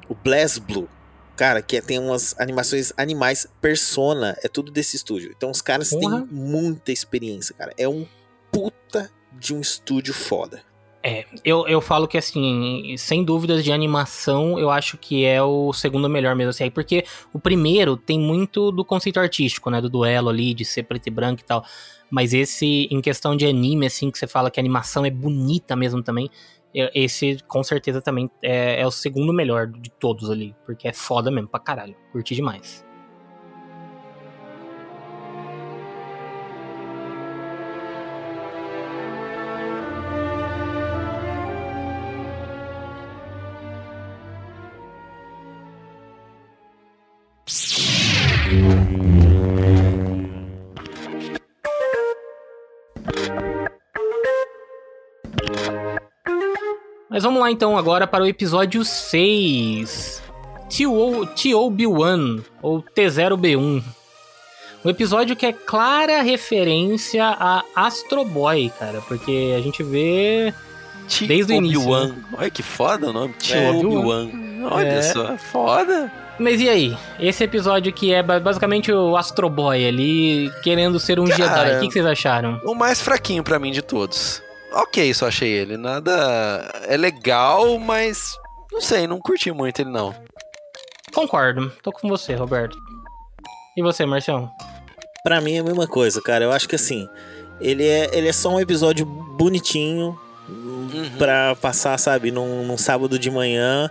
o 0.08 0.14
Blast 0.14 0.60
Blue. 0.60 0.88
Cara, 1.36 1.60
que 1.62 1.76
é- 1.76 1.80
tem 1.80 1.98
umas 1.98 2.38
animações 2.38 2.92
animais, 2.96 3.46
Persona, 3.60 4.36
é 4.44 4.48
tudo 4.48 4.70
desse 4.70 4.94
estúdio. 4.96 5.32
Então 5.36 5.50
os 5.50 5.60
caras 5.62 5.90
têm 5.90 6.08
muita 6.30 6.92
experiência, 6.92 7.54
cara. 7.58 7.72
É 7.76 7.88
um 7.88 8.06
puta 8.52 9.10
de 9.32 9.52
um 9.54 9.60
estúdio 9.60 10.14
foda. 10.14 10.62
É, 11.02 11.26
eu, 11.44 11.66
eu 11.68 11.80
falo 11.82 12.08
que 12.08 12.16
assim, 12.16 12.94
sem 12.96 13.22
dúvidas 13.24 13.62
de 13.62 13.70
animação, 13.70 14.58
eu 14.58 14.70
acho 14.70 14.96
que 14.96 15.24
é 15.24 15.42
o 15.42 15.70
segundo 15.72 16.08
melhor 16.08 16.34
mesmo 16.34 16.48
assim, 16.50 16.70
porque 16.70 17.04
o 17.30 17.38
primeiro 17.38 17.94
tem 17.94 18.18
muito 18.18 18.72
do 18.72 18.84
conceito 18.84 19.20
artístico, 19.20 19.68
né, 19.68 19.82
do 19.82 19.90
duelo 19.90 20.30
ali, 20.30 20.54
de 20.54 20.64
ser 20.64 20.84
preto 20.84 21.06
e 21.08 21.10
branco 21.10 21.42
e 21.42 21.44
tal. 21.44 21.62
Mas 22.14 22.32
esse, 22.32 22.86
em 22.92 23.00
questão 23.00 23.34
de 23.34 23.44
anime, 23.44 23.86
assim, 23.86 24.08
que 24.08 24.16
você 24.16 24.28
fala 24.28 24.48
que 24.48 24.60
a 24.60 24.62
animação 24.62 25.04
é 25.04 25.10
bonita 25.10 25.74
mesmo 25.74 26.00
também, 26.00 26.30
esse 26.72 27.38
com 27.48 27.60
certeza 27.64 28.00
também 28.00 28.30
é, 28.40 28.80
é 28.80 28.86
o 28.86 28.90
segundo 28.92 29.32
melhor 29.32 29.66
de 29.66 29.90
todos 29.90 30.30
ali, 30.30 30.54
porque 30.64 30.86
é 30.86 30.92
foda 30.92 31.28
mesmo 31.28 31.48
pra 31.48 31.58
caralho, 31.58 31.96
curti 32.12 32.36
demais. 32.36 32.86
Mas 57.14 57.22
vamos 57.22 57.40
lá 57.40 57.48
então 57.48 57.78
agora 57.78 58.08
para 58.08 58.24
o 58.24 58.26
episódio 58.26 58.84
6. 58.84 60.20
TO 60.68 61.24
TOB1 61.36 62.42
ou 62.60 62.82
T0B1. 62.82 63.84
Um 64.84 64.90
episódio 64.90 65.36
que 65.36 65.46
é 65.46 65.52
clara 65.52 66.22
referência 66.22 67.24
a 67.24 67.62
Astro 67.76 68.24
Boy, 68.24 68.72
cara, 68.80 69.00
porque 69.06 69.54
a 69.56 69.60
gente 69.60 69.80
vê 69.84 70.52
Desde 71.28 71.52
o 71.52 71.56
início, 71.56 71.82
Obi-Wan. 71.82 72.14
Olha 72.36 72.50
que 72.50 72.64
foda 72.64 73.10
o 73.10 73.12
nome. 73.12 73.32
É, 73.48 73.70
Obi-Wan. 73.70 74.28
Olha 74.72 74.86
É. 74.88 75.02
só, 75.02 75.36
foda. 75.38 76.10
Mas 76.36 76.60
e 76.60 76.68
aí? 76.68 76.96
Esse 77.20 77.44
episódio 77.44 77.92
que 77.92 78.12
é 78.12 78.24
ba- 78.24 78.40
basicamente 78.40 78.90
o 78.90 79.16
Astro 79.16 79.48
Boy 79.48 79.86
ali 79.86 80.50
querendo 80.64 80.98
ser 80.98 81.20
um 81.20 81.26
Cara, 81.28 81.36
Jedi. 81.36 81.76
O 81.76 81.80
que, 81.82 81.86
que 81.86 81.92
vocês 81.92 82.06
acharam? 82.06 82.60
O 82.64 82.74
mais 82.74 83.00
fraquinho 83.00 83.44
pra 83.44 83.60
mim 83.60 83.70
de 83.70 83.82
todos. 83.82 84.42
Ok, 84.74 85.12
só 85.14 85.28
achei 85.28 85.50
ele. 85.52 85.76
Nada. 85.76 86.12
É 86.88 86.96
legal, 86.96 87.78
mas. 87.78 88.36
Não 88.72 88.80
sei, 88.80 89.06
não 89.06 89.18
curti 89.20 89.52
muito 89.52 89.80
ele 89.80 89.90
não. 89.90 90.12
Concordo. 91.14 91.62
Concordo. 91.62 91.72
Tô 91.82 91.92
com 91.92 92.08
você, 92.08 92.34
Roberto. 92.34 92.76
E 93.76 93.82
você, 93.82 94.04
Marcião? 94.04 94.50
Pra 95.22 95.40
mim 95.40 95.54
é 95.56 95.58
a 95.60 95.64
mesma 95.64 95.86
coisa, 95.86 96.20
cara. 96.20 96.44
Eu 96.44 96.52
acho 96.52 96.68
que 96.68 96.74
assim, 96.74 97.08
ele 97.60 97.86
é, 97.86 98.10
ele 98.16 98.28
é 98.28 98.32
só 98.32 98.50
um 98.50 98.60
episódio 98.60 99.06
bonitinho 99.06 100.18
Uhum. 100.46 101.10
pra 101.16 101.56
passar, 101.56 101.98
sabe, 101.98 102.30
num, 102.30 102.66
num 102.66 102.76
sábado 102.76 103.18
de 103.18 103.30
manhã 103.30 103.90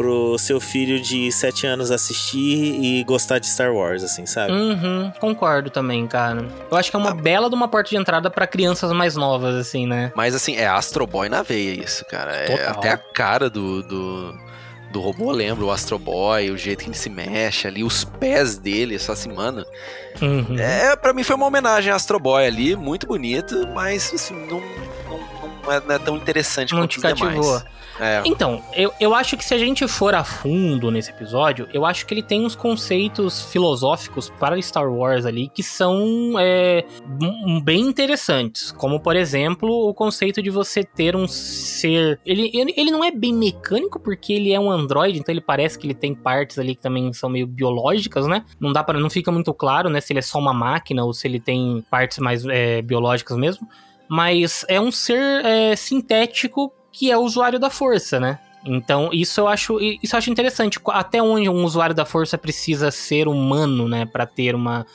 pro 0.00 0.38
seu 0.38 0.58
filho 0.58 0.98
de 0.98 1.30
7 1.30 1.66
anos 1.66 1.90
assistir 1.90 2.38
e 2.82 3.04
gostar 3.04 3.38
de 3.38 3.46
Star 3.46 3.70
Wars, 3.70 4.02
assim, 4.02 4.24
sabe? 4.24 4.50
Uhum, 4.50 5.12
concordo 5.20 5.68
também, 5.68 6.06
cara. 6.06 6.48
Eu 6.70 6.76
acho 6.78 6.90
que 6.90 6.96
é 6.96 6.98
uma 6.98 7.14
bela 7.14 7.50
de 7.50 7.54
uma 7.54 7.68
porta 7.68 7.90
de 7.90 7.96
entrada 7.96 8.30
pra 8.30 8.46
crianças 8.46 8.90
mais 8.92 9.14
novas, 9.14 9.54
assim, 9.54 9.86
né? 9.86 10.10
Mas 10.16 10.34
assim, 10.34 10.56
é 10.56 10.66
Astro 10.66 11.06
Boy 11.06 11.28
na 11.28 11.42
veia 11.42 11.84
isso, 11.84 12.02
cara. 12.06 12.34
É 12.34 12.56
Total. 12.56 12.70
até 12.70 12.90
a 12.92 12.96
cara 12.96 13.50
do, 13.50 13.82
do, 13.82 14.34
do 14.90 15.00
robô 15.00 15.30
lembra 15.30 15.66
o 15.66 15.70
Astro 15.70 15.98
Boy, 15.98 16.50
o 16.50 16.56
jeito 16.56 16.84
que 16.84 16.88
ele 16.88 16.96
se 16.96 17.10
mexe 17.10 17.68
ali, 17.68 17.84
os 17.84 18.02
pés 18.02 18.56
dele, 18.56 18.98
só 18.98 19.12
assim, 19.12 19.30
mano. 19.30 19.66
Uhum. 20.22 20.58
É, 20.58 20.96
pra 20.96 21.12
mim 21.12 21.22
foi 21.22 21.36
uma 21.36 21.46
homenagem 21.46 21.92
a 21.92 21.96
Astro 21.96 22.18
Boy 22.18 22.46
ali, 22.46 22.74
muito 22.74 23.06
bonito, 23.06 23.68
mas 23.74 24.14
assim, 24.14 24.34
não, 24.46 24.62
não, 25.10 25.62
não 25.62 25.72
é, 25.72 25.80
não 25.86 25.94
é 25.94 25.98
tão 25.98 26.16
interessante 26.16 26.72
Não 26.72 26.80
quanto 26.80 26.92
te 26.92 27.06
os 27.06 27.14
demais. 27.14 27.64
É. 28.00 28.22
Então, 28.24 28.62
eu, 28.74 28.92
eu 28.98 29.14
acho 29.14 29.36
que 29.36 29.44
se 29.44 29.52
a 29.52 29.58
gente 29.58 29.86
for 29.86 30.14
a 30.14 30.24
fundo 30.24 30.90
nesse 30.90 31.10
episódio, 31.10 31.68
eu 31.72 31.84
acho 31.84 32.06
que 32.06 32.14
ele 32.14 32.22
tem 32.22 32.44
uns 32.44 32.56
conceitos 32.56 33.44
filosóficos 33.44 34.30
para 34.30 34.60
Star 34.60 34.90
Wars 34.90 35.26
ali 35.26 35.48
que 35.48 35.62
são 35.62 36.34
é, 36.38 36.84
bem 37.62 37.82
interessantes. 37.82 38.72
Como, 38.72 38.98
por 39.00 39.16
exemplo, 39.16 39.88
o 39.88 39.92
conceito 39.92 40.42
de 40.42 40.48
você 40.50 40.82
ter 40.82 41.14
um 41.14 41.28
ser. 41.28 42.18
Ele, 42.24 42.50
ele, 42.54 42.74
ele 42.76 42.90
não 42.90 43.04
é 43.04 43.10
bem 43.10 43.34
mecânico, 43.34 44.00
porque 44.00 44.32
ele 44.32 44.52
é 44.52 44.58
um 44.58 44.70
androide, 44.70 45.18
então 45.18 45.32
ele 45.32 45.40
parece 45.40 45.78
que 45.78 45.86
ele 45.86 45.94
tem 45.94 46.14
partes 46.14 46.58
ali 46.58 46.74
que 46.74 46.82
também 46.82 47.12
são 47.12 47.28
meio 47.28 47.46
biológicas, 47.46 48.26
né? 48.26 48.44
Não 48.58 48.72
dá 48.72 48.82
para 48.82 48.98
Não 48.98 49.10
fica 49.10 49.30
muito 49.30 49.52
claro, 49.52 49.90
né? 49.90 50.00
Se 50.00 50.12
ele 50.12 50.20
é 50.20 50.22
só 50.22 50.38
uma 50.38 50.54
máquina 50.54 51.04
ou 51.04 51.12
se 51.12 51.28
ele 51.28 51.38
tem 51.38 51.84
partes 51.90 52.18
mais 52.18 52.44
é, 52.46 52.80
biológicas 52.80 53.36
mesmo. 53.36 53.68
Mas 54.08 54.64
é 54.68 54.80
um 54.80 54.90
ser 54.90 55.44
é, 55.44 55.76
sintético 55.76 56.72
que 57.00 57.10
é 57.10 57.16
o 57.16 57.22
usuário 57.22 57.58
da 57.58 57.70
força, 57.70 58.20
né? 58.20 58.38
Então, 58.62 59.08
isso 59.10 59.40
eu 59.40 59.48
acho, 59.48 59.80
isso 59.80 60.14
eu 60.14 60.18
acho 60.18 60.30
interessante. 60.30 60.78
Até 60.88 61.22
onde 61.22 61.48
um 61.48 61.64
usuário 61.64 61.94
da 61.94 62.04
força 62.04 62.36
precisa 62.36 62.90
ser 62.90 63.26
humano, 63.26 63.88
né? 63.88 64.04
Pra 64.04 64.26
ter 64.26 64.54
uma. 64.54 64.86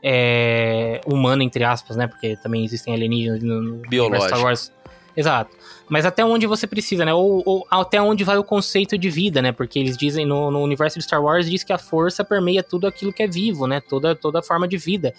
É, 0.00 1.00
humano, 1.04 1.42
entre 1.42 1.64
aspas, 1.64 1.96
né? 1.96 2.06
Porque 2.06 2.36
também 2.36 2.64
existem 2.64 2.94
alienígenas 2.94 3.42
no, 3.42 3.82
Biológico. 3.88 4.28
Star 4.28 4.40
Wars. 4.40 4.72
Exato. 5.16 5.56
Mas 5.88 6.06
até 6.06 6.24
onde 6.24 6.46
você 6.46 6.64
precisa, 6.64 7.04
né? 7.04 7.12
Ou, 7.12 7.42
ou 7.44 7.66
até 7.68 8.00
onde 8.00 8.22
vai 8.22 8.38
o 8.38 8.44
conceito 8.44 8.96
de 8.96 9.10
vida, 9.10 9.42
né? 9.42 9.50
Porque 9.50 9.80
eles 9.80 9.96
dizem, 9.96 10.24
no, 10.24 10.52
no 10.52 10.62
universo 10.62 10.96
de 10.96 11.04
Star 11.04 11.20
Wars, 11.20 11.50
diz 11.50 11.64
que 11.64 11.72
a 11.72 11.78
força 11.78 12.22
permeia 12.22 12.62
tudo 12.62 12.86
aquilo 12.86 13.12
que 13.12 13.24
é 13.24 13.26
vivo, 13.26 13.66
né? 13.66 13.80
Toda, 13.80 14.14
toda 14.14 14.40
forma 14.42 14.68
de 14.68 14.76
vida. 14.76 15.12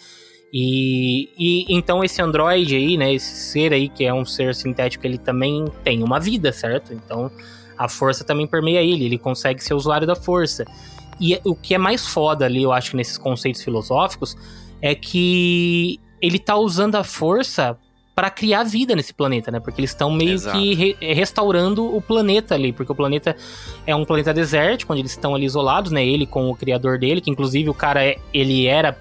E, 0.51 1.29
e 1.37 1.65
então 1.69 2.03
esse 2.03 2.21
androide 2.21 2.75
aí, 2.75 2.97
né? 2.97 3.13
Esse 3.13 3.51
ser 3.51 3.73
aí, 3.73 3.87
que 3.87 4.03
é 4.03 4.13
um 4.13 4.25
ser 4.25 4.55
sintético, 4.55 5.05
ele 5.05 5.17
também 5.17 5.65
tem 5.83 6.03
uma 6.03 6.19
vida, 6.19 6.51
certo? 6.51 6.93
Então 6.93 7.31
a 7.77 7.87
força 7.87 8.23
também 8.23 8.45
permeia 8.45 8.81
ele, 8.81 9.05
ele 9.05 9.17
consegue 9.17 9.63
ser 9.63 9.73
usuário 9.73 10.05
da 10.05 10.15
força. 10.15 10.65
E 11.19 11.39
o 11.45 11.55
que 11.55 11.73
é 11.73 11.77
mais 11.77 12.07
foda 12.07 12.45
ali, 12.45 12.63
eu 12.63 12.71
acho, 12.71 12.95
nesses 12.95 13.17
conceitos 13.17 13.61
filosóficos, 13.61 14.35
é 14.81 14.95
que 14.95 15.99
ele 16.21 16.39
tá 16.39 16.55
usando 16.55 16.95
a 16.95 17.03
força 17.03 17.77
para 18.15 18.29
criar 18.29 18.63
vida 18.63 18.95
nesse 18.97 19.13
planeta, 19.13 19.49
né? 19.49 19.61
Porque 19.61 19.79
eles 19.79 19.91
estão 19.91 20.11
meio 20.11 20.33
Exato. 20.33 20.57
que 20.57 20.73
re- 20.73 20.97
restaurando 21.13 21.95
o 21.95 22.01
planeta 22.01 22.53
ali, 22.53 22.73
porque 22.73 22.91
o 22.91 22.95
planeta 22.95 23.33
é 23.87 23.95
um 23.95 24.03
planeta 24.03 24.33
desértico, 24.33 24.91
onde 24.91 25.01
eles 25.01 25.11
estão 25.11 25.35
ali 25.35 25.45
isolados, 25.45 25.89
né? 25.89 26.05
Ele 26.05 26.25
com 26.25 26.49
o 26.49 26.55
criador 26.55 26.99
dele, 26.99 27.21
que 27.21 27.31
inclusive 27.31 27.69
o 27.69 27.73
cara 27.73 28.03
é, 28.03 28.17
ele 28.33 28.65
era 28.65 28.97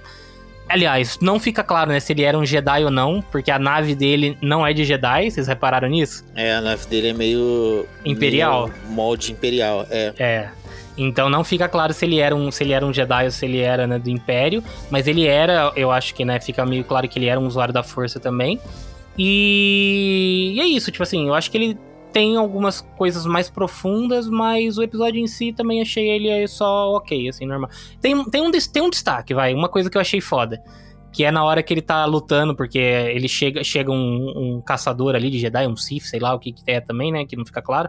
Aliás, 0.68 1.18
não 1.20 1.40
fica 1.40 1.64
claro, 1.64 1.90
né, 1.90 2.00
se 2.00 2.12
ele 2.12 2.22
era 2.22 2.36
um 2.36 2.44
Jedi 2.44 2.84
ou 2.84 2.90
não, 2.90 3.22
porque 3.22 3.50
a 3.50 3.58
nave 3.58 3.94
dele 3.94 4.36
não 4.42 4.66
é 4.66 4.72
de 4.72 4.84
Jedi, 4.84 5.30
vocês 5.30 5.46
repararam 5.46 5.88
nisso? 5.88 6.24
É, 6.34 6.54
a 6.54 6.60
nave 6.60 6.86
dele 6.86 7.08
é 7.08 7.12
meio. 7.12 7.86
Imperial. 8.04 8.68
meio 8.68 8.90
molde 8.90 9.32
imperial, 9.32 9.86
é. 9.90 10.12
É. 10.18 10.48
Então 10.96 11.30
não 11.30 11.44
fica 11.44 11.68
claro 11.68 11.92
se 11.92 12.04
ele 12.04 12.18
era 12.18 12.34
um, 12.34 12.50
se 12.50 12.64
ele 12.64 12.72
era 12.72 12.84
um 12.84 12.92
Jedi 12.92 13.24
ou 13.24 13.30
se 13.30 13.46
ele 13.46 13.60
era 13.60 13.86
né, 13.86 13.98
do 13.98 14.10
Império, 14.10 14.62
mas 14.90 15.06
ele 15.06 15.26
era, 15.26 15.72
eu 15.76 15.90
acho 15.90 16.14
que, 16.14 16.24
né, 16.24 16.40
fica 16.40 16.66
meio 16.66 16.84
claro 16.84 17.08
que 17.08 17.18
ele 17.18 17.26
era 17.26 17.38
um 17.38 17.46
usuário 17.46 17.72
da 17.72 17.82
Força 17.82 18.18
também. 18.18 18.60
E, 19.16 20.52
e 20.54 20.60
é 20.60 20.66
isso, 20.66 20.90
tipo 20.90 21.02
assim, 21.02 21.28
eu 21.28 21.34
acho 21.34 21.50
que 21.50 21.56
ele 21.56 21.78
tem 22.12 22.36
algumas 22.36 22.80
coisas 22.96 23.26
mais 23.26 23.50
profundas, 23.50 24.28
mas 24.28 24.78
o 24.78 24.82
episódio 24.82 25.20
em 25.20 25.26
si 25.26 25.52
também 25.52 25.80
achei 25.80 26.08
ele 26.08 26.46
só 26.48 26.92
ok, 26.94 27.28
assim, 27.28 27.46
normal. 27.46 27.70
Tem, 28.00 28.24
tem, 28.30 28.42
um, 28.42 28.50
tem 28.50 28.82
um 28.82 28.90
destaque, 28.90 29.34
vai, 29.34 29.54
uma 29.54 29.68
coisa 29.68 29.90
que 29.90 29.96
eu 29.96 30.00
achei 30.00 30.20
foda. 30.20 30.62
Que 31.12 31.24
é 31.24 31.30
na 31.30 31.42
hora 31.42 31.62
que 31.62 31.72
ele 31.72 31.80
tá 31.80 32.04
lutando, 32.04 32.54
porque 32.54 32.78
ele 32.78 33.28
chega, 33.28 33.64
chega 33.64 33.90
um, 33.90 34.56
um 34.56 34.60
caçador 34.60 35.14
ali 35.14 35.30
de 35.30 35.38
Jedi, 35.38 35.66
um 35.66 35.76
Sith, 35.76 36.04
sei 36.04 36.20
lá 36.20 36.34
o 36.34 36.38
que, 36.38 36.52
que 36.52 36.62
é 36.66 36.80
também, 36.80 37.10
né? 37.10 37.24
Que 37.24 37.34
não 37.34 37.46
fica 37.46 37.62
claro. 37.62 37.88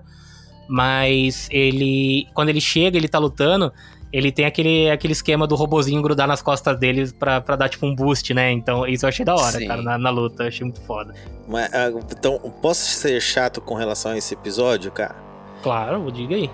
Mas 0.70 1.50
ele. 1.52 2.28
Quando 2.34 2.50
ele 2.50 2.62
chega, 2.62 2.98
ele 2.98 3.10
tá 3.10 3.20
lutando. 3.20 3.74
Ele 4.12 4.32
tem 4.32 4.46
aquele, 4.46 4.90
aquele 4.90 5.14
esquema 5.14 5.46
do 5.46 5.56
robozinho 5.56 6.02
grudar 6.02 6.28
nas 6.28 6.42
costas 6.42 6.78
dele 6.80 7.12
pra, 7.12 7.40
pra 7.42 7.56
dar 7.56 7.70
tipo 7.70 7.86
um 7.86 7.94
boost, 7.96 8.34
né? 8.34 8.52
Então 8.52 8.88
isso 8.88 9.06
eu 9.06 9.10
achei 9.10 9.24
da 9.24 9.36
hora, 9.36 9.60
Sim. 9.60 9.68
cara, 9.68 9.82
na, 9.84 9.98
na 9.98 10.10
luta. 10.10 10.44
Eu 10.44 10.48
achei 10.48 10.64
muito 10.64 10.82
foda. 10.82 11.14
Mas, 11.48 11.72
ah, 11.74 11.90
então, 12.12 12.40
posso 12.62 12.82
ser 12.90 13.22
chato 13.22 13.62
com 13.62 13.76
relação 13.76 14.12
a 14.14 14.18
esse 14.18 14.34
episódio, 14.34 14.92
cara? 14.92 15.16
Claro, 15.62 16.12
diga 16.12 16.36
aí. 16.36 16.50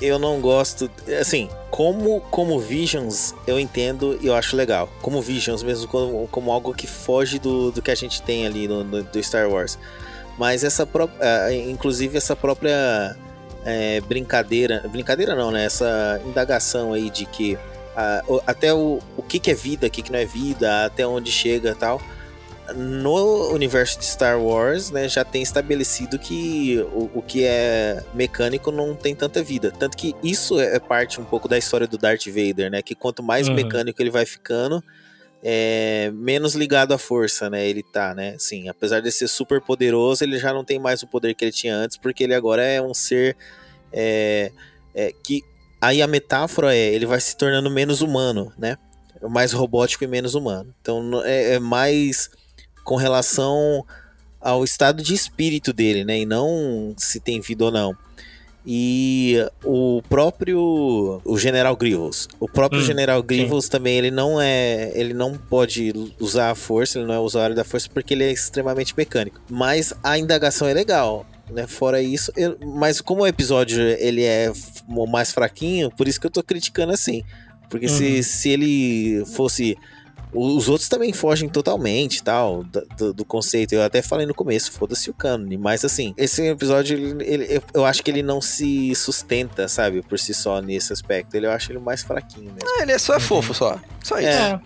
eu 0.00 0.18
não 0.18 0.40
gosto. 0.40 0.90
Assim, 1.20 1.48
como, 1.70 2.20
como 2.32 2.58
Visions, 2.58 3.32
eu 3.46 3.60
entendo 3.60 4.18
e 4.20 4.26
eu 4.26 4.34
acho 4.34 4.56
legal. 4.56 4.88
Como 5.00 5.22
Visions, 5.22 5.62
mesmo 5.62 5.86
como, 5.86 6.26
como 6.28 6.50
algo 6.50 6.74
que 6.74 6.88
foge 6.88 7.38
do, 7.38 7.70
do 7.70 7.80
que 7.80 7.92
a 7.92 7.94
gente 7.94 8.20
tem 8.22 8.44
ali 8.44 8.66
no, 8.66 8.82
no- 8.82 9.02
do 9.04 9.22
Star 9.22 9.48
Wars. 9.48 9.78
Mas 10.36 10.64
essa 10.64 10.84
própria. 10.84 11.52
inclusive 11.70 12.16
essa 12.16 12.34
própria 12.34 13.14
é, 13.64 14.00
brincadeira. 14.02 14.82
Brincadeira 14.88 15.34
não, 15.34 15.50
né? 15.50 15.64
Essa 15.64 16.20
indagação 16.26 16.92
aí 16.92 17.10
de 17.10 17.26
que. 17.26 17.58
o- 18.28 18.40
até 18.46 18.72
o, 18.72 18.98
o 19.16 19.22
que, 19.22 19.38
que 19.38 19.50
é 19.50 19.54
vida, 19.54 19.86
o 19.86 19.90
que, 19.90 20.02
que 20.02 20.10
não 20.12 20.18
é 20.18 20.24
vida, 20.24 20.84
até 20.86 21.06
onde 21.06 21.30
chega 21.30 21.70
e 21.70 21.74
tal. 21.74 22.00
No 22.76 23.52
universo 23.52 23.98
de 23.98 24.04
Star 24.06 24.40
Wars, 24.40 24.90
né, 24.90 25.08
já 25.08 25.24
tem 25.24 25.42
estabelecido 25.42 26.16
que 26.18 26.78
o, 26.94 27.10
o 27.14 27.20
que 27.22 27.44
é 27.44 28.02
mecânico 28.14 28.70
não 28.70 28.94
tem 28.94 29.14
tanta 29.16 29.42
vida. 29.42 29.70
Tanto 29.76 29.96
que 29.96 30.14
isso 30.22 30.60
é 30.60 30.78
parte 30.78 31.20
um 31.20 31.24
pouco 31.24 31.48
da 31.48 31.58
história 31.58 31.86
do 31.88 31.98
Darth 31.98 32.26
Vader, 32.28 32.70
né? 32.70 32.80
Que 32.80 32.94
quanto 32.94 33.22
mais 33.22 33.48
Uhum. 33.48 33.54
mecânico 33.54 34.00
ele 34.00 34.10
vai 34.10 34.24
ficando, 34.24 34.82
é, 35.42 36.12
menos 36.14 36.54
ligado 36.54 36.94
à 36.94 36.98
força, 36.98 37.50
né? 37.50 37.66
Ele 37.66 37.82
tá, 37.82 38.14
né? 38.14 38.36
Sim, 38.38 38.68
apesar 38.68 39.00
de 39.00 39.10
ser 39.10 39.26
super 39.26 39.60
poderoso, 39.60 40.22
ele 40.22 40.38
já 40.38 40.52
não 40.52 40.64
tem 40.64 40.78
mais 40.78 41.02
o 41.02 41.06
poder 41.06 41.34
que 41.34 41.44
ele 41.44 41.52
tinha 41.52 41.74
antes, 41.74 41.96
porque 41.96 42.22
ele 42.22 42.34
agora 42.34 42.62
é 42.62 42.80
um 42.80 42.94
ser 42.94 43.36
é, 43.92 44.52
é, 44.94 45.12
que 45.24 45.42
aí 45.80 46.00
a 46.00 46.06
metáfora 46.06 46.74
é 46.74 46.94
ele 46.94 47.06
vai 47.06 47.20
se 47.20 47.36
tornando 47.36 47.70
menos 47.70 48.00
humano, 48.00 48.52
né? 48.56 48.78
Mais 49.22 49.52
robótico 49.52 50.04
e 50.04 50.06
menos 50.06 50.34
humano. 50.34 50.72
Então 50.80 51.22
é, 51.24 51.54
é 51.54 51.58
mais 51.58 52.30
com 52.84 52.94
relação 52.94 53.84
ao 54.40 54.62
estado 54.62 55.02
de 55.02 55.14
espírito 55.14 55.72
dele, 55.72 56.04
né? 56.04 56.20
E 56.20 56.26
não 56.26 56.94
se 56.96 57.18
tem 57.18 57.40
vida 57.40 57.64
ou 57.64 57.70
não. 57.70 57.96
E 58.64 59.44
o 59.64 60.00
próprio 60.08 61.20
o 61.24 61.36
General 61.38 61.74
Grievous, 61.76 62.28
o 62.38 62.48
próprio 62.48 62.80
Hum, 62.80 62.84
General 62.84 63.20
Grievous 63.22 63.68
também 63.68 63.96
ele 63.98 64.10
não 64.10 64.40
é, 64.40 64.92
ele 64.94 65.12
não 65.12 65.34
pode 65.36 65.92
usar 66.20 66.50
a 66.50 66.54
força, 66.54 66.98
ele 66.98 67.06
não 67.06 67.14
é 67.14 67.18
usuário 67.18 67.56
da 67.56 67.64
força 67.64 67.88
porque 67.92 68.14
ele 68.14 68.22
é 68.24 68.30
extremamente 68.30 68.94
mecânico. 68.96 69.40
Mas 69.50 69.92
a 70.02 70.16
indagação 70.16 70.68
é 70.68 70.74
legal, 70.74 71.26
né? 71.50 71.66
Fora 71.66 72.00
isso, 72.00 72.30
eu- 72.36 72.56
mas 72.64 73.00
como 73.00 73.22
o 73.22 73.26
episódio 73.26 73.80
ele 73.98 74.22
é 74.22 74.52
mais 75.08 75.32
fraquinho, 75.32 75.90
por 75.90 76.06
isso 76.06 76.20
que 76.20 76.26
eu 76.26 76.30
tô 76.30 76.42
criticando 76.42 76.92
assim. 76.92 77.24
Porque 77.68 77.88
se, 77.88 78.16
Uhum. 78.16 78.22
se 78.22 78.48
ele 78.50 79.24
fosse 79.34 79.76
os 80.34 80.68
outros 80.68 80.88
também 80.88 81.12
fogem 81.12 81.48
totalmente 81.48 82.22
tal 82.22 82.64
do, 82.96 83.12
do- 83.12 83.24
conceito. 83.24 83.72
Eu 83.74 83.82
até 83.82 84.00
falei 84.02 84.26
no 84.26 84.34
começo, 84.34 84.72
foda-se 84.72 85.10
o 85.10 85.14
cânone. 85.14 85.56
Mas 85.56 85.84
assim, 85.84 86.14
esse 86.16 86.42
episódio, 86.46 86.96
ele, 86.96 87.24
ele- 87.24 87.62
eu, 87.74 87.84
acho 87.84 88.02
que 88.02 88.10
ele 88.10 88.22
não 88.22 88.40
se 88.40 88.94
sustenta, 88.94 89.68
sabe, 89.68 90.02
por 90.02 90.18
si 90.18 90.32
só 90.34 90.60
nesse 90.60 90.92
aspecto. 90.92 91.34
Ele, 91.34 91.46
eu 91.46 91.50
acho 91.50 91.70
ele 91.72 91.78
mais 91.78 92.02
fraquinho 92.02 92.52
mesmo. 92.52 92.68
Ah, 92.78 92.82
ele 92.82 92.92
é 92.92 92.98
só 92.98 93.14
é 93.14 93.20
fofo, 93.20 93.52
só. 93.54 93.78
Só 94.02 94.18
isso. 94.18 94.28
É. 94.28 94.60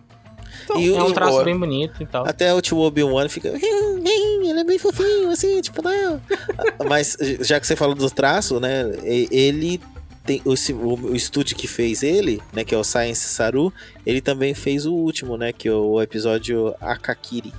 É, 0.74 0.78
e 0.80 0.88
é 0.88 1.02
um 1.02 1.06
o- 1.06 1.12
traço 1.12 1.32
boa. 1.32 1.44
bem 1.44 1.56
bonito 1.58 2.02
e 2.02 2.06
tal. 2.06 2.26
Até 2.26 2.52
o 2.54 2.60
tio 2.60 2.78
Obi-Wan 2.78 3.28
fica. 3.28 3.48
Ele 3.48 4.60
é 4.60 4.64
bem 4.64 4.78
fofinho, 4.78 5.30
assim, 5.30 5.60
tipo, 5.60 5.82
não. 5.82 6.20
Mas 6.88 7.16
já 7.40 7.60
que 7.60 7.66
você 7.66 7.76
falou 7.76 7.94
do 7.94 8.08
traço, 8.10 8.58
né? 8.58 8.84
Ele 9.02 9.80
tem. 10.27 10.43
O, 10.45 10.53
o, 10.53 10.95
o 11.12 11.16
estúdio 11.16 11.57
que 11.57 11.68
fez 11.68 12.03
ele, 12.03 12.43
né? 12.53 12.64
Que 12.64 12.74
é 12.74 12.79
o 12.79 12.85
Science 12.85 13.29
Saru, 13.29 13.72
ele 14.05 14.20
também 14.20 14.55
fez 14.55 14.85
o 14.85 14.93
último, 14.93 15.37
né? 15.37 15.53
Que 15.53 15.68
é 15.68 15.72
o 15.72 16.03
episódio 16.03 16.74
Akakiri. 16.81 17.53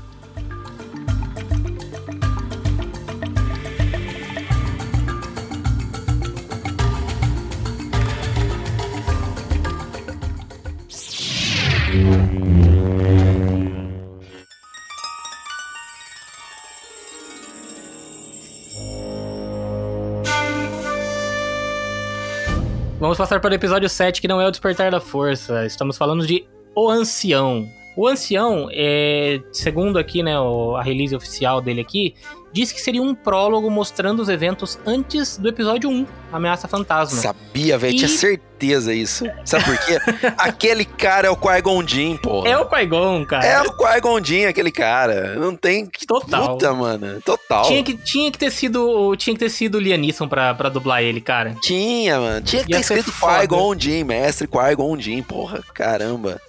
Vamos 23.08 23.18
passar 23.18 23.40
para 23.40 23.52
o 23.52 23.56
episódio 23.56 23.88
7, 23.88 24.20
que 24.20 24.28
não 24.28 24.42
é 24.42 24.46
o 24.46 24.52
Despertar 24.52 24.92
da 24.92 25.00
Força. 25.00 25.66
Estamos 25.66 25.98
falando 25.98 26.28
de 26.28 26.46
O 26.76 26.90
Ancião. 26.90 27.66
O 27.96 28.06
Ancião, 28.06 28.68
é, 28.70 29.40
segundo 29.54 29.98
aqui, 29.98 30.22
né, 30.22 30.34
a 30.36 30.82
release 30.84 31.16
oficial 31.16 31.62
dele 31.62 31.80
aqui, 31.80 32.16
diz 32.58 32.72
que 32.72 32.82
seria 32.82 33.02
um 33.04 33.14
prólogo 33.14 33.70
mostrando 33.70 34.20
os 34.22 34.30
eventos 34.30 34.80
antes 34.86 35.38
do 35.38 35.48
episódio 35.48 35.90
1, 35.90 36.08
Ameaça 36.32 36.68
Fantasma. 36.68 37.22
Sabia, 37.22 37.78
velho. 37.78 37.96
Tinha 37.96 38.08
E- 38.08 38.10
certeza 38.10 38.94
isso. 38.94 39.24
Sabe 39.46 39.64
por 39.66 39.78
quê? 39.86 39.98
aquele 40.38 40.84
cara 40.84 41.28
é 41.28 41.30
o 41.30 41.36
Qui-Gon 41.38 41.88
Jinn, 41.88 42.18
porra. 42.18 42.50
É 42.50 42.58
o 42.58 42.66
Qui-Gon, 42.66 43.26
cara. 43.26 43.46
É 43.46 43.62
o 43.62 43.72
Qui-Gon 43.78 44.24
Jinn, 44.24 44.46
aquele 44.48 44.72
cara. 44.72 45.36
Não 45.36 45.56
tem 45.56 45.86
que... 45.86 46.06
Total. 46.08 46.54
Puta, 46.54 46.74
mano. 46.74 47.22
Total. 47.24 47.66
Tinha 47.66 47.84
que, 47.84 47.94
tinha 47.96 48.32
que 48.32 48.38
ter 48.40 48.52
sido 48.52 49.16
tinha 49.16 49.34
que 49.36 49.40
ter 49.40 49.50
sido 49.50 49.76
o 49.76 49.80
Liam 49.80 49.98
Neeson 50.00 50.28
pra, 50.28 50.54
pra 50.56 50.70
dublar 50.70 51.04
ele, 51.04 51.22
cara. 51.22 51.56
Tinha, 51.62 52.20
mano. 52.20 52.42
Tinha 52.42 52.64
que 52.64 52.72
Ia 52.72 52.78
ter 52.78 52.82
escrito. 52.82 53.12
Qui-Gon 53.12 53.76
Jinn, 53.80 54.04
mestre 54.04 54.48
Qui-Gon 54.48 55.00
Jinn, 55.00 55.22
porra. 55.22 55.62
Caramba. 55.74 56.42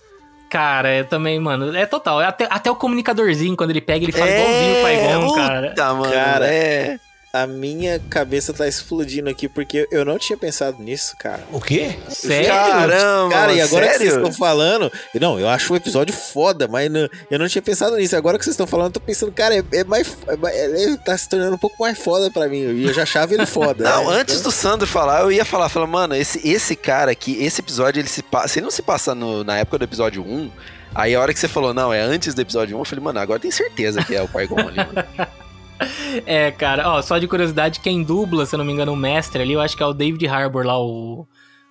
Cara, 0.49 0.95
eu 0.97 1.05
também, 1.05 1.39
mano, 1.39 1.77
é 1.77 1.85
total. 1.85 2.21
Até, 2.21 2.47
até 2.51 2.71
o 2.71 2.77
comunicadorzinho, 2.77 3.57
quando 3.57 3.71
ele 3.71 3.81
pega, 3.81 4.05
ele 4.05 4.13
fala 4.13 4.31
igualzinho 4.31 4.73
o 4.73 4.87
Qui-Gon, 4.87 5.35
cara. 5.35 5.67
É, 5.67 5.71
Puta, 5.71 5.95
mano. 5.95 6.13
Cara, 6.13 6.47
é... 6.47 7.01
A 7.43 7.47
minha 7.47 8.01
cabeça 8.11 8.53
tá 8.53 8.67
explodindo 8.67 9.29
aqui 9.29 9.49
porque 9.49 9.87
eu 9.91 10.05
não 10.05 10.19
tinha 10.19 10.37
pensado 10.37 10.83
nisso, 10.83 11.15
cara. 11.19 11.43
O 11.53 11.61
quê? 11.61 11.97
Sério? 12.09 12.49
Caramba, 12.49 13.35
Cara, 13.35 13.53
e 13.53 13.61
agora 13.61 13.87
que 13.87 13.93
vocês 13.99 14.11
sério? 14.11 14.17
estão 14.25 14.33
falando. 14.33 14.93
Não, 15.21 15.39
eu 15.39 15.49
acho 15.49 15.73
o 15.73 15.77
episódio 15.77 16.15
foda, 16.15 16.67
mas 16.69 16.91
não- 16.91 17.09
eu 17.31 17.39
não 17.39 17.49
tinha 17.49 17.63
pensado 17.63 17.97
nisso. 17.97 18.17
Agora 18.17 18.39
que 18.39 18.45
vocês 18.45 18.55
estão 18.55 18.67
falando, 18.67 18.87
eu 18.87 18.93
tô 18.93 19.01
pensando, 19.01 19.31
cara, 19.33 19.57
é, 19.57 19.63
é 19.73 19.85
mais. 19.85 20.17
é 20.47 20.83
ele 20.83 20.97
tá 20.99 21.17
se 21.17 21.29
tornando 21.29 21.55
um 21.55 21.59
pouco 21.59 21.77
mais 21.81 21.99
foda 21.99 22.31
pra 22.31 22.49
mim. 22.49 22.59
E 22.61 22.85
eu 22.87 22.93
já 22.95 23.03
achava 23.03 23.33
ele 23.35 23.47
foda. 23.47 23.85
Não, 23.89 24.11
né? 24.11 24.17
antes 24.21 24.41
do 24.41 24.51
Sandro 24.51 24.87
falar, 24.87 25.21
eu 25.23 25.33
ia 25.33 25.45
falar, 25.45 25.69
falar, 25.69 25.87
mano, 25.87 26.15
esse, 26.15 26.47
esse 26.49 26.75
cara 26.77 27.11
aqui, 27.13 27.37
esse 27.45 27.61
episódio, 27.61 28.01
ele 28.01 28.09
se 28.09 28.23
passa. 28.23 28.49
Se 28.49 28.59
ele 28.59 28.65
não 28.65 28.71
se 28.71 28.83
passa 28.83 29.15
no- 29.15 29.45
na 29.45 29.59
época 29.59 29.79
do 29.79 29.85
episódio 29.85 30.23
1, 30.23 30.51
aí 30.95 31.15
a 31.15 31.21
hora 31.21 31.33
que 31.35 31.39
você 31.41 31.49
falou, 31.49 31.73
não, 31.75 31.93
é 31.93 32.01
antes 32.01 32.35
do 32.35 32.41
episódio 32.41 32.77
1, 32.77 32.81
eu 32.81 32.85
falei, 32.85 33.05
mano, 33.05 33.19
agora 33.21 33.39
tem 33.41 33.51
certeza 33.51 34.03
que 34.03 34.15
é 34.15 34.23
o 34.23 34.29
Qui-Gon 34.29 34.59
ali, 34.61 34.77
mano. 34.79 35.29
É, 36.27 36.51
cara, 36.51 36.89
ó, 36.91 37.03
só 37.03 37.19
de 37.19 37.29
curiosidade, 37.29 37.81
quem 37.81 38.03
dubla, 38.03 38.45
se 38.47 38.55
eu 38.55 38.59
não 38.59 38.65
me 38.65 38.73
engano, 38.73 38.93
o 38.93 38.97
mestre 38.97 39.43
ali, 39.43 39.53
eu 39.53 39.61
acho 39.61 39.77
que 39.77 39.83
é 39.83 39.87
o 39.87 39.93
David 39.93 40.27
Harbour 40.27 40.67
lá, 40.67 40.81
o, 40.81 41.27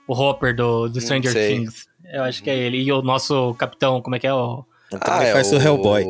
o 0.08 0.14
Hopper 0.14 0.56
do, 0.56 0.88
do 0.88 1.02
Stranger 1.02 1.32
sei. 1.32 1.56
Things. 1.56 1.88
Eu 2.14 2.24
acho 2.24 2.42
que 2.42 2.50
é 2.50 2.56
ele. 2.56 2.82
E 2.82 2.92
o 2.92 3.02
nosso 3.02 3.54
capitão, 3.56 4.02
como 4.02 4.16
é 4.16 4.20
que 4.20 4.28
é? 4.28 4.34
O, 4.34 4.64
Também 4.90 5.32
faz 5.32 5.52
o 5.52 5.58
Hellboy. 5.58 6.06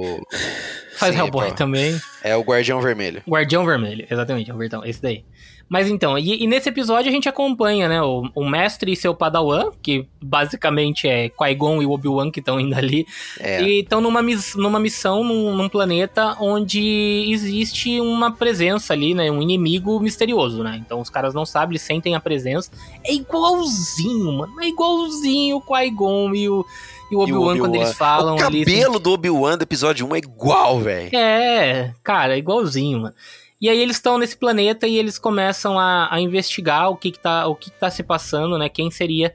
faz 0.96 1.14
Sim, 1.14 1.22
Hellboy 1.22 1.50
pô. 1.50 1.56
também. 1.56 2.00
É 2.24 2.36
o 2.36 2.42
Guardião 2.42 2.82
Vermelho. 2.82 3.22
Guardião 3.28 3.66
Vermelho, 3.66 4.06
exatamente, 4.10 4.50
Albertão, 4.52 4.84
esse 4.86 5.02
daí. 5.02 5.24
Mas 5.70 5.90
então, 5.90 6.18
e, 6.18 6.44
e 6.44 6.48
nesse 6.48 6.70
episódio 6.70 7.10
a 7.10 7.12
gente 7.12 7.28
acompanha, 7.28 7.90
né, 7.90 8.02
o, 8.02 8.30
o 8.34 8.48
mestre 8.50 8.94
e 8.94 8.96
seu 8.96 9.14
padawan, 9.14 9.70
que 9.84 10.08
basicamente 10.22 11.10
é 11.10 11.28
Qui-Gon 11.28 11.82
e 11.82 11.86
o 11.86 11.92
Obi-Wan 11.92 12.32
que 12.32 12.40
estão 12.40 12.58
indo 12.58 12.74
ali, 12.74 13.06
É. 13.38 13.62
e 13.62 13.82
estão 13.82 14.00
numa, 14.00 14.22
mis- 14.22 14.56
numa 14.56 14.80
missão 14.80 15.26
num, 15.26 15.54
num 15.54 15.68
planeta 15.68 16.38
onde 16.40 17.26
existe 17.30 18.00
uma 18.00 18.32
presença 18.32 18.94
ali, 18.94 19.14
né, 19.14 19.30
um 19.30 19.42
inimigo 19.42 20.00
misterioso, 20.00 20.64
né, 20.64 20.82
então 20.86 21.02
os 21.02 21.10
caras 21.10 21.34
não 21.34 21.46
sabem, 21.46 21.74
eles 21.74 21.82
sentem 21.82 22.16
a 22.16 22.20
presença, 22.22 22.72
é 23.04 23.14
igualzinho, 23.14 24.32
mano, 24.38 24.62
é 24.62 24.68
igualzinho 24.70 25.58
o 25.58 25.62
Qui-Gon 25.62 26.34
e 26.34 26.48
o, 26.50 26.66
e 27.12 27.16
o 27.16 27.20
Obi-Wan 27.20 27.58
quando 27.58 27.70
Obi-Wan. 27.70 27.84
eles 27.86 27.98
falam 27.98 28.36
o 28.36 28.44
ali. 28.46 28.62
assim, 28.64 28.72
cabelo 28.72 29.00
do 29.00 29.12
Obi-Wan 29.12 29.58
do 29.58 29.64
episódio 29.64 30.08
1 30.10 30.16
é 30.16 30.18
igual, 30.20 30.80
velho. 30.80 31.10
é, 31.14 31.94
cara, 32.08 32.36
é 32.36 32.38
igualzinho, 32.38 33.02
mano. 33.02 33.16
E 33.60 33.70
aí 33.70 33.78
eles 33.80 33.98
estão 33.98 34.18
nesse 34.18 34.38
planeta 34.38 34.88
e 34.88 34.98
eles 34.98 35.20
começam 35.20 35.78
a, 35.78 36.08
a 36.14 36.22
investigar 36.22 36.90
o 36.90 36.96
que 36.96 37.12
que 37.12 37.20
tá, 37.20 37.48
o 37.48 37.56
que 37.56 37.70
que 37.70 37.78
tá 37.78 37.90
se 37.90 38.02
passando, 38.02 38.58
né? 38.58 38.70
Quem 38.70 38.90
seria 38.90 39.34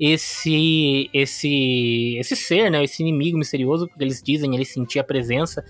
esse 0.00 1.10
esse 1.12 2.16
esse 2.18 2.34
ser, 2.34 2.70
né? 2.70 2.82
Esse 2.82 3.02
inimigo 3.02 3.36
misterioso, 3.36 3.86
porque 3.86 4.02
eles 4.02 4.22
dizem, 4.22 4.54
eles 4.54 4.72
sentiam 4.72 5.02
a 5.02 5.04
presença. 5.04 5.62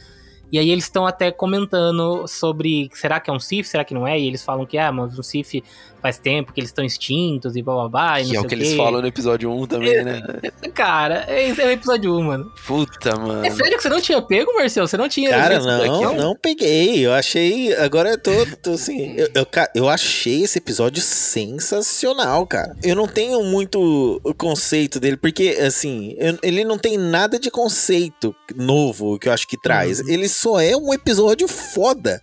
E 0.52 0.58
aí 0.58 0.70
eles 0.70 0.84
estão 0.84 1.04
até 1.04 1.32
comentando 1.32 2.28
sobre 2.28 2.88
será 2.92 3.18
que 3.18 3.30
é 3.30 3.32
um 3.32 3.40
Sith, 3.40 3.66
será 3.66 3.84
que 3.84 3.94
não 3.94 4.06
é? 4.06 4.20
E 4.20 4.28
eles 4.28 4.44
falam 4.44 4.64
que 4.64 4.78
ah, 4.78 4.92
mas 4.92 5.18
o 5.18 5.22
Sith 5.24 5.64
faz 6.04 6.18
tempo 6.18 6.52
que 6.52 6.60
eles 6.60 6.68
estão 6.68 6.84
extintos 6.84 7.56
e 7.56 7.62
blá 7.62 7.74
blá 7.74 7.88
blá. 7.88 8.20
E 8.20 8.26
Que 8.26 8.32
não 8.34 8.42
é 8.42 8.44
o 8.44 8.46
que 8.46 8.54
eles 8.54 8.74
falam 8.74 9.00
no 9.00 9.06
episódio 9.08 9.50
1 9.50 9.66
também, 9.66 10.04
né? 10.04 10.20
Cara, 10.74 11.24
esse 11.34 11.62
é 11.62 11.66
o 11.66 11.70
episódio 11.70 12.14
1, 12.14 12.22
mano. 12.22 12.52
Puta, 12.66 13.16
mano. 13.16 13.42
É 13.42 13.50
sério 13.50 13.74
que 13.78 13.82
você 13.82 13.88
não 13.88 14.02
tinha 14.02 14.20
pego, 14.20 14.52
Marcel? 14.54 14.86
Você 14.86 14.98
não 14.98 15.08
tinha 15.08 15.30
Cara, 15.30 15.54
isso 15.56 15.66
daqui, 15.66 15.88
não, 15.88 16.14
não 16.14 16.36
peguei. 16.36 17.06
Eu 17.06 17.14
achei. 17.14 17.74
Agora 17.76 18.10
eu 18.10 18.18
tô, 18.18 18.32
tô 18.62 18.72
assim. 18.72 19.14
Eu, 19.16 19.30
eu, 19.34 19.46
eu 19.74 19.88
achei 19.88 20.42
esse 20.42 20.58
episódio 20.58 21.00
sensacional, 21.02 22.46
cara. 22.46 22.76
Eu 22.82 22.94
não 22.94 23.08
tenho 23.08 23.42
muito 23.42 24.20
o 24.22 24.34
conceito 24.34 25.00
dele, 25.00 25.16
porque, 25.16 25.56
assim, 25.66 26.14
eu- 26.18 26.38
ele 26.42 26.64
não 26.64 26.76
tem 26.76 26.98
nada 26.98 27.38
de 27.38 27.50
conceito 27.50 28.34
novo 28.54 29.18
que 29.18 29.28
eu 29.28 29.32
acho 29.32 29.48
que 29.48 29.56
traz. 29.56 30.00
Ele 30.06 30.28
só 30.28 30.60
é 30.60 30.76
um 30.76 30.92
episódio 30.92 31.48
foda. 31.48 32.20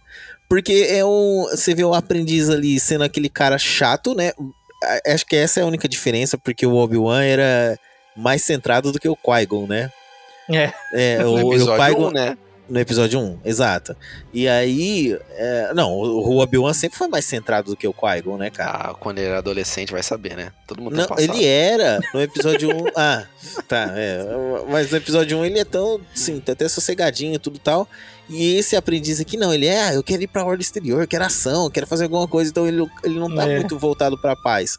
Porque 0.51 0.85
é 0.89 1.05
um. 1.05 1.47
Você 1.49 1.73
vê 1.73 1.81
o 1.81 1.93
aprendiz 1.93 2.49
ali 2.49 2.77
sendo 2.77 3.05
aquele 3.05 3.29
cara 3.29 3.57
chato, 3.57 4.13
né? 4.13 4.33
acho 5.07 5.25
que 5.25 5.37
essa 5.37 5.61
é 5.61 5.63
a 5.63 5.65
única 5.65 5.87
diferença, 5.87 6.37
porque 6.37 6.65
o 6.65 6.75
Obi-Wan 6.75 7.23
era 7.23 7.79
mais 8.17 8.43
centrado 8.43 8.91
do 8.91 8.99
que 8.99 9.07
o 9.07 9.15
Qui-Gon, 9.15 9.65
né? 9.65 9.89
É. 10.49 10.73
É, 10.91 11.19
No 11.23 11.29
o, 11.29 11.45
o 11.45 11.53
episódio 11.53 11.85
Qui-Gon, 11.85 12.07
1, 12.09 12.11
né? 12.11 12.37
No 12.67 12.79
episódio 12.81 13.19
1, 13.21 13.39
exato. 13.45 13.95
E 14.33 14.45
aí. 14.45 15.17
é, 15.37 15.73
não, 15.73 15.93
o 15.93 16.31
o 16.31 16.39
Obi-Wan 16.39 16.73
sempre 16.73 16.97
foi 16.97 17.07
mais 17.07 17.23
centrado 17.23 17.71
do 17.71 17.77
que 17.77 17.87
o 17.87 17.93
Qui-Gon, 17.93 18.35
né, 18.35 18.49
cara? 18.49 18.89
Ah, 18.89 18.93
quando 18.93 19.19
ele 19.19 19.27
era 19.27 19.37
adolescente, 19.37 19.93
vai 19.93 20.03
saber, 20.03 20.35
né? 20.35 20.51
Todo 20.67 20.81
mundo 20.81 20.95
tem 20.95 20.97
Não, 20.97 21.05
um 21.05 21.15
passado. 21.15 21.33
ele 21.33 21.45
era 21.45 22.01
no 22.13 22.21
episódio 22.21 22.75
1. 22.75 22.85
ah, 22.97 23.23
tá. 23.69 23.93
É, 23.95 24.19
mas 24.69 24.91
no 24.91 24.97
episódio 24.97 25.37
1 25.37 25.45
ele 25.45 25.59
é 25.59 25.65
tão, 25.65 26.01
sim, 26.13 26.41
tá 26.41 26.51
até 26.51 26.67
sossegadinho 26.67 27.35
e 27.35 27.39
tudo 27.39 27.57
tal. 27.57 27.87
E 28.29 28.55
esse 28.55 28.75
aprendiz 28.75 29.19
aqui 29.19 29.35
não, 29.35 29.53
ele 29.53 29.65
é, 29.67 29.81
ah, 29.87 29.93
eu 29.93 30.01
quero 30.03 30.23
ir 30.23 30.27
pra 30.27 30.43
ordem 30.45 30.61
exterior, 30.61 31.01
eu 31.01 31.07
quero 31.07 31.25
ação, 31.25 31.65
eu 31.65 31.71
quero 31.71 31.85
fazer 31.85 32.05
alguma 32.05 32.27
coisa, 32.27 32.49
então 32.49 32.65
ele, 32.67 32.85
ele 33.03 33.19
não 33.19 33.33
tá 33.33 33.43
É. 33.49 33.57
muito 33.59 33.77
voltado 33.77 34.19
pra 34.21 34.35
paz. 34.37 34.77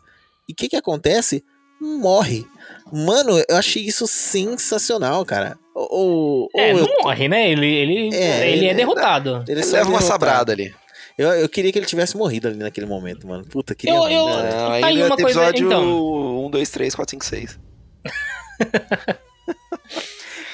E 0.49 0.53
o 0.53 0.57
que 0.57 0.69
que 0.71 0.77
acontece? 0.77 1.45
Morre. 1.81 2.47
Mano, 2.93 3.43
eu 3.49 3.57
achei 3.57 3.83
isso 3.83 4.07
sensacional, 4.07 5.25
cara. 5.27 5.59
Ou, 5.75 6.49
ou 6.53 6.61
É, 6.61 6.73
eu, 6.73 6.79
não 6.79 6.89
morre, 7.03 7.29
né? 7.29 7.51
Ele, 7.51 7.67
ele, 7.67 8.15
É, 8.15 8.49
ele, 8.49 8.59
ele- 8.59 8.67
é 8.69 8.75
derrotado. 8.75 9.45
ele 9.49 9.61
Ele 9.61 9.67
leva 9.71 9.89
uma 9.91 9.99
derrotado. 9.99 10.05
sabrada 10.07 10.53
ali. 10.53 10.75
Eu, 11.19 11.29
eu 11.35 11.49
queria 11.49 11.71
que 11.73 11.79
ele 11.79 11.85
tivesse 11.87 12.17
morrido 12.17 12.49
ali 12.49 12.57
naquele 12.57 12.87
momento, 12.87 13.27
mano. 13.27 13.45
Puta, 13.45 13.75
queria 13.75 13.95
Eu- 13.97 14.09
eu-? 14.09 14.29
Não, 14.29 14.43
tá 14.81 14.87
aí 14.87 15.03
uma 15.03 15.17
coisa- 15.17 15.41
episódio 15.41 15.67
então. 15.67 16.47
1, 16.47 16.51
2, 16.51 16.71
3, 16.71 16.95
4, 16.95 17.11
5, 17.11 17.25
6. 17.25 17.59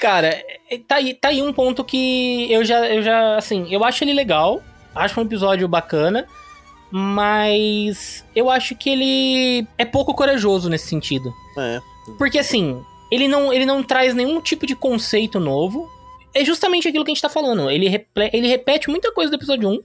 Cara, 0.01 0.27
é- 0.27 0.58
tá 0.77 0.95
aí, 0.95 1.13
tá 1.13 1.29
aí 1.29 1.41
um 1.41 1.51
ponto 1.51 1.83
que 1.83 2.51
eu 2.51 2.63
já, 2.63 2.87
eu 2.87 3.01
já, 3.01 3.37
assim, 3.37 3.67
eu 3.71 3.83
acho 3.83 4.03
ele 4.03 4.13
legal, 4.13 4.61
acho 4.93 5.19
um 5.19 5.23
episódio 5.23 5.67
bacana, 5.67 6.27
mas 6.91 8.25
eu 8.35 8.49
acho 8.49 8.75
que 8.75 8.89
ele 8.89 9.67
é 9.77 9.85
pouco 9.85 10.13
corajoso 10.13 10.69
nesse 10.69 10.87
sentido. 10.87 11.33
É. 11.57 11.81
Porque 12.17 12.39
assim, 12.39 12.83
ele 13.11 13.27
não, 13.27 13.51
ele 13.51 13.65
não 13.65 13.83
traz 13.83 14.13
nenhum 14.13 14.41
tipo 14.41 14.65
de 14.65 14.75
conceito 14.75 15.39
novo. 15.39 15.89
É 16.33 16.45
justamente 16.45 16.87
aquilo 16.87 17.03
que 17.03 17.11
a 17.11 17.13
gente 17.13 17.21
tá 17.21 17.29
falando. 17.29 17.69
Ele, 17.71 18.05
ele 18.31 18.47
repete 18.47 18.89
muita 18.89 19.11
coisa 19.11 19.31
do 19.31 19.35
episódio 19.35 19.69
1. 19.69 19.83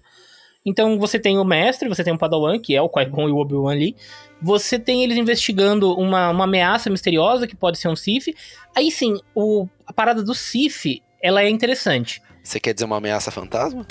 Então 0.67 0.99
você 0.99 1.19
tem 1.19 1.39
o 1.39 1.45
mestre, 1.45 1.89
você 1.89 2.03
tem 2.03 2.13
o 2.15 2.19
Padawan, 2.19 2.59
que 2.59 2.75
é 2.75 2.81
o 2.81 2.89
Qui-Gon 2.89 3.29
e 3.29 3.33
o 3.33 3.37
Obi-Wan 3.37 3.73
ali. 3.73 3.95
Você 4.41 4.79
tem 4.79 5.03
eles 5.05 5.17
investigando 5.19 5.93
uma, 5.95 6.31
uma 6.31 6.45
ameaça 6.45 6.89
misteriosa, 6.89 7.47
que 7.47 7.55
pode 7.55 7.79
ser 7.79 7.89
um 7.89 7.97
Sith. 7.97 8.35
Aí 8.75 8.91
sim, 8.91 9.19
o, 9.35 9.69
a 9.87 9.93
parada 9.93 10.23
do 10.23 10.35
Sith, 10.35 11.03
ela 11.23 11.43
é 11.43 11.49
interessante. 11.51 12.23
Você 12.43 12.59
quer 12.59 12.73
dizer 12.73 12.87
uma 12.87 12.97
ameaça 12.97 13.31
fantasma? 13.31 13.87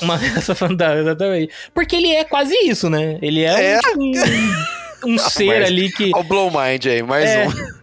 Uma 0.00 0.14
ameaça 0.16 0.54
fantasma, 0.54 1.00
exatamente. 1.00 1.52
Porque 1.74 1.96
ele 1.96 2.08
é 2.12 2.24
quase 2.24 2.54
isso, 2.66 2.88
né? 2.88 3.18
Ele 3.20 3.42
é, 3.42 3.74
É. 3.74 3.78
um, 3.96 4.10
um, 5.10 5.14
um 5.14 5.18
ser 5.28 5.46
Mas- 5.60 5.68
ali 5.68 5.90
que... 5.92 6.10
O 6.14 6.22
Blow 6.22 6.50
Mind 6.50 6.86
aí, 6.86 7.02
mais 7.02 7.28
É. 7.28 7.46
um. 7.48 7.81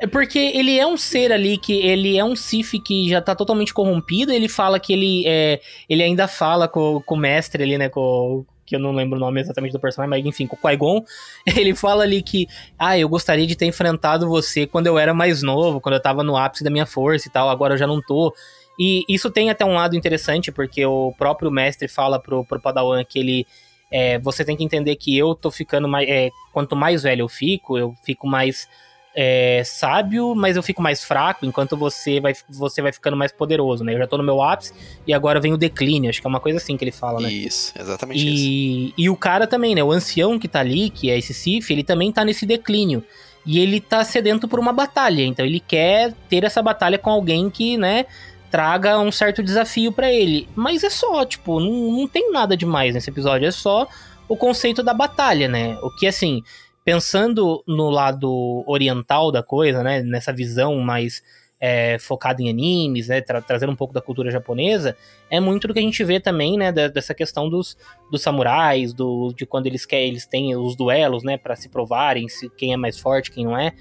É 0.00 0.06
porque 0.06 0.38
ele 0.38 0.78
é 0.78 0.86
um 0.86 0.96
ser 0.96 1.30
ali 1.30 1.58
que 1.58 1.74
ele 1.74 2.16
é 2.16 2.24
um 2.24 2.34
Sif 2.34 2.80
que 2.80 3.06
já 3.08 3.20
tá 3.20 3.34
totalmente 3.34 3.74
corrompido. 3.74 4.32
Ele 4.32 4.48
fala 4.48 4.80
que 4.80 4.94
ele 4.94 5.24
é, 5.26 5.60
ele 5.88 6.02
ainda 6.02 6.26
fala 6.26 6.66
com, 6.66 7.02
com 7.04 7.14
o 7.14 7.18
mestre 7.18 7.62
ali, 7.62 7.76
né? 7.76 7.90
Com, 7.90 8.46
que 8.64 8.76
eu 8.76 8.80
não 8.80 8.92
lembro 8.92 9.18
o 9.18 9.20
nome 9.20 9.40
exatamente 9.40 9.72
do 9.72 9.80
personagem, 9.80 10.08
mas 10.08 10.24
enfim, 10.24 10.46
com 10.46 10.56
o 10.56 10.58
Qui-Gon. 10.58 11.04
Ele 11.56 11.74
fala 11.74 12.04
ali 12.04 12.22
que, 12.22 12.46
ah, 12.78 12.96
eu 12.96 13.08
gostaria 13.08 13.44
de 13.44 13.56
ter 13.56 13.66
enfrentado 13.66 14.28
você 14.28 14.64
quando 14.64 14.86
eu 14.86 14.96
era 14.96 15.12
mais 15.12 15.42
novo, 15.42 15.80
quando 15.80 15.96
eu 15.96 16.00
tava 16.00 16.22
no 16.22 16.36
ápice 16.36 16.62
da 16.62 16.70
minha 16.70 16.86
força 16.86 17.26
e 17.26 17.30
tal, 17.32 17.50
agora 17.50 17.74
eu 17.74 17.78
já 17.78 17.86
não 17.86 18.00
tô. 18.00 18.32
E 18.78 19.04
isso 19.08 19.28
tem 19.28 19.50
até 19.50 19.64
um 19.64 19.74
lado 19.74 19.96
interessante, 19.96 20.52
porque 20.52 20.86
o 20.86 21.12
próprio 21.18 21.50
mestre 21.50 21.88
fala 21.88 22.20
pro, 22.20 22.44
pro 22.44 22.60
Padawan 22.60 23.04
que 23.04 23.18
ele. 23.18 23.46
é, 23.90 24.20
você 24.20 24.44
tem 24.44 24.56
que 24.56 24.64
entender 24.64 24.94
que 24.94 25.18
eu 25.18 25.34
tô 25.34 25.50
ficando 25.50 25.88
mais. 25.88 26.08
é, 26.08 26.30
quanto 26.52 26.76
mais 26.76 27.02
velho 27.02 27.22
eu 27.22 27.28
fico, 27.28 27.76
eu 27.76 27.92
fico 28.04 28.28
mais 28.28 28.68
é, 29.14 29.62
sábio, 29.64 30.34
mas 30.34 30.56
eu 30.56 30.62
fico 30.62 30.80
mais 30.80 31.02
fraco, 31.02 31.44
enquanto 31.44 31.76
você 31.76 32.20
vai, 32.20 32.34
você 32.48 32.80
vai 32.80 32.92
ficando 32.92 33.16
mais 33.16 33.32
poderoso, 33.32 33.82
né? 33.82 33.94
Eu 33.94 33.98
já 33.98 34.06
tô 34.06 34.16
no 34.16 34.22
meu 34.22 34.40
ápice 34.42 34.72
e 35.06 35.12
agora 35.12 35.40
vem 35.40 35.52
o 35.52 35.56
declínio. 35.56 36.10
Acho 36.10 36.20
que 36.20 36.26
é 36.26 36.30
uma 36.30 36.40
coisa 36.40 36.58
assim 36.58 36.76
que 36.76 36.84
ele 36.84 36.92
fala, 36.92 37.20
né? 37.20 37.30
Isso, 37.30 37.72
exatamente 37.78 38.18
isso. 38.18 38.44
E, 38.44 38.94
e 38.96 39.10
o 39.10 39.16
cara 39.16 39.46
também, 39.46 39.74
né? 39.74 39.82
O 39.82 39.90
ancião 39.90 40.38
que 40.38 40.48
tá 40.48 40.60
ali, 40.60 40.90
que 40.90 41.10
é 41.10 41.18
esse 41.18 41.34
Sif, 41.34 41.72
ele 41.72 41.82
também 41.82 42.12
tá 42.12 42.24
nesse 42.24 42.46
declínio. 42.46 43.04
E 43.44 43.58
ele 43.58 43.80
tá 43.80 44.04
sedento 44.04 44.46
por 44.46 44.60
uma 44.60 44.72
batalha. 44.72 45.22
Então 45.22 45.44
ele 45.44 45.60
quer 45.60 46.12
ter 46.28 46.44
essa 46.44 46.62
batalha 46.62 46.98
com 46.98 47.10
alguém 47.10 47.48
que, 47.50 47.76
né, 47.76 48.06
traga 48.50 48.98
um 48.98 49.10
certo 49.10 49.42
desafio 49.42 49.90
pra 49.90 50.12
ele. 50.12 50.48
Mas 50.54 50.84
é 50.84 50.90
só, 50.90 51.24
tipo, 51.24 51.58
não, 51.58 51.98
não 51.98 52.06
tem 52.06 52.30
nada 52.30 52.56
demais 52.56 52.94
nesse 52.94 53.10
episódio. 53.10 53.48
É 53.48 53.50
só 53.50 53.88
o 54.28 54.36
conceito 54.36 54.82
da 54.82 54.94
batalha, 54.94 55.48
né? 55.48 55.76
O 55.82 55.90
que, 55.90 56.06
assim, 56.06 56.44
pensando 56.84 57.62
no 57.66 57.90
lado 57.90 58.64
oriental 58.66 59.30
da 59.30 59.42
coisa, 59.42 59.82
né? 59.82 60.02
Nessa 60.02 60.32
visão 60.32 60.76
mais 60.78 61.22
é, 61.60 61.98
focada 61.98 62.40
em 62.42 62.48
animes, 62.48 63.08
né? 63.08 63.20
Tra 63.20 63.40
trazendo 63.42 63.72
um 63.72 63.76
pouco 63.76 63.92
da 63.92 64.00
cultura 64.00 64.30
japonesa, 64.30 64.96
é 65.30 65.38
muito 65.40 65.68
do 65.68 65.74
que 65.74 65.78
a 65.80 65.82
gente 65.82 66.02
vê 66.04 66.18
também, 66.18 66.56
né? 66.56 66.72
da- 66.72 66.88
dessa 66.88 67.14
questão 67.14 67.48
dos, 67.50 67.76
dos 68.10 68.22
samurais, 68.22 68.92
do, 68.94 69.32
de 69.36 69.44
quando 69.44 69.66
eles 69.66 69.84
querem, 69.84 70.08
eles 70.08 70.26
têm 70.26 70.56
os 70.56 70.74
duelos, 70.74 71.22
né? 71.22 71.36
Pra 71.36 71.54
se 71.54 71.68
provarem 71.68 72.28
se 72.28 72.48
quem 72.50 72.72
é 72.72 72.76
mais 72.76 72.98
forte, 72.98 73.30
quem 73.30 73.44
não 73.44 73.56
é. 73.58 73.72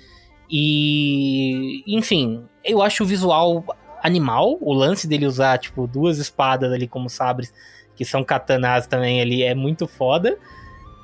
E, 0.52 1.84
enfim, 1.88 2.44
eu 2.66 2.82
acho 2.82 3.04
o 3.04 3.08
visual 3.08 3.64
animal, 4.04 4.58
o 4.62 4.74
lance 4.74 5.08
dele 5.08 5.26
usar, 5.26 5.58
tipo, 5.58 5.88
duas 5.88 6.18
espadas 6.18 6.72
ali 6.74 6.88
como 6.88 7.10
sabres, 7.10 7.54
que 7.96 8.04
são 8.04 8.24
katanas 8.24 8.88
também 8.88 9.22
ali, 9.22 9.44
é 9.44 9.54
muito 9.54 9.88
foda. 9.88 10.38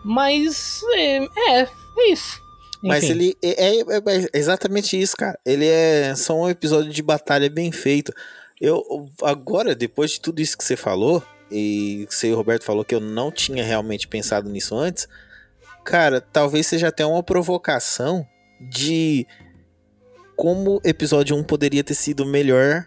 Mas, 0.04 0.82
é, 0.94 1.18
é, 1.62 1.68
é 1.98 2.12
isso. 2.12 2.42
Mas 2.84 3.04
Enfim. 3.04 3.14
ele 3.14 3.38
é, 3.42 3.80
é- 3.80 3.82
é 3.82 4.30
exatamente 4.38 5.00
isso, 5.00 5.16
cara. 5.18 5.40
Ele 5.46 5.66
é 5.66 6.14
só 6.16 6.36
um 6.40 6.50
episódio 6.50 6.92
de 6.92 7.02
batalha 7.02 7.50
bem 7.50 7.72
feito. 7.72 8.14
Eu 8.62 9.10
agora, 9.24 9.74
depois 9.74 10.12
de 10.12 10.22
tudo 10.22 10.40
isso 10.42 10.58
que 10.58 10.64
você 10.64 10.76
falou, 10.76 11.24
e 11.50 12.06
que 12.08 12.16
você 12.16 12.28
e 12.28 12.34
o 12.34 12.36
Roberto 12.36 12.64
falou 12.64 12.86
que 12.86 12.94
eu 12.96 13.00
não 13.00 13.32
tinha 13.32 13.64
realmente 13.64 14.08
pensado 14.08 14.50
nisso 14.50 14.76
antes, 14.76 15.08
cara, 15.84 16.22
talvez 16.22 16.68
seja 16.68 16.88
até 16.88 17.06
uma 17.06 17.24
provocação 17.24 18.28
de 18.60 19.26
como 20.36 20.82
episódio 20.84 21.36
1 21.36 21.44
poderia 21.44 21.84
ter 21.84 21.96
sido 21.96 22.26
melhor 22.26 22.86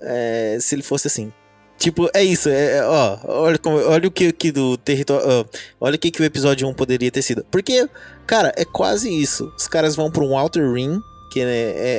é, 0.00 0.58
se 0.60 0.74
ele 0.74 0.82
fosse 0.82 1.06
assim. 1.06 1.32
Tipo, 1.78 2.08
é 2.14 2.22
isso, 2.22 2.48
é, 2.48 2.78
é, 2.78 2.84
ó, 2.86 3.18
olha, 3.24 3.58
como, 3.58 3.76
olha 3.76 4.08
o 4.08 4.10
que, 4.10 4.32
que 4.32 4.50
do 4.52 4.76
território. 4.76 5.26
ó, 5.28 5.44
olha 5.80 5.96
o 5.96 5.98
que, 5.98 6.10
que 6.10 6.22
o 6.22 6.24
episódio 6.24 6.66
1 6.68 6.74
poderia 6.74 7.10
ter 7.10 7.20
sido. 7.20 7.44
Porque, 7.50 7.86
cara, 8.26 8.52
é 8.56 8.64
quase 8.64 9.10
isso. 9.10 9.52
Os 9.56 9.66
caras 9.68 9.94
vão 9.96 10.10
pra 10.10 10.22
um 10.24 10.38
Outer 10.38 10.72
Ring, 10.72 10.98
que 11.32 11.40
é, 11.40 11.44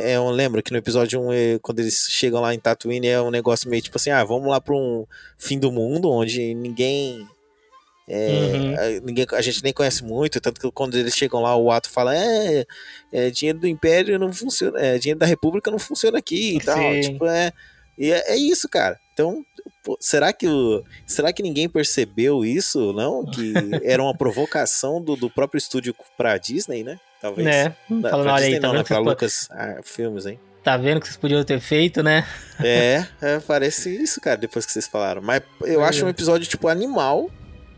é, 0.06 0.12
é 0.14 0.20
um. 0.20 0.30
Lembra 0.32 0.62
que 0.64 0.72
no 0.72 0.78
episódio 0.78 1.22
1, 1.22 1.34
é, 1.34 1.60
quando 1.62 1.80
eles 1.82 2.08
chegam 2.10 2.42
lá 2.42 2.54
em 2.56 2.60
Tatooine, 2.60 3.08
é 3.08 3.22
um 3.22 3.30
negócio 3.30 3.70
meio 3.70 3.82
tipo 3.82 3.98
assim: 3.98 4.10
ah, 4.10 4.24
vamos 4.24 4.48
lá 4.50 4.60
pra 4.62 4.74
um 4.74 5.06
fim 5.38 5.60
do 5.60 5.72
mundo, 5.72 6.10
onde 6.10 6.56
ninguém. 6.56 7.28
é, 8.08 8.52
Uhum. 8.56 8.76
a, 8.76 9.06
ninguém, 9.06 9.26
a 9.34 9.42
gente 9.42 9.62
nem 9.62 9.74
conhece 9.74 10.04
muito, 10.04 10.40
tanto 10.40 10.60
que 10.62 10.72
quando 10.72 10.96
eles 10.98 11.16
chegam 11.16 11.42
lá, 11.42 11.56
o 11.56 11.70
ato 11.70 11.90
fala: 11.90 12.16
é, 12.16 12.66
é 13.12 13.30
dinheiro 13.30 13.60
do 13.60 13.68
Império 13.68 14.18
não 14.18 14.32
funciona, 14.34 14.80
é, 14.80 14.98
dinheiro 14.98 15.20
da 15.20 15.26
República 15.28 15.70
não 15.70 15.78
funciona 15.80 16.18
aqui 16.18 16.56
e 16.56 16.60
tal. 16.64 16.80
Tipo, 17.02 17.26
é, 17.28 17.52
e 18.00 18.12
é, 18.12 18.34
é 18.34 18.38
isso, 18.38 18.68
cara. 18.70 18.98
Então, 19.14 19.46
pô, 19.86 19.96
será 20.02 20.34
que 20.34 20.48
o, 20.48 20.84
será 21.06 21.32
que 21.32 21.44
ninguém 21.44 21.70
percebeu 21.70 22.44
isso, 22.44 22.92
não? 22.92 23.24
Que 23.24 23.54
era 23.86 24.02
uma 24.02 24.18
provocação 24.18 25.00
do, 25.02 25.16
do 25.16 25.30
próprio 25.30 25.60
estúdio 25.60 25.96
pra 26.18 26.38
Disney, 26.38 26.84
né? 26.84 27.00
Talvez. 27.22 27.46
Né? 27.48 27.76
Da- 27.90 28.10
Falando, 28.10 28.28
olha 28.30 28.36
aí, 28.36 28.44
Disney 28.46 28.60
tá 28.60 28.68
não, 28.68 28.74
né? 28.76 28.84
Pra 28.84 28.98
Lucas 28.98 29.48
ah, 29.52 29.80
Filmes, 29.84 30.26
hein? 30.26 30.40
tá 30.64 30.76
vendo 30.78 31.00
que 31.00 31.06
vocês 31.06 31.18
podiam 31.18 31.44
ter 31.44 31.60
feito, 31.60 32.02
né? 32.02 32.26
É, 32.60 33.06
é, 33.22 33.40
parece 33.40 33.96
isso, 33.96 34.20
cara, 34.20 34.36
depois 34.36 34.66
que 34.66 34.72
vocês 34.72 34.88
falaram. 34.88 35.22
Mas 35.22 35.44
eu 35.62 35.84
É. 35.84 35.88
acho 35.88 36.04
um 36.04 36.10
episódio, 36.10 36.48
tipo, 36.48 36.68
animal. 36.68 37.30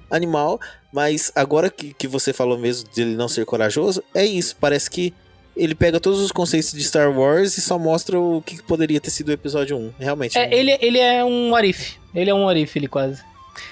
Animal, 0.09 0.57
mas 0.93 1.29
agora 1.35 1.69
que, 1.69 1.93
que 1.93 2.07
você 2.07 2.31
falou 2.31 2.57
mesmo 2.57 2.87
dele 2.95 3.13
não 3.13 3.27
ser 3.27 3.45
corajoso, 3.45 4.01
é 4.15 4.25
isso. 4.25 4.55
Parece 4.55 4.89
que 4.89 5.13
ele 5.57 5.75
pega 5.75 5.99
todos 5.99 6.19
os 6.21 6.31
conceitos 6.31 6.71
de 6.71 6.83
Star 6.83 7.11
Wars 7.11 7.57
e 7.57 7.61
só 7.61 7.77
mostra 7.79 8.19
o 8.19 8.41
que 8.41 8.61
poderia 8.63 8.99
ter 9.01 9.09
sido 9.09 9.29
o 9.29 9.31
episódio 9.31 9.75
1. 9.77 9.93
Realmente. 9.99 10.37
É, 10.37 10.53
ele, 10.53 10.77
ele 10.81 10.99
é 10.99 11.23
um 11.25 11.55
Arif. 11.55 11.97
Ele 12.13 12.29
é 12.29 12.33
um 12.33 12.47
Arif, 12.47 12.75
ele 12.77 12.87
quase. 12.87 13.21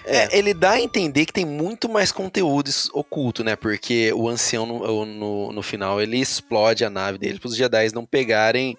É, 0.05 0.35
ele 0.37 0.53
dá 0.53 0.71
a 0.71 0.81
entender 0.81 1.25
que 1.25 1.33
tem 1.33 1.45
muito 1.45 1.87
mais 1.87 2.11
conteúdo 2.11 2.71
oculto, 2.93 3.43
né? 3.43 3.55
Porque 3.55 4.11
o 4.13 4.27
ancião, 4.27 4.65
no, 4.65 5.05
no, 5.05 5.51
no 5.51 5.61
final, 5.61 6.01
ele 6.01 6.17
explode 6.17 6.83
a 6.83 6.89
nave 6.89 7.17
dele 7.19 7.39
para 7.39 7.47
os 7.47 7.55
Jedi 7.55 7.93
não 7.93 8.05
pegarem 8.05 8.75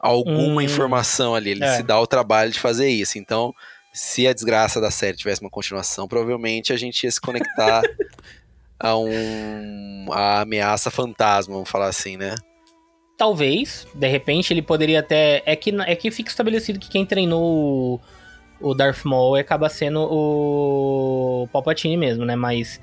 alguma 0.00 0.60
Hum. 0.60 0.60
informação 0.62 1.34
ali. 1.34 1.50
Ele 1.50 1.64
É. 1.64 1.76
se 1.76 1.82
dá 1.82 1.98
o 1.98 2.06
trabalho 2.06 2.50
de 2.50 2.60
fazer 2.60 2.88
isso. 2.88 3.18
Então, 3.18 3.54
se 3.94 4.26
a 4.26 4.32
desgraça 4.34 4.80
da 4.80 4.90
série 4.90 5.16
tivesse 5.16 5.40
uma 5.40 5.50
continuação, 5.50 6.06
provavelmente 6.08 6.72
a 6.72 6.76
gente 6.76 7.04
ia 7.04 7.10
se 7.10 7.20
conectar 7.20 7.82
a 8.82 8.96
um 8.98 10.06
a 10.10 10.40
ameaça 10.40 10.90
fantasma, 10.90 11.54
vamos 11.54 11.70
falar 11.70 11.86
assim, 11.86 12.16
né? 12.16 12.34
Talvez, 13.16 13.86
de 13.94 14.08
repente, 14.08 14.52
ele 14.52 14.62
poderia 14.62 14.98
até. 14.98 15.42
É 15.46 15.54
que, 15.54 15.70
é 15.86 15.94
que 15.94 16.10
fica 16.10 16.28
estabelecido 16.28 16.80
que 16.80 16.90
quem 16.90 17.06
treinou 17.06 17.40
o, 17.40 18.00
o 18.60 18.74
Darth 18.74 19.04
Maul 19.04 19.36
acaba 19.36 19.68
sendo 19.68 20.00
o 20.10 21.48
Palpatine 21.52 21.96
mesmo, 21.96 22.24
né? 22.24 22.34
Mas 22.34 22.80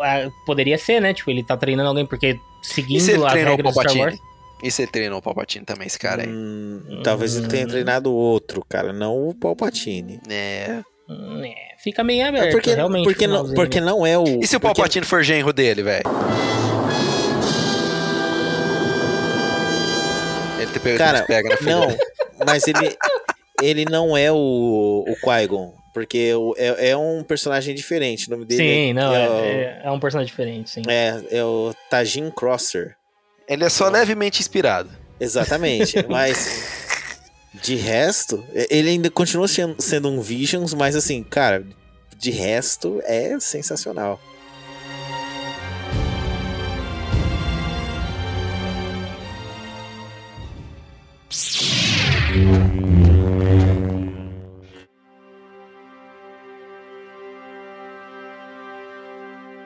ah, 0.00 0.30
poderia 0.46 0.78
ser, 0.78 1.00
né? 1.00 1.12
Tipo, 1.12 1.30
ele 1.30 1.44
tá 1.44 1.56
treinando 1.56 1.90
alguém 1.90 2.06
porque 2.06 2.38
se 2.62 2.76
seguindo 2.76 3.26
as 3.26 3.32
regras 3.34 3.56
do 3.58 3.70
Star 3.70 3.84
Wars. 3.84 3.94
Palpatine? 3.94 4.30
E 4.62 4.70
se 4.70 4.82
ele 4.82 4.90
treinou 4.90 5.18
o 5.18 5.22
Palpatine 5.22 5.64
também, 5.64 5.86
esse 5.86 5.98
cara 5.98 6.22
aí? 6.22 6.28
Hum, 6.28 7.00
talvez 7.02 7.36
ele 7.36 7.48
tenha 7.48 7.66
treinado 7.66 8.12
outro, 8.12 8.64
cara, 8.68 8.92
não 8.92 9.28
o 9.28 9.34
Palpatine. 9.34 10.20
É. 10.28 10.82
É, 11.44 11.74
fica 11.78 12.04
meio 12.04 12.26
aberto, 12.28 12.44
É 12.46 12.50
porque, 12.52 12.72
realmente. 12.74 13.04
porque, 13.04 13.26
não, 13.26 13.52
porque 13.54 13.80
não 13.80 14.06
é 14.06 14.16
o. 14.16 14.24
E 14.40 14.46
se 14.46 14.56
o 14.56 14.60
porque- 14.60 14.74
Palpatine 14.76 15.04
for 15.04 15.22
genro 15.24 15.52
dele, 15.52 15.82
velho? 15.82 16.04
Ele 20.60 20.70
te 20.70 20.78
pega, 20.80 20.98
Cara, 20.98 21.20
te 21.22 21.26
pega 21.26 21.48
na 21.48 21.56
fila. 21.56 21.86
Não, 21.86 21.96
mas 22.46 22.66
ele, 22.68 22.96
ele 23.62 23.84
não 23.90 24.16
é 24.16 24.30
o, 24.30 25.04
o 25.08 25.14
Qui-Gon. 25.16 25.74
Porque 25.92 26.32
é, 26.56 26.90
é 26.90 26.96
um 26.96 27.24
personagem 27.24 27.74
diferente. 27.74 28.28
O 28.28 28.30
nome 28.30 28.44
dele 28.44 28.62
Sim, 28.62 28.90
é, 28.90 28.92
não, 28.92 29.12
é, 29.14 29.24
é, 29.24 29.28
o- 29.28 29.34
é- 29.34 29.80
é 29.86 29.90
um 29.90 29.98
personagem 29.98 30.30
diferente, 30.30 30.70
sim. 30.70 30.82
é, 30.86 31.20
é 31.32 31.42
o 31.44 31.74
Tajin 31.90 32.30
Crosser. 32.30 32.94
Ele 33.48 33.64
é 33.64 33.68
só 33.68 33.88
levemente 33.88 34.40
inspirado. 34.40 34.88
Exatamente. 35.18 35.96
mas 36.08 36.79
de 37.52 37.74
resto, 37.74 38.44
ele 38.70 38.90
ainda 38.90 39.10
continua 39.10 39.48
sendo 39.48 39.80
sendo 39.80 40.08
um 40.08 40.20
Visions, 40.20 40.72
mas 40.72 40.94
assim, 40.94 41.22
cara, 41.22 41.66
de 42.16 42.30
resto 42.30 43.00
é 43.04 43.38
sensacional. 43.40 44.20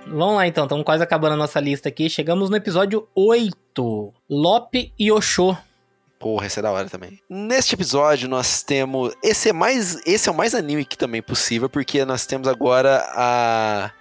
Vamos 0.06 0.36
lá 0.36 0.46
então, 0.46 0.64
estamos 0.64 0.84
quase 0.84 1.02
acabando 1.02 1.34
a 1.34 1.36
nossa 1.36 1.58
lista 1.58 1.88
aqui. 1.88 2.08
Chegamos 2.08 2.48
no 2.48 2.56
episódio 2.56 3.08
8. 3.14 4.14
Lope 4.30 4.92
e 4.96 5.10
Oxô. 5.10 5.56
Porra, 6.24 6.46
esse 6.46 6.58
é 6.58 6.62
da 6.62 6.72
hora 6.72 6.88
também. 6.88 7.20
Neste 7.28 7.74
episódio 7.74 8.26
nós 8.30 8.62
temos. 8.62 9.14
Esse 9.22 9.50
é 9.50 9.52
mais. 9.52 10.00
Esse 10.06 10.26
é 10.26 10.32
o 10.32 10.34
mais 10.34 10.54
anime 10.54 10.82
que 10.86 10.96
também 10.96 11.20
possível, 11.20 11.68
porque 11.68 12.02
nós 12.06 12.24
temos 12.24 12.48
agora 12.48 13.04
a 13.14 13.92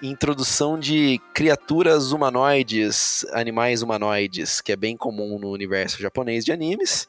introdução 0.00 0.78
de 0.78 1.20
criaturas 1.34 2.12
humanoides, 2.12 3.26
animais 3.32 3.82
humanoides, 3.82 4.60
que 4.60 4.70
é 4.70 4.76
bem 4.76 4.96
comum 4.96 5.40
no 5.40 5.50
universo 5.50 6.00
japonês 6.00 6.44
de 6.44 6.52
animes. 6.52 7.08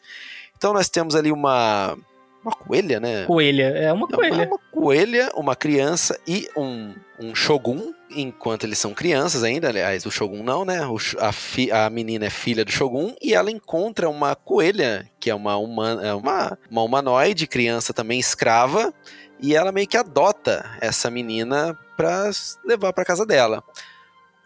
Então 0.57 0.73
nós 0.73 0.89
temos 0.89 1.15
ali 1.15 1.31
uma. 1.31 1.95
Uma 2.43 2.51
coelha, 2.53 2.99
né? 2.99 3.25
Coelha, 3.25 3.67
é 3.77 3.93
uma 3.93 4.07
É 4.11 4.15
coelha. 4.15 4.35
Uma, 4.35 4.45
uma 4.45 4.59
coelha, 4.71 5.31
uma 5.35 5.55
criança 5.55 6.19
e 6.27 6.49
um, 6.57 6.95
um 7.19 7.35
shogun, 7.35 7.93
enquanto 8.15 8.63
eles 8.65 8.77
são 8.79 8.93
crianças 8.93 9.43
ainda. 9.43 9.69
Aliás, 9.69 10.05
o 10.05 10.11
shogun 10.11 10.43
não, 10.43 10.63
né? 10.65 10.79
A, 11.19 11.31
fi- 11.31 11.71
a 11.71 11.89
menina 11.89 12.25
é 12.25 12.29
filha 12.29 12.63
do 12.65 12.71
shogun 12.71 13.13
e 13.21 13.33
ela 13.33 13.51
encontra 13.51 14.09
uma 14.09 14.35
coelha, 14.35 15.09
que 15.19 15.29
é 15.29 15.35
uma, 15.35 15.55
humana, 15.57 16.05
é 16.07 16.13
uma, 16.13 16.57
uma 16.69 16.83
humanoide, 16.83 17.47
criança 17.47 17.93
também 17.93 18.19
escrava, 18.19 18.93
e 19.39 19.55
ela 19.55 19.71
meio 19.71 19.87
que 19.87 19.97
adota 19.97 20.65
essa 20.81 21.09
menina 21.09 21.77
pra 21.97 22.27
s- 22.27 22.57
levar 22.65 22.93
pra 22.93 23.05
casa 23.05 23.25
dela. 23.25 23.63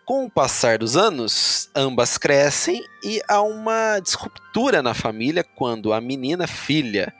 Com 0.06 0.24
o 0.26 0.30
passar 0.32 0.78
dos 0.78 0.96
anos, 0.96 1.70
ambas 1.76 2.18
crescem 2.18 2.82
e 3.04 3.22
há 3.28 3.42
uma 3.42 4.00
disruptura 4.00 4.82
na 4.82 4.94
família 4.94 5.44
quando 5.44 5.92
a 5.92 6.00
menina 6.00 6.48
filha 6.48 7.14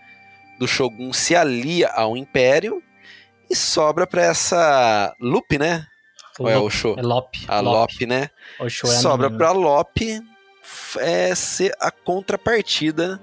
do 0.58 0.66
Shogun 0.68 1.12
se 1.12 1.36
alia 1.36 1.90
ao 1.90 2.16
Império 2.16 2.82
e 3.50 3.56
sobra 3.56 4.08
pra 4.08 4.24
essa 4.24 5.14
Lupe, 5.20 5.58
né? 5.60 5.86
Ou 6.44 6.50
é 6.50 6.58
o 6.58 6.70
Sho? 6.70 6.96
É 6.98 7.02
Lope. 7.02 7.40
A 7.48 7.60
Lope, 7.60 8.06
né? 8.06 8.30
É 8.60 8.70
sobra 8.70 9.30
pra 9.30 9.52
Lope 9.52 10.22
é, 11.00 11.34
ser 11.36 11.74
a 11.80 11.92
contrapartida, 11.92 13.20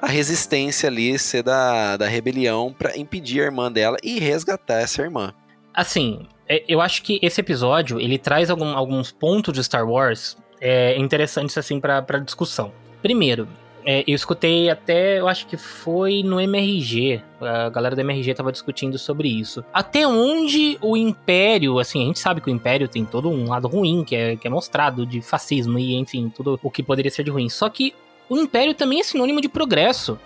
a 0.00 0.06
resistência 0.06 0.88
ali, 0.88 1.18
ser 1.18 1.42
da, 1.42 1.96
da 1.96 2.06
rebelião 2.06 2.72
pra 2.76 2.96
impedir 2.96 3.40
a 3.40 3.44
irmã 3.44 3.70
dela 3.72 3.96
e 4.02 4.18
resgatar 4.18 4.80
essa 4.80 5.02
irmã. 5.02 5.32
Assim, 5.72 6.26
é, 6.48 6.64
eu 6.68 6.80
acho 6.80 7.02
que 7.02 7.18
esse 7.22 7.40
episódio, 7.40 8.00
ele 8.00 8.18
traz 8.18 8.50
algum- 8.50 8.76
alguns 8.76 9.10
pontos 9.12 9.52
de 9.54 9.62
Star 9.64 9.88
Wars 9.88 10.36
é, 10.60 10.96
interessantes, 10.98 11.56
assim, 11.58 11.78
pra 11.80 12.00
discussão. 12.24 12.72
Primeiro, 13.02 13.46
é, 13.86 14.02
eu 14.04 14.14
escutei 14.16 14.68
até, 14.68 15.20
eu 15.20 15.28
acho 15.28 15.46
que 15.46 15.56
foi 15.56 16.22
no 16.24 16.40
MRG, 16.40 17.22
a 17.40 17.68
galera 17.70 17.94
do 17.94 18.00
MRG 18.00 18.34
tava 18.34 18.50
discutindo 18.50 18.98
sobre 18.98 19.28
isso. 19.28 19.64
Até 19.72 20.06
onde 20.06 20.76
o 20.82 20.96
Império, 20.96 21.78
assim, 21.78 22.02
a 22.02 22.06
gente 22.06 22.18
sabe 22.18 22.40
que 22.40 22.50
o 22.50 22.52
Império 22.52 22.88
tem 22.88 23.04
todo 23.04 23.30
um 23.30 23.48
lado 23.48 23.68
ruim, 23.68 24.02
que 24.02 24.16
é, 24.16 24.34
que 24.36 24.46
é 24.46 24.50
mostrado, 24.50 25.06
de 25.06 25.20
fascismo 25.22 25.78
e, 25.78 25.94
enfim, 25.94 26.28
tudo 26.34 26.58
o 26.62 26.70
que 26.70 26.82
poderia 26.82 27.10
ser 27.12 27.22
de 27.22 27.30
ruim. 27.30 27.48
Só 27.48 27.68
que 27.68 27.94
o 28.28 28.36
Império 28.36 28.74
também 28.74 28.98
é 28.98 29.02
sinônimo 29.04 29.40
de 29.40 29.48
progresso 29.48 30.18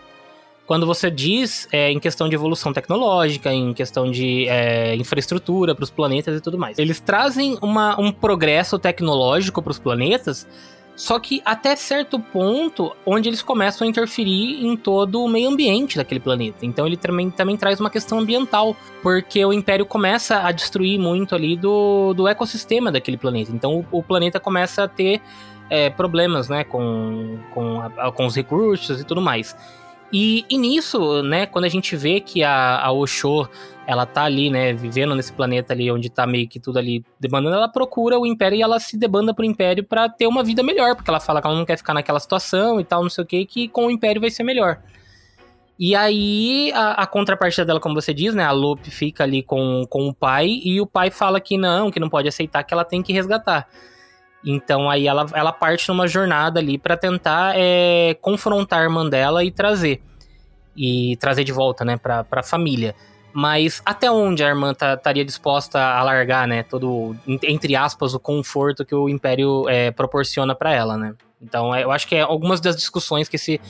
quando 0.66 0.86
você 0.86 1.10
diz 1.10 1.68
é, 1.72 1.90
em 1.90 1.98
questão 1.98 2.28
de 2.28 2.34
evolução 2.36 2.72
tecnológica, 2.72 3.52
em 3.52 3.74
questão 3.74 4.08
de 4.10 4.46
é, 4.48 4.94
infraestrutura 4.94 5.74
para 5.74 5.82
os 5.82 5.90
planetas 5.90 6.38
e 6.38 6.40
tudo 6.40 6.56
mais. 6.56 6.78
Eles 6.78 7.00
trazem 7.00 7.58
uma- 7.60 8.00
um 8.00 8.12
progresso 8.12 8.78
tecnológico 8.78 9.60
para 9.60 9.72
os 9.72 9.80
planetas, 9.80 10.46
só 10.96 11.18
que 11.18 11.40
até 11.44 11.74
certo 11.76 12.18
ponto 12.20 12.94
onde 13.06 13.28
eles 13.28 13.40
começam 13.42 13.86
a 13.86 13.88
interferir 13.90 14.64
em 14.64 14.76
todo 14.76 15.22
o 15.24 15.28
meio 15.28 15.48
ambiente 15.48 15.96
daquele 15.96 16.20
planeta. 16.20 16.66
Então 16.66 16.86
ele 16.86 16.96
também, 16.96 17.30
também 17.30 17.56
traz 17.56 17.80
uma 17.80 17.88
questão 17.88 18.18
ambiental, 18.18 18.76
porque 19.02 19.42
o 19.44 19.52
Império 19.52 19.86
começa 19.86 20.40
a 20.42 20.52
destruir 20.52 20.98
muito 20.98 21.34
ali 21.34 21.56
do, 21.56 22.12
do 22.14 22.28
ecossistema 22.28 22.92
daquele 22.92 23.16
planeta. 23.16 23.50
Então 23.52 23.78
o, 23.90 23.98
o 23.98 24.02
planeta 24.02 24.38
começa 24.38 24.84
a 24.84 24.88
ter 24.88 25.20
é, 25.70 25.88
problemas 25.88 26.48
né, 26.48 26.64
com, 26.64 27.38
com, 27.54 27.80
a- 27.80 28.12
com 28.12 28.26
os 28.26 28.34
recursos 28.36 29.00
e 29.00 29.04
tudo 29.04 29.20
mais. 29.22 29.56
E, 30.12 30.44
e 30.50 30.58
nisso, 30.58 31.22
né, 31.22 31.46
quando 31.46 31.66
a 31.66 31.68
gente 31.68 31.94
vê 31.94 32.20
que 32.20 32.42
a, 32.42 32.80
a 32.80 32.92
Osho, 32.92 33.48
ela 33.86 34.04
tá 34.04 34.24
ali, 34.24 34.50
né, 34.50 34.72
vivendo 34.72 35.14
nesse 35.14 35.32
planeta 35.32 35.72
ali, 35.72 35.90
onde 35.90 36.10
tá 36.10 36.26
meio 36.26 36.48
que 36.48 36.58
tudo 36.58 36.78
ali 36.78 37.04
debandando, 37.18 37.54
ela 37.54 37.68
procura 37.68 38.18
o 38.18 38.26
Império 38.26 38.56
e 38.56 38.62
ela 38.62 38.80
se 38.80 38.96
debanda 38.96 39.32
pro 39.32 39.44
Império 39.44 39.84
pra 39.84 40.08
ter 40.08 40.26
uma 40.26 40.42
vida 40.42 40.62
melhor, 40.62 40.96
porque 40.96 41.10
ela 41.10 41.20
fala 41.20 41.40
que 41.40 41.46
ela 41.46 41.56
não 41.56 41.64
quer 41.64 41.76
ficar 41.76 41.94
naquela 41.94 42.18
situação 42.18 42.80
e 42.80 42.84
tal, 42.84 43.02
não 43.02 43.10
sei 43.10 43.22
o 43.22 43.26
que, 43.26 43.46
que 43.46 43.68
com 43.68 43.86
o 43.86 43.90
Império 43.90 44.20
vai 44.20 44.30
ser 44.30 44.42
melhor. 44.42 44.80
E 45.78 45.94
aí, 45.94 46.72
a, 46.74 47.02
a 47.02 47.06
contrapartida 47.06 47.64
dela, 47.64 47.80
como 47.80 47.94
você 47.94 48.12
diz, 48.12 48.34
né, 48.34 48.44
a 48.44 48.52
Lupe 48.52 48.90
fica 48.90 49.24
ali 49.24 49.42
com, 49.42 49.86
com 49.88 50.08
o 50.08 50.14
pai, 50.14 50.60
e 50.62 50.80
o 50.80 50.86
pai 50.86 51.10
fala 51.10 51.40
que 51.40 51.56
não, 51.56 51.90
que 51.90 52.00
não 52.00 52.10
pode 52.10 52.28
aceitar, 52.28 52.64
que 52.64 52.74
ela 52.74 52.84
tem 52.84 53.00
que 53.00 53.12
resgatar. 53.12 53.66
Então 54.44 54.88
aí 54.88 55.06
ela, 55.06 55.26
ela 55.34 55.52
parte 55.52 55.88
numa 55.88 56.08
jornada 56.08 56.58
ali 56.60 56.78
pra 56.78 56.96
tentar 56.96 57.52
é, 57.56 58.16
confrontar 58.20 58.80
a 58.80 58.82
irmã 58.82 59.08
dela 59.08 59.44
e 59.44 59.50
trazer. 59.50 60.02
E 60.76 61.16
trazer 61.16 61.44
de 61.44 61.52
volta, 61.52 61.84
né, 61.84 61.96
pra, 61.96 62.24
pra 62.24 62.42
família. 62.42 62.94
Mas 63.32 63.80
até 63.84 64.10
onde 64.10 64.42
a 64.42 64.48
irmã 64.48 64.72
tá- 64.74 64.94
estaria 64.94 65.24
disposta 65.24 65.78
a 65.80 66.02
largar, 66.02 66.48
né, 66.48 66.62
todo, 66.62 67.14
entre 67.26 67.76
aspas, 67.76 68.14
o 68.14 68.18
conforto 68.20 68.84
que 68.84 68.94
o 68.94 69.08
Império 69.08 69.68
é, 69.68 69.90
proporciona 69.90 70.54
pra 70.54 70.72
ela, 70.72 70.96
né? 70.96 71.14
Então 71.40 71.74
é, 71.74 71.84
eu 71.84 71.90
acho 71.92 72.08
que 72.08 72.14
é 72.16 72.22
algumas 72.22 72.60
das 72.60 72.76
discussões 72.76 73.28
que 73.28 73.36
esse, 73.36 73.60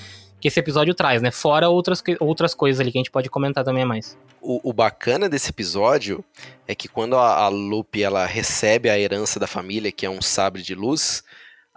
que 0.40 0.48
esse 0.48 0.58
episódio 0.58 0.94
traz, 0.94 1.20
né? 1.20 1.30
Fora 1.30 1.68
outras, 1.68 2.02
outras 2.18 2.54
coisas 2.54 2.80
ali 2.80 2.90
que 2.90 2.98
a 2.98 3.00
gente 3.00 3.10
pode 3.10 3.28
comentar 3.28 3.64
também 3.64 3.84
mais. 3.84 4.16
O, 4.40 4.70
o 4.70 4.72
bacana 4.72 5.28
desse 5.28 5.50
episódio 5.50 6.24
é 6.66 6.74
que 6.74 6.88
quando 6.88 7.16
a, 7.16 7.44
a 7.44 7.48
Lupe 7.48 8.02
ela 8.02 8.24
recebe 8.24 8.88
a 8.88 8.98
herança 8.98 9.38
da 9.38 9.46
família, 9.46 9.92
que 9.92 10.06
é 10.06 10.10
um 10.10 10.22
sabre 10.22 10.62
de 10.62 10.74
luz, 10.74 11.22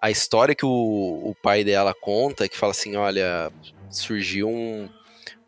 a 0.02 0.10
história 0.10 0.56
que 0.56 0.65
o, 0.65 0.69
o 0.69 1.35
pai 1.41 1.64
dela 1.64 1.94
conta, 1.94 2.48
que 2.48 2.57
fala 2.57 2.72
assim, 2.72 2.95
olha, 2.95 3.52
surgiu 3.90 4.49
um, 4.49 4.90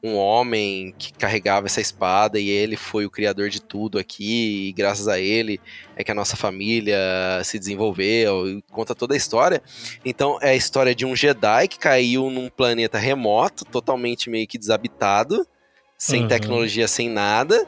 um 0.04 0.16
homem 0.16 0.94
que 0.98 1.12
carregava 1.14 1.66
essa 1.66 1.82
espada 1.82 2.40
e 2.40 2.50
ele 2.50 2.78
foi 2.78 3.06
o 3.06 3.10
criador 3.10 3.50
de 3.50 3.62
tudo 3.62 3.98
aqui, 3.98 4.68
e 4.68 4.74
graças 4.74 5.08
a 5.08 5.20
ele 5.20 5.60
é 5.96 6.04
que 6.04 6.12
a 6.12 6.16
nossa 6.16 6.36
família 6.38 6.98
se 7.44 7.58
desenvolveu, 7.58 8.48
e 8.48 8.62
conta 8.72 8.94
toda 8.94 9.14
a 9.14 9.18
história. 9.18 9.62
Então 10.04 10.38
é 10.42 10.50
a 10.52 10.56
história 10.56 10.94
de 10.94 11.06
um 11.06 11.16
Jedi 11.16 11.68
que 11.68 11.80
caiu 11.80 12.30
num 12.30 12.50
planeta 12.50 12.98
remoto, 12.98 13.66
totalmente 13.66 14.30
meio 14.30 14.48
que 14.48 14.58
desabitado, 14.58 15.46
sem 15.98 16.24
Uhum. 16.24 16.28
tecnologia, 16.28 16.88
sem 16.88 17.10
nada. 17.10 17.66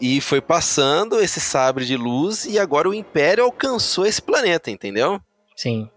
E 0.00 0.20
foi 0.20 0.40
passando 0.40 1.20
esse 1.20 1.40
sabre 1.40 1.84
de 1.84 1.96
luz 1.96 2.44
e 2.44 2.58
agora 2.58 2.88
o 2.88 2.94
Império 2.94 3.44
alcançou 3.44 4.04
esse 4.04 4.20
planeta, 4.20 4.70
entendeu? 4.70 5.20
Sim. 5.56 5.88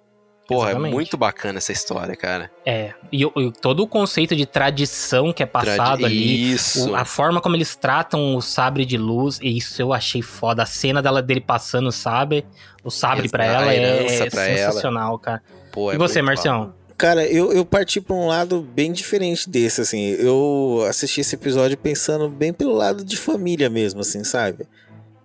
Porra, 0.48 0.70
Exatamente. 0.70 0.92
é 0.92 0.96
muito 0.96 1.18
bacana 1.18 1.58
essa 1.58 1.72
história, 1.74 2.16
cara. 2.16 2.50
É. 2.66 2.94
E, 3.12 3.24
e 3.24 3.52
todo 3.52 3.82
o 3.84 3.88
conceito 3.88 4.34
de 4.36 4.46
tradição 4.46 5.34
que 5.34 5.44
é 5.44 5.46
passado 5.46 6.00
Tradi- 6.00 6.06
ali. 6.06 6.52
Isso. 6.54 6.92
O- 6.92 6.96
a 6.96 7.04
forma 7.04 7.42
como 7.42 7.56
eles 7.56 7.76
tratam 7.76 8.34
o 8.36 8.42
sabre 8.42 8.86
de 8.86 8.98
luz, 8.98 9.40
e 9.42 9.58
isso 9.58 9.82
eu 9.82 9.92
achei 9.92 10.22
foda. 10.22 10.64
A 10.64 10.66
cena 10.66 11.02
dela, 11.02 11.22
dele 11.22 11.42
passando 11.42 11.88
o 11.88 11.92
sabre, 11.92 12.46
o 12.84 12.90
sabre 12.90 13.26
Exato, 13.26 13.32
pra 13.32 13.44
a 13.44 13.48
ela 13.48 13.74
é, 13.74 14.30
pra 14.30 14.46
ela. 14.48 14.58
sensacional, 14.72 15.20
cara. 15.20 15.44
Pô, 15.72 15.92
é 15.92 15.96
e 15.96 15.98
você, 15.98 16.22
Marcião? 16.22 16.74
Cara, 16.98 17.26
eu, 17.28 17.52
eu 17.52 17.64
parti 17.66 18.00
pra 18.02 18.16
um 18.16 18.26
lado 18.28 18.62
bem 18.62 18.92
diferente 18.92 19.48
desse, 19.50 19.82
assim. 19.82 20.12
Eu 20.14 20.84
assisti 20.90 21.22
esse 21.22 21.36
episódio 21.36 21.78
pensando 21.78 22.28
bem 22.30 22.52
pelo 22.54 22.74
lado 22.74 23.04
de 23.04 23.18
família 23.18 23.70
mesmo, 23.70 24.00
assim, 24.00 24.24
sabe? 24.24 24.66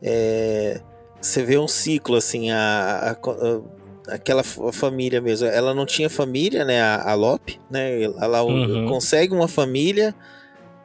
É, 0.02 0.80
você 1.20 1.42
vê 1.44 1.56
um 1.58 1.68
ciclo, 1.68 2.16
assim, 2.16 2.50
a, 2.50 2.56
a- 2.58 3.10
a- 3.12 3.60
aquela 4.08 4.42
família 4.42 5.20
mesmo. 5.20 5.46
Ela 5.46 5.74
não 5.74 5.86
tinha 5.86 6.10
família, 6.10 6.64
né? 6.64 6.80
A, 6.82 7.10
a 7.10 7.14
Lope, 7.14 7.60
né? 7.70 8.02
Ela 8.02 8.42
Uhum. 8.42 8.86
consegue 8.86 9.32
uma 9.34 9.48
família 9.48 10.14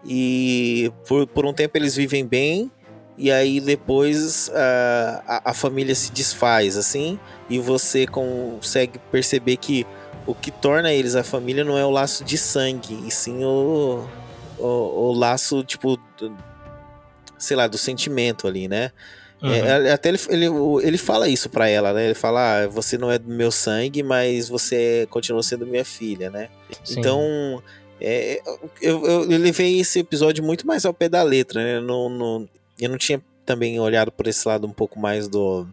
e 0.05 0.91
por, 1.07 1.27
por 1.27 1.45
um 1.45 1.53
tempo 1.53 1.77
eles 1.77 1.95
vivem 1.95 2.25
bem. 2.25 2.71
E 3.17 3.31
aí 3.31 3.59
depois 3.59 4.51
a, 4.53 5.41
a, 5.45 5.53
família 5.53 5.95
se 5.95 6.11
desfaz, 6.11 6.77
assim, 6.77 7.19
e 7.49 7.57
você 7.57 8.05
consegue 8.05 8.99
perceber 9.11 9.57
que 9.57 9.87
o 10.27 10.35
que 10.35 10.51
torna 10.51 10.93
eles 10.93 11.15
a 11.15 11.23
família 11.23 11.63
não 11.63 11.75
é 11.77 11.83
o 11.83 11.89
laço 11.89 12.23
de 12.23 12.37
sangue, 12.37 13.07
e 13.07 13.09
sim 13.09 13.43
o, 13.43 14.07
o, 14.59 14.65
o 14.67 15.13
laço, 15.13 15.63
tipo, 15.63 15.97
sei 17.39 17.57
lá, 17.57 17.65
do 17.65 17.77
sentimento 17.77 18.47
ali, 18.47 18.67
né? 18.67 18.91
Uhum. 19.41 19.53
É, 19.53 19.91
até 19.91 20.09
ele, 20.09 20.19
ele, 20.29 20.45
ele 20.83 20.97
fala 20.97 21.27
isso 21.29 21.49
pra 21.49 21.67
ela, 21.69 21.93
né? 21.93 22.05
Ele 22.05 22.13
fala, 22.15 22.63
ah, 22.63 22.67
você 22.67 22.97
não 22.97 23.11
é 23.11 23.19
do 23.19 23.29
meu 23.29 23.51
sangue, 23.51 24.01
mas 24.01 24.49
você 24.49 25.07
continua 25.11 25.43
sendo 25.43 25.65
minha 25.67 25.85
filha, 25.85 26.29
né? 26.31 26.49
Sim. 26.83 26.99
Então, 26.99 27.61
é, 28.01 28.41
eu, 28.81 29.05
eu, 29.05 29.31
eu 29.31 29.39
levei 29.39 29.79
esse 29.79 29.99
episódio 29.99 30.43
muito 30.43 30.65
mais 30.65 30.85
ao 30.85 30.93
pé 30.93 31.07
da 31.07 31.21
letra, 31.21 31.63
né? 31.63 31.79
Não, 31.79 32.09
não- 32.09 32.49
eu 32.79 32.89
não 32.89 32.97
tinha 32.97 33.21
também 33.45 33.79
olhado 33.79 34.11
por 34.11 34.27
esse 34.27 34.47
lado 34.47 34.65
um 34.67 34.71
pouco 34.73 34.99
mais 34.99 35.27
do, 35.27 35.67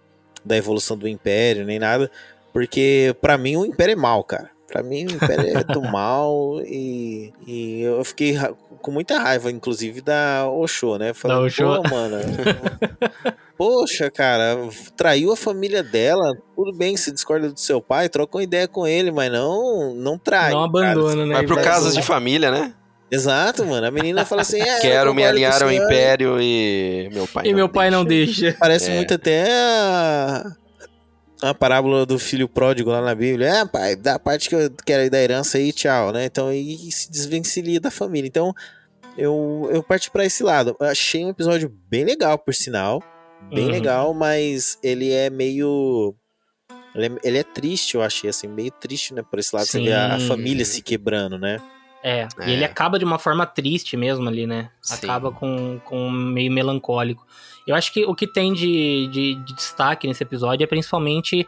da 0.45 0.57
evolução 0.57 0.97
do 0.97 1.09
Império, 1.09 1.65
nem 1.65 1.79
nada, 1.79 2.11
porque 2.53 3.17
pra 3.21 3.37
mim 3.39 3.57
o 3.57 3.65
Império 3.67 3.93
é 3.93 3.97
mal, 3.97 4.23
cara. 4.25 4.51
Pra 4.69 4.83
mim 4.83 5.07
o 5.07 5.11
Império 5.13 5.59
é 5.59 5.65
do 5.65 5.81
mal 5.91 6.61
e, 6.67 7.33
e 7.47 7.81
eu 7.83 8.03
fiquei 8.05 8.37
com 8.81 8.91
muita 8.91 9.19
raiva, 9.19 9.51
inclusive, 9.51 10.01
da 10.01 10.49
Osho, 10.51 10.97
né? 10.99 11.13
Falei, 11.15 11.37
Da 11.37 11.43
Osho. 11.43 11.65
pô, 11.83 11.89
mano... 11.89 12.17
Poxa, 13.57 14.11
cara, 14.11 14.69
traiu 14.97 15.33
a 15.33 15.37
família 15.37 15.83
dela. 15.83 16.37
Tudo 16.57 16.77
bem, 16.77 16.97
se 16.97 17.13
discorda 17.13 17.51
do 17.53 17.61
seu 17.61 17.81
pai, 17.81 18.09
troca 18.09 18.37
uma 18.37 18.43
ideia 18.43 18.67
com 18.67 18.87
ele, 18.87 19.11
mas 19.13 19.31
não, 19.31 19.95
não 19.95 20.19
trai. 20.19 20.53
Não 20.53 20.71
cara. 20.71 20.91
abandona, 20.91 21.25
né? 21.27 21.35
Vai 21.35 21.47
pro 21.47 21.63
casos 21.63 21.95
de 21.95 22.03
família, 22.03 22.51
né? 22.51 22.75
Exato, 23.11 23.65
mano. 23.65 23.87
A 23.87 23.91
menina 23.93 24.25
fala 24.25 24.43
assim: 24.43 24.61
é, 24.61 24.81
Quero 24.81 25.15
me 25.15 25.25
alinhar 25.25 25.63
ao 25.63 25.71
império 25.71 26.41
e 26.41 27.09
meu 27.13 27.29
pai 27.29 27.47
E 27.47 27.55
meu 27.55 27.69
pai 27.69 27.91
não 27.91 28.05
deixa. 28.05 28.55
Parece 28.59 28.91
É. 28.91 28.95
muito 28.97 29.15
até 29.15 29.47
a, 29.53 30.53
a 31.43 31.55
parábola 31.55 32.05
do 32.05 32.19
filho 32.19 32.49
pródigo 32.49 32.91
lá 32.91 33.01
na 33.01 33.15
Bíblia. 33.15 33.49
É, 33.49 33.65
pai, 33.67 33.95
dá 33.95 34.15
a 34.15 34.19
parte 34.19 34.49
que 34.49 34.57
eu 34.57 34.69
quero 34.85 35.03
aí 35.05 35.11
da 35.11 35.23
herança 35.23 35.59
aí, 35.59 35.73
tchau, 35.73 36.11
né? 36.11 36.25
Então 36.25 36.49
aí 36.49 36.91
se 36.91 37.09
desvencilha 37.09 37.79
da 37.81 37.91
família. 37.91 38.27
Então 38.27 38.53
eu, 39.17 39.69
eu 39.73 39.81
parti 39.81 40.11
pra 40.11 40.25
esse 40.25 40.43
lado. 40.43 40.75
Eu 40.81 40.87
achei 40.87 41.25
um 41.25 41.31
episódio 41.31 41.73
bem 41.89 42.05
legal, 42.05 42.37
por 42.37 42.53
sinal. 42.53 43.01
Bem 43.53 43.67
Uhum. 43.67 43.71
legal, 43.71 44.15
mas 44.15 44.79
ele 44.83 45.13
é 45.13 45.31
meio. 45.31 46.15
Ele 46.95 47.07
é, 47.07 47.19
ele 47.25 47.39
é 47.39 47.43
triste, 47.43 47.95
eu 47.95 48.03
achei, 48.03 48.31
assim, 48.31 48.47
meio 48.47 48.71
triste, 48.71 49.13
né? 49.15 49.23
Por 49.29 49.39
esse 49.39 49.55
lado, 49.55 49.67
você 49.67 49.81
vê 49.81 49.93
a, 49.93 50.15
a 50.15 50.21
Sim. 50.21 50.29
família 50.29 50.65
se 50.65 50.81
quebrando, 50.83 51.39
né? 51.39 51.61
É, 52.03 52.29
É. 52.39 52.49
e 52.49 52.53
ele 52.53 52.65
acaba 52.65 52.99
de 52.99 53.05
uma 53.05 53.19
forma 53.19 53.47
triste 53.47 53.97
mesmo 53.97 54.29
ali, 54.29 54.47
né? 54.47 54.71
Sim. 54.83 54.95
Acaba 54.97 55.33
com, 55.33 55.81
com 55.85 56.11
meio 56.11 56.53
melancólico. 56.53 57.27
Eu 57.67 57.75
acho 57.75 57.93
que 57.93 58.05
o 58.05 58.15
que 58.15 58.27
tem 58.27 58.53
de, 58.53 59.09
de, 59.09 59.35
de 59.37 59.55
destaque 59.55 60.07
nesse 60.07 60.23
episódio 60.23 60.63
é 60.63 60.67
principalmente 60.67 61.47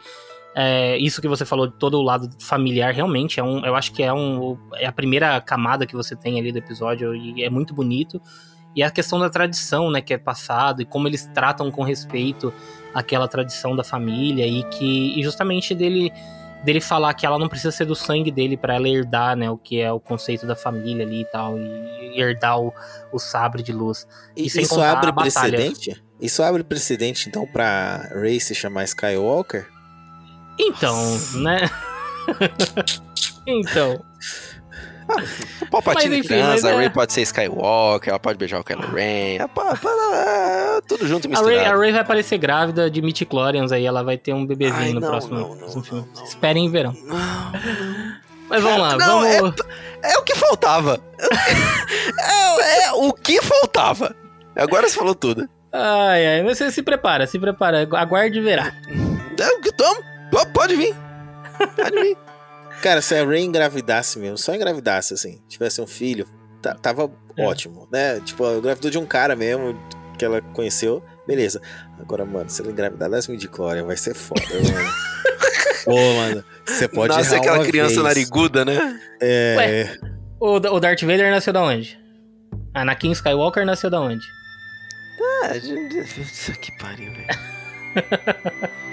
é, 0.55 0.97
isso 0.97 1.21
que 1.21 1.27
você 1.27 1.45
falou 1.45 1.67
de 1.67 1.73
todo 1.75 1.97
o 1.99 2.01
lado 2.01 2.27
familiar. 2.41 2.91
Realmente, 2.93 3.39
é 3.39 3.43
um, 3.43 3.63
eu 3.65 3.75
acho 3.75 3.93
que 3.93 4.01
é, 4.01 4.11
um, 4.11 4.57
é 4.75 4.87
a 4.87 4.91
primeira 4.91 5.39
camada 5.41 5.85
que 5.85 5.95
você 5.95 6.15
tem 6.15 6.39
ali 6.39 6.51
do 6.51 6.57
episódio 6.57 7.15
e 7.15 7.43
é 7.43 7.49
muito 7.49 7.73
bonito. 7.73 8.19
E 8.77 8.83
a 8.83 8.91
questão 8.91 9.19
da 9.19 9.27
tradição, 9.27 9.89
né, 9.89 10.01
que 10.01 10.13
é 10.13 10.19
passado 10.19 10.83
e 10.83 10.85
como 10.85 11.07
eles 11.07 11.27
tratam 11.33 11.71
com 11.71 11.81
respeito 11.81 12.53
aquela 12.93 13.27
tradição 13.27 13.75
da 13.75 13.83
família 13.83 14.45
e 14.45 14.63
que 14.65 15.19
e 15.19 15.23
justamente 15.23 15.73
dele 15.73 16.13
dele 16.63 16.79
falar 16.79 17.13
que 17.15 17.25
ela 17.25 17.39
não 17.39 17.47
precisa 17.47 17.71
ser 17.71 17.85
do 17.85 17.95
sangue 17.95 18.29
dele 18.29 18.55
pra 18.55 18.75
ela 18.75 18.87
herdar, 18.87 19.35
né, 19.35 19.49
o 19.49 19.57
que 19.57 19.79
é 19.79 19.91
o 19.91 19.99
conceito 19.99 20.45
da 20.45 20.55
família 20.55 21.05
ali 21.05 21.21
e 21.21 21.25
tal, 21.25 21.57
e 21.57 22.19
herdar 22.19 22.59
o, 22.59 22.71
o 23.11 23.17
sabre 23.17 23.63
de 23.63 23.73
luz. 23.73 24.07
E 24.35 24.43
E 24.43 24.45
isso 24.45 24.79
abre 24.79 25.11
precedente? 25.11 26.03
Isso 26.21 26.43
abre 26.43 26.63
precedente, 26.63 27.29
então, 27.29 27.47
pra 27.47 28.09
Ray 28.11 28.39
se 28.39 28.53
chamar 28.53 28.83
Skywalker? 28.85 29.67
Então, 30.59 30.95
né? 31.35 31.69
então, 33.45 34.03
Palpatine 35.71 36.19
enfim, 36.19 36.41
mas 36.41 36.63
a 36.65 36.71
é- 36.71 36.75
Ray 36.75 36.89
pode 36.89 37.13
ser 37.13 37.21
Skywalker, 37.21 38.09
ela 38.09 38.19
pode 38.19 38.37
beijar 38.37 38.59
o 38.59 38.63
Kylo 38.63 38.87
Ren, 38.93 39.39
a 39.41 39.47
pa- 39.47 39.75
pa- 39.75 40.81
tudo 40.87 41.07
junto 41.07 41.27
a 41.27 41.31
Ray, 41.39 41.41
misturado. 41.55 41.75
a 41.75 41.79
Ray 41.79 41.91
vai 41.91 42.01
aparecer 42.01 42.37
grávida 42.37 42.89
de 42.89 43.01
midichlorians 43.01 43.71
aí, 43.71 43.85
ela 43.85 44.03
vai 44.03 44.17
ter 44.17 44.33
um 44.33 44.45
bebezinho 44.45 44.77
Ai, 44.79 44.93
no 44.93 44.99
não, 44.99 45.07
próximo, 45.09 45.35
não, 45.39 45.55
não, 45.55 45.83
filme. 45.83 46.01
não, 46.13 46.21
não. 46.21 46.23
Esperem 46.25 46.65
em 46.65 46.69
verão. 46.71 46.93
Não, 47.03 47.17
Mas 48.49 48.61
vamos 48.63 48.79
lá, 48.79 48.97
Não, 48.97 49.21
vamos... 49.21 49.55
é 50.03 50.17
o 50.17 50.23
que 50.23 50.35
faltava. 50.35 50.99
é, 52.19 52.83
é 52.85 52.91
o 52.93 53.13
que 53.13 53.41
faltava. 53.41 54.15
Agora 54.55 54.87
você 54.87 54.95
falou 54.97 55.13
tudo. 55.15 55.47
Ai, 55.71 56.25
ai, 56.25 56.43
mas 56.43 56.57
você 56.57 56.71
se 56.71 56.81
prepara, 56.81 57.27
se 57.27 57.37
prepara, 57.37 57.87
aguarde 57.93 58.39
e 58.39 58.41
verá. 58.41 58.71
É 59.39 59.47
o 59.49 59.61
que 59.61 59.71
tamo. 59.71 60.01
Pô, 60.31 60.45
Pode 60.47 60.75
vir. 60.75 60.95
Pode 61.75 62.01
vir. 62.01 62.17
Cara, 62.81 63.01
se 63.01 63.15
a 63.15 63.25
Ray 63.25 63.43
engravidasse 63.43 64.19
mesmo, 64.19 64.37
só 64.37 64.53
engravidasse, 64.55 65.13
assim, 65.13 65.41
tivesse 65.47 65.81
um 65.81 65.87
filho, 65.87 66.27
tava 66.81 67.11
É. 67.35 67.45
ótimo, 67.45 67.87
né? 67.91 68.19
Tipo, 68.21 68.45
ela 68.45 68.57
engravidou 68.57 68.91
de 68.91 68.97
um 68.97 69.05
cara 69.05 69.35
mesmo, 69.35 69.77
que 70.17 70.23
ela 70.25 70.41
conheceu, 70.41 71.03
beleza. 71.27 71.61
Agora, 71.99 72.25
mano, 72.25 72.49
se 72.49 72.61
ela 72.61 72.71
engravidar 72.71 73.09
das 73.09 73.27
midichlorian, 73.27 73.85
vai 73.85 73.97
ser 73.97 74.13
foda, 74.13 74.41
mano. 74.71 74.91
Pô, 75.85 75.95
mano, 76.15 76.43
você 76.65 76.87
pode 76.87 77.15
Nasce 77.15 77.31
errar 77.31 77.39
aquela 77.41 77.57
uma 77.59 77.65
criança 77.65 77.93
vez. 77.95 78.03
nariguda, 78.03 78.65
né? 78.65 78.99
É, 79.21 79.97
O, 80.39 80.55
o 80.55 80.79
Darth 80.79 81.01
Vader 81.01 81.31
nasceu 81.31 81.53
da 81.53 81.61
onde? 81.63 81.97
Anakin 82.73 83.11
Skywalker 83.11 83.65
nasceu 83.65 83.89
da 83.89 83.99
onde? 84.01 84.25
Ah, 85.43 85.57
gente, 85.57 86.03
que 86.59 86.77
pariu, 86.77 87.11
velho. 87.11 87.27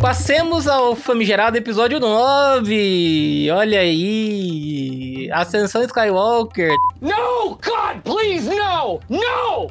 Passemos 0.00 0.66
ao 0.66 0.96
famigerado 0.96 1.56
episódio 1.56 2.00
9. 2.00 3.50
Olha 3.52 3.80
aí. 3.80 5.30
Ascensão 5.32 5.82
Skywalker. 5.84 6.70
No! 7.00 7.58
God, 7.62 8.02
please, 8.02 8.48
no! 8.48 9.00
No! 9.08 9.70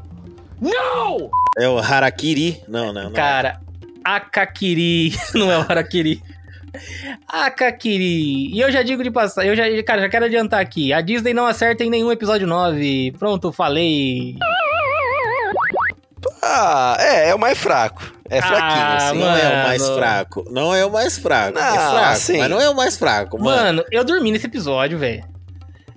No! 0.62 1.32
é 1.58 1.68
o 1.68 1.80
Harakiri. 1.80 2.62
Não, 2.68 2.94
não, 2.94 3.06
não. 3.06 3.14
Cara, 3.14 3.60
Akakiri. 4.04 5.16
Não 5.36 5.52
é 5.52 5.58
o 5.58 5.62
Harakiri. 5.62 6.22
Akakiri. 7.28 8.54
E 8.54 8.60
eu 8.60 8.72
já 8.72 8.82
digo 8.82 9.04
de 9.04 9.12
passar, 9.12 9.46
eu 9.46 9.56
já, 9.56 9.64
cara, 9.84 10.02
já 10.02 10.10
quero 10.10 10.26
adiantar 10.26 10.60
aqui. 10.60 10.92
A 10.94 11.02
Disney 11.02 11.34
não 11.34 11.46
acerta 11.46 11.84
em 11.84 11.90
nenhum 11.90 12.12
episódio 12.12 12.48
9. 12.48 13.14
Pronto, 13.18 13.52
falei. 13.52 14.36
Ah, 16.44 16.96
é, 17.00 17.30
é 17.30 17.36
o 17.36 17.40
mais 17.40 17.58
fraco. 17.58 18.02
É 18.30 18.42
fraquinho, 18.42 18.82
Ah, 18.84 18.96
assim. 18.98 19.18
Não 19.20 19.36
é 19.36 19.50
o 19.50 19.64
mais 19.68 19.82
Mano. 19.82 19.96
fraco. 19.96 20.46
Não 20.50 20.76
é 20.76 20.86
o 20.86 20.92
mais 20.92 21.18
fraco. 21.18 21.58
é 21.58 21.62
Não, 21.62 21.74
fraco, 21.92 21.98
assim. 22.12 22.38
mas 22.38 22.50
não 22.50 22.62
é 22.62 22.70
o 22.70 22.76
mais 22.76 22.98
fraco, 22.98 23.38
mano. 23.40 23.58
Mano, 23.64 23.84
eu 23.92 24.04
dormi 24.04 24.32
nesse 24.32 24.46
episódio, 24.48 24.98
velho. 24.98 25.24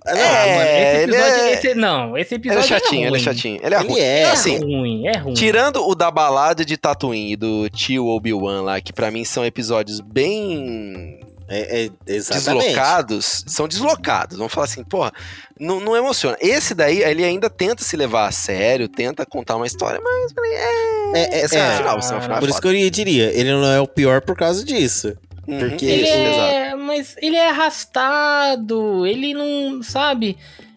Ah, 0.06 0.10
é, 0.16 0.16
não, 0.16 0.56
mano. 0.56 0.68
Esse 0.68 1.02
ele 1.02 1.12
episódio, 1.16 1.35
é- 1.44 1.52
esse- 1.52 1.74
não, 1.74 2.18
esse 2.18 2.35
Ele 2.35 2.40
episódio 2.43 2.60
é 2.60 2.66
chatinho, 2.81 2.94
é 3.05 3.06
ele 3.06 3.06
é 3.06 3.10
ruim. 3.10 3.20
chatinho. 3.20 3.60
Ele 3.62 3.74
é 3.74 3.78
Ele 3.78 3.89
ruim. 3.89 4.01
é, 4.01 4.20
É 4.20 4.24
assim, 4.31 4.59
ruim, 4.59 5.06
é 5.06 5.16
ruim. 5.18 5.35
Tirando 5.35 5.86
o 5.89 5.94
da 5.94 6.10
balada 6.10 6.64
de 6.64 6.76
Tatooine 6.76 7.32
e 7.32 7.36
do 7.36 7.68
tio 7.70 8.06
Obi-Wan 8.09 8.62
lá, 8.62 8.81
que 8.81 8.93
pra 8.93 9.10
mim 9.10 9.24
são 9.24 9.44
episódios 9.47 10.01
bem 10.01 11.20
É, 11.48 11.85
é, 11.85 11.90
exatamente. 12.06 12.64
deslocados, 12.68 13.44
são 13.47 13.66
deslocados. 13.68 14.36
Vamos 14.39 14.52
falar 14.52 14.64
assim, 14.66 14.82
porra, 14.85 15.12
não, 15.59 15.81
não 15.81 15.97
emociona. 15.97 16.36
Esse 16.40 16.74
daí, 16.74 17.02
ele 17.02 17.22
ainda 17.24 17.48
tenta 17.51 17.82
se 17.85 17.97
levar 17.97 18.26
a 18.28 18.32
sério, 18.32 18.89
tenta 18.89 19.24
contar 19.26 19.56
uma 19.56 19.66
história, 19.66 20.01
mas 20.02 20.32
é, 20.52 21.12
É, 21.14 21.22
é, 21.22 21.40
é, 21.40 21.44
é. 21.44 21.48
final, 21.48 21.98
é 21.98 22.20
final. 22.20 22.39
Por 22.40 22.48
isso 22.48 22.60
que 22.60 22.68
eu 22.68 22.90
diria, 22.90 23.31
ele 23.39 23.52
não 23.52 23.66
é 23.72 23.81
o 23.81 23.86
pior 23.86 24.20
por 24.22 24.36
causa 24.36 24.64
disso. 24.64 25.14
Uhum, 25.47 25.59
porque- 25.59 25.85
Ele 25.85 26.02
isso, 26.05 26.14
exato. 26.14 26.55
é, 26.55 26.73
mas 26.85 27.16
ele 27.20 27.36
é 27.36 27.48
arrastado, 27.48 29.06
ele 29.06 29.35
não, 29.35 29.82
sabe? 29.82 30.36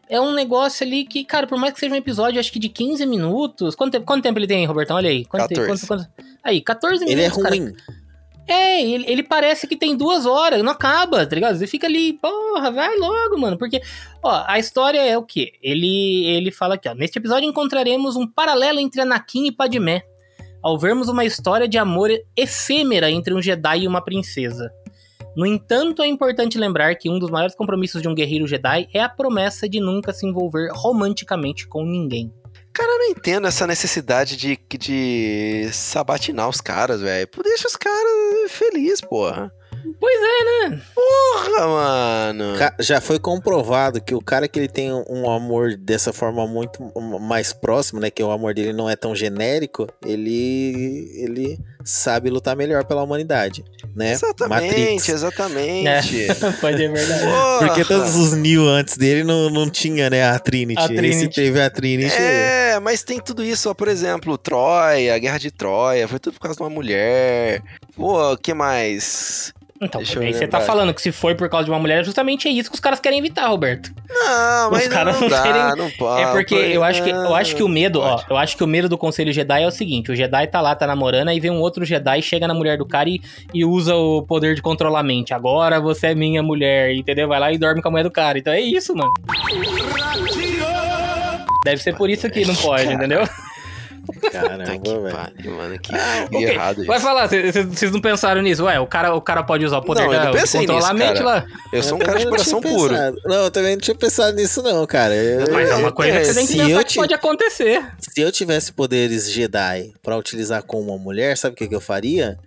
É 0.10 0.20
um 0.22 0.34
negócio 0.34 0.86
ali 0.86 1.04
que, 1.04 1.26
cara, 1.26 1.46
por 1.46 1.58
mais 1.58 1.74
que 1.74 1.80
seja 1.80 1.94
um 1.94 1.98
episódio, 1.98 2.40
acho 2.40 2.52
que 2.52 2.60
de 2.60 2.70
15 2.70 3.06
minutos. 3.06 3.76
Quanto 3.76 3.92
tempo, 3.92 4.06
quanto 4.06 4.24
tempo 4.24 4.40
ele 4.40 4.48
tem, 4.48 4.66
Robertão? 4.66 4.96
Olha 4.96 5.10
aí. 5.10 5.26
Quanto, 5.26 5.50
14. 5.50 5.68
Quanto, 5.68 5.88
quanto, 5.88 6.10
aí, 6.44 6.62
14 6.62 7.06
minutos. 7.06 7.14
Ele 7.14 7.22
é 7.22 7.44
cara. 7.44 7.50
ruim. 7.50 7.74
É, 8.48 8.82
ele, 8.82 9.06
ele 9.10 9.24
parece 9.24 9.68
que 9.68 9.76
tem 9.76 9.98
duas 9.98 10.26
horas, 10.26 10.64
não 10.64 10.72
acaba, 10.72 11.26
tá 11.26 11.36
ligado? 11.36 11.58
Você 11.58 11.68
fica 11.68 11.86
ali, 11.86 12.14
porra, 12.14 12.72
vai 12.72 12.98
logo, 12.98 13.38
mano. 13.38 13.58
Porque, 13.58 13.82
ó, 14.24 14.46
a 14.48 14.58
história 14.58 15.06
é 15.06 15.18
o 15.18 15.24
quê? 15.24 15.52
Ele, 15.62 16.26
ele 16.26 16.50
fala 16.50 16.76
aqui, 16.76 16.88
ó. 16.88 16.96
Neste 16.96 17.20
episódio 17.20 17.48
encontraremos 17.48 18.16
um 18.16 18.26
paralelo 18.26 18.80
entre 18.80 19.02
Anakin 19.02 19.48
e 19.48 19.52
Padmé. 19.52 20.04
Ao 20.64 20.80
vermos 20.80 21.10
uma 21.10 21.26
história 21.26 21.68
de 21.68 21.78
amor 21.78 22.10
efêmera 22.36 23.12
entre 23.12 23.34
um 23.34 23.42
Jedi 23.42 23.82
e 23.82 23.88
uma 23.88 24.02
princesa. 24.02 24.72
No 25.38 25.46
entanto, 25.46 26.02
é 26.02 26.08
importante 26.08 26.58
lembrar 26.58 26.96
que 26.96 27.12
um 27.12 27.20
dos 27.20 27.30
maiores 27.30 27.56
compromissos 27.56 28.02
de 28.02 28.08
um 28.08 28.16
guerreiro 28.16 28.48
Jedi 28.48 28.88
é 28.92 29.00
a 29.00 29.08
promessa 29.08 29.70
de 29.70 29.80
nunca 29.80 30.12
se 30.12 30.26
envolver 30.26 30.72
romanticamente 30.74 31.68
com 31.68 31.86
ninguém. 31.86 32.34
Cara, 32.74 32.92
eu 32.92 32.98
não 32.98 33.06
entendo 33.12 33.46
essa 33.46 33.68
necessidade 33.68 34.36
de, 34.36 34.58
de 34.80 35.70
sabatinar 35.72 36.50
os 36.50 36.60
caras, 36.60 37.02
velho. 37.02 37.30
Deixa 37.44 37.68
os 37.68 37.76
caras 37.76 38.52
felizes, 38.52 39.00
porra. 39.00 39.52
Pois 40.00 40.20
é, 40.22 40.70
né? 40.70 40.82
Porra, 40.94 41.68
mano. 41.68 42.54
Já 42.80 43.02
foi 43.02 43.20
comprovado 43.20 44.02
que 44.02 44.14
o 44.14 44.22
cara 44.22 44.48
que 44.48 44.60
ele 44.60 44.68
tem 44.68 44.92
um 44.92 45.30
amor 45.30 45.76
dessa 45.76 46.14
forma 46.14 46.46
muito 46.48 46.82
mais 47.20 47.54
próximo, 47.54 48.00
né? 48.00 48.10
Que 48.10 48.24
o 48.24 48.32
amor 48.32 48.54
dele 48.54 48.74
não 48.74 48.90
é 48.90 48.96
tão 48.96 49.16
genérico, 49.16 49.88
ele 50.06 51.12
ele 51.16 51.60
sabe 51.84 52.30
lutar 52.30 52.56
melhor 52.56 52.84
pela 52.84 53.02
humanidade, 53.02 53.64
né? 53.96 54.12
Exatamente, 54.12 54.68
Matrix. 54.68 55.10
exatamente. 55.10 55.88
É, 55.88 56.34
pode 56.60 56.78
ser 56.78 56.92
verdade. 56.92 57.24
Porra. 57.24 57.68
Porque 57.68 57.86
todos 57.86 58.16
os 58.16 58.34
Neo 58.34 58.68
antes 58.68 58.98
dele 58.98 59.24
não, 59.24 59.50
não 59.50 59.70
tinha, 59.70 60.10
né, 60.10 60.30
a 60.30 60.38
Trinity. 60.38 60.82
A 60.82 60.86
Esse 60.86 60.96
Trinity. 60.96 61.36
teve 61.36 61.62
a 61.62 61.70
Trinity. 61.70 62.16
É, 62.16 62.80
mas 62.80 63.04
tem 63.04 63.20
tudo 63.20 63.44
isso, 63.44 63.70
ó, 63.70 63.74
por 63.74 63.88
exemplo, 63.88 64.38
Troia, 64.38 65.16
a 65.16 65.18
Guerra 65.18 65.38
de 65.38 65.50
Troia, 65.50 66.08
foi 66.08 66.20
tudo 66.20 66.34
por 66.34 66.42
causa 66.42 66.58
de 66.58 66.64
uma 66.64 66.70
mulher. 66.70 67.62
Pô, 67.96 68.34
o 68.34 68.38
que 68.38 68.54
mais? 68.54 69.54
Então, 69.80 70.02
Deixa 70.02 70.20
aí 70.20 70.34
você 70.34 70.48
tá 70.48 70.60
falando 70.60 70.92
que 70.94 71.02
se 71.02 71.12
foi 71.12 71.36
por 71.36 71.48
causa 71.50 71.66
de 71.66 71.72
uma 71.72 71.78
mulher, 71.80 72.04
justamente 72.04 72.48
é 72.48 72.52
isso 72.52 72.70
que 72.70 72.74
os 72.76 72.80
caras 72.80 73.00
querem 73.00 73.20
evitar, 73.20 73.48
Roberto. 73.48 73.92
Não, 74.10 74.66
Os 74.72 74.72
mas 74.72 74.88
caras 74.88 75.14
não, 75.16 75.22
não 75.22 75.30
dá, 75.30 75.42
querem- 75.44 75.76
não 75.84 75.92
pode. 75.92 76.22
é 76.24 76.32
porque 76.32 76.56
eu 76.56 76.84
acho 76.84 77.04
que 77.04 77.10
eu 77.12 77.36
acho 77.36 77.56
que 77.56 77.62
o 77.62 77.68
medo, 77.68 78.00
ó, 78.02 78.20
eu 78.30 78.38
acho 78.38 78.58
que 78.58 78.64
o 78.64 78.68
medo 78.68 78.90
do 78.90 78.98
Conselho 78.98 79.32
Jedi 79.32 79.62
é 79.64 79.68
o 79.68 79.72
seguinte, 79.72 80.12
o 80.12 80.16
Jedi 80.16 80.48
tá 80.48 80.62
lá, 80.62 80.74
tá 80.74 80.88
namorando, 80.88 81.28
aí 81.30 81.40
vem 81.40 81.52
um 81.52 81.60
outro 81.62 81.86
Jedi, 81.86 82.22
chega 82.24 82.48
na 82.48 82.54
mulher 82.56 82.78
do 82.78 82.86
cara 82.88 83.08
e, 83.08 83.22
e 83.54 83.64
usa 83.64 83.96
o 83.96 84.24
poder 84.24 84.56
de 84.56 84.62
controlar 84.64 85.02
a 85.02 85.04
mente. 85.04 85.34
Agora 85.34 85.80
você 85.80 86.08
é 86.08 86.16
minha 86.16 86.42
mulher, 86.42 86.96
entendeu? 86.96 87.28
Vai 87.28 87.40
lá 87.40 87.52
e 87.52 87.58
dorme 87.58 87.82
com 87.82 87.88
a 87.88 87.92
mulher 87.92 88.04
do 88.04 88.12
cara. 88.12 88.40
Então 88.40 88.52
é 88.54 88.60
isso, 88.60 88.96
mano. 88.96 89.14
Deve 91.64 91.82
ser 91.84 91.96
por 91.96 92.10
isso 92.10 92.30
que 92.30 92.46
não 92.46 92.56
pode, 92.56 92.92
entendeu? 92.94 93.28
Caramba, 94.32 94.64
que 94.80 94.90
velho. 94.90 95.56
mano, 95.58 95.80
que, 95.80 95.96
Ah, 95.96 96.28
que 96.30 96.36
ok. 96.36 96.50
errado 96.50 96.86
Vai 96.86 96.98
isso. 96.98 97.06
falar, 97.06 97.28
vocês 97.28 97.92
não 97.92 98.00
pensaram 98.02 98.42
nisso? 98.42 98.64
Ué, 98.66 98.80
o 98.80 98.88
cara, 98.88 99.14
o 99.16 99.22
cara 99.22 99.44
pode 99.44 99.66
usar 99.66 99.78
o 99.78 99.82
poder 99.84 100.02
Não, 100.06 100.14
eu 100.14 100.20
da, 100.20 100.26
não 100.26 100.32
pensei 100.34 100.62
controlar 100.62 100.94
nisso, 100.94 101.04
a 101.04 101.08
mente 101.08 101.24
cara. 101.24 101.26
lá. 101.26 101.46
Eu 101.74 101.84
sou 101.84 101.96
um 101.98 102.00
cara 102.00 102.20
de 102.20 102.28
coração 102.28 102.62
puro. 102.62 102.90
pensado. 102.94 103.22
Não, 103.26 103.44
eu 103.44 103.52
também 103.52 103.72
não 103.76 103.82
tinha 103.82 103.96
pensado 103.96 104.36
nisso, 104.36 104.62
não, 104.62 104.86
cara. 104.86 105.14
Eu- 105.16 105.52
Mas 105.54 105.70
é 105.70 105.76
uma 105.76 105.92
coisa 105.92 106.18
que 106.20 106.26
você 106.26 106.34
tem 106.34 106.48
que 106.48 106.54
pensar 106.58 106.70
eu 106.70 106.86
que 106.86 106.96
pode 106.96 107.14
acontecer. 107.14 107.86
Se 108.00 108.22
eu 108.22 108.32
tivesse 108.32 108.72
poderes 108.74 109.32
Jedi 109.32 109.94
pra 110.04 110.18
utilizar 110.18 110.64
com 110.64 110.80
uma 110.82 110.98
mulher, 110.98 111.38
sabe 111.38 111.54
o 111.54 111.58
que, 111.58 111.68
que 111.68 111.76
eu 111.76 111.82
faria? 111.82 112.38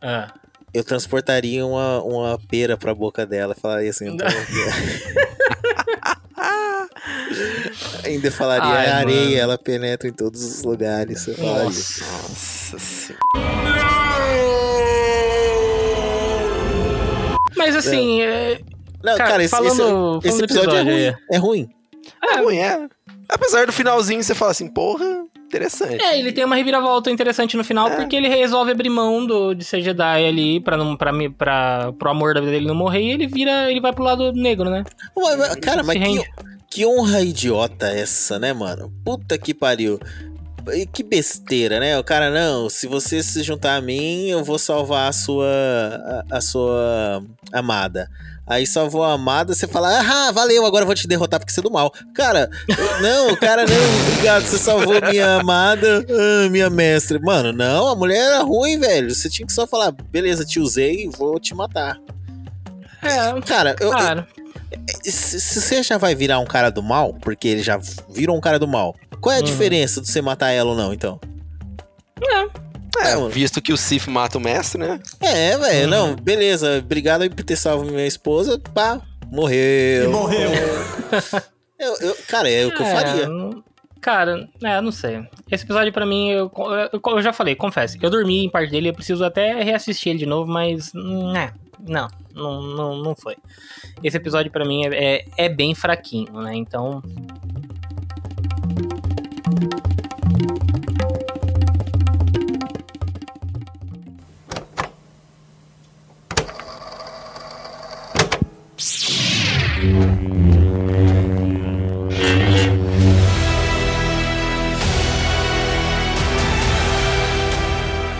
Ah. 0.00 0.28
Eu 0.74 0.84
transportaria 0.84 1.64
uma, 1.64 2.02
uma 2.02 2.38
pera 2.50 2.76
pra 2.76 2.94
boca 2.94 3.24
dela 3.24 3.54
e 3.56 3.60
falaria 3.60 3.90
assim. 3.90 4.14
"Toma 4.16 4.28
aqui." 4.30 6.17
Ainda 8.04 8.30
falaria 8.30 8.66
Ai, 8.68 8.86
"É 8.86 8.90
areia, 8.90 9.24
mano. 9.26 9.36
ela 9.38 9.58
penetra 9.58 10.08
em 10.08 10.12
todos 10.12 10.42
os 10.44 10.62
lugares. 10.62 11.24
Falaria. 11.24 11.64
Nossa. 11.64 12.04
Nossa 12.04 12.78
senhora. 12.78 14.28
Mas 17.56 17.74
assim, 17.76 18.20
é... 18.22 18.60
Não, 19.02 19.16
Cara, 19.16 19.30
cara, 19.30 19.44
esse, 19.44 19.50
falando- 19.50 19.70
esse- 19.72 19.78
falando 19.82 20.24
esse 20.26 20.42
episódio, 20.42 20.70
episódio 20.70 20.92
é 20.92 21.06
ruim. 21.06 21.16
É 21.30 21.36
ruim. 21.38 21.68
É 22.22 22.40
ruim, 22.40 22.58
é. 22.58 22.88
Apesar 23.28 23.66
do 23.66 23.72
finalzinho, 23.72 24.22
você 24.22 24.34
fala 24.34 24.50
assim, 24.52 24.68
porra, 24.68 25.24
interessante. 25.48 26.02
É, 26.02 26.18
ele 26.18 26.30
tem 26.32 26.44
uma 26.44 26.54
reviravolta 26.54 27.10
interessante 27.10 27.56
no 27.56 27.64
final, 27.64 27.88
É. 27.88 27.96
porque 27.96 28.14
ele 28.14 28.28
resolve 28.28 28.70
abrir 28.70 28.90
mão 28.90 29.26
do, 29.26 29.54
de 29.54 29.64
ser 29.64 29.80
Jedi 29.82 30.26
ali 30.26 30.60
pra, 30.60 30.76
não, 30.76 30.96
pra, 30.96 31.10
pra, 31.36 31.92
pro 31.98 32.10
amor 32.10 32.34
da 32.34 32.40
vida 32.40 32.52
dele 32.52 32.66
não 32.66 32.74
morrer 32.74 33.00
e 33.02 33.10
ele 33.10 33.26
vira. 33.26 33.70
ele 33.70 33.80
vai 33.80 33.92
pro 33.92 34.04
lado 34.04 34.32
negro, 34.32 34.70
né? 34.70 34.84
Mas, 35.16 35.36
mas, 35.38 35.54
cara, 35.56 35.82
mas 35.82 35.96
que, 35.96 36.02
rende. 36.04 36.30
que 36.70 36.86
honra 36.86 37.22
idiota 37.22 37.86
essa, 37.88 38.38
né, 38.38 38.52
mano? 38.52 38.92
Puta 39.04 39.36
que 39.38 39.52
pariu. 39.54 39.98
E 40.72 40.84
Que 40.84 41.02
besteira, 41.02 41.80
né? 41.80 41.98
O 41.98 42.04
cara, 42.04 42.28
não, 42.30 42.68
se 42.68 42.86
você 42.86 43.22
se 43.22 43.42
juntar 43.42 43.76
a 43.76 43.80
mim, 43.80 44.28
eu 44.28 44.44
vou 44.44 44.58
salvar 44.58 45.08
a 45.08 45.12
sua 45.12 45.46
a, 46.30 46.36
a 46.36 46.40
sua 46.42 47.22
amada. 47.50 48.06
Aí 48.48 48.66
salvou 48.66 49.04
a 49.04 49.12
amada, 49.12 49.54
você 49.54 49.66
fala, 49.68 50.00
ah, 50.00 50.32
valeu, 50.32 50.64
agora 50.64 50.82
eu 50.82 50.86
vou 50.86 50.94
te 50.94 51.06
derrotar 51.06 51.38
porque 51.38 51.52
você 51.52 51.60
é 51.60 51.62
do 51.62 51.70
mal. 51.70 51.92
Cara, 52.14 52.48
não, 53.02 53.32
o 53.32 53.36
cara, 53.36 53.64
não, 53.66 54.10
obrigado, 54.12 54.42
você 54.44 54.58
salvou 54.58 54.94
minha 55.10 55.36
amada, 55.36 56.04
ah, 56.08 56.48
minha 56.48 56.70
mestre. 56.70 57.18
Mano, 57.20 57.52
não, 57.52 57.88
a 57.88 57.94
mulher 57.94 58.18
era 58.20 58.42
ruim, 58.42 58.78
velho. 58.78 59.14
Você 59.14 59.28
tinha 59.28 59.46
que 59.46 59.52
só 59.52 59.66
falar, 59.66 59.92
beleza, 59.92 60.44
te 60.44 60.58
usei, 60.58 61.08
vou 61.10 61.38
te 61.38 61.54
matar. 61.54 61.98
É, 63.02 63.40
Cara, 63.42 63.76
eu, 63.80 63.90
claro. 63.90 64.26
se, 65.04 65.40
se 65.40 65.60
você 65.60 65.82
já 65.82 65.98
vai 65.98 66.14
virar 66.14 66.38
um 66.40 66.46
cara 66.46 66.70
do 66.70 66.82
mal, 66.82 67.14
porque 67.20 67.46
ele 67.48 67.62
já 67.62 67.78
virou 68.10 68.36
um 68.36 68.40
cara 68.40 68.58
do 68.58 68.66
mal, 68.66 68.94
qual 69.20 69.32
é 69.34 69.36
a 69.36 69.38
Uhum. 69.40 69.44
diferença 69.44 70.00
de 70.00 70.08
você 70.08 70.20
matar 70.22 70.50
ela 70.50 70.70
ou 70.70 70.76
não, 70.76 70.92
então? 70.92 71.20
É, 73.02 73.14
Não. 73.14 73.28
visto 73.28 73.60
que 73.62 73.72
o 73.72 73.76
Sif 73.76 74.08
mata 74.08 74.38
o 74.38 74.40
mestre, 74.40 74.78
né? 74.80 75.00
É, 75.20 75.56
velho, 75.56 75.84
Uhum. 75.84 75.90
não, 75.90 76.16
beleza, 76.16 76.78
obrigado 76.78 77.22
aí 77.22 77.30
por 77.30 77.44
ter 77.44 77.56
salvo 77.56 77.84
minha 77.84 78.06
esposa, 78.06 78.58
pá, 78.74 79.00
morreu. 79.30 80.10
morreu. 80.10 80.50
Eu, 81.78 81.94
eu- 82.00 82.16
cara, 82.26 82.50
é 82.50 82.66
o 82.66 82.74
que 82.74 82.82
eu 82.82 82.86
É, 82.86 82.92
faria. 82.92 83.28
Cara, 84.00 84.48
é, 84.64 84.80
não 84.80 84.90
sei. 84.90 85.24
Esse 85.48 85.62
episódio 85.64 85.92
pra 85.92 86.04
mim, 86.04 86.28
eu, 86.30 86.50
eu, 86.92 87.00
eu 87.16 87.22
já 87.22 87.32
falei, 87.32 87.54
confesso. 87.54 87.96
Eu 88.02 88.10
dormi 88.10 88.44
em 88.44 88.50
parte 88.50 88.68
dele, 88.72 88.88
eu 88.88 88.94
preciso 88.94 89.24
até 89.24 89.62
reassistir 89.62 90.10
ele 90.10 90.18
de 90.18 90.26
novo, 90.26 90.50
mas. 90.50 90.90
hum, 90.92 91.36
é, 91.36 91.52
não, 91.88 92.08
não, 92.34 92.62
não, 92.62 92.96
não 92.96 93.14
foi. 93.14 93.36
Esse 94.02 94.16
episódio 94.16 94.50
pra 94.50 94.64
mim 94.64 94.86
é, 94.86 95.18
é, 95.18 95.24
é 95.36 95.48
bem 95.48 95.72
fraquinho, 95.72 96.32
né? 96.40 96.52
Então. 96.56 97.00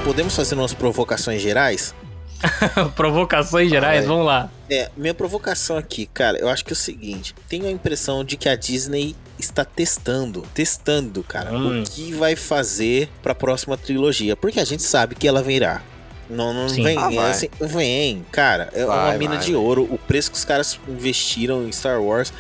Podemos 0.05 0.35
fazer 0.35 0.55
umas 0.55 0.73
provocações 0.73 1.43
gerais? 1.43 1.95
Provocações 2.95 3.69
gerais, 3.69 4.01
Vai. 4.01 4.07
vamos 4.07 4.25
lá. 4.27 4.49
É, 4.71 4.91
minha 4.97 5.13
provocação 5.13 5.77
aqui, 5.77 6.07
cara, 6.07 6.39
eu 6.39 6.49
acho 6.49 6.65
que 6.65 6.73
é 6.73 6.75
o 6.75 6.77
seguinte: 6.77 7.35
tenho 7.49 7.67
a 7.67 7.71
impressão 7.71 8.25
de 8.25 8.37
que 8.37 8.49
a 8.49 8.55
Disney 8.57 9.15
está 9.39 9.65
testando, 9.65 10.43
testando, 10.55 11.23
cara, 11.23 11.53
Hum. 11.53 11.83
o 11.83 11.85
que 11.85 12.13
vai 12.13 12.37
fazer 12.37 13.09
pra 13.23 13.35
próxima 13.35 13.77
trilogia. 13.77 14.37
Porque 14.37 14.61
a 14.61 14.65
gente 14.65 14.83
sabe 14.83 15.15
que 15.15 15.27
ela 15.29 15.43
virá. 15.43 15.83
Não, 16.29 16.53
não 16.53 16.69
Sim. 16.69 16.83
vem, 16.83 16.99
Ah, 16.99 17.31
assim, 17.31 17.49
vem, 17.61 18.25
cara, 18.31 18.69
é 18.73 18.85
uma 18.85 18.95
Vai, 19.07 19.19
mina 19.19 19.37
vai, 19.37 19.45
de 19.45 19.53
vai. 19.53 19.61
ouro. 19.61 19.89
O 19.91 19.97
preço 19.99 20.31
que 20.31 20.37
os 20.37 20.45
caras 20.45 20.79
investiram 20.89 21.67
em 21.67 21.73
Star 21.73 22.03
Wars 22.03 22.33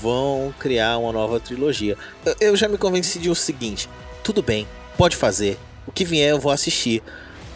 vão 0.00 0.54
criar 0.58 0.98
uma 0.98 1.12
nova 1.12 1.40
trilogia. 1.40 1.96
Eu, 2.24 2.36
eu 2.40 2.56
já 2.56 2.68
me 2.68 2.78
convenci 2.78 3.18
de 3.18 3.28
o 3.28 3.34
seguinte: 3.34 3.88
tudo 4.22 4.42
bem, 4.42 4.66
pode 4.96 5.16
fazer. 5.16 5.58
O 5.86 5.90
que 5.92 6.04
vier 6.04 6.30
eu 6.30 6.38
vou 6.38 6.52
assistir. 6.52 7.02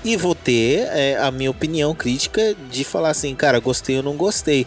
E 0.05 0.17
vou 0.17 0.35
ter 0.35 0.87
é, 0.93 1.17
a 1.19 1.31
minha 1.33 1.51
opinião 1.51 1.93
crítica 1.95 2.55
de 2.71 2.85
falar 2.85 3.11
assim, 3.11 3.35
cara, 3.35 3.59
gostei 3.59 3.97
ou 3.97 4.03
não 4.03 4.17
gostei. 4.17 4.67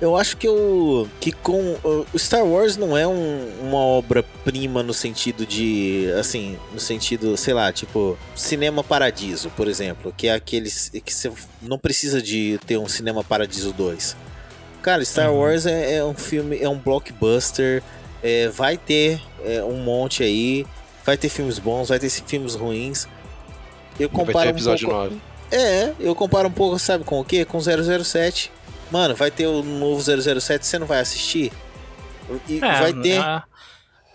Eu 0.00 0.14
acho 0.16 0.36
que 0.36 0.46
eu. 0.46 1.08
que 1.20 1.32
com. 1.32 1.76
O 2.12 2.18
Star 2.18 2.44
Wars 2.44 2.76
não 2.76 2.96
é 2.96 3.06
um- 3.06 3.50
uma 3.62 3.78
obra-prima 3.78 4.82
no 4.82 4.92
sentido 4.92 5.46
de. 5.46 6.10
Assim, 6.20 6.58
no 6.72 6.78
sentido, 6.78 7.34
sei 7.36 7.54
lá, 7.54 7.72
tipo, 7.72 8.18
Cinema 8.34 8.84
Paradiso, 8.84 9.48
por 9.56 9.66
exemplo. 9.68 10.12
Que 10.14 10.28
é 10.28 10.34
aqueles. 10.34 10.90
que 11.02 11.12
você 11.14 11.32
não 11.62 11.78
precisa 11.78 12.20
de 12.20 12.60
ter 12.66 12.76
um 12.76 12.86
Cinema 12.88 13.24
Paradiso 13.24 13.72
2. 13.72 14.14
Cara, 14.82 15.02
Star 15.04 15.32
Uhum. 15.32 15.38
Wars 15.40 15.64
é, 15.66 15.94
é 15.96 16.04
um 16.04 16.14
filme, 16.14 16.58
é 16.60 16.68
um 16.68 16.76
blockbuster. 16.78 17.82
é, 18.22 18.48
vai 18.48 18.76
ter 18.76 19.20
é, 19.44 19.62
um 19.62 19.76
monte 19.82 20.22
aí. 20.22 20.66
Vai 21.04 21.16
ter 21.16 21.28
filmes 21.28 21.58
bons, 21.58 21.88
vai 21.88 21.98
ter 21.98 22.10
filmes 22.10 22.54
ruins. 22.54 23.06
Eu 23.98 24.08
Vai 24.08 24.08
ter 24.08 24.26
comparo 24.26 24.48
um 24.48 24.52
episódio 24.52 24.88
pouco, 24.88 25.04
9. 25.04 25.16
é, 25.52 25.92
eu 26.00 26.14
comparo 26.14 26.48
um 26.48 26.52
pouco, 26.52 26.78
sabe 26.78 27.04
com 27.04 27.20
o 27.20 27.24
quê? 27.24 27.44
Com 27.44 27.58
007. 27.60 28.50
Mano, 28.90 29.14
vai 29.14 29.30
ter 29.30 29.46
o 29.46 29.62
novo 29.62 30.00
007, 30.02 30.64
você 30.66 30.78
não 30.78 30.86
vai 30.86 31.00
assistir? 31.00 31.52
E 32.48 32.56
É, 32.58 32.80
vai 32.80 32.92
ter. 32.92 33.18
a- 33.18 33.42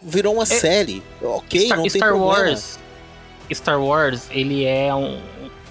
Virou 0.02 0.34
uma 0.34 0.46
série. 0.46 1.04
Ok, 1.22 1.66
Star, 1.66 1.78
não 1.78 1.84
tem 1.84 1.90
Star 1.92 2.10
problema. 2.10 2.34
Wars. 2.50 2.80
Star 3.54 3.80
Wars, 3.82 4.28
ele 4.32 4.64
é 4.66 4.94
um, 4.96 5.20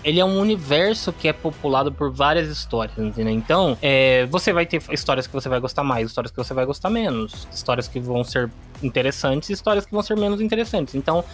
ele 0.04 0.20
é 0.20 0.24
um 0.24 0.38
universo 0.38 1.12
que 1.12 1.26
é 1.26 1.32
populado 1.32 1.90
por 1.90 2.12
várias 2.12 2.48
histórias, 2.48 2.96
entendeu? 2.98 3.32
Então, 3.34 3.76
é, 3.82 4.26
você 4.26 4.52
vai 4.52 4.66
ter 4.66 4.80
histórias 4.92 5.26
que 5.26 5.32
você 5.32 5.48
vai 5.48 5.58
gostar 5.58 5.82
mais, 5.82 6.06
histórias 6.08 6.30
que 6.30 6.36
você 6.36 6.54
vai 6.54 6.64
gostar 6.64 6.90
menos, 6.90 7.48
histórias 7.52 7.88
que 7.88 7.98
vão 7.98 8.22
ser 8.22 8.48
interessantes 8.82 9.48
e 9.50 9.52
histórias 9.54 9.84
que 9.84 9.92
vão 9.92 10.02
ser 10.02 10.16
menos 10.16 10.40
interessantes. 10.40 10.94
Então, 10.94 11.24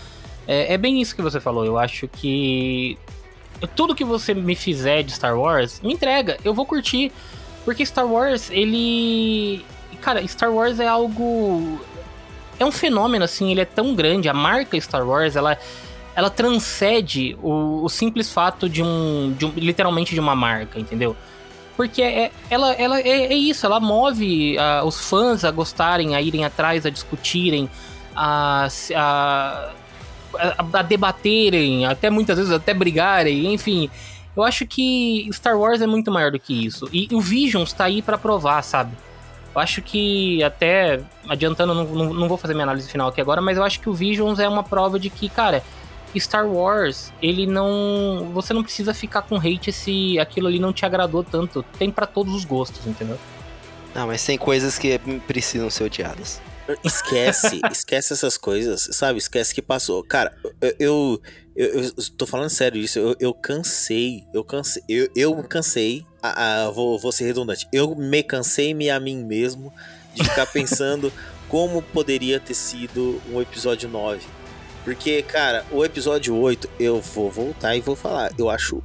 é, 0.47 0.73
é 0.75 0.79
bem 0.79 1.01
isso 1.03 1.15
que 1.15 1.21
você 1.23 1.39
falou. 1.41 1.65
Eu 1.67 1.77
acho 1.79 2.09
que 2.09 2.97
tudo 3.75 3.95
que 3.95 4.05
você 4.05 4.33
me 4.33 4.55
fizer 4.55 5.03
de 5.03 5.13
Star 5.13 5.39
Wars, 5.39 5.81
me 5.83 5.93
entrega. 5.93 6.39
Eu 6.45 6.55
vou 6.55 6.65
curtir. 6.65 7.13
Porque 7.67 7.85
Star 7.85 8.07
Wars, 8.07 8.49
ele. 8.49 9.67
Cara, 10.01 10.27
Star 10.29 10.53
Wars 10.53 10.79
é 10.79 10.87
algo. 10.87 11.81
É 12.61 12.65
um 12.65 12.71
fenômeno, 12.71 13.25
assim, 13.25 13.51
ele 13.51 13.61
é 13.61 13.65
tão 13.65 13.93
grande. 13.93 14.29
A 14.29 14.33
marca 14.33 14.81
Star 14.81 15.05
Wars, 15.05 15.35
ela, 15.35 15.59
ela 16.15 16.31
transcende 16.31 17.37
o, 17.43 17.83
o 17.85 17.89
simples 17.89 18.33
fato 18.33 18.69
de 18.69 18.85
um, 18.85 19.35
de 19.37 19.45
um. 19.45 19.53
literalmente 19.57 20.15
de 20.15 20.21
uma 20.21 20.37
marca, 20.37 20.79
entendeu? 20.79 21.17
Porque 21.77 22.03
é, 22.03 22.31
ela, 22.49 22.73
ela 22.75 23.01
é, 23.01 23.33
é 23.33 23.35
isso, 23.35 23.67
ela 23.67 23.81
move 23.81 24.57
ah, 24.59 24.83
os 24.85 25.01
fãs 25.01 25.45
a 25.45 25.51
gostarem, 25.51 26.15
a 26.15 26.23
irem 26.23 26.45
atrás, 26.45 26.87
a 26.87 26.91
discutirem, 26.91 27.69
a, 28.15 28.69
a, 28.95 29.73
a, 30.39 30.67
a 30.73 30.83
debaterem, 30.83 31.85
até 31.85 32.11
muitas 32.11 32.39
vezes 32.39 32.53
até 32.53 32.73
brigarem, 32.73 33.53
enfim. 33.53 33.91
Eu 34.37 34.43
acho 34.43 34.67
que 34.67 35.29
Star 35.33 35.59
Wars 35.59 35.81
é 35.81 35.87
muito 35.87 36.13
maior 36.13 36.31
do 36.31 36.39
que 36.39 36.67
isso. 36.67 36.89
E 36.93 37.09
o 37.13 37.21
Visions 37.21 37.73
tá 37.73 37.85
aí 37.85 38.03
pra 38.03 38.19
provar, 38.19 38.63
sabe? 38.63 38.95
Eu 39.55 39.61
acho 39.61 39.81
que, 39.81 40.43
até 40.43 41.01
adiantando, 41.27 41.75
não, 41.75 41.85
não, 41.85 42.13
não 42.13 42.29
vou 42.29 42.37
fazer 42.37 42.53
minha 42.53 42.65
análise 42.65 42.91
final 42.91 43.09
aqui 43.09 43.21
agora, 43.21 43.41
mas 43.41 43.57
eu 43.57 43.65
acho 43.65 43.81
que 43.81 43.89
o 43.89 43.95
Visions 43.95 44.39
é 44.39 44.47
uma 44.47 44.63
prova 44.63 44.99
de 44.99 45.09
que, 45.09 45.31
cara, 45.31 45.63
Star 46.19 46.47
Wars, 46.47 47.13
ele 47.23 47.47
não. 47.47 48.31
Você 48.33 48.53
não 48.53 48.63
precisa 48.63 48.95
ficar 48.95 49.23
com 49.23 49.37
hate 49.37 49.73
se 49.73 50.19
aquilo 50.19 50.49
ali 50.49 50.59
não 50.59 50.73
te 50.73 50.85
agradou 50.85 51.23
tanto. 51.23 51.63
Tem 51.79 51.91
pra 51.91 52.07
todos 52.07 52.35
os 52.35 52.45
gostos, 52.45 52.87
entendeu? 52.87 53.19
Não, 53.95 54.07
mas 54.07 54.25
tem 54.25 54.37
coisas 54.37 54.79
que 54.79 54.99
precisam 55.27 55.71
ser 55.71 55.85
odiadas. 55.85 56.41
Esquece, 56.85 57.61
esquece 57.71 58.13
essas 58.13 58.37
coisas, 58.37 58.89
sabe? 58.93 59.19
Esquece 59.19 59.55
que 59.55 59.63
passou. 59.63 60.03
Cara, 60.03 60.37
eu, 60.61 60.75
eu, 60.79 61.23
eu, 61.57 61.83
eu 61.85 61.93
tô 62.17 62.27
falando 62.27 62.51
sério 62.51 62.81
isso. 62.81 62.99
Eu, 62.99 63.17
eu 63.19 63.35
cansei, 63.35 64.25
eu 64.35 64.45
cansei, 64.45 64.83
eu, 64.89 65.09
eu 65.17 65.43
cansei. 65.45 66.05
Vou, 66.75 66.99
vou 66.99 67.13
ser 67.13 67.25
redundante. 67.25 67.67
Eu 67.73 67.95
me 67.95 68.23
cansei 68.23 68.75
me 68.75 68.91
a 68.91 69.01
mim 69.01 69.25
mesmo 69.25 69.73
de 70.15 70.25
ficar 70.25 70.47
pensando 70.47 71.13
como 71.49 71.81
poderia 71.81 72.39
ter 72.39 72.55
sido 72.55 73.21
um 73.31 73.41
episódio 73.41 73.89
9. 73.89 74.21
Porque, 74.85 75.23
cara, 75.23 75.65
o 75.71 75.85
episódio 75.85 76.37
8, 76.37 76.69
eu 76.79 77.01
vou 77.01 77.31
voltar 77.31 77.75
e 77.75 77.81
vou 77.81 77.97
falar. 77.97 78.33
Eu 78.39 78.51
acho. 78.51 78.83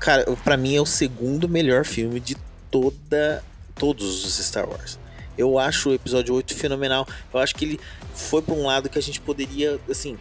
Cara, 0.00 0.24
pra 0.42 0.56
mim 0.56 0.74
é 0.74 0.80
o 0.80 0.86
segundo 0.86 1.48
melhor 1.48 1.84
filme 1.84 2.18
de 2.18 2.36
toda. 2.70 3.44
Todos 3.74 4.24
os 4.24 4.44
Star 4.44 4.68
Wars. 4.68 4.98
Eu 5.36 5.58
acho 5.58 5.90
o 5.90 5.94
episódio 5.94 6.34
8 6.34 6.54
fenomenal. 6.54 7.06
Eu 7.32 7.40
acho 7.40 7.54
que 7.54 7.64
ele 7.64 7.80
foi 8.14 8.42
pra 8.42 8.54
um 8.54 8.66
lado 8.66 8.88
que 8.88 8.98
a 8.98 9.02
gente 9.02 9.20
poderia, 9.20 9.80
assim, 9.90 10.18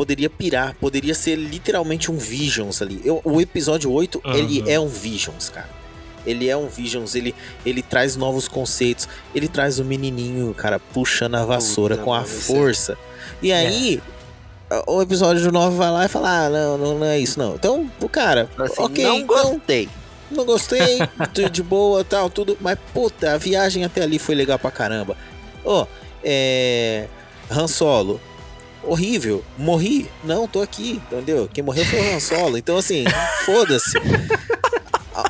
poderia 0.00 0.30
pirar, 0.30 0.74
poderia 0.80 1.14
ser 1.14 1.36
literalmente 1.36 2.10
um 2.10 2.16
Visions 2.16 2.80
ali. 2.80 3.02
Eu- 3.04 3.20
o 3.22 3.38
episódio 3.38 3.92
8, 3.92 4.18
Uhum. 4.24 4.32
ele 4.34 4.70
é 4.70 4.80
um 4.80 4.88
Visions, 4.88 5.50
cara. 5.50 5.68
Ele 6.26 6.48
é 6.48 6.56
um 6.56 6.68
Visions, 6.68 7.14
ele, 7.14 7.34
ele 7.66 7.82
traz 7.82 8.16
novos 8.16 8.48
conceitos. 8.48 9.06
Ele 9.34 9.46
traz 9.46 9.78
o 9.78 9.84
menininho, 9.84 10.54
cara, 10.54 10.78
puxando 10.78 11.34
a 11.34 11.44
vassoura 11.44 11.96
Puta, 11.96 12.04
com 12.06 12.14
a 12.14 12.22
é- 12.22 12.24
força. 12.24 12.96
E 13.42 13.52
aí, 13.52 14.02
o 14.86 15.02
episódio 15.02 15.52
9 15.52 15.76
vai 15.76 15.90
lá 15.90 16.06
e 16.06 16.08
fala: 16.08 16.46
Ah, 16.46 16.48
não, 16.48 16.78
não, 16.78 16.98
não 17.00 17.06
é 17.06 17.18
isso, 17.18 17.38
não. 17.38 17.56
Então, 17.56 17.90
o 18.00 18.08
cara, 18.08 18.48
Assim, 18.58 18.82
ok, 18.82 19.04
não 19.04 19.18
então, 19.18 19.52
gostei. 19.52 19.88
não 20.30 20.44
gostei, 20.46 20.98
de, 21.34 21.50
de 21.50 21.62
boa 21.62 22.02
tal, 22.04 22.30
tudo. 22.30 22.56
Mas, 22.58 22.78
puta, 22.94 23.34
a 23.34 23.36
viagem 23.36 23.84
até 23.84 24.00
ali 24.02 24.18
foi 24.18 24.34
legal 24.34 24.58
pra 24.58 24.70
caramba. 24.70 25.14
Ó, 25.62 25.86
é. 26.24 27.06
Han 27.50 27.66
Solo. 27.66 28.18
Horrível. 28.82 29.44
Morri? 29.58 30.10
Não, 30.24 30.48
tô 30.48 30.62
aqui, 30.62 31.00
entendeu? 31.06 31.48
Quem 31.52 31.62
morreu 31.62 31.84
foi 31.84 32.00
o 32.00 32.14
Han 32.14 32.20
Solo. 32.20 32.58
Então, 32.58 32.76
assim, 32.76 33.04
foda-se. 33.44 33.98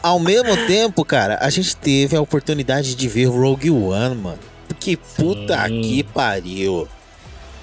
Ao 0.03 0.19
mesmo 0.21 0.57
tempo, 0.67 1.05
cara, 1.05 1.39
a 1.41 1.51
gente 1.51 1.77
teve 1.77 2.17
a 2.17 2.21
oportunidade 2.21 2.95
de 2.95 3.09
ver 3.09 3.27
Rogue 3.27 3.71
One, 3.71 4.15
mano. 4.15 4.39
Que 4.79 4.97
puta 4.97 5.67
Sim. 5.67 5.83
que 5.83 6.03
pariu. 6.05 6.89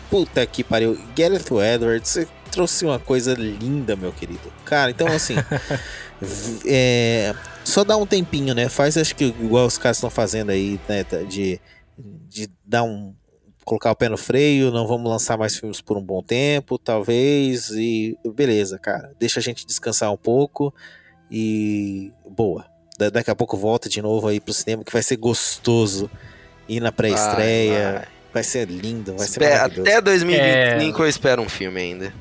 Puta 0.09 0.45
que 0.45 0.63
pariu. 0.63 0.97
Gareth 1.15 1.45
Edwards, 1.73 2.09
você 2.09 2.27
trouxe 2.51 2.85
uma 2.85 2.99
coisa 2.99 3.33
linda, 3.33 3.95
meu 3.95 4.11
querido. 4.11 4.51
Cara, 4.65 4.91
então 4.91 5.07
assim. 5.07 5.35
é, 6.65 7.33
só 7.63 7.83
dá 7.83 7.97
um 7.97 8.05
tempinho, 8.05 8.53
né? 8.53 8.69
Faz 8.69 8.97
acho 8.97 9.15
que 9.15 9.25
igual 9.25 9.65
os 9.65 9.77
caras 9.77 9.97
estão 9.97 10.09
fazendo 10.09 10.51
aí, 10.51 10.79
né? 10.87 11.05
De, 11.27 11.59
de 12.27 12.49
dar 12.65 12.83
um. 12.83 13.13
Colocar 13.67 13.91
o 13.91 13.95
pé 13.97 14.07
no 14.07 14.17
freio, 14.17 14.71
não 14.71 14.87
vamos 14.87 15.11
lançar 15.11 15.37
mais 15.37 15.57
filmes 15.57 15.81
por 15.81 15.97
um 15.97 16.01
bom 16.01 16.23
tempo, 16.23 16.77
talvez. 16.77 17.69
E 17.71 18.17
beleza, 18.33 18.79
cara. 18.79 19.11
Deixa 19.19 19.41
a 19.41 19.43
gente 19.43 19.65
descansar 19.67 20.09
um 20.09 20.15
pouco. 20.15 20.73
E. 21.29 22.13
Boa. 22.29 22.65
Da- 22.97 23.09
daqui 23.09 23.29
a 23.29 23.35
pouco 23.35 23.57
volta 23.57 23.89
de 23.89 24.01
novo 24.01 24.25
aí 24.29 24.39
pro 24.39 24.53
cinema, 24.53 24.85
que 24.85 24.93
vai 24.93 25.03
ser 25.03 25.17
gostoso. 25.17 26.09
Ir 26.69 26.79
na 26.79 26.91
pré-estreia. 26.93 28.07
Vai, 28.33 28.43
ser 28.43 28.69
lindo, 28.69 29.11
vai 29.17 29.27
ser 29.27 29.41
Espe- 29.41 29.49
maravilhoso. 29.49 29.81
Até 29.89 29.99
2025 30.01 31.03
eu 31.03 31.09
espero 31.09 31.41
um 31.41 31.49
filme 31.49 31.81
ainda. 31.81 32.13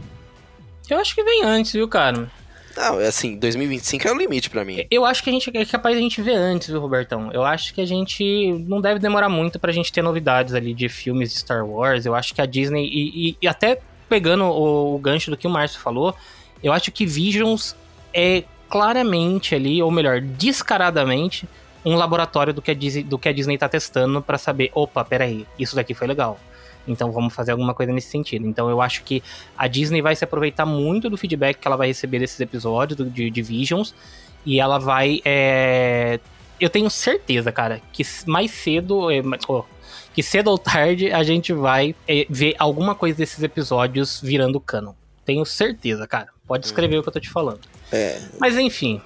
Eu 0.91 0.99
acho 0.99 1.15
que 1.15 1.23
vem 1.23 1.45
antes, 1.45 1.73
viu, 1.73 1.89
cara? 1.89 2.29
Não, 2.77 2.99
assim, 2.99 3.37
2025 3.39 4.07
é 4.07 4.13
o 4.13 4.17
limite 4.19 4.51
pra 4.51 4.65
mim. 4.65 4.85
Eu 4.91 5.05
acho 5.05 5.23
que 5.23 5.31
a 5.31 5.33
gente 5.33 5.51
é 5.57 5.65
capaz 5.65 5.95
de 5.95 6.01
a 6.01 6.03
gente 6.03 6.21
ver 6.21 6.35
antes, 6.35 6.69
viu, 6.69 6.81
Robertão? 6.81 7.31
Eu 7.33 7.43
acho 7.45 7.73
que 7.73 7.81
a 7.81 7.87
gente 7.87 8.53
não 8.69 8.81
deve 8.81 9.01
demorar 9.01 9.29
muito 9.31 9.59
pra 9.59 9.73
gente 9.73 9.91
ter 9.93 10.03
novidades 10.03 10.53
ali 10.55 10.75
de 10.75 10.89
filmes 10.89 11.33
de 11.33 11.39
Star 11.39 11.67
Wars. 11.67 12.05
Eu 12.05 12.15
acho 12.15 12.35
que 12.35 12.41
a 12.43 12.47
Disney, 12.47 12.85
e, 12.87 13.31
e- 13.31 13.37
e 13.41 13.49
até 13.49 13.79
pegando 14.09 14.45
o, 14.45 14.95
o 14.95 14.99
gancho 14.99 15.31
do 15.31 15.37
que 15.37 15.47
o 15.47 15.51
Márcio 15.51 15.81
falou, 15.81 16.15
eu 16.63 16.73
acho 16.73 16.93
que 16.93 17.07
Visions 17.07 17.75
é 18.13 18.45
claramente 18.69 19.55
ali, 19.55 19.83
ou 19.83 19.91
melhor, 19.91 20.21
descaradamente, 20.21 21.49
um 21.85 21.95
laboratório 21.95 22.53
do 22.53 22.61
que 22.61 22.71
a 22.71 22.75
Disney, 22.75 23.03
do 23.05 23.19
que 23.19 23.29
a 23.29 23.33
Disney 23.33 23.57
tá 23.57 23.69
testando 23.69 24.21
pra 24.21 24.37
saber, 24.37 24.71
opa, 24.75 25.05
peraí, 25.05 25.47
isso 25.59 25.75
daqui 25.77 25.95
foi 25.95 26.07
legal. 26.07 26.39
Então 26.87 27.11
vamos 27.13 27.35
fazer 27.35 27.53
alguma 27.53 27.75
coisa 27.75 27.93
nesse 27.93 28.09
sentido. 28.11 28.47
Então 28.47 28.69
eu 28.71 28.81
acho 28.81 29.03
que 29.05 29.23
a 29.57 29.67
Disney 29.69 30.01
vai 30.03 30.15
se 30.17 30.25
aproveitar 30.25 30.65
muito 30.67 31.09
do 31.11 31.17
feedback 31.17 31.59
que 31.59 31.67
ela 31.67 31.77
vai 31.77 31.89
receber 31.89 32.19
desses 32.19 32.39
episódios 32.41 32.97
do- 32.97 33.11
de, 33.11 33.31
de 33.31 33.43
Visions 33.43 33.95
e 34.45 34.61
ela 34.61 34.79
vai. 34.79 35.21
é, 35.25 36.21
Eu 36.61 36.71
tenho 36.71 36.89
certeza, 36.89 37.53
cara, 37.53 37.81
que 37.93 38.03
mais 38.27 38.51
cedo. 38.51 39.09
ó, 39.49 39.63
que 40.15 40.23
cedo 40.23 40.49
ou 40.51 40.57
tarde 40.59 41.13
a 41.13 41.23
gente 41.23 41.53
vai 41.53 41.95
é, 42.09 42.27
ver 42.31 42.55
alguma 42.59 42.95
coisa 42.95 43.19
desses 43.19 43.43
episódios 43.43 44.21
virando 44.23 44.59
canon. 44.59 44.95
Tenho 45.25 45.45
certeza, 45.45 46.07
cara. 46.07 46.29
Pode 46.47 46.65
escrever 46.65 46.97
o 46.99 47.03
que 47.03 47.09
eu 47.09 47.13
tô 47.13 47.21
te 47.21 47.29
falando. 47.29 47.61
É, 47.93 48.19
Mas 48.41 48.57
enfim, 48.57 49.01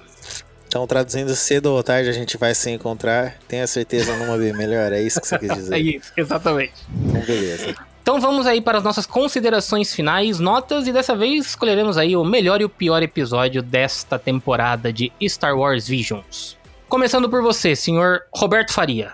então 0.71 0.87
traduzindo 0.87 1.35
cedo 1.35 1.65
ou 1.65 1.83
tarde 1.83 2.07
a 2.07 2.13
gente 2.13 2.37
vai 2.37 2.55
se 2.55 2.71
encontrar. 2.71 3.35
Tenha 3.45 3.67
certeza 3.67 4.15
numa 4.15 4.37
B 4.37 4.53
melhor, 4.53 4.93
é 4.93 5.01
isso 5.01 5.19
que 5.19 5.27
você 5.27 5.37
quis 5.37 5.53
dizer. 5.53 5.75
é 5.75 5.79
isso, 5.79 6.13
exatamente. 6.15 6.71
Então, 6.89 7.21
beleza. 7.23 7.75
Então 8.01 8.21
vamos 8.21 8.47
aí 8.47 8.61
para 8.61 8.77
as 8.77 8.83
nossas 8.83 9.05
considerações 9.05 9.93
finais, 9.93 10.39
notas, 10.39 10.87
e 10.87 10.93
dessa 10.93 11.13
vez 11.13 11.47
escolheremos 11.47 11.97
aí 11.97 12.15
o 12.15 12.23
melhor 12.23 12.61
e 12.61 12.63
o 12.63 12.69
pior 12.69 13.03
episódio 13.03 13.61
desta 13.61 14.17
temporada 14.17 14.93
de 14.93 15.11
Star 15.23 15.57
Wars 15.57 15.89
Visions. 15.89 16.55
Começando 16.87 17.29
por 17.29 17.41
você, 17.41 17.75
senhor 17.75 18.21
Roberto 18.33 18.71
Faria. 18.71 19.11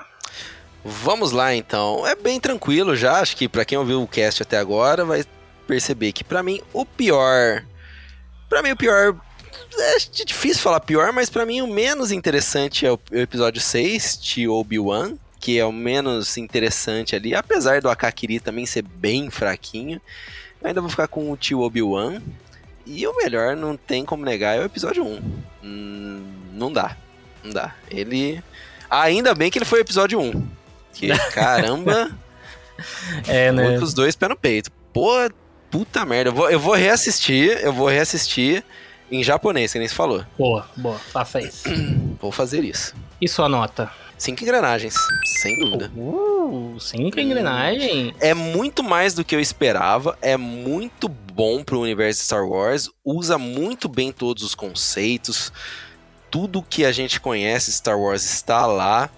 Vamos 0.85 1.31
lá 1.31 1.55
então. 1.55 2.05
É 2.05 2.13
bem 2.13 2.39
tranquilo 2.39 2.95
já, 2.95 3.19
acho 3.19 3.35
que 3.35 3.49
pra 3.49 3.65
quem 3.65 3.79
ouviu 3.79 4.03
o 4.03 4.07
cast 4.07 4.43
até 4.43 4.59
agora 4.59 5.03
vai 5.03 5.25
perceber 5.65 6.11
que 6.11 6.23
pra 6.23 6.43
mim 6.43 6.61
o 6.71 6.85
pior, 6.85 7.63
Pra 8.47 8.61
mim 8.61 8.71
o 8.71 8.77
pior 8.77 9.15
é 9.77 9.97
difícil 10.23 10.61
falar 10.61 10.79
pior, 10.79 11.11
mas 11.11 11.29
pra 11.29 11.45
mim 11.45 11.61
o 11.61 11.67
menos 11.67 12.11
interessante 12.11 12.85
é 12.85 12.91
o 12.91 12.99
o 13.11 13.17
episódio 13.17 13.61
6, 13.61 14.19
de 14.21 14.47
Obi-Wan, 14.47 15.13
que 15.39 15.57
é 15.59 15.65
o 15.65 15.71
menos 15.71 16.37
interessante 16.37 17.15
ali, 17.15 17.33
apesar 17.33 17.81
do 17.81 17.89
Akakiri 17.89 18.39
também 18.39 18.65
ser 18.65 18.81
bem 18.81 19.29
fraquinho. 19.29 20.01
Eu 20.61 20.67
ainda 20.67 20.81
vou 20.81 20.89
ficar 20.89 21.07
com 21.07 21.31
o 21.31 21.37
tio 21.37 21.61
Obi-Wan. 21.61 22.21
E 22.85 23.05
o 23.05 23.15
melhor, 23.17 23.55
não 23.55 23.75
tem 23.75 24.05
como 24.05 24.23
negar, 24.23 24.57
é 24.57 24.61
o 24.61 24.65
episódio 24.65 25.05
1. 25.05 25.21
Hum, 25.63 26.25
não 26.53 26.71
dá. 26.71 26.95
Não 27.43 27.51
dá. 27.51 27.75
Ele. 27.91 28.41
Ainda 28.89 29.35
bem 29.35 29.51
que 29.51 29.57
ele 29.57 29.65
foi 29.65 29.79
o 29.79 29.81
episódio 29.81 30.19
1. 30.19 30.47
Que 30.93 31.07
caramba. 31.31 32.11
É, 33.27 33.51
né? 33.51 33.77
Com 33.77 33.83
os 33.83 33.93
dois 33.93 34.15
pés 34.15 34.29
no 34.29 34.37
peito. 34.37 34.71
Pô, 34.93 35.11
puta 35.69 36.05
merda. 36.05 36.29
Eu 36.29 36.33
vou, 36.33 36.49
eu 36.49 36.59
vou 36.59 36.73
reassistir, 36.75 37.59
eu 37.61 37.73
vou 37.73 37.87
reassistir 37.87 38.63
em 39.11 39.23
japonês, 39.23 39.73
que 39.73 39.79
nem 39.79 39.87
se 39.87 39.95
falou. 39.95 40.23
Boa, 40.37 40.67
boa, 40.75 40.97
faça 40.97 41.39
isso. 41.41 41.63
Vou 42.19 42.31
fazer 42.31 42.63
isso. 42.63 42.93
E 43.21 43.27
sua 43.27 43.49
nota? 43.49 43.91
Cinco 44.17 44.43
engrenagens, 44.43 44.95
sem 45.41 45.59
dúvida. 45.59 45.91
Uh, 45.95 46.75
cinco 46.79 47.19
engrenagens. 47.19 48.13
É 48.19 48.33
muito 48.33 48.83
mais 48.83 49.13
do 49.13 49.23
que 49.23 49.35
eu 49.35 49.39
esperava, 49.39 50.17
é 50.21 50.35
muito 50.35 51.07
bom 51.07 51.63
pro 51.63 51.79
universo 51.79 52.19
de 52.19 52.25
Star 52.25 52.47
Wars, 52.47 52.89
usa 53.05 53.37
muito 53.37 53.87
bem 53.87 54.11
todos 54.11 54.43
os 54.43 54.55
conceitos, 54.55 55.53
tudo 56.31 56.63
que 56.63 56.83
a 56.83 56.91
gente 56.91 57.19
conhece 57.19 57.71
Star 57.71 57.99
Wars 57.99 58.25
está 58.25 58.65
lá. 58.65 59.09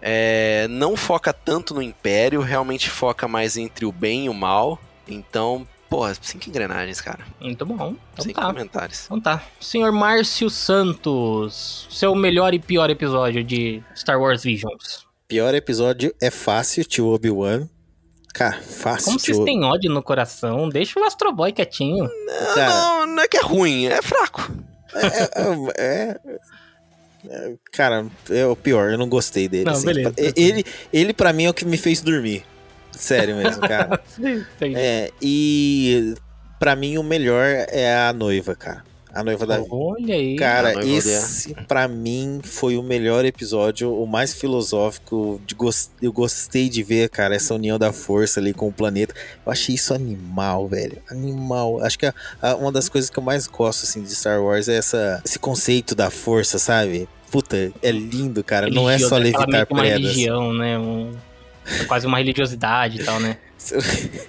É, 0.00 0.66
não 0.70 0.96
foca 0.96 1.32
tanto 1.32 1.74
no 1.74 1.82
Império, 1.82 2.40
realmente 2.40 2.88
foca 2.88 3.26
mais 3.28 3.56
entre 3.56 3.84
o 3.84 3.92
bem 3.92 4.26
e 4.26 4.28
o 4.28 4.34
mal. 4.34 4.78
Então, 5.06 5.66
porra, 5.88 6.14
cinco 6.20 6.48
engrenagens, 6.48 7.00
cara. 7.00 7.20
Muito 7.40 7.64
bom. 7.66 7.94
Então 8.12 8.24
Cinco 8.24 8.40
tá. 8.40 8.46
comentários. 8.46 9.04
Então 9.06 9.20
tá. 9.20 9.42
Senhor 9.60 9.90
Márcio 9.92 10.48
Santos, 10.50 11.86
seu 11.90 12.14
melhor 12.14 12.54
e 12.54 12.58
pior 12.58 12.90
episódio 12.90 13.42
de 13.42 13.82
Star 13.96 14.20
Wars 14.20 14.42
Visions. 14.42 15.06
Pior 15.26 15.54
episódio 15.54 16.14
é 16.20 16.30
fácil, 16.30 16.84
tio 16.84 17.06
Obi-Wan. 17.08 17.68
Cara, 18.34 18.60
fácil, 18.60 19.06
Como 19.06 19.18
tio 19.18 19.34
vocês 19.34 19.44
têm 19.44 19.64
ódio 19.64 19.90
no 19.90 20.02
coração, 20.02 20.68
deixa 20.68 21.00
o 21.00 21.04
Astro 21.04 21.32
Boy 21.32 21.52
quietinho. 21.52 22.08
Cara, 22.54 22.70
Não, 22.70 23.06
não 23.06 23.22
é 23.22 23.28
que 23.28 23.36
é 23.36 23.42
ruim, 23.42 23.86
é 23.86 24.00
fraco. 24.02 24.52
é, 24.94 25.82
é- 25.82 26.20
é- 27.28 27.54
Cara, 27.72 28.06
é 28.30 28.46
o 28.46 28.54
pior, 28.54 28.90
eu 28.90 28.98
não 28.98 29.08
gostei 29.08 29.48
dele. 29.48 29.64
Não, 29.64 29.72
assim. 29.72 29.86
beleza. 29.86 30.14
Ele, 30.36 30.64
ele, 30.92 31.12
pra 31.12 31.32
mim, 31.32 31.44
é 31.46 31.50
o 31.50 31.54
que 31.54 31.64
me 31.64 31.76
fez 31.76 32.00
dormir. 32.00 32.44
Sério 32.92 33.36
mesmo, 33.36 33.60
cara. 33.60 34.00
Entendi. 34.18 34.74
É, 34.76 35.10
e 35.22 36.14
pra 36.58 36.74
mim 36.76 36.98
o 36.98 37.02
melhor 37.02 37.44
é 37.68 37.94
a 37.96 38.12
noiva, 38.12 38.54
cara. 38.54 38.86
A 39.14 39.24
noiva 39.24 39.46
da 39.46 39.60
Olha 39.70 40.14
aí. 40.14 40.36
Cara, 40.36 40.84
esse 40.86 41.54
pra 41.66 41.88
mim 41.88 42.40
foi 42.44 42.76
o 42.76 42.82
melhor 42.82 43.24
episódio, 43.24 43.92
o 43.92 44.06
mais 44.06 44.34
filosófico. 44.34 45.40
De 45.46 45.54
gos- 45.54 45.90
Eu 46.00 46.12
gostei 46.12 46.68
de 46.68 46.82
ver, 46.82 47.08
cara, 47.08 47.34
essa 47.34 47.54
união 47.54 47.78
da 47.78 47.92
força 47.92 48.38
ali 48.38 48.52
com 48.52 48.68
o 48.68 48.72
planeta. 48.72 49.14
Eu 49.44 49.50
achei 49.50 49.74
isso 49.74 49.94
animal, 49.94 50.68
velho. 50.68 50.98
Animal. 51.10 51.82
Acho 51.82 51.98
que 51.98 52.06
a- 52.06 52.14
a- 52.40 52.54
uma 52.56 52.70
das 52.70 52.88
coisas 52.88 53.08
que 53.10 53.18
eu 53.18 53.22
mais 53.22 53.46
gosto 53.48 53.84
assim 53.84 54.02
de 54.02 54.14
Star 54.14 54.40
Wars 54.42 54.68
é 54.68 54.76
essa, 54.76 55.20
esse 55.24 55.38
conceito 55.38 55.94
da 55.94 56.10
força, 56.10 56.58
sabe? 56.58 57.08
Puta, 57.30 57.72
é 57.82 57.90
lindo, 57.90 58.44
cara. 58.44 58.68
Não 58.70 58.88
é 58.88 58.98
só 58.98 59.16
levitar 59.16 59.66
que 59.66 59.72
uma 59.72 59.82
pedras. 59.82 60.00
religião, 60.02 60.52
né? 60.52 60.78
Um- 60.78 61.12
quase 61.86 62.06
uma 62.06 62.18
religiosidade 62.18 63.00
e 63.00 63.04
tal, 63.04 63.20
né? 63.20 63.36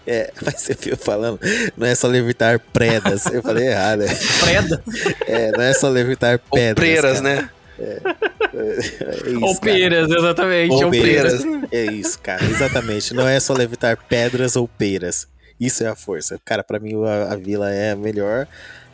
É, 0.05 0.33
mas 0.43 0.55
você 0.61 0.73
viu 0.73 0.97
falando, 0.97 1.39
não 1.77 1.85
é 1.87 1.93
só 1.95 2.07
levitar 2.07 2.59
predas. 2.59 3.25
Eu 3.27 3.41
falei 3.41 3.67
errado. 3.67 4.01
é. 4.03 4.15
Preda. 4.43 4.83
É, 5.27 5.51
não 5.51 5.63
é 5.63 5.73
só 5.73 5.87
levitar 5.87 6.41
Ou 6.49 6.57
pedras. 6.57 6.75
Preiras, 6.75 7.21
cara. 7.21 7.35
né? 7.35 7.49
É 7.79 9.29
isso, 9.29 9.45
Ou 9.45 9.55
cara. 9.55 9.73
peiras, 9.73 10.09
exatamente. 10.11 10.71
Ou 10.73 10.85
Ou 10.85 10.91
peiras. 10.91 11.43
peiras. 11.43 11.69
É 11.71 11.85
isso, 11.85 12.19
cara. 12.19 12.43
Exatamente. 12.43 13.13
Não 13.13 13.27
é 13.27 13.39
só 13.39 13.53
levitar 13.53 13.95
pedras 14.09 14.55
ou 14.55 14.67
peiras. 14.67 15.27
Isso 15.59 15.83
é 15.83 15.87
a 15.87 15.95
força. 15.95 16.39
Cara, 16.43 16.63
pra 16.63 16.79
mim 16.79 16.95
a, 17.05 17.33
a 17.33 17.35
vila 17.35 17.71
é 17.71 17.91
a 17.91 17.95
melhor. 17.95 18.47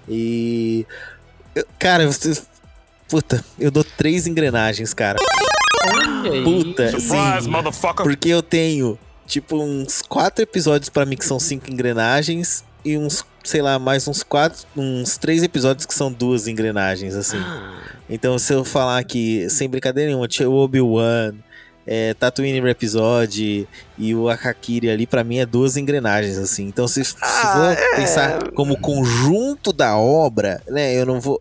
E. 0.07 0.85
cara, 1.80 2.05
você. 2.05 2.39
Puta, 3.07 3.43
eu 3.59 3.72
dou 3.72 3.84
três 3.84 4.27
engrenagens, 4.27 4.93
cara. 4.93 5.17
Puta, 6.43 6.99
sim. 6.99 7.07
Porque 8.03 8.29
eu 8.29 8.41
tenho, 8.41 8.97
tipo, 9.25 9.57
uns 9.57 10.01
quatro 10.01 10.43
episódios 10.43 10.89
pra 10.89 11.05
mim 11.05 11.15
que 11.15 11.25
são 11.25 11.39
cinco 11.39 11.71
engrenagens. 11.71 12.63
E 12.83 12.97
uns, 12.97 13.25
sei 13.43 13.61
lá, 13.61 13.79
mais 13.79 14.07
uns 14.07 14.21
quatro. 14.23 14.65
Uns 14.75 15.17
três 15.17 15.41
episódios 15.43 15.85
que 15.85 15.93
são 15.93 16.11
duas 16.11 16.47
engrenagens, 16.47 17.15
assim. 17.15 17.39
Então, 18.09 18.37
se 18.37 18.53
eu 18.53 18.63
falar 18.63 19.03
que, 19.03 19.49
sem 19.49 19.67
brincadeira 19.67 20.09
nenhuma, 20.09 20.27
tinha 20.27 20.47
o 20.47 20.53
Obi-Wan, 20.55 21.33
é, 21.87 22.13
Tatooine 22.13 22.59
Rhapsody 22.59 23.67
e 23.97 24.13
o 24.13 24.29
Akakiri 24.29 24.89
ali, 24.91 25.07
pra 25.07 25.23
mim 25.23 25.37
é 25.39 25.45
duas 25.47 25.77
engrenagens, 25.77 26.37
assim. 26.37 26.67
Então, 26.67 26.87
se, 26.87 27.03
se 27.03 27.15
Ah, 27.21 27.53
for 27.55 27.71
é. 27.71 27.95
pensar 27.95 28.51
como 28.51 28.79
conjunto 28.79 29.73
da 29.73 29.97
obra, 29.97 30.61
né, 30.67 30.93
eu 30.93 31.05
não 31.05 31.19
vou... 31.19 31.39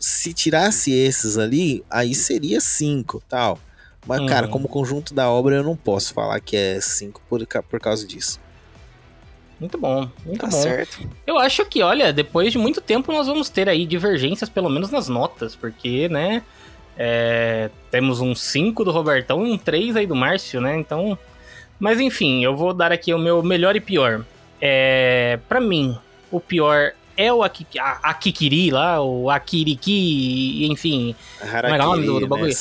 Se 0.00 0.32
tirasse 0.32 0.92
esses 0.92 1.38
ali, 1.38 1.84
aí 1.90 2.14
seria 2.14 2.60
cinco, 2.60 3.22
tal. 3.28 3.58
Mas, 4.06 4.28
cara, 4.28 4.46
Uhum. 4.46 4.52
como 4.52 4.68
conjunto 4.68 5.14
da 5.14 5.30
obra, 5.30 5.56
eu 5.56 5.62
não 5.62 5.76
posso 5.76 6.12
falar 6.12 6.40
que 6.40 6.56
é 6.56 6.80
cinco 6.80 7.20
por, 7.28 7.46
por 7.70 7.80
causa 7.80 8.06
disso. 8.06 8.40
Muito 9.60 9.78
bom, 9.78 10.10
muito 10.26 10.40
Tá 10.40 10.48
bom. 10.48 10.60
certo. 10.60 11.08
Eu 11.26 11.38
acho 11.38 11.64
que, 11.66 11.82
olha, 11.82 12.12
depois 12.12 12.50
de 12.50 12.58
muito 12.58 12.80
tempo 12.80 13.12
nós 13.12 13.28
vamos 13.28 13.48
ter 13.48 13.68
aí 13.68 13.86
divergências, 13.86 14.48
pelo 14.50 14.68
menos 14.68 14.90
nas 14.90 15.08
notas, 15.08 15.54
porque, 15.54 16.08
né, 16.08 16.42
é, 16.98 17.70
temos 17.90 18.20
um 18.20 18.34
5 18.34 18.84
do 18.84 18.90
Robertão 18.90 19.46
e 19.46 19.52
um 19.52 19.56
3 19.58 19.94
aí 19.96 20.06
do 20.06 20.16
Márcio, 20.16 20.60
né, 20.60 20.76
então... 20.78 21.16
Mas 21.78 21.98
enfim, 22.00 22.44
eu 22.44 22.56
vou 22.56 22.72
dar 22.74 22.92
aqui 22.92 23.12
o 23.14 23.18
meu 23.18 23.42
melhor 23.42 23.74
e 23.74 23.80
pior. 23.80 24.24
É, 24.60 25.38
para 25.48 25.60
mim, 25.60 25.96
o 26.30 26.38
pior 26.40 26.92
é 27.16 27.32
o 27.32 27.42
Aki- 27.42 27.78
a- 27.78 27.98
Akikiri 28.02 28.70
lá, 28.70 29.00
o 29.02 29.30
Akiriki, 29.30 30.66
enfim, 30.70 31.14
Harakiri, 31.40 31.72
é 31.74 31.76
que 31.76 31.82
é 31.82 31.84
o 31.86 31.90
nome 31.90 32.06
do- 32.06 32.20
do 32.20 32.26
bagulho? 32.28 32.48
né, 32.48 32.54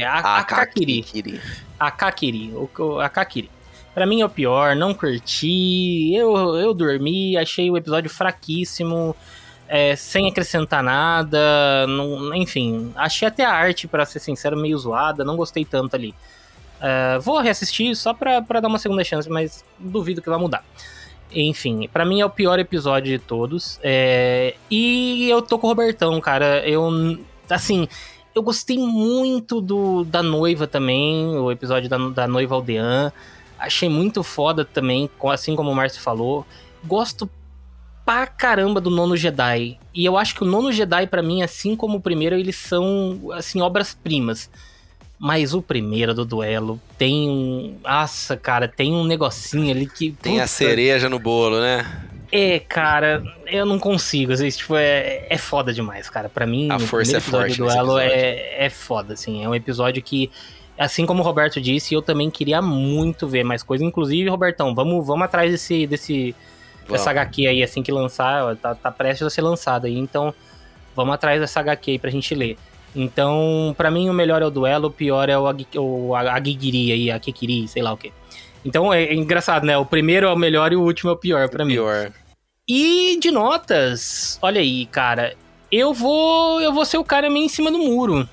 é, 0.00 0.04
a, 0.04 0.18
Akakiri. 0.38 1.00
Akakiri. 1.00 1.40
Akakiri, 1.78 2.52
o, 2.54 3.00
Akakiri. 3.00 3.50
Pra 3.94 4.06
mim 4.06 4.20
é 4.20 4.24
o 4.26 4.28
pior, 4.28 4.74
não 4.74 4.92
curti, 4.92 6.12
eu, 6.14 6.34
eu 6.56 6.74
dormi, 6.74 7.36
achei 7.36 7.70
o 7.70 7.76
episódio 7.76 8.10
fraquíssimo, 8.10 9.14
é, 9.68 9.94
sem 9.94 10.28
acrescentar 10.28 10.82
nada, 10.82 11.86
não- 11.86 12.34
enfim, 12.34 12.92
achei 12.96 13.28
até 13.28 13.44
a 13.44 13.52
arte, 13.52 13.86
pra 13.86 14.04
ser 14.04 14.18
sincero, 14.18 14.56
meio 14.56 14.76
zoada, 14.78 15.24
não 15.24 15.36
gostei 15.36 15.64
tanto 15.64 15.94
ali. 15.94 16.14
É, 16.80 17.18
vou 17.20 17.38
reassistir 17.40 17.94
só 17.96 18.12
pra, 18.12 18.42
pra 18.42 18.60
dar 18.60 18.68
uma 18.68 18.78
segunda 18.78 19.04
chance, 19.04 19.30
mas 19.30 19.64
duvido 19.78 20.20
que 20.20 20.28
vai 20.28 20.38
mudar. 20.38 20.64
Enfim, 21.34 21.88
pra 21.92 22.04
mim 22.04 22.20
é 22.20 22.26
o 22.26 22.30
pior 22.30 22.58
episódio 22.58 23.10
de 23.10 23.18
todos. 23.18 23.80
é, 23.82 24.54
e 24.70 25.28
eu 25.28 25.42
tô 25.42 25.58
com 25.58 25.66
o 25.66 25.70
Robertão, 25.70 26.20
cara. 26.20 26.66
Eu, 26.66 27.18
assim, 27.50 27.88
eu 28.34 28.42
gostei 28.42 28.78
muito 28.78 29.60
do 29.60 30.04
da 30.04 30.22
noiva 30.22 30.66
também, 30.66 31.36
o 31.36 31.50
episódio 31.50 31.88
da, 31.88 31.96
da 31.96 32.28
noiva 32.28 32.54
aldeã. 32.54 33.12
Achei 33.58 33.88
muito 33.88 34.22
foda 34.22 34.64
também, 34.64 35.08
assim 35.32 35.56
como 35.56 35.70
o 35.70 35.74
Márcio 35.74 36.02
falou. 36.02 36.46
Gosto 36.84 37.28
pra 38.04 38.26
caramba 38.26 38.80
do 38.80 38.90
Nono 38.90 39.16
Jedi. 39.16 39.78
E 39.94 40.04
eu 40.04 40.16
acho 40.18 40.34
que 40.34 40.42
o 40.42 40.46
Nono 40.46 40.72
Jedi, 40.72 41.06
pra 41.06 41.22
mim, 41.22 41.42
assim 41.42 41.74
como 41.74 41.98
o 41.98 42.00
primeiro, 42.00 42.36
eles 42.36 42.56
são, 42.56 43.30
assim, 43.32 43.62
obras-primas. 43.62 44.50
Mas 45.18 45.54
o 45.54 45.62
primeiro 45.62 46.12
do 46.12 46.24
duelo 46.24 46.80
tem 46.98 47.28
um. 47.28 47.78
Nossa, 47.82 48.36
cara, 48.36 48.68
tem 48.68 48.92
um 48.92 49.04
negocinho 49.04 49.70
ali 49.70 49.86
que. 49.86 50.12
Tem 50.12 50.40
a 50.40 50.42
puta, 50.42 50.46
cereja 50.48 51.08
no 51.08 51.18
bolo, 51.18 51.60
né? 51.60 51.86
É, 52.32 52.58
cara, 52.58 53.22
eu 53.46 53.64
não 53.64 53.78
consigo. 53.78 54.32
Assim, 54.32 54.48
tipo, 54.48 54.74
é, 54.74 55.24
é 55.30 55.38
foda 55.38 55.72
demais, 55.72 56.10
cara. 56.10 56.28
Pra 56.28 56.46
mim, 56.46 56.68
A 56.70 56.76
o 56.76 56.80
força 56.80 57.12
primeiro 57.12 57.14
é 57.14 57.18
episódio 57.18 57.56
forte 57.56 57.58
do 57.58 57.64
duelo 57.64 57.98
é, 57.98 58.66
é 58.66 58.68
foda, 58.68 59.14
assim. 59.14 59.44
É 59.44 59.48
um 59.48 59.54
episódio 59.54 60.02
que, 60.02 60.30
assim 60.76 61.06
como 61.06 61.22
o 61.22 61.24
Roberto 61.24 61.60
disse, 61.60 61.94
eu 61.94 62.02
também 62.02 62.28
queria 62.28 62.60
muito 62.60 63.28
ver 63.28 63.44
mais 63.44 63.62
coisa. 63.62 63.84
Inclusive, 63.84 64.28
Robertão, 64.28 64.74
vamos, 64.74 65.06
vamos 65.06 65.24
atrás 65.24 65.52
desse, 65.52 65.86
desse, 65.86 66.34
dessa 66.88 67.04
Vamos. 67.04 67.06
HQ 67.06 67.46
aí, 67.46 67.62
assim 67.62 67.84
que 67.84 67.92
lançar. 67.92 68.56
Tá, 68.56 68.74
tá 68.74 68.90
prestes 68.90 69.24
a 69.24 69.30
ser 69.30 69.42
lançada 69.42 69.86
aí, 69.86 69.96
então 69.96 70.34
vamos 70.94 71.14
atrás 71.14 71.40
dessa 71.40 71.60
HQ 71.60 71.92
aí 71.92 71.98
pra 72.00 72.10
gente 72.10 72.34
ler. 72.34 72.58
Então, 72.94 73.74
pra 73.76 73.90
mim, 73.90 74.08
o 74.08 74.14
melhor 74.14 74.40
é 74.42 74.46
o 74.46 74.50
duelo, 74.50 74.88
o 74.88 74.90
pior 74.90 75.28
é 75.28 75.36
o, 75.38 75.46
Agi- 75.46 75.66
o 75.76 76.14
a, 76.14 76.20
a 76.20 76.42
Gigiri 76.42 76.92
aí, 76.92 77.10
a 77.10 77.18
Kikiri, 77.18 77.66
sei 77.66 77.82
lá 77.82 77.92
o 77.92 77.96
quê. 77.96 78.12
Então 78.64 78.92
é, 78.92 79.04
é 79.04 79.14
engraçado, 79.14 79.66
né? 79.66 79.76
O 79.76 79.84
primeiro 79.84 80.26
é 80.26 80.32
o 80.32 80.36
melhor 80.36 80.72
e 80.72 80.76
o 80.76 80.82
último 80.82 81.10
é 81.10 81.12
o 81.14 81.16
pior 81.16 81.48
pra 81.48 81.64
mim. 81.64 81.74
Pior. 81.74 82.12
E 82.68 83.18
de 83.20 83.30
notas, 83.30 84.38
olha 84.40 84.60
aí, 84.60 84.86
cara, 84.86 85.34
eu 85.70 85.92
vou 85.92 86.60
eu 86.62 86.72
vou 86.72 86.84
ser 86.84 86.96
o 86.98 87.04
cara 87.04 87.28
meio 87.28 87.44
em 87.44 87.48
cima 87.48 87.70
do 87.70 87.78
muro. 87.78 88.28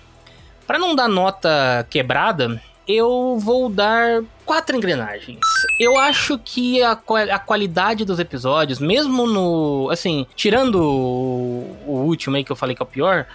Pra 0.65 0.79
não 0.79 0.95
dar 0.95 1.09
nota 1.09 1.85
quebrada, 1.89 2.61
eu 2.87 3.37
vou 3.39 3.67
dar 3.67 4.23
quatro 4.45 4.75
engrenagens. 4.77 5.39
Eu 5.77 5.99
acho 5.99 6.37
que 6.39 6.81
a, 6.81 6.91
a 7.33 7.39
qualidade 7.39 8.05
dos 8.05 8.19
episódios, 8.19 8.79
mesmo 8.79 9.27
no, 9.27 9.89
assim, 9.91 10.25
tirando 10.33 10.75
o, 10.75 11.75
o 11.85 11.91
último 12.05 12.37
aí 12.37 12.43
que 12.43 12.51
eu 12.51 12.55
falei 12.55 12.73
que 12.73 12.81
é 12.81 12.85
o 12.85 12.87
pior, 12.87 13.25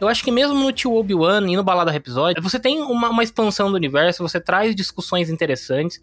eu 0.00 0.08
acho 0.08 0.22
que 0.22 0.30
mesmo 0.30 0.54
no 0.54 0.72
Tio 0.72 0.94
Obi-Wan 0.94 1.50
e 1.50 1.56
no 1.56 1.64
Balada 1.64 1.94
Episódio, 1.94 2.42
você 2.42 2.58
tem 2.58 2.80
uma, 2.80 3.10
uma 3.10 3.22
expansão 3.22 3.70
do 3.70 3.76
universo, 3.76 4.22
você 4.22 4.40
traz 4.40 4.74
discussões 4.74 5.30
interessantes. 5.30 6.00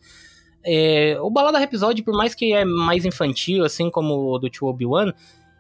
É, 0.64 1.18
o 1.22 1.30
Balada 1.30 1.62
Episódio, 1.62 2.04
por 2.04 2.16
mais 2.16 2.34
que 2.34 2.54
é 2.54 2.66
mais 2.66 3.06
infantil, 3.06 3.64
assim 3.64 3.90
como 3.90 4.34
o 4.34 4.40
do 4.40 4.50
Tio 4.50 4.68
Obi-Wan, 4.68 5.14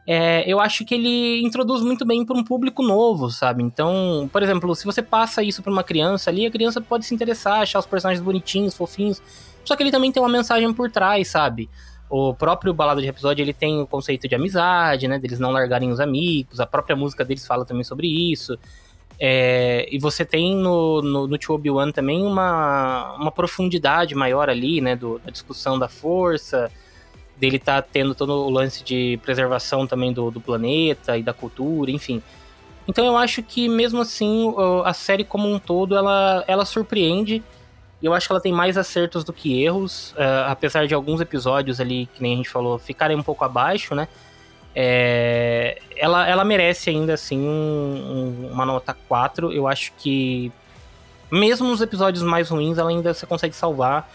é, 0.07 0.43
eu 0.45 0.59
acho 0.59 0.85
que 0.85 0.93
ele 0.93 1.41
introduz 1.41 1.81
muito 1.81 2.05
bem 2.05 2.23
para 2.23 2.37
um 2.37 2.43
público 2.43 2.83
novo, 2.83 3.29
sabe? 3.31 3.63
Então, 3.63 4.29
por 4.31 4.43
exemplo, 4.43 4.75
se 4.75 4.85
você 4.85 5.01
passa 5.01 5.41
isso 5.41 5.63
para 5.63 5.71
uma 5.71 5.83
criança 5.83 6.29
ali, 6.29 6.45
a 6.45 6.51
criança 6.51 6.79
pode 6.79 7.05
se 7.05 7.15
interessar, 7.15 7.61
achar 7.61 7.79
os 7.79 7.87
personagens 7.87 8.23
bonitinhos, 8.23 8.75
fofinhos. 8.75 9.21
Só 9.63 9.75
que 9.75 9.81
ele 9.81 9.91
também 9.91 10.11
tem 10.11 10.21
uma 10.21 10.29
mensagem 10.29 10.71
por 10.73 10.91
trás, 10.91 11.29
sabe? 11.29 11.69
O 12.09 12.33
próprio 12.33 12.73
Balada 12.73 13.01
de 13.01 13.07
Episódio, 13.07 13.41
ele 13.41 13.53
tem 13.53 13.81
o 13.81 13.87
conceito 13.87 14.27
de 14.27 14.35
amizade, 14.35 15.07
né? 15.07 15.17
Deles 15.17 15.39
não 15.39 15.51
largarem 15.51 15.91
os 15.91 15.99
amigos. 15.99 16.59
A 16.59 16.65
própria 16.65 16.95
música 16.95 17.25
deles 17.25 17.45
fala 17.45 17.65
também 17.65 17.83
sobre 17.83 18.07
isso. 18.07 18.57
É, 19.19 19.87
e 19.91 19.97
você 19.97 20.25
tem 20.25 20.55
no, 20.55 21.01
no, 21.01 21.27
no 21.27 21.37
Tio 21.37 21.55
Obi-Wan 21.55 21.91
também 21.91 22.21
uma, 22.23 23.15
uma 23.15 23.31
profundidade 23.31 24.13
maior 24.13 24.49
ali, 24.49 24.81
né? 24.81 24.95
Do, 24.95 25.19
da 25.19 25.31
discussão 25.31 25.79
da 25.79 25.87
força, 25.87 26.71
dele 27.37 27.57
tá 27.57 27.81
tendo 27.81 28.13
todo 28.13 28.33
o 28.33 28.49
lance 28.49 28.83
de 28.83 29.19
preservação 29.23 29.87
também 29.87 30.13
do, 30.13 30.29
do 30.29 30.41
planeta 30.41 31.17
e 31.17 31.23
da 31.23 31.33
cultura, 31.33 31.91
enfim. 31.91 32.21
Então 32.87 33.05
eu 33.05 33.17
acho 33.17 33.41
que 33.41 33.67
mesmo 33.67 34.01
assim 34.01 34.53
a 34.83 34.93
série 34.93 35.23
como 35.23 35.51
um 35.51 35.57
todo 35.57 35.95
ela, 35.95 36.43
ela 36.47 36.65
surpreende. 36.65 37.43
Eu 38.05 38.13
acho 38.13 38.27
que 38.27 38.33
ela 38.33 38.41
tem 38.41 38.53
mais 38.53 38.77
acertos 38.77 39.23
do 39.23 39.33
que 39.33 39.63
erros, 39.63 40.13
é, 40.17 40.45
apesar 40.47 40.87
de 40.87 40.93
alguns 40.93 41.19
episódios 41.21 41.79
ali, 41.79 42.07
que 42.13 42.21
nem 42.21 42.33
a 42.33 42.37
gente 42.37 42.49
falou, 42.49 42.77
ficarem 42.77 43.17
um 43.17 43.23
pouco 43.23 43.43
abaixo, 43.43 43.95
né? 43.95 44.07
É, 44.75 45.79
ela, 45.95 46.27
ela 46.27 46.43
merece 46.43 46.89
ainda 46.89 47.13
assim 47.13 47.39
um- 47.39 48.43
um- 48.47 48.49
uma 48.51 48.65
nota 48.65 48.95
4. 49.07 49.51
Eu 49.51 49.67
acho 49.67 49.93
que 49.97 50.51
mesmo 51.31 51.67
nos 51.67 51.81
episódios 51.81 52.23
mais 52.23 52.49
ruins, 52.49 52.77
ela 52.77 52.89
ainda 52.89 53.13
você 53.13 53.25
consegue 53.25 53.55
salvar 53.55 54.09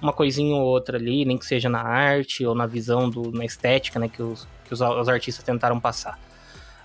uma 0.00 0.12
coisinha 0.12 0.54
ou 0.56 0.62
outra 0.62 0.96
ali, 0.98 1.24
nem 1.24 1.36
que 1.36 1.44
seja 1.46 1.68
na 1.68 1.82
arte 1.82 2.46
ou 2.46 2.54
na 2.54 2.66
visão, 2.66 3.10
do, 3.10 3.30
na 3.32 3.44
estética, 3.44 3.98
né, 3.98 4.08
que 4.08 4.22
os, 4.22 4.46
que 4.66 4.72
os, 4.72 4.80
os 4.80 5.08
artistas 5.08 5.44
tentaram 5.44 5.80
passar. 5.80 6.18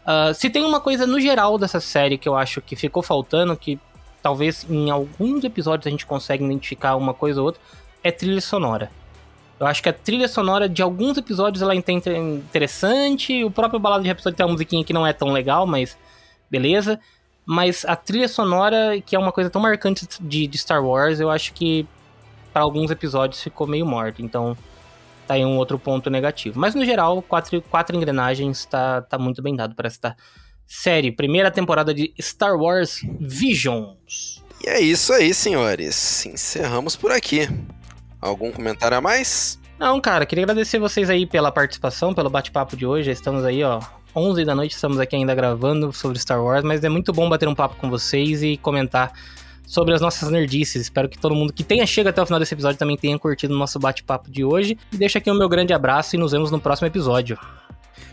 Ah, 0.05 0.33
se 0.33 0.49
tem 0.49 0.65
uma 0.65 0.79
coisa 0.79 1.05
no 1.05 1.19
geral 1.19 1.57
dessa 1.57 1.79
série 1.79 2.17
que 2.17 2.27
eu 2.27 2.35
acho 2.35 2.61
que 2.61 2.75
ficou 2.75 3.03
faltando, 3.03 3.55
que 3.55 3.79
talvez 4.21 4.65
em 4.69 4.89
alguns 4.89 5.43
episódios 5.43 5.87
a 5.87 5.89
gente 5.89 6.05
consegue 6.05 6.43
identificar 6.43 6.95
uma 6.95 7.13
coisa 7.13 7.39
ou 7.39 7.47
outra, 7.47 7.61
é 8.03 8.11
trilha 8.11 8.41
sonora. 8.41 8.91
Eu 9.59 9.67
acho 9.67 9.83
que 9.83 9.89
a 9.89 9.93
trilha 9.93 10.27
sonora 10.27 10.69
de 10.69 10.81
alguns 10.81 11.17
episódios 11.17 11.61
ela 11.61 11.73
é 11.73 11.75
inte- 11.75 12.09
interessante, 12.09 13.43
o 13.43 13.51
próprio 13.51 13.79
Balada 13.79 14.03
de 14.03 14.07
Rhapsody 14.09 14.35
tem 14.35 14.45
uma 14.45 14.53
musiquinha 14.53 14.83
que 14.85 14.93
não 14.93 15.05
é 15.05 15.11
tão 15.11 15.31
legal, 15.31 15.67
mas 15.67 15.97
beleza. 16.49 16.99
Mas 17.45 17.83
a 17.85 17.95
trilha 17.95 18.27
sonora, 18.27 19.01
que 19.01 19.15
é 19.15 19.19
uma 19.19 19.31
coisa 19.31 19.49
tão 19.49 19.61
marcante 19.61 20.07
de, 20.21 20.47
de 20.47 20.57
Star 20.57 20.85
Wars, 20.85 21.19
eu 21.19 21.29
acho 21.29 21.51
que 21.53 21.85
para 22.53 22.61
alguns 22.61 22.91
episódios 22.91 23.41
ficou 23.41 23.65
meio 23.67 23.85
morto. 23.85 24.21
Então, 24.21 24.55
tá 25.27 25.33
aí 25.33 25.43
um 25.43 25.57
outro 25.57 25.77
ponto 25.77 26.09
negativo. 26.09 26.59
Mas 26.59 26.73
no 26.73 26.85
geral, 26.85 27.21
quatro, 27.21 27.61
quatro 27.63 27.95
engrenagens 27.95 28.65
tá, 28.65 29.01
tá 29.01 29.17
muito 29.17 29.41
bem 29.41 29.55
dado 29.55 29.75
para 29.75 29.87
esta 29.87 30.15
série. 30.69 31.11
Primeira 31.11 31.49
temporada 31.49 31.93
de 31.93 32.13
Star 32.21 32.55
Wars 32.55 33.01
Visions. 33.19 34.43
E 34.63 34.69
é 34.69 34.79
isso 34.79 35.11
aí, 35.11 35.33
senhores. 35.33 36.25
Encerramos 36.27 36.95
por 36.95 37.11
aqui. 37.11 37.49
Algum 38.21 38.51
comentário 38.51 38.95
a 38.95 39.01
mais? 39.01 39.59
Não, 39.79 39.99
cara, 39.99 40.25
queria 40.25 40.43
agradecer 40.43 40.77
vocês 40.77 41.09
aí 41.09 41.25
pela 41.25 41.51
participação, 41.51 42.13
pelo 42.13 42.29
bate-papo 42.29 42.77
de 42.77 42.85
hoje. 42.85 43.05
Já 43.05 43.13
estamos 43.13 43.43
aí, 43.45 43.63
ó, 43.63 43.81
11 44.15 44.45
da 44.45 44.53
noite, 44.53 44.75
estamos 44.75 44.99
aqui 44.99 45.15
ainda 45.15 45.33
gravando 45.33 45.91
sobre 45.91 46.19
Star 46.19 46.43
Wars, 46.43 46.63
mas 46.63 46.83
é 46.83 46.89
muito 46.89 47.11
bom 47.13 47.27
bater 47.29 47.47
um 47.47 47.55
papo 47.55 47.75
com 47.77 47.89
vocês 47.89 48.43
e 48.43 48.57
comentar 48.57 49.13
sobre 49.65 49.93
as 49.93 50.01
nossas 50.01 50.29
nerdices. 50.29 50.81
Espero 50.81 51.07
que 51.07 51.17
todo 51.17 51.33
mundo 51.33 51.53
que 51.53 51.63
tenha 51.63 51.87
chegado 51.87 52.11
até 52.11 52.21
o 52.21 52.25
final 52.25 52.39
desse 52.39 52.53
episódio 52.53 52.77
também 52.77 52.97
tenha 52.97 53.17
curtido 53.17 53.55
o 53.55 53.57
nosso 53.57 53.79
bate-papo 53.79 54.29
de 54.29 54.43
hoje. 54.43 54.77
E 54.91 54.97
deixo 54.97 55.17
aqui 55.17 55.31
o 55.31 55.35
meu 55.35 55.47
grande 55.47 55.73
abraço 55.73 56.15
e 56.15 56.19
nos 56.19 56.33
vemos 56.33 56.51
no 56.51 56.59
próximo 56.59 56.87
episódio. 56.87 57.39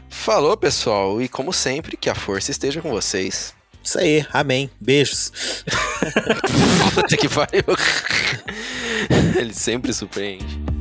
Falou, 0.08 0.56
pessoal, 0.56 1.20
e 1.20 1.28
como 1.28 1.52
sempre, 1.52 1.96
que 1.96 2.10
a 2.10 2.14
força 2.14 2.50
esteja 2.50 2.80
com 2.80 2.90
vocês. 2.90 3.54
Isso 3.82 3.98
aí, 3.98 4.26
amém. 4.32 4.68
Beijos. 4.80 5.32
Puta 6.94 7.16
que 7.16 7.28
pariu. 7.28 7.64
Ele 9.38 9.54
sempre 9.54 9.92
surpreende. 9.92 10.75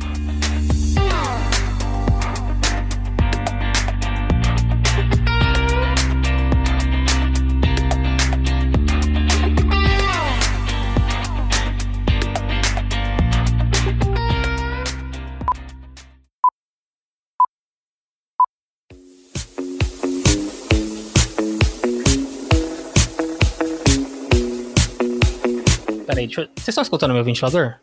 Peraí, 26.16 26.28
deixa 26.28 26.42
eu... 26.42 26.48
Vocês 26.56 26.70
estão 26.70 26.82
escutando 26.82 27.14
meu 27.14 27.24
ventilador? 27.26 27.76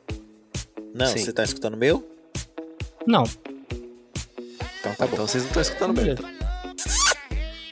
Não, 0.94 1.06
Sim. 1.06 1.18
você 1.18 1.32
tá 1.34 1.44
escutando 1.44 1.74
o 1.74 1.76
meu? 1.76 2.02
Não. 3.06 3.24
Então 4.80 4.94
tá 4.94 5.06
bom. 5.06 5.12
Então 5.12 5.26
vocês 5.28 5.42
não 5.44 5.50
estão 5.50 5.60
escutando. 5.60 5.92
Beleza. 5.92 6.22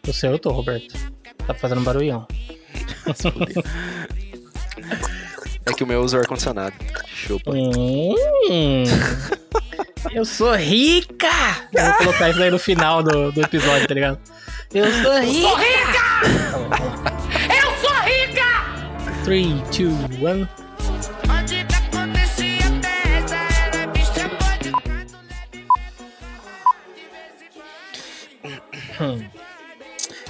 O 0.06 0.12
seu 0.12 0.32
eu 0.32 0.38
tô, 0.38 0.50
Roberto. 0.50 0.94
Tá 1.46 1.54
fazendo 1.54 1.80
barulhão. 1.80 2.26
É 5.64 5.72
que 5.72 5.82
o 5.82 5.86
meu 5.86 6.02
usa 6.02 6.18
o 6.18 6.20
ar-condicionado. 6.20 6.74
Chupa. 7.06 7.52
Hum, 7.52 8.84
eu 10.12 10.24
sou 10.24 10.54
rica! 10.54 11.28
Eu 11.72 11.84
vou 11.84 11.94
colocar 11.94 12.30
isso 12.30 12.42
aí 12.42 12.50
no 12.50 12.58
final 12.58 13.02
do, 13.02 13.32
do 13.32 13.40
episódio, 13.42 13.86
tá 13.88 13.94
ligado? 13.94 14.18
Eu 14.74 14.86
sou 15.02 15.20
rica! 15.20 15.79
3, 19.30 19.46
2, 19.46 19.70
1. 19.78 20.48
Onde 21.30 21.64
que 21.64 21.74
acontecia 21.76 22.66
festa, 22.82 23.36
era 23.64 23.86
bicha 23.86 24.28
pode 24.40 24.72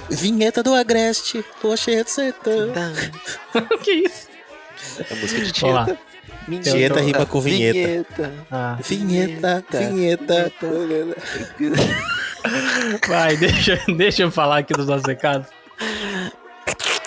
Vinheta 0.07 0.61
do 0.61 0.75
Agreste, 0.75 1.43
lua 1.63 1.75
cheia 1.77 2.03
de 2.03 2.11
sertão. 2.11 2.69
que 3.83 3.91
isso? 3.91 4.27
É 5.09 5.15
música 5.15 5.41
de. 5.41 5.51
Tieta. 5.51 5.97
Tieta 6.61 6.93
tô- 6.95 7.01
rima 7.01 7.25
com 7.25 7.41
vinheta. 7.41 7.73
Vinheta. 7.79 8.33
Ah, 8.51 8.77
Vinheta, 8.83 9.63
vinheta. 9.71 10.53
vai, 13.07 13.35
deixa, 13.35 13.81
deixa 13.97 14.21
eu 14.21 14.31
falar 14.31 14.59
aqui 14.59 14.73
dos 14.73 14.85
nossos 14.85 15.07
recados. 15.07 15.47